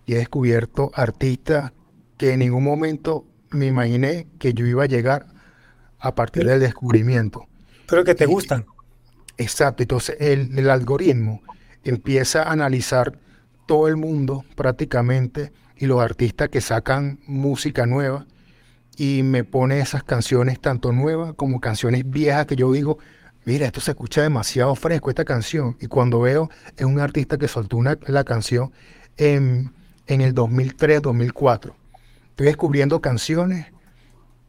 Y 0.04 0.12
he 0.12 0.18
descubierto 0.18 0.90
artistas 0.94 1.72
que 2.18 2.34
en 2.34 2.40
ningún 2.40 2.64
momento 2.64 3.24
me 3.50 3.66
imaginé 3.66 4.26
que 4.38 4.52
yo 4.52 4.66
iba 4.66 4.84
a 4.84 4.86
llegar 4.86 5.37
a 5.98 6.14
partir 6.14 6.46
del 6.46 6.60
descubrimiento. 6.60 7.46
Pero 7.86 8.04
que 8.04 8.14
te 8.14 8.26
gustan. 8.26 8.66
Exacto, 9.36 9.82
entonces 9.82 10.16
el, 10.20 10.58
el, 10.58 10.68
algoritmo 10.68 11.42
empieza 11.84 12.42
a 12.42 12.52
analizar 12.52 13.18
todo 13.66 13.86
el 13.88 13.96
mundo 13.96 14.44
prácticamente 14.56 15.52
y 15.76 15.86
los 15.86 16.00
artistas 16.00 16.48
que 16.48 16.60
sacan 16.60 17.20
música 17.26 17.86
nueva 17.86 18.26
y 18.96 19.22
me 19.22 19.44
pone 19.44 19.78
esas 19.78 20.02
canciones 20.02 20.58
tanto 20.60 20.92
nuevas 20.92 21.34
como 21.34 21.60
canciones 21.60 22.08
viejas 22.10 22.46
que 22.46 22.56
yo 22.56 22.72
digo, 22.72 22.98
mira, 23.44 23.66
esto 23.66 23.80
se 23.80 23.92
escucha 23.92 24.22
demasiado 24.22 24.74
fresco 24.74 25.10
esta 25.10 25.24
canción 25.24 25.76
y 25.80 25.86
cuando 25.86 26.20
veo 26.20 26.50
es 26.76 26.84
un 26.84 26.98
artista 26.98 27.38
que 27.38 27.46
soltó 27.46 27.76
una, 27.76 27.96
la 28.06 28.24
canción 28.24 28.72
en, 29.16 29.72
en 30.08 30.20
el 30.20 30.34
2003, 30.34 31.02
2004 31.02 31.76
Estoy 32.38 32.46
descubriendo 32.46 33.00
canciones 33.00 33.66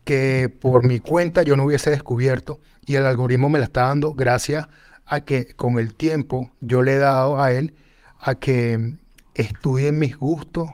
que 0.10 0.49
por 0.49 0.88
mi 0.88 0.99
cuenta 0.99 1.44
yo 1.44 1.56
no 1.56 1.65
hubiese 1.65 1.91
descubierto 1.91 2.60
y 2.84 2.95
el 2.95 3.06
algoritmo 3.06 3.48
me 3.48 3.60
la 3.60 3.65
está 3.65 3.81
dando 3.81 4.15
gracias 4.15 4.68
a 5.06 5.22
que 5.22 5.53
con 5.53 5.77
el 5.77 5.94
tiempo 5.94 6.49
yo 6.61 6.81
le 6.81 6.94
he 6.94 6.98
dado 6.98 7.40
a 7.40 7.52
él 7.52 7.76
a 8.19 8.34
que 8.34 8.95
estudie 9.36 9.91
mis 9.91 10.18
gustos, 10.18 10.72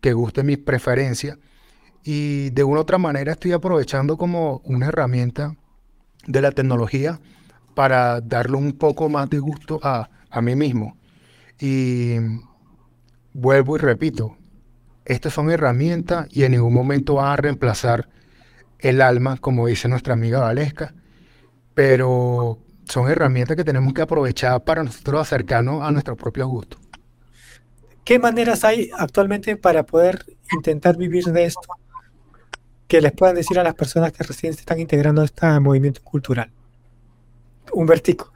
que 0.00 0.14
guste 0.14 0.44
mis 0.44 0.56
preferencias 0.56 1.36
y 2.04 2.48
de 2.48 2.64
una 2.64 2.78
u 2.78 2.80
otra 2.80 2.96
manera 2.96 3.32
estoy 3.32 3.52
aprovechando 3.52 4.16
como 4.16 4.62
una 4.64 4.86
herramienta 4.86 5.54
de 6.26 6.40
la 6.40 6.50
tecnología 6.50 7.20
para 7.74 8.22
darle 8.22 8.56
un 8.56 8.72
poco 8.72 9.10
más 9.10 9.28
de 9.28 9.40
gusto 9.40 9.78
a, 9.82 10.08
a 10.30 10.40
mí 10.40 10.56
mismo. 10.56 10.96
Y 11.60 12.14
vuelvo 13.34 13.76
y 13.76 13.80
repito, 13.80 14.38
estas 15.04 15.34
son 15.34 15.50
herramientas 15.50 16.28
y 16.30 16.44
en 16.44 16.52
ningún 16.52 16.72
momento 16.72 17.16
van 17.16 17.32
a 17.32 17.36
reemplazar 17.36 18.08
el 18.82 19.00
alma, 19.02 19.36
como 19.38 19.66
dice 19.66 19.88
nuestra 19.88 20.14
amiga 20.14 20.40
Valesca, 20.40 20.94
pero 21.74 22.58
son 22.84 23.10
herramientas 23.10 23.56
que 23.56 23.64
tenemos 23.64 23.92
que 23.94 24.02
aprovechar 24.02 24.62
para 24.64 24.82
nosotros 24.82 25.20
acercarnos 25.20 25.82
a 25.82 25.90
nuestros 25.90 26.16
propios 26.16 26.48
gustos. 26.48 26.80
¿Qué 28.04 28.18
maneras 28.18 28.64
hay 28.64 28.90
actualmente 28.98 29.56
para 29.56 29.84
poder 29.84 30.24
intentar 30.52 30.96
vivir 30.96 31.24
de 31.26 31.44
esto? 31.44 31.60
Que 32.88 33.00
les 33.00 33.12
puedan 33.12 33.36
decir 33.36 33.58
a 33.58 33.62
las 33.62 33.74
personas 33.74 34.12
que 34.12 34.24
recién 34.24 34.52
se 34.52 34.60
están 34.60 34.80
integrando 34.80 35.22
a 35.22 35.26
este 35.26 35.60
movimiento 35.60 36.02
cultural. 36.02 36.50
Un 37.72 37.86
vertico. 37.86 38.32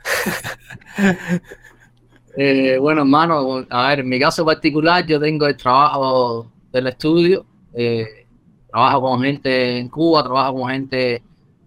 eh, 2.37 2.79
bueno, 2.79 3.01
hermano, 3.01 3.67
a 3.69 3.89
ver, 3.89 4.01
en 4.01 4.09
mi 4.09 4.21
caso 4.21 4.45
particular, 4.45 5.05
yo 5.07 5.19
tengo 5.19 5.47
el 5.47 5.57
trabajo 5.57 6.53
del 6.71 6.87
estudio. 6.87 7.45
Eh, 7.73 8.24
trabajo 8.75 9.03
con 9.03 9.23
gente 9.23 9.79
en 9.79 9.89
Cuba, 9.89 10.25
trabajo 10.25 10.55
con 10.59 10.69
gente 10.69 11.23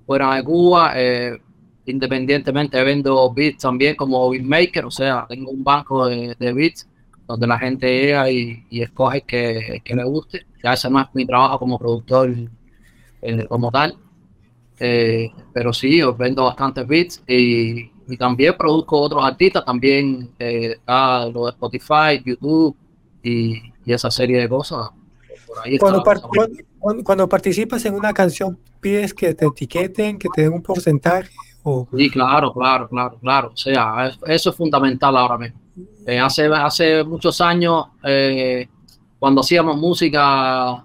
fuera 0.05 0.35
de 0.35 0.43
Cuba. 0.43 0.91
Eh, 0.95 1.37
independientemente 1.85 2.83
vendo 2.83 3.33
beats 3.33 3.59
también 3.59 3.95
como 3.95 4.29
beatmaker, 4.29 4.83
o 4.83 4.91
sea, 4.91 5.25
tengo 5.29 5.51
un 5.51 5.63
banco 5.63 6.05
de, 6.07 6.35
beats 6.53 6.85
donde 7.25 7.47
la 7.47 7.57
gente 7.57 7.87
llega 7.87 8.29
y, 8.29 8.65
escoge 8.71 9.21
que, 9.21 9.81
que, 9.85 9.95
le 9.95 10.03
guste. 10.03 10.45
Ya 10.61 10.73
ese 10.73 10.89
no 10.89 10.99
es 10.99 11.07
mi 11.13 11.25
trabajo 11.25 11.59
como 11.59 11.79
productor 11.79 12.29
eh, 13.21 13.45
como 13.47 13.71
tal. 13.71 13.95
pero 14.77 15.71
sí, 15.71 16.01
os 16.01 16.17
vendo 16.17 16.43
bastantes 16.43 16.85
beats 16.85 17.23
y, 17.25 17.89
también 18.17 18.55
produzco 18.57 18.99
otros 18.99 19.23
artistas, 19.23 19.63
también 19.63 20.29
eh, 20.39 20.75
lo 21.33 21.45
de 21.45 21.51
Spotify, 21.51 22.21
YouTube 22.25 22.75
y, 23.23 23.61
y 23.85 23.93
esa 23.93 24.11
serie 24.11 24.39
de 24.41 24.49
cosas. 24.49 24.89
Cuando, 25.79 26.03
cuando, 27.03 27.29
participas 27.29 27.85
en 27.85 27.93
una 27.93 28.13
canción, 28.13 28.57
pides 28.79 29.13
que 29.13 29.33
te 29.33 29.45
etiqueten, 29.45 30.17
que 30.17 30.27
te 30.33 30.43
den 30.43 30.53
un 30.53 30.61
porcentaje. 30.61 31.31
O... 31.63 31.87
Sí, 31.95 32.09
claro, 32.09 32.53
claro, 32.53 32.87
claro, 32.87 33.17
claro. 33.19 33.51
O 33.53 33.57
sea, 33.57 34.11
eso 34.25 34.49
es 34.49 34.55
fundamental 34.55 35.15
ahora 35.17 35.37
mismo. 35.37 35.59
Eh, 36.05 36.19
hace, 36.19 36.47
hace 36.47 37.03
muchos 37.03 37.39
años, 37.41 37.85
eh, 38.03 38.67
cuando 39.19 39.41
hacíamos 39.41 39.77
música, 39.77 40.83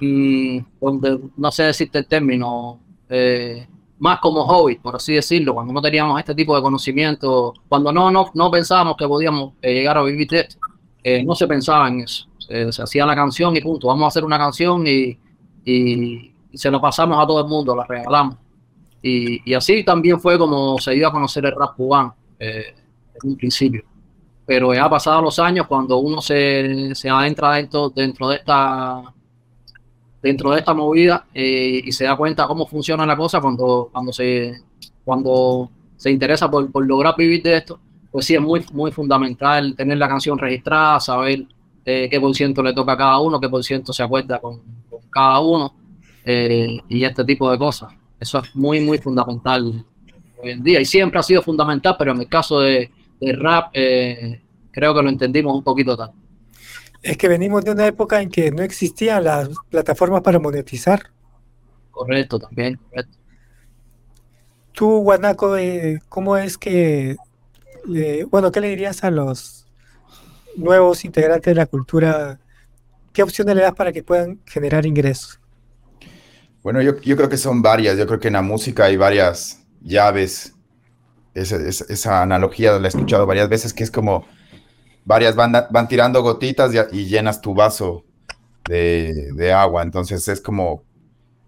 mm, 0.00 0.58
no 1.36 1.50
sé 1.50 1.64
decirte 1.64 1.98
el 1.98 2.06
término, 2.06 2.80
eh, 3.08 3.66
más 3.98 4.18
como 4.20 4.44
hobby, 4.46 4.76
por 4.76 4.96
así 4.96 5.14
decirlo, 5.14 5.54
cuando 5.54 5.72
no 5.72 5.82
teníamos 5.82 6.18
este 6.18 6.34
tipo 6.34 6.56
de 6.56 6.62
conocimiento, 6.62 7.52
cuando 7.68 7.92
no, 7.92 8.10
no, 8.10 8.30
no 8.32 8.50
pensábamos 8.50 8.96
que 8.96 9.06
podíamos 9.06 9.54
llegar 9.60 9.98
a 9.98 10.02
vivir 10.02 10.28
de 10.28 10.40
esto 10.40 10.58
eh, 11.02 11.24
no 11.24 11.34
se 11.34 11.46
pensaba 11.46 11.88
en 11.88 12.00
eso. 12.00 12.26
Se, 12.50 12.82
hacía 12.82 13.06
la 13.06 13.14
canción 13.14 13.56
y 13.56 13.60
punto. 13.60 13.88
Vamos 13.88 14.04
a 14.04 14.08
hacer 14.08 14.24
una 14.24 14.38
canción 14.38 14.86
y, 14.86 15.18
y, 15.64 16.32
se 16.52 16.70
lo 16.70 16.80
pasamos 16.80 17.22
a 17.22 17.26
todo 17.26 17.40
el 17.40 17.46
mundo, 17.46 17.76
la 17.76 17.84
regalamos. 17.84 18.36
Y, 19.02 19.50
y, 19.50 19.54
así 19.54 19.84
también 19.84 20.20
fue 20.20 20.38
como 20.38 20.78
se 20.78 20.92
dio 20.92 21.08
a 21.08 21.12
conocer 21.12 21.46
el 21.46 21.54
rap 21.54 21.76
cubano 21.76 22.14
eh, 22.38 22.74
en 23.22 23.30
un 23.30 23.36
principio. 23.36 23.84
pero 24.44 24.74
ya 24.74 24.90
pasado 24.90 25.22
los 25.22 25.38
años, 25.38 25.66
cuando 25.66 25.98
uno 25.98 26.20
se, 26.20 26.94
se 26.94 27.08
adentra 27.08 27.52
dentro, 27.52 27.90
dentro 27.90 28.28
de 28.28 28.36
esta 28.36 29.02
dentro 30.22 30.50
de 30.50 30.58
esta 30.58 30.74
movida 30.74 31.26
eh, 31.32 31.80
y 31.84 31.92
se 31.92 32.04
da 32.04 32.16
cuenta 32.16 32.46
cómo 32.46 32.66
funciona 32.66 33.06
la 33.06 33.16
cosa 33.16 33.40
cuando, 33.40 33.88
cuando 33.90 34.12
se 34.12 34.54
cuando 35.04 35.70
se 35.96 36.10
interesa 36.10 36.50
por, 36.50 36.70
por, 36.70 36.86
lograr 36.86 37.14
vivir 37.16 37.42
de 37.42 37.56
esto, 37.56 37.78
pues 38.10 38.26
sí 38.26 38.34
es 38.34 38.40
muy, 38.40 38.64
muy 38.72 38.90
fundamental 38.90 39.74
tener 39.76 39.98
la 39.98 40.08
canción 40.08 40.38
registrada, 40.38 41.00
saber 41.00 41.46
eh, 41.90 42.08
qué 42.08 42.20
por 42.20 42.34
ciento 42.34 42.62
le 42.62 42.72
toca 42.72 42.92
a 42.92 42.96
cada 42.96 43.18
uno, 43.18 43.40
qué 43.40 43.48
por 43.48 43.64
ciento 43.64 43.92
se 43.92 44.02
acuerda 44.02 44.38
con, 44.40 44.60
con 44.88 45.00
cada 45.10 45.40
uno 45.40 45.74
eh, 46.24 46.78
y 46.88 47.04
este 47.04 47.24
tipo 47.24 47.50
de 47.50 47.58
cosas. 47.58 47.92
Eso 48.18 48.38
es 48.38 48.54
muy, 48.54 48.80
muy 48.80 48.98
fundamental 48.98 49.84
hoy 50.42 50.50
en 50.50 50.62
día 50.62 50.80
y 50.80 50.84
siempre 50.84 51.18
ha 51.18 51.22
sido 51.22 51.42
fundamental, 51.42 51.96
pero 51.98 52.12
en 52.12 52.20
el 52.20 52.28
caso 52.28 52.60
de, 52.60 52.90
de 53.20 53.32
rap 53.32 53.70
eh, 53.72 54.40
creo 54.70 54.94
que 54.94 55.02
lo 55.02 55.08
entendimos 55.08 55.54
un 55.54 55.64
poquito 55.64 55.96
tarde. 55.96 56.14
Es 57.02 57.16
que 57.16 57.28
venimos 57.28 57.64
de 57.64 57.72
una 57.72 57.86
época 57.86 58.20
en 58.20 58.28
que 58.28 58.50
no 58.50 58.62
existían 58.62 59.24
las 59.24 59.48
plataformas 59.70 60.20
para 60.20 60.38
monetizar. 60.38 61.10
Correcto, 61.90 62.38
también, 62.38 62.76
correcto. 62.76 63.18
Tú, 64.72 64.98
Guanaco, 64.98 65.56
¿cómo 66.08 66.36
es 66.36 66.56
que, 66.56 67.16
bueno, 68.30 68.52
qué 68.52 68.60
le 68.60 68.68
dirías 68.68 69.02
a 69.02 69.10
los 69.10 69.59
nuevos 70.56 71.04
integrantes 71.04 71.50
de 71.50 71.54
la 71.54 71.66
cultura? 71.66 72.38
¿Qué 73.12 73.22
opciones 73.22 73.56
le 73.56 73.62
das 73.62 73.74
para 73.74 73.92
que 73.92 74.02
puedan 74.02 74.40
generar 74.46 74.86
ingresos? 74.86 75.40
Bueno, 76.62 76.82
yo, 76.82 77.00
yo 77.00 77.16
creo 77.16 77.28
que 77.28 77.36
son 77.36 77.62
varias. 77.62 77.96
Yo 77.96 78.06
creo 78.06 78.20
que 78.20 78.28
en 78.28 78.34
la 78.34 78.42
música 78.42 78.84
hay 78.84 78.96
varias 78.96 79.64
llaves. 79.80 80.54
Esa, 81.34 81.56
esa, 81.56 82.22
analogía 82.22 82.72
la 82.78 82.86
he 82.86 82.88
escuchado 82.88 83.24
varias 83.24 83.48
veces, 83.48 83.72
que 83.72 83.84
es 83.84 83.90
como 83.90 84.26
varias 85.04 85.36
van, 85.36 85.52
van 85.70 85.88
tirando 85.88 86.22
gotitas 86.22 86.72
y, 86.74 86.98
y, 86.98 87.06
llenas 87.06 87.40
tu 87.40 87.54
vaso 87.54 88.04
de, 88.68 89.32
de 89.34 89.52
agua. 89.52 89.82
Entonces 89.82 90.26
es 90.28 90.40
como, 90.40 90.84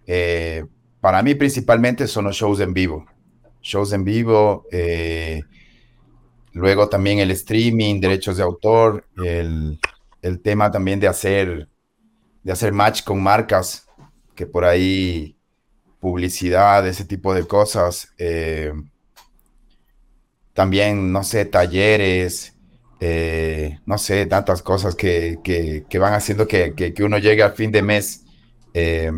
eh, 0.07 0.65
para 1.01 1.23
mí 1.23 1.35
principalmente 1.35 2.07
son 2.07 2.25
los 2.25 2.37
shows 2.37 2.61
en 2.61 2.73
vivo. 2.73 3.07
Shows 3.61 3.93
en 3.93 4.05
vivo, 4.05 4.67
eh, 4.73 5.43
luego 6.53 6.89
también 6.89 7.19
el 7.19 7.31
streaming, 7.31 8.01
derechos 8.01 8.37
de 8.37 8.43
autor, 8.43 9.07
el, 9.25 9.79
el, 10.21 10.41
tema 10.41 10.71
también 10.71 11.01
de 11.01 11.09
hacer, 11.09 11.69
de 12.43 12.53
hacer 12.53 12.73
match 12.73 13.03
con 13.05 13.23
marcas, 13.23 13.87
que 14.35 14.47
por 14.47 14.65
ahí 14.65 15.37
publicidad, 16.01 16.87
ese 16.87 17.05
tipo 17.05 17.35
de 17.35 17.47
cosas. 17.47 18.13
Eh, 18.19 18.73
también, 20.53 21.13
no 21.13 21.25
sé, 21.25 21.45
talleres, 21.47 22.55
eh, 23.01 23.79
no 23.87 23.99
sé, 23.99 24.27
tantas 24.27 24.63
cosas 24.63 24.95
que, 24.95 25.39
que, 25.43 25.85
que 25.89 25.99
van 25.99 26.13
haciendo 26.13 26.47
que, 26.47 26.75
que, 26.75 27.05
uno 27.05 27.19
llegue 27.19 27.43
al 27.43 27.53
fin 27.53 27.73
de 27.73 27.83
mes. 27.83 28.25
Eh, 28.75 29.13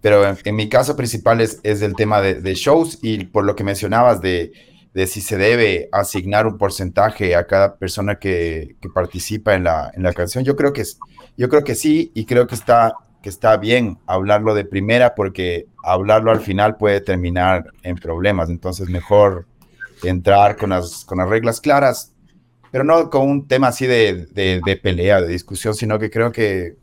pero 0.00 0.26
en, 0.26 0.38
en, 0.44 0.56
mi 0.56 0.68
caso 0.68 0.96
principal 0.96 1.40
es, 1.40 1.60
es 1.62 1.82
el 1.82 1.94
tema 1.94 2.20
de, 2.20 2.40
de, 2.40 2.54
shows 2.54 2.98
y 3.02 3.24
por 3.24 3.44
lo 3.44 3.56
que 3.56 3.64
mencionabas 3.64 4.20
de, 4.20 4.52
de, 4.94 5.06
si 5.08 5.20
se 5.20 5.36
debe 5.36 5.88
asignar 5.92 6.46
un 6.46 6.56
porcentaje 6.56 7.34
a 7.34 7.46
cada 7.46 7.76
persona 7.76 8.14
que, 8.14 8.76
que 8.80 8.88
participa 8.88 9.54
en 9.54 9.64
la, 9.64 9.90
en 9.94 10.04
la, 10.04 10.12
canción. 10.12 10.44
Yo 10.44 10.54
creo 10.56 10.72
que, 10.72 10.84
yo 11.36 11.48
creo 11.48 11.64
que 11.64 11.74
sí 11.74 12.12
y 12.14 12.24
creo 12.24 12.46
que 12.46 12.54
está, 12.54 12.94
que 13.20 13.28
está 13.28 13.56
bien 13.56 13.98
hablarlo 14.06 14.54
de 14.54 14.64
primera 14.64 15.14
porque 15.16 15.66
hablarlo 15.82 16.30
al 16.30 16.40
final 16.40 16.76
puede 16.76 17.00
terminar 17.00 17.66
en 17.82 17.96
problemas. 17.96 18.48
Entonces 18.48 18.88
mejor 18.88 19.46
entrar 20.04 20.56
con 20.56 20.70
las, 20.70 21.04
con 21.04 21.18
las 21.18 21.28
reglas 21.28 21.60
claras, 21.60 22.12
pero 22.70 22.84
no 22.84 23.10
con 23.10 23.28
un 23.28 23.48
tema 23.48 23.68
así 23.68 23.86
de, 23.86 24.26
de, 24.32 24.60
de 24.64 24.76
pelea, 24.76 25.20
de 25.20 25.28
discusión, 25.28 25.74
sino 25.74 25.98
que 25.98 26.10
creo 26.10 26.30
que 26.30 26.76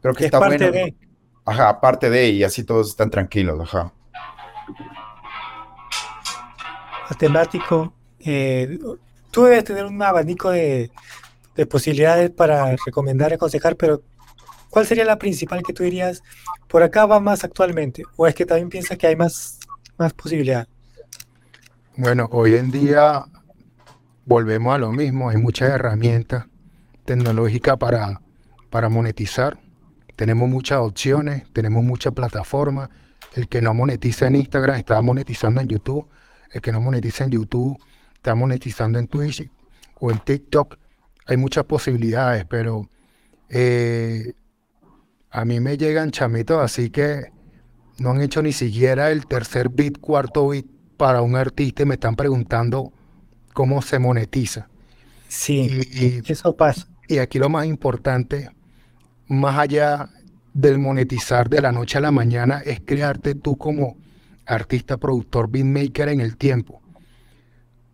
creo 0.00 0.14
que 0.14 0.24
es 0.24 0.26
está 0.26 0.38
parte 0.38 0.70
bueno. 0.70 0.86
de. 0.86 0.94
Ajá, 1.44 1.68
aparte 1.68 2.10
de, 2.10 2.30
y 2.30 2.44
así 2.44 2.62
todos 2.62 2.90
están 2.90 3.10
tranquilos, 3.10 3.58
ajá. 3.60 3.92
Matemático, 7.10 7.92
eh, 8.20 8.78
tú 9.32 9.44
debes 9.44 9.64
tener 9.64 9.84
un 9.84 10.00
abanico 10.00 10.50
de, 10.50 10.90
de 11.56 11.66
posibilidades 11.66 12.30
para 12.30 12.76
recomendar, 12.86 13.32
aconsejar, 13.32 13.76
pero 13.76 14.02
¿cuál 14.70 14.86
sería 14.86 15.04
la 15.04 15.18
principal 15.18 15.62
que 15.62 15.72
tú 15.72 15.82
dirías? 15.82 16.22
Por 16.68 16.84
acá 16.84 17.06
va 17.06 17.18
más 17.18 17.42
actualmente, 17.42 18.04
o 18.16 18.26
es 18.26 18.34
que 18.34 18.46
también 18.46 18.68
piensas 18.68 18.96
que 18.96 19.08
hay 19.08 19.16
más, 19.16 19.58
más 19.98 20.12
posibilidad. 20.12 20.68
Bueno, 21.96 22.28
hoy 22.30 22.54
en 22.54 22.70
día 22.70 23.24
volvemos 24.24 24.72
a 24.72 24.78
lo 24.78 24.92
mismo, 24.92 25.30
hay 25.30 25.36
muchas 25.36 25.70
herramientas 25.70 26.46
tecnológicas 27.04 27.76
para, 27.76 28.20
para 28.70 28.88
monetizar, 28.88 29.58
tenemos 30.14 30.48
muchas 30.48 30.78
opciones, 30.78 31.44
tenemos 31.52 31.82
muchas 31.82 32.12
plataformas, 32.12 32.88
el 33.34 33.48
que 33.48 33.60
no 33.60 33.74
monetiza 33.74 34.28
en 34.28 34.36
Instagram 34.36 34.76
está 34.76 35.02
monetizando 35.02 35.60
en 35.60 35.68
YouTube, 35.68 36.06
el 36.50 36.60
que 36.60 36.72
no 36.72 36.80
monetiza 36.80 37.24
en 37.24 37.30
YouTube 37.30 37.78
está 38.14 38.34
monetizando 38.34 38.98
en 38.98 39.06
Twitch 39.06 39.48
o 39.98 40.10
en 40.10 40.18
TikTok, 40.18 40.76
hay 41.26 41.36
muchas 41.36 41.64
posibilidades, 41.64 42.44
pero 42.44 42.88
eh, 43.48 44.34
a 45.30 45.44
mí 45.44 45.60
me 45.60 45.76
llegan 45.76 46.10
chamitos 46.10 46.60
así 46.62 46.90
que 46.90 47.32
no 47.98 48.10
han 48.10 48.20
hecho 48.20 48.42
ni 48.42 48.52
siquiera 48.52 49.10
el 49.10 49.26
tercer 49.26 49.68
bit, 49.68 49.98
cuarto 50.00 50.48
bit 50.48 50.66
para 50.96 51.22
un 51.22 51.36
artista 51.36 51.82
y 51.82 51.86
me 51.86 51.94
están 51.94 52.16
preguntando 52.16 52.92
cómo 53.52 53.80
se 53.82 53.98
monetiza. 53.98 54.68
Sí, 55.28 55.84
y, 55.92 56.06
y, 56.06 56.22
eso 56.26 56.56
pasa. 56.56 56.88
Y 57.08 57.18
aquí 57.18 57.38
lo 57.38 57.48
más 57.48 57.66
importante, 57.66 58.50
más 59.28 59.58
allá 59.58 60.10
del 60.52 60.78
monetizar 60.78 61.48
de 61.48 61.60
la 61.60 61.72
noche 61.72 61.98
a 61.98 62.00
la 62.00 62.10
mañana, 62.10 62.60
es 62.64 62.80
crearte 62.80 63.34
tú 63.34 63.56
como 63.56 63.96
artista, 64.50 64.96
productor, 64.96 65.48
beatmaker 65.48 66.08
en 66.08 66.20
el 66.20 66.36
tiempo. 66.36 66.82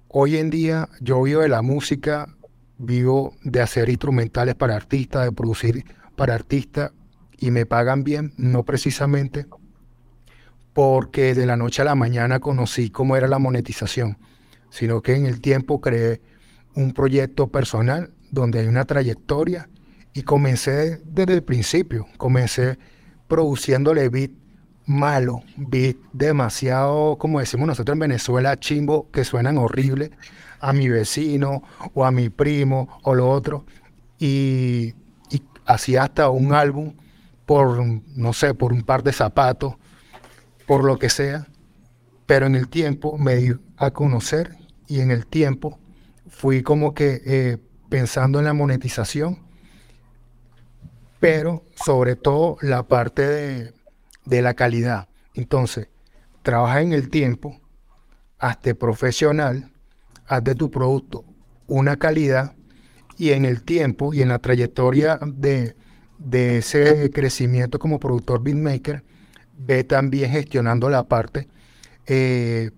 Hoy 0.08 0.36
en 0.36 0.50
día 0.50 0.88
yo 1.00 1.22
vivo 1.22 1.42
de 1.42 1.48
la 1.48 1.62
música, 1.62 2.34
vivo 2.78 3.34
de 3.42 3.60
hacer 3.60 3.88
instrumentales 3.88 4.54
para 4.54 4.74
artistas, 4.74 5.24
de 5.24 5.32
producir 5.32 5.84
para 6.16 6.34
artistas 6.34 6.92
y 7.38 7.50
me 7.50 7.66
pagan 7.66 8.04
bien, 8.04 8.32
no 8.38 8.64
precisamente 8.64 9.46
porque 10.72 11.34
de 11.34 11.46
la 11.46 11.56
noche 11.56 11.82
a 11.82 11.86
la 11.86 11.94
mañana 11.94 12.40
conocí 12.40 12.90
cómo 12.90 13.16
era 13.16 13.28
la 13.28 13.38
monetización, 13.38 14.18
sino 14.70 15.02
que 15.02 15.14
en 15.14 15.26
el 15.26 15.40
tiempo 15.40 15.80
creé 15.80 16.20
un 16.74 16.92
proyecto 16.92 17.48
personal 17.48 18.12
donde 18.30 18.60
hay 18.60 18.66
una 18.66 18.84
trayectoria 18.84 19.68
y 20.12 20.22
comencé 20.22 21.00
desde 21.04 21.34
el 21.34 21.42
principio, 21.42 22.06
comencé 22.18 22.78
produciéndole 23.26 24.08
beat 24.08 24.30
malo, 24.86 25.42
beat 25.56 25.96
demasiado, 26.12 27.16
como 27.18 27.40
decimos 27.40 27.66
nosotros 27.66 27.94
en 27.94 28.00
Venezuela, 28.00 28.58
chimbo, 28.58 29.10
que 29.10 29.24
suenan 29.24 29.58
horribles 29.58 30.10
a 30.60 30.72
mi 30.72 30.88
vecino 30.88 31.62
o 31.94 32.04
a 32.04 32.10
mi 32.10 32.30
primo 32.30 33.00
o 33.02 33.14
lo 33.14 33.28
otro, 33.28 33.66
y, 34.18 34.94
y 35.30 35.42
hacía 35.66 36.04
hasta 36.04 36.30
un 36.30 36.54
álbum 36.54 36.94
por, 37.44 37.78
no 38.16 38.32
sé, 38.32 38.54
por 38.54 38.72
un 38.72 38.82
par 38.82 39.02
de 39.02 39.12
zapatos, 39.12 39.74
por 40.66 40.84
lo 40.84 40.98
que 40.98 41.10
sea, 41.10 41.46
pero 42.26 42.46
en 42.46 42.54
el 42.54 42.68
tiempo 42.68 43.18
me 43.18 43.36
di 43.36 43.54
a 43.76 43.90
conocer 43.90 44.56
y 44.88 45.00
en 45.00 45.10
el 45.10 45.26
tiempo 45.26 45.78
fui 46.28 46.62
como 46.62 46.94
que 46.94 47.22
eh, 47.24 47.58
pensando 47.88 48.38
en 48.38 48.46
la 48.46 48.52
monetización, 48.52 49.38
pero 51.20 51.64
sobre 51.74 52.16
todo 52.16 52.56
la 52.60 52.82
parte 52.82 53.26
de, 53.26 53.75
de 54.26 54.42
la 54.42 54.54
calidad. 54.54 55.08
Entonces, 55.34 55.88
trabaja 56.42 56.82
en 56.82 56.92
el 56.92 57.08
tiempo, 57.08 57.60
hazte 58.38 58.74
profesional, 58.74 59.72
haz 60.26 60.44
de 60.44 60.54
tu 60.54 60.70
producto 60.70 61.24
una 61.66 61.96
calidad 61.96 62.54
y 63.16 63.30
en 63.30 63.44
el 63.44 63.62
tiempo 63.62 64.12
y 64.12 64.22
en 64.22 64.28
la 64.28 64.38
trayectoria 64.38 65.18
de, 65.24 65.74
de 66.18 66.58
ese 66.58 67.10
crecimiento 67.10 67.78
como 67.78 67.98
productor 67.98 68.42
beatmaker, 68.42 69.02
ve 69.58 69.84
también 69.84 70.30
gestionando 70.30 70.88
la 70.90 71.04
parte 71.04 71.48
eh, 72.06 72.70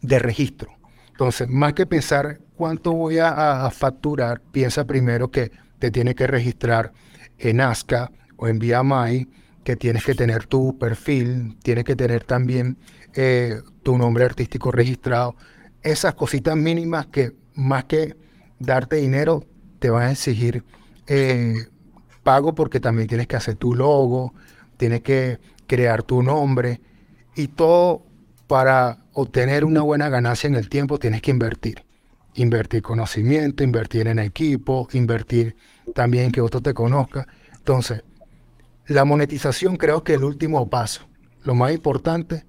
de 0.00 0.18
registro. 0.18 0.70
Entonces, 1.10 1.48
más 1.48 1.72
que 1.72 1.86
pensar 1.86 2.40
cuánto 2.56 2.92
voy 2.92 3.18
a, 3.18 3.66
a, 3.66 3.70
facturar, 3.70 4.40
piensa 4.40 4.84
primero 4.86 5.30
que 5.30 5.50
te 5.78 5.90
tiene 5.90 6.14
que 6.14 6.26
registrar 6.26 6.92
en 7.38 7.60
ASCA 7.60 8.10
o 8.36 8.48
en 8.48 8.58
VMI, 8.58 9.28
que 9.64 9.76
tienes 9.76 10.04
que 10.04 10.14
tener 10.14 10.46
tu 10.46 10.78
perfil, 10.78 11.56
tienes 11.62 11.84
que 11.84 11.96
tener 11.96 12.24
también 12.24 12.76
eh, 13.14 13.60
tu 13.82 13.96
nombre 13.96 14.24
artístico 14.24 14.70
registrado. 14.70 15.36
Esas 15.82 16.14
cositas 16.14 16.56
mínimas 16.56 17.06
que 17.06 17.32
más 17.54 17.84
que 17.84 18.16
darte 18.58 18.96
dinero, 18.96 19.44
te 19.78 19.90
van 19.90 20.04
a 20.04 20.12
exigir 20.12 20.64
eh, 21.06 21.54
pago 22.22 22.54
porque 22.54 22.80
también 22.80 23.08
tienes 23.08 23.26
que 23.26 23.36
hacer 23.36 23.56
tu 23.56 23.74
logo, 23.74 24.32
tienes 24.76 25.02
que 25.02 25.38
crear 25.66 26.02
tu 26.02 26.22
nombre 26.22 26.80
y 27.34 27.48
todo 27.48 28.04
para 28.46 28.98
obtener 29.12 29.64
una 29.64 29.82
buena 29.82 30.08
ganancia 30.08 30.46
en 30.46 30.54
el 30.54 30.68
tiempo 30.68 30.98
tienes 30.98 31.22
que 31.22 31.30
invertir. 31.30 31.84
invertir 32.34 32.80
conocimiento, 32.80 33.62
invertir 33.62 34.08
en 34.08 34.18
equipo, 34.18 34.88
invertir 34.92 35.54
también 35.94 36.32
que 36.32 36.40
otro 36.40 36.62
te 36.62 36.72
conozca. 36.72 37.26
Entonces, 37.58 38.04
la 38.92 39.04
monetización 39.04 39.76
creo 39.76 40.04
que 40.04 40.12
es 40.12 40.18
el 40.18 40.24
último 40.24 40.68
paso. 40.68 41.08
Lo 41.44 41.54
más 41.54 41.72
importante, 41.72 42.44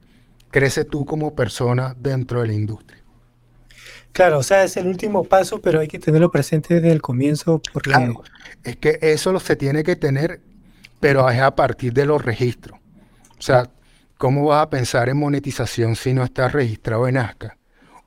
crece 0.51 0.85
tú 0.85 1.05
como 1.05 1.35
persona 1.35 1.95
dentro 1.97 2.41
de 2.41 2.47
la 2.47 2.53
industria. 2.53 3.03
Claro, 4.11 4.39
o 4.39 4.43
sea, 4.43 4.63
es 4.63 4.77
el 4.77 4.87
último 4.87 5.23
paso, 5.23 5.59
pero 5.59 5.79
hay 5.79 5.87
que 5.87 5.97
tenerlo 5.97 6.29
presente 6.29 6.75
desde 6.75 6.91
el 6.91 7.01
comienzo 7.01 7.61
porque... 7.73 7.89
Claro, 7.89 8.21
es 8.63 8.77
que 8.77 8.99
eso 9.01 9.31
lo 9.31 9.39
se 9.39 9.55
tiene 9.55 9.83
que 9.83 9.95
tener, 9.95 10.39
pero 10.99 11.27
es 11.29 11.41
a 11.41 11.55
partir 11.55 11.93
de 11.93 12.05
los 12.05 12.23
registros. 12.23 12.79
O 13.39 13.41
sea, 13.41 13.67
¿cómo 14.19 14.45
vas 14.45 14.61
a 14.61 14.69
pensar 14.69 15.09
en 15.09 15.17
monetización 15.17 15.95
si 15.95 16.13
no 16.13 16.23
estás 16.23 16.51
registrado 16.51 17.07
en 17.07 17.17
ASCA 17.17 17.57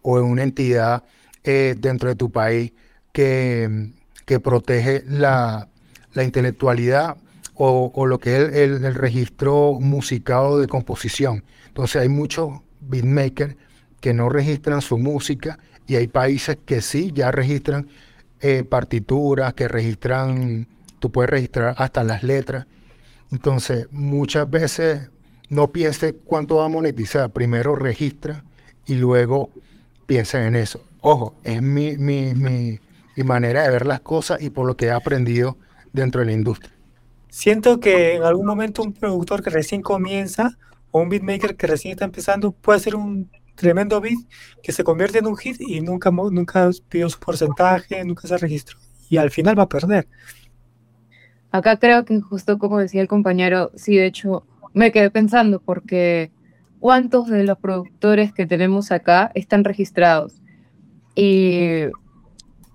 o 0.02 0.18
en 0.20 0.24
una 0.26 0.44
entidad 0.44 1.02
eh, 1.42 1.74
dentro 1.76 2.08
de 2.08 2.14
tu 2.14 2.30
país 2.30 2.72
que, 3.10 3.90
que 4.24 4.38
protege 4.38 5.02
la, 5.08 5.68
la 6.14 6.22
intelectualidad 6.22 7.16
o, 7.56 8.06
lo 8.06 8.18
que 8.18 8.36
es 8.36 8.54
el, 8.54 8.94
registro 8.94 9.78
musical 9.80 10.60
de 10.60 10.68
composición? 10.68 11.44
Entonces 11.68 12.02
hay 12.02 12.08
muchos 12.08 12.60
beatmakers 12.80 13.56
que 14.00 14.14
no 14.14 14.28
registran 14.28 14.82
su 14.82 14.98
música 14.98 15.58
y 15.86 15.96
hay 15.96 16.08
países 16.08 16.58
que 16.64 16.82
sí 16.82 17.12
ya 17.14 17.30
registran 17.30 17.88
eh, 18.40 18.64
partituras, 18.64 19.54
que 19.54 19.68
registran, 19.68 20.68
tú 20.98 21.10
puedes 21.10 21.30
registrar 21.30 21.74
hasta 21.78 22.04
las 22.04 22.22
letras. 22.22 22.66
Entonces, 23.32 23.88
muchas 23.90 24.48
veces 24.48 25.10
no 25.48 25.72
pienses 25.72 26.14
cuánto 26.24 26.56
va 26.56 26.66
a 26.66 26.68
monetizar, 26.68 27.30
primero 27.30 27.74
registra 27.74 28.44
y 28.86 28.94
luego 28.94 29.50
piensa 30.06 30.46
en 30.46 30.56
eso. 30.56 30.84
Ojo, 31.00 31.34
es 31.44 31.62
mi, 31.62 31.96
mi, 31.96 32.34
mi, 32.34 32.78
mi 33.16 33.24
manera 33.24 33.62
de 33.62 33.70
ver 33.70 33.86
las 33.86 34.00
cosas 34.00 34.42
y 34.42 34.50
por 34.50 34.66
lo 34.66 34.76
que 34.76 34.86
he 34.86 34.90
aprendido 34.90 35.56
dentro 35.92 36.20
de 36.20 36.26
la 36.26 36.32
industria. 36.32 36.75
Siento 37.36 37.80
que 37.80 38.14
en 38.14 38.22
algún 38.22 38.46
momento 38.46 38.82
un 38.82 38.94
productor 38.94 39.42
que 39.42 39.50
recién 39.50 39.82
comienza 39.82 40.56
o 40.90 41.02
un 41.02 41.10
beatmaker 41.10 41.54
que 41.54 41.66
recién 41.66 41.92
está 41.92 42.06
empezando 42.06 42.52
puede 42.52 42.78
hacer 42.78 42.96
un 42.96 43.30
tremendo 43.54 44.00
beat 44.00 44.16
que 44.62 44.72
se 44.72 44.82
convierte 44.82 45.18
en 45.18 45.26
un 45.26 45.36
hit 45.36 45.60
y 45.60 45.82
nunca, 45.82 46.10
nunca 46.10 46.70
pidió 46.88 47.10
su 47.10 47.18
porcentaje, 47.18 48.02
nunca 48.06 48.26
se 48.26 48.38
registró 48.38 48.78
y 49.10 49.18
al 49.18 49.30
final 49.30 49.58
va 49.58 49.64
a 49.64 49.68
perder. 49.68 50.08
Acá 51.50 51.78
creo 51.78 52.06
que 52.06 52.18
justo 52.22 52.58
como 52.58 52.78
decía 52.78 53.02
el 53.02 53.06
compañero, 53.06 53.70
sí, 53.74 53.96
de 53.96 54.06
hecho 54.06 54.46
me 54.72 54.90
quedé 54.90 55.10
pensando 55.10 55.60
porque 55.60 56.30
¿cuántos 56.80 57.28
de 57.28 57.44
los 57.44 57.58
productores 57.58 58.32
que 58.32 58.46
tenemos 58.46 58.90
acá 58.90 59.30
están 59.34 59.62
registrados? 59.62 60.40
Y 61.14 61.82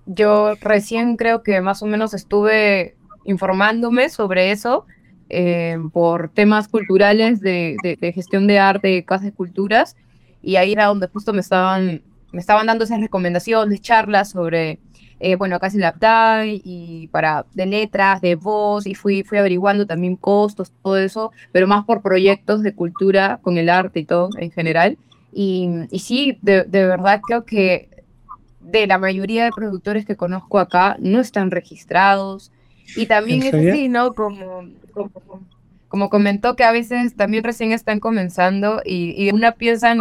yo 0.06 0.54
recién 0.62 1.18
creo 1.18 1.42
que 1.42 1.62
más 1.62 1.82
o 1.82 1.88
menos 1.88 2.14
estuve 2.14 2.96
informándome 3.26 4.10
sobre 4.10 4.52
eso 4.52 4.86
eh, 5.30 5.78
por 5.94 6.30
temas 6.30 6.68
culturales 6.68 7.40
de, 7.40 7.78
de, 7.84 8.12
gestión 8.12 8.48
de 8.48 8.60
arte, 8.60 9.06
casas 9.06 9.26
de 9.26 9.32
culturas, 9.32 9.96
y 10.42 10.58
ahí 10.58 10.74
era 10.74 10.88
donde 10.88 11.08
justo 11.08 11.32
me 11.32 11.40
estaban, 11.40 12.02
me 12.34 12.40
estaban 12.42 12.68
dando 12.68 12.84
esas 12.84 13.00
recomendaciones, 13.00 13.80
charlas 13.80 14.32
sobre, 14.32 14.80
eh, 15.22 15.36
bueno, 15.36 15.58
casi 15.60 15.78
la 15.78 15.96
y 16.46 17.08
para 17.14 17.46
de 17.54 17.66
letras, 17.66 18.20
de 18.20 18.36
voz, 18.36 18.86
y 18.86 18.94
fui, 18.94 19.24
fui 19.24 19.38
averiguando 19.38 19.86
también 19.88 20.18
costos, 20.18 20.74
todo 20.84 20.98
eso, 20.98 21.32
pero 21.54 21.66
más 21.66 21.86
por 21.86 22.02
proyectos 22.02 22.62
de 22.62 22.76
cultura 22.76 23.40
con 23.42 23.58
el 23.58 23.70
arte 23.70 24.02
y 24.02 24.06
todo 24.06 24.30
en 24.38 24.52
general. 24.52 24.98
Y, 25.32 25.70
y 25.92 26.00
sí, 26.00 26.40
de, 26.42 26.64
de 26.64 26.86
verdad 26.86 27.22
creo 27.26 27.46
que 27.46 27.90
de 28.60 28.88
la 28.88 28.98
mayoría 28.98 29.46
de 29.46 29.52
productores 29.52 30.06
que 30.06 30.16
conozco 30.16 30.60
acá 30.60 30.98
no 31.00 31.20
están 31.20 31.52
registrados. 31.52 32.52
Y 32.96 33.06
también 33.06 33.44
es 33.44 33.54
así, 33.54 33.88
¿no? 33.88 34.14
Como, 34.14 34.68
como, 34.94 35.12
como 35.88 36.10
comentó 36.10 36.56
que 36.56 36.64
a 36.64 36.72
veces 36.72 37.16
también 37.16 37.44
recién 37.44 37.72
están 37.72 38.00
comenzando 38.00 38.82
y, 38.86 39.14
y 39.18 39.32
una 39.32 39.54
piensa 39.54 39.92
en 39.92 40.00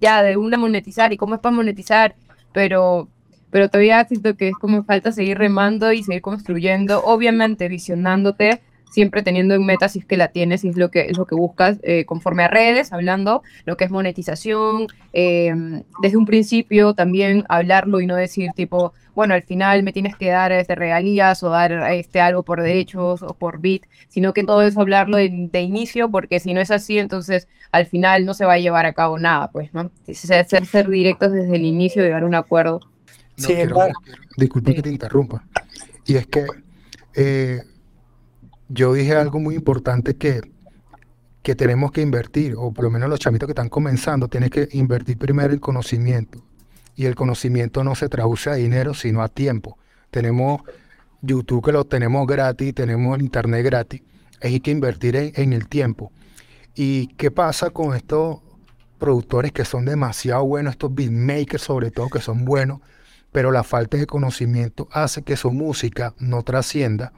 ya 0.00 0.22
de 0.22 0.36
una 0.36 0.58
monetizar 0.58 1.12
y 1.12 1.16
cómo 1.16 1.34
es 1.34 1.40
para 1.40 1.54
monetizar, 1.54 2.14
pero, 2.52 3.08
pero 3.50 3.68
todavía 3.68 4.04
siento 4.04 4.36
que 4.36 4.48
es 4.48 4.54
como 4.54 4.84
falta 4.84 5.12
seguir 5.12 5.38
remando 5.38 5.92
y 5.92 6.02
seguir 6.02 6.22
construyendo, 6.22 7.02
obviamente 7.04 7.68
visionándote, 7.68 8.60
siempre 8.90 9.22
teniendo 9.22 9.54
en 9.54 9.64
meta 9.64 9.88
si 9.88 9.98
es 9.98 10.04
que 10.04 10.16
la 10.16 10.28
tienes, 10.28 10.64
y 10.64 10.68
es 10.68 10.76
lo 10.76 10.90
que, 10.90 11.06
es 11.06 11.18
lo 11.18 11.26
que 11.26 11.34
buscas 11.34 11.78
eh, 11.82 12.04
conforme 12.06 12.44
a 12.44 12.48
redes, 12.48 12.92
hablando 12.92 13.42
lo 13.64 13.76
que 13.76 13.84
es 13.84 13.90
monetización, 13.90 14.86
em, 15.12 15.82
desde 16.00 16.16
un 16.16 16.26
principio 16.26 16.94
también 16.94 17.44
hablarlo 17.48 18.00
y 18.00 18.06
no 18.06 18.16
decir 18.16 18.50
tipo, 18.54 18.92
bueno, 19.14 19.34
al 19.34 19.42
final 19.42 19.82
me 19.82 19.92
tienes 19.92 20.16
que 20.16 20.28
dar 20.28 20.52
este, 20.52 20.74
regalías 20.74 21.42
o 21.42 21.48
dar 21.48 21.72
este, 21.92 22.20
algo 22.20 22.42
por 22.42 22.62
derechos 22.62 23.22
o 23.22 23.34
por 23.34 23.60
bit, 23.60 23.86
sino 24.08 24.32
que 24.32 24.44
todo 24.44 24.62
eso 24.62 24.80
hablarlo 24.80 25.16
de, 25.16 25.60
inicio, 25.60 26.10
porque 26.10 26.38
si 26.38 26.54
no 26.54 26.60
es 26.60 26.70
así, 26.70 26.98
entonces 26.98 27.48
al 27.72 27.86
final 27.86 28.24
no 28.24 28.34
se 28.34 28.44
va 28.44 28.54
a 28.54 28.58
llevar 28.58 28.86
a 28.86 28.92
cabo 28.92 29.18
nada, 29.18 29.50
pues, 29.50 29.72
¿no? 29.72 29.90
Ser, 30.12 30.46
ser 30.46 30.88
directos 30.88 31.32
desde 31.32 31.56
el 31.56 31.64
inicio, 31.64 32.02
llegar 32.02 32.22
a 32.22 32.26
un 32.26 32.34
acuerdo. 32.34 32.80
sí, 33.36 33.54
disculpe 34.36 34.74
que 34.74 34.82
te 34.82 34.90
interrumpa. 34.90 35.42
Y 36.04 36.16
es 36.16 36.26
que 36.26 36.46
eh, 37.14 37.62
yo 38.68 38.92
dije 38.92 39.14
algo 39.14 39.38
muy 39.38 39.54
importante 39.54 40.16
que, 40.16 40.40
que 41.42 41.54
tenemos 41.54 41.92
que 41.92 42.02
invertir, 42.02 42.54
o 42.56 42.72
por 42.72 42.84
lo 42.84 42.90
menos 42.90 43.08
los 43.08 43.20
chamitos 43.20 43.46
que 43.46 43.52
están 43.52 43.68
comenzando, 43.68 44.28
tienes 44.28 44.50
que 44.50 44.68
invertir 44.72 45.18
primero 45.18 45.52
en 45.52 45.60
conocimiento 45.60 46.42
y 46.96 47.04
el 47.04 47.14
conocimiento 47.14 47.84
no 47.84 47.94
se 47.94 48.08
traduce 48.08 48.50
a 48.50 48.54
dinero, 48.54 48.94
sino 48.94 49.22
a 49.22 49.28
tiempo. 49.28 49.78
Tenemos 50.10 50.62
YouTube 51.20 51.64
que 51.64 51.72
lo 51.72 51.84
tenemos 51.84 52.26
gratis, 52.26 52.74
tenemos 52.74 53.20
Internet 53.20 53.64
gratis, 53.64 54.02
hay 54.42 54.60
que 54.60 54.70
invertir 54.70 55.16
en, 55.16 55.52
el 55.52 55.68
tiempo. 55.68 56.10
¿Y 56.74 57.08
qué 57.18 57.30
pasa 57.30 57.70
con 57.70 57.94
estos 57.94 58.40
productores 58.98 59.52
que 59.52 59.64
son 59.64 59.84
demasiado 59.84 60.44
buenos, 60.44 60.72
estos 60.72 60.94
beatmakers 60.94 61.62
sobre 61.62 61.90
todo 61.90 62.08
que 62.08 62.20
son 62.20 62.46
buenos, 62.46 62.80
pero 63.30 63.50
la 63.50 63.62
falta 63.62 63.98
de 63.98 64.06
conocimiento 64.06 64.88
hace 64.90 65.22
que 65.22 65.36
su 65.36 65.52
música 65.52 66.14
no 66.18 66.42
trascienda 66.42 67.12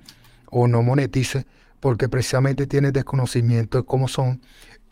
o 0.50 0.66
no 0.66 0.82
monetice 0.82 1.46
porque 1.80 2.08
precisamente 2.08 2.66
tiene 2.66 2.92
desconocimiento 2.92 3.78
de 3.78 3.84
cómo 3.84 4.08
son 4.08 4.40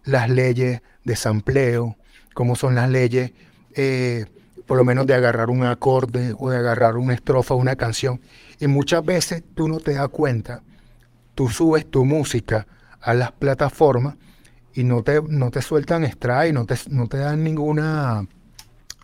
las 0.05 0.31
leyes 0.31 0.83
de 1.05 1.17
sampleo, 1.17 1.97
cómo 2.35 2.55
son 2.57 2.75
las 2.75 2.89
leyes 2.89 3.33
eh, 3.75 4.27
por 4.67 4.77
lo 4.77 4.85
menos 4.85 5.07
de 5.07 5.15
agarrar 5.15 5.51
un 5.51 5.65
acorde 5.65 6.35
o 6.39 6.51
de 6.51 6.57
agarrar 6.57 6.97
una 6.97 7.15
estrofa 7.15 7.55
o 7.55 7.57
una 7.57 7.77
canción. 7.77 8.21
Y 8.59 8.67
muchas 8.67 9.05
veces 9.05 9.43
tú 9.55 9.69
no 9.69 9.81
te 9.81 9.95
das 9.95 10.09
cuenta, 10.09 10.63
tú 11.35 11.49
subes 11.49 11.87
tu 11.87 12.05
música 12.05 12.67
a 13.01 13.15
las 13.15 13.33
plataformas 13.33 14.17
y 14.75 14.85
no 14.85 15.03
te, 15.03 15.23
no 15.23 15.51
te 15.51 15.63
sueltan 15.63 16.05
extrae, 16.05 16.53
no 16.53 16.67
te, 16.67 16.77
no 16.91 17.07
te 17.07 17.19
dan 17.19 17.45
ninguna 17.45 18.27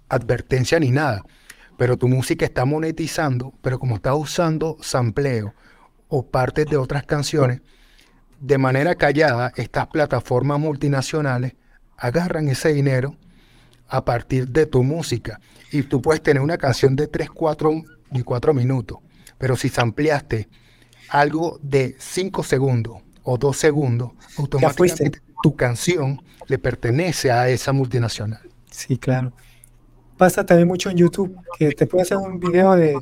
advertencia 0.08 0.78
ni 0.80 0.90
nada. 0.90 1.24
Pero 1.78 1.96
tu 1.96 2.08
música 2.08 2.44
está 2.44 2.64
monetizando, 2.64 3.54
pero 3.62 3.78
como 3.78 3.96
está 3.96 4.14
usando 4.14 4.76
sampleo 4.80 5.54
o 6.14 6.26
partes 6.26 6.66
de 6.66 6.76
otras 6.76 7.04
canciones, 7.06 7.62
de 8.38 8.58
manera 8.58 8.96
callada, 8.96 9.50
estas 9.56 9.86
plataformas 9.86 10.60
multinacionales 10.60 11.54
agarran 11.96 12.48
ese 12.48 12.74
dinero 12.74 13.16
a 13.88 14.04
partir 14.04 14.46
de 14.48 14.66
tu 14.66 14.82
música. 14.82 15.40
Y 15.70 15.84
tú 15.84 16.02
puedes 16.02 16.22
tener 16.22 16.42
una 16.42 16.58
canción 16.58 16.96
de 16.96 17.06
3, 17.06 17.30
4 17.30 17.82
y 18.12 18.22
4 18.22 18.52
minutos, 18.52 18.98
pero 19.38 19.56
si 19.56 19.72
ampliaste 19.74 20.50
algo 21.08 21.58
de 21.62 21.96
5 21.98 22.42
segundos 22.42 22.98
o 23.22 23.38
2 23.38 23.56
segundos, 23.56 24.10
automáticamente 24.36 25.22
tu 25.42 25.56
canción 25.56 26.20
le 26.46 26.58
pertenece 26.58 27.30
a 27.30 27.48
esa 27.48 27.72
multinacional. 27.72 28.42
Sí, 28.70 28.98
claro. 28.98 29.32
Pasa 30.18 30.44
también 30.44 30.68
mucho 30.68 30.90
en 30.90 30.98
YouTube 30.98 31.34
que 31.58 31.70
te 31.70 31.86
puede 31.86 32.02
hacer 32.02 32.18
un 32.18 32.38
video 32.38 32.76
de 32.76 32.98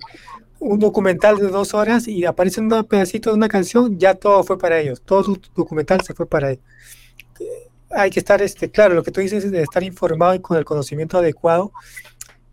un 0.60 0.78
documental 0.78 1.38
de 1.38 1.48
dos 1.48 1.74
horas 1.74 2.06
y 2.06 2.24
aparece 2.24 2.60
un 2.60 2.84
pedacito 2.84 3.30
de 3.30 3.36
una 3.36 3.48
canción, 3.48 3.98
ya 3.98 4.14
todo 4.14 4.44
fue 4.44 4.58
para 4.58 4.78
ellos, 4.78 5.02
todo 5.02 5.36
tu 5.36 5.50
documental 5.56 6.00
se 6.02 6.14
fue 6.14 6.26
para 6.26 6.52
ellos 6.52 6.64
hay 7.90 8.10
que 8.10 8.20
estar, 8.20 8.40
este, 8.40 8.70
claro, 8.70 8.94
lo 8.94 9.02
que 9.02 9.10
tú 9.10 9.20
dices 9.20 9.44
es 9.44 9.50
de 9.50 9.62
estar 9.62 9.82
informado 9.82 10.34
y 10.34 10.40
con 10.40 10.56
el 10.56 10.64
conocimiento 10.64 11.18
adecuado. 11.18 11.72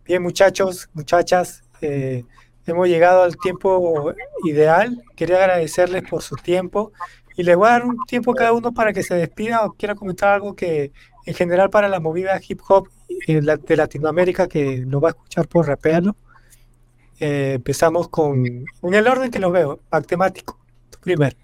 Bien, 0.05 0.21
muchachos, 0.21 0.89
muchachas, 0.93 1.63
eh, 1.81 2.23
hemos 2.65 2.87
llegado 2.87 3.23
al 3.23 3.37
tiempo 3.37 4.13
ideal. 4.45 5.03
Quería 5.15 5.37
agradecerles 5.37 6.03
por 6.09 6.23
su 6.23 6.35
tiempo 6.35 6.91
y 7.35 7.43
les 7.43 7.55
voy 7.55 7.67
a 7.67 7.71
dar 7.71 7.85
un 7.85 7.97
tiempo 8.07 8.33
cada 8.33 8.53
uno 8.53 8.73
para 8.73 8.93
que 8.93 9.03
se 9.03 9.15
despida 9.15 9.65
o 9.65 9.73
quiera 9.73 9.95
comentar 9.95 10.33
algo 10.33 10.55
que 10.55 10.91
en 11.25 11.33
general 11.35 11.69
para 11.69 11.87
la 11.87 11.99
movida 11.99 12.39
hip 12.47 12.61
hop 12.67 12.89
eh, 13.27 13.41
de 13.41 13.75
Latinoamérica 13.75 14.47
que 14.47 14.83
lo 14.87 14.99
va 15.01 15.09
a 15.09 15.11
escuchar 15.11 15.47
por 15.47 15.67
rapearlo. 15.67 16.15
Eh, 17.19 17.53
empezamos 17.55 18.09
con, 18.09 18.45
en 18.45 18.93
el 18.93 19.07
orden 19.07 19.31
que 19.31 19.39
lo 19.39 19.51
veo, 19.51 19.79
matemático, 19.91 20.59
primero. 21.01 21.35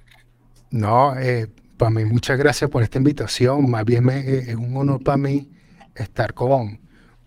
No, 0.69 1.17
eh, 1.17 1.47
para 1.77 1.91
mí, 1.91 2.05
muchas 2.05 2.37
gracias 2.37 2.69
por 2.69 2.83
esta 2.83 2.97
invitación. 2.97 3.69
Más 3.69 3.85
bien 3.85 4.09
eh, 4.09 4.45
es 4.47 4.55
un 4.55 4.75
honor 4.77 5.03
para 5.03 5.17
mí 5.17 5.49
estar 5.95 6.33
con, 6.33 6.79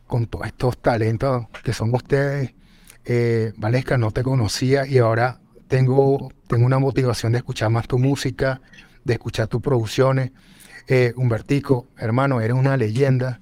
con 0.06 0.26
todos 0.26 0.46
estos 0.46 0.78
talentos 0.78 1.46
que 1.62 1.72
son 1.72 1.94
ustedes 1.94 2.54
eh, 3.08 3.52
Valesca, 3.56 3.96
no 3.96 4.10
te 4.10 4.24
conocía 4.24 4.84
y 4.84 4.98
ahora 4.98 5.38
tengo, 5.68 6.32
tengo 6.48 6.66
una 6.66 6.80
motivación 6.80 7.32
de 7.32 7.38
escuchar 7.38 7.70
más 7.70 7.86
tu 7.86 7.98
música, 7.98 8.60
de 9.04 9.14
escuchar 9.14 9.46
tus 9.46 9.62
producciones. 9.62 10.32
Eh, 10.88 11.12
Humbertico, 11.16 11.86
hermano, 11.96 12.40
eres 12.40 12.56
una 12.56 12.76
leyenda. 12.76 13.38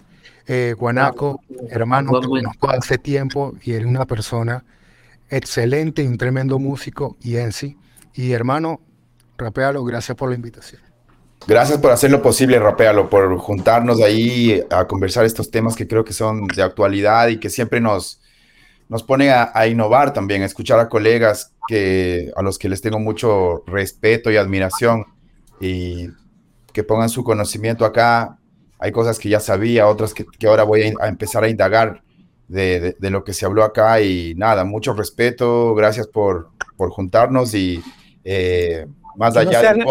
Eh, 0.47 0.75
Guanaco, 0.79 1.41
hermano, 1.71 2.21
te 2.21 2.27
conozco 2.27 2.71
hace 2.71 2.99
tiempo 2.99 3.55
y 3.63 3.73
eres 3.73 3.87
una 3.87 4.05
persona 4.05 4.63
excelente 5.31 6.03
y 6.03 6.07
un 6.07 6.19
tremendo 6.19 6.59
músico 6.59 7.17
y 7.21 7.37
en 7.37 7.53
sí. 7.53 7.77
Y 8.15 8.33
hermano, 8.33 8.81
rapealo, 9.37 9.85
gracias 9.85 10.17
por 10.17 10.31
la 10.31 10.37
invitación. 10.37 10.81
Gracias 11.47 11.79
por 11.79 11.91
hacer 11.91 12.11
lo 12.11 12.23
posible, 12.23 12.59
Rapealo, 12.59 13.11
por 13.11 13.37
juntarnos 13.37 14.01
ahí 14.01 14.63
a 14.71 14.87
conversar 14.87 15.27
estos 15.27 15.51
temas 15.51 15.77
que 15.77 15.87
creo 15.87 16.03
que 16.03 16.15
son 16.15 16.47
de 16.47 16.63
actualidad 16.63 17.29
y 17.29 17.39
que 17.39 17.51
siempre 17.51 17.83
nos, 17.83 18.23
nos 18.89 19.03
pone 19.03 19.31
a, 19.31 19.67
innovar 19.67 20.15
también, 20.15 20.41
a 20.41 20.47
escuchar 20.47 20.81
a 20.81 20.89
colegas 20.89 21.53
que, 21.69 22.33
a 22.35 22.41
los 22.41 22.59
que 22.59 22.71
les 22.71 22.81
tengo 22.81 22.99
mucho 22.99 23.63
respeto 23.67 24.31
y 24.31 24.39
admiración 24.39 25.05
y 25.61 26.09
que 26.73 26.83
pongan 26.83 27.11
su 27.11 27.25
conocimiento 27.25 27.85
acá. 27.85 28.39
Hay 28.79 28.93
cosas 28.93 29.19
que 29.19 29.29
ya 29.29 29.41
sabía, 29.41 29.87
otras 29.87 30.15
que, 30.15 30.25
ahora 30.47 30.63
voy 30.63 30.95
a, 30.99 31.09
empezar 31.09 31.45
a 31.45 31.51
indagar 31.51 32.04
de, 32.49 32.97
lo 33.01 33.25
que 33.25 33.33
se 33.33 33.47
habló 33.47 33.65
acá 33.65 34.01
y 34.01 34.35
nada, 34.37 34.65
mucho 34.65 34.93
respeto, 34.95 35.75
gracias 35.75 36.07
por, 36.07 36.51
por 36.77 36.91
juntarnos 36.91 37.55
y 37.55 37.83
eh, 38.25 38.87
más 39.17 39.37
allá 39.37 39.73
del 39.73 39.85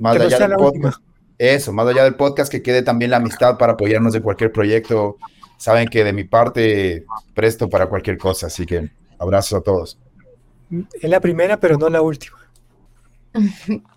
más 0.00 0.16
allá 0.16 0.48
del 0.48 0.56
podcast, 0.56 0.98
eso, 1.38 1.72
más 1.72 1.86
allá 1.86 2.04
del 2.04 2.16
podcast, 2.16 2.50
que 2.50 2.62
quede 2.62 2.82
también 2.82 3.10
la 3.10 3.18
amistad 3.18 3.58
para 3.58 3.74
apoyarnos 3.74 4.14
en 4.14 4.22
cualquier 4.22 4.52
proyecto. 4.52 5.16
Saben 5.56 5.88
que 5.88 6.04
de 6.04 6.12
mi 6.12 6.24
parte 6.24 7.04
presto 7.32 7.68
para 7.68 7.86
cualquier 7.86 8.18
cosa, 8.18 8.48
así 8.48 8.66
que 8.66 8.90
abrazos 9.18 9.60
a 9.60 9.62
todos. 9.62 9.98
Es 11.00 11.08
la 11.08 11.20
primera, 11.20 11.60
pero 11.60 11.78
no 11.78 11.88
la 11.88 12.02
última. 12.02 12.38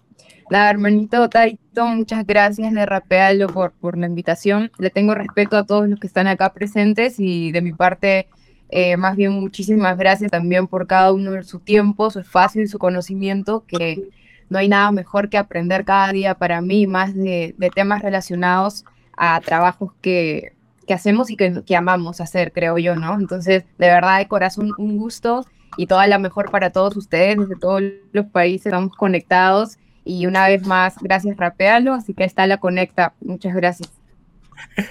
La 0.50 0.70
hermanito 0.70 1.30
Taito, 1.30 1.86
muchas 1.88 2.26
gracias, 2.26 2.72
le 2.72 2.86
rapealo 2.86 3.48
por, 3.48 3.74
por 3.74 3.98
la 3.98 4.08
invitación. 4.08 4.72
Le 4.78 4.90
tengo 4.90 5.14
respeto 5.14 5.58
a 5.58 5.66
todos 5.66 5.90
los 5.90 6.00
que 6.00 6.08
están 6.08 6.28
acá 6.28 6.54
presentes 6.54 7.20
y 7.20 7.52
de 7.52 7.62
mi 7.62 7.74
parte, 7.74 8.30
eh, 8.70 8.96
más 8.96 9.18
bien 9.18 9.34
muchísimas 9.34 9.98
gracias 9.98 10.32
también 10.32 10.68
por 10.68 10.88
cada 10.88 11.12
uno 11.12 11.32
de 11.32 11.44
su 11.44 11.60
tiempo, 11.60 12.10
su 12.12 12.20
espacio 12.20 12.62
y 12.62 12.68
su 12.68 12.80
conocimiento, 12.80 13.66
que 13.68 14.10
no 14.50 14.60
hay 14.60 14.70
nada 14.70 14.90
mejor 14.94 15.30
que 15.30 15.38
aprender 15.38 15.84
cada 15.84 16.14
día 16.14 16.36
para 16.36 16.62
mí 16.62 16.88
más 16.88 17.14
de, 17.14 17.54
temas 17.76 18.02
relacionados 18.02 18.86
a 19.18 19.42
trabajos 19.42 19.92
que, 20.00 20.54
hacemos 20.88 21.30
y 21.30 21.36
que, 21.36 21.62
que, 21.66 21.76
amamos 21.76 22.22
hacer, 22.22 22.54
creo 22.54 22.78
yo, 22.78 22.96
¿no? 22.96 23.16
Entonces, 23.20 23.66
de 23.78 23.88
verdad, 23.88 24.20
de 24.20 24.30
corazón, 24.30 24.72
un 24.78 24.98
gusto 24.98 25.46
y 25.76 25.88
toda 25.88 26.08
la 26.08 26.20
mejor 26.20 26.50
para 26.52 26.70
todos 26.70 26.96
ustedes, 26.96 27.38
desde 27.38 27.58
todos 27.58 27.84
los 28.14 28.28
países, 28.28 28.68
estamos 28.68 28.96
conectados 28.96 29.78
y 30.08 30.26
una 30.26 30.48
vez 30.48 30.66
más, 30.66 30.98
gracias 31.00 31.38
Rapealo, 31.38 31.94
así 31.94 32.14
que 32.14 32.24
está 32.24 32.48
la 32.48 32.58
conecta. 32.58 33.14
Muchas 33.22 33.54
gracias. 33.54 33.92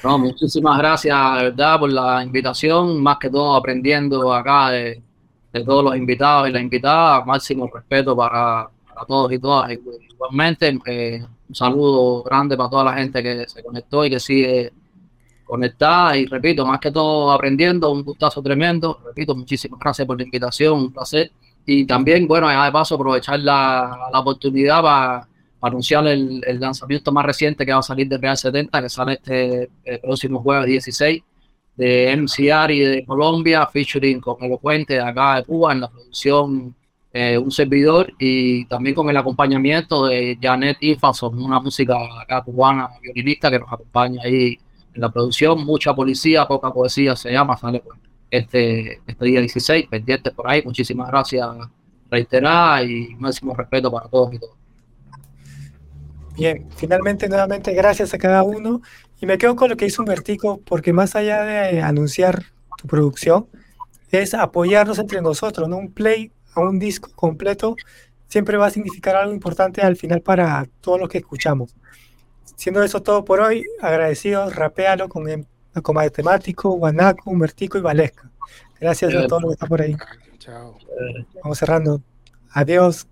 No, 0.04 0.18
muchísimas 0.18 0.78
gracias, 0.78 1.16
de 1.38 1.44
verdad, 1.44 1.78
por 1.78 1.90
la 1.90 2.22
invitación, 2.22 3.02
más 3.02 3.18
que 3.18 3.30
todo 3.30 3.56
aprendiendo 3.56 4.32
acá 4.32 4.70
de, 4.70 5.02
de 5.52 5.64
todos 5.64 5.82
los 5.82 5.96
invitados 5.96 6.48
y 6.48 6.52
las 6.52 6.62
invitadas, 6.62 7.26
máximo 7.26 7.68
respeto 7.72 8.16
para 8.16 8.68
a 8.96 9.04
todos 9.06 9.32
y 9.32 9.38
todas. 9.38 9.70
Igualmente, 9.70 10.78
eh, 10.86 11.24
un 11.48 11.54
saludo 11.54 12.22
grande 12.22 12.56
para 12.56 12.70
toda 12.70 12.84
la 12.84 12.94
gente 12.94 13.22
que 13.22 13.48
se 13.48 13.62
conectó 13.62 14.04
y 14.04 14.10
que 14.10 14.20
sigue 14.20 14.72
conectada. 15.44 16.16
Y 16.16 16.26
repito, 16.26 16.66
más 16.66 16.80
que 16.80 16.90
todo 16.90 17.30
aprendiendo, 17.30 17.90
un 17.92 18.02
gustazo 18.02 18.42
tremendo. 18.42 18.98
Repito, 19.04 19.34
muchísimas 19.34 19.78
gracias 19.78 20.06
por 20.06 20.16
la 20.16 20.24
invitación, 20.24 20.78
un 20.78 20.92
placer. 20.92 21.30
Y 21.66 21.84
también, 21.84 22.26
bueno, 22.28 22.48
paso, 22.72 22.94
aprovechar 22.94 23.40
la, 23.40 24.08
la 24.12 24.20
oportunidad 24.20 24.82
para, 24.82 25.28
anunciar 25.60 26.06
el, 26.06 26.42
el, 26.46 26.60
lanzamiento 26.60 27.10
más 27.10 27.26
reciente 27.26 27.66
que 27.66 27.72
va 27.72 27.80
a 27.80 27.82
salir 27.82 28.08
de 28.08 28.18
Real 28.18 28.36
70, 28.36 28.82
que 28.82 28.88
sale 28.88 29.14
este 29.14 29.68
próximo 30.00 30.40
jueves 30.40 30.66
16 30.66 31.22
de 31.76 32.16
MCR 32.16 32.70
y 32.70 32.80
de 32.80 33.04
Colombia, 33.04 33.66
featuring 33.66 34.20
con 34.20 34.42
Elocuente 34.42 34.94
de 34.94 35.00
acá 35.00 35.36
de 35.36 35.44
Cuba 35.44 35.72
en 35.72 35.80
la 35.80 35.88
producción 35.90 36.74
eh, 37.18 37.38
un 37.38 37.50
servidor 37.50 38.12
y 38.18 38.66
también 38.66 38.94
con 38.94 39.08
el 39.08 39.16
acompañamiento 39.16 40.04
de 40.04 40.38
Janet 40.38 40.76
Ifason, 40.80 41.42
una 41.42 41.58
música 41.60 41.96
acá 42.20 42.42
cubana, 42.42 42.90
violinista 43.00 43.50
que 43.50 43.58
nos 43.58 43.72
acompaña 43.72 44.20
ahí 44.22 44.58
en 44.92 45.00
la 45.00 45.08
producción. 45.10 45.64
Mucha 45.64 45.94
policía, 45.94 46.46
poca 46.46 46.70
poesía 46.70 47.16
se 47.16 47.32
llama, 47.32 47.56
sale 47.56 47.80
pues, 47.80 47.98
este, 48.30 49.00
este 49.06 49.24
día 49.24 49.40
16, 49.40 49.86
pendientes 49.88 50.32
por 50.32 50.48
ahí. 50.48 50.62
Muchísimas 50.64 51.08
gracias 51.08 51.46
reiterada 52.10 52.82
y 52.82 53.14
máximo 53.16 53.54
respeto 53.54 53.90
para 53.90 54.08
todos 54.08 54.34
y 54.34 54.38
todas. 54.38 54.56
Bien, 56.34 56.68
finalmente 56.76 57.28
nuevamente 57.28 57.72
gracias 57.72 58.12
a 58.12 58.18
cada 58.18 58.42
uno 58.42 58.82
y 59.20 59.26
me 59.26 59.38
quedo 59.38 59.56
con 59.56 59.70
lo 59.70 59.76
que 59.76 59.86
hizo 59.86 60.02
Humbertico 60.02 60.60
porque 60.64 60.92
más 60.92 61.16
allá 61.16 61.42
de 61.42 61.80
anunciar 61.80 62.44
tu 62.76 62.86
producción 62.86 63.48
es 64.10 64.34
apoyarnos 64.34 64.98
entre 64.98 65.22
nosotros, 65.22 65.68
¿no? 65.68 65.78
Un 65.78 65.92
play 65.92 66.30
a 66.54 66.60
un 66.60 66.78
disco 66.78 67.10
completo 67.14 67.76
siempre 68.28 68.56
va 68.56 68.66
a 68.66 68.70
significar 68.70 69.16
algo 69.16 69.32
importante 69.32 69.80
al 69.80 69.96
final 69.96 70.20
para 70.20 70.66
todos 70.80 71.00
los 71.00 71.08
que 71.08 71.18
escuchamos. 71.18 71.74
Siendo 72.56 72.82
eso 72.82 73.02
todo 73.02 73.24
por 73.24 73.40
hoy, 73.40 73.64
agradecidos, 73.80 74.54
rapealo 74.54 75.08
con, 75.08 75.46
el, 75.76 75.82
con 75.82 75.94
Matemático, 75.94 76.70
Guanaco, 76.70 77.30
Humbertico 77.30 77.78
y 77.78 77.80
Valesca. 77.82 78.30
Gracias 78.80 79.14
a 79.14 79.26
todos 79.26 79.42
los 79.42 79.50
que 79.50 79.54
están 79.54 79.68
por 79.68 79.82
ahí. 79.82 79.96
Chao. 80.38 80.76
Vamos 81.42 81.58
cerrando. 81.58 82.02
Adiós. 82.50 83.06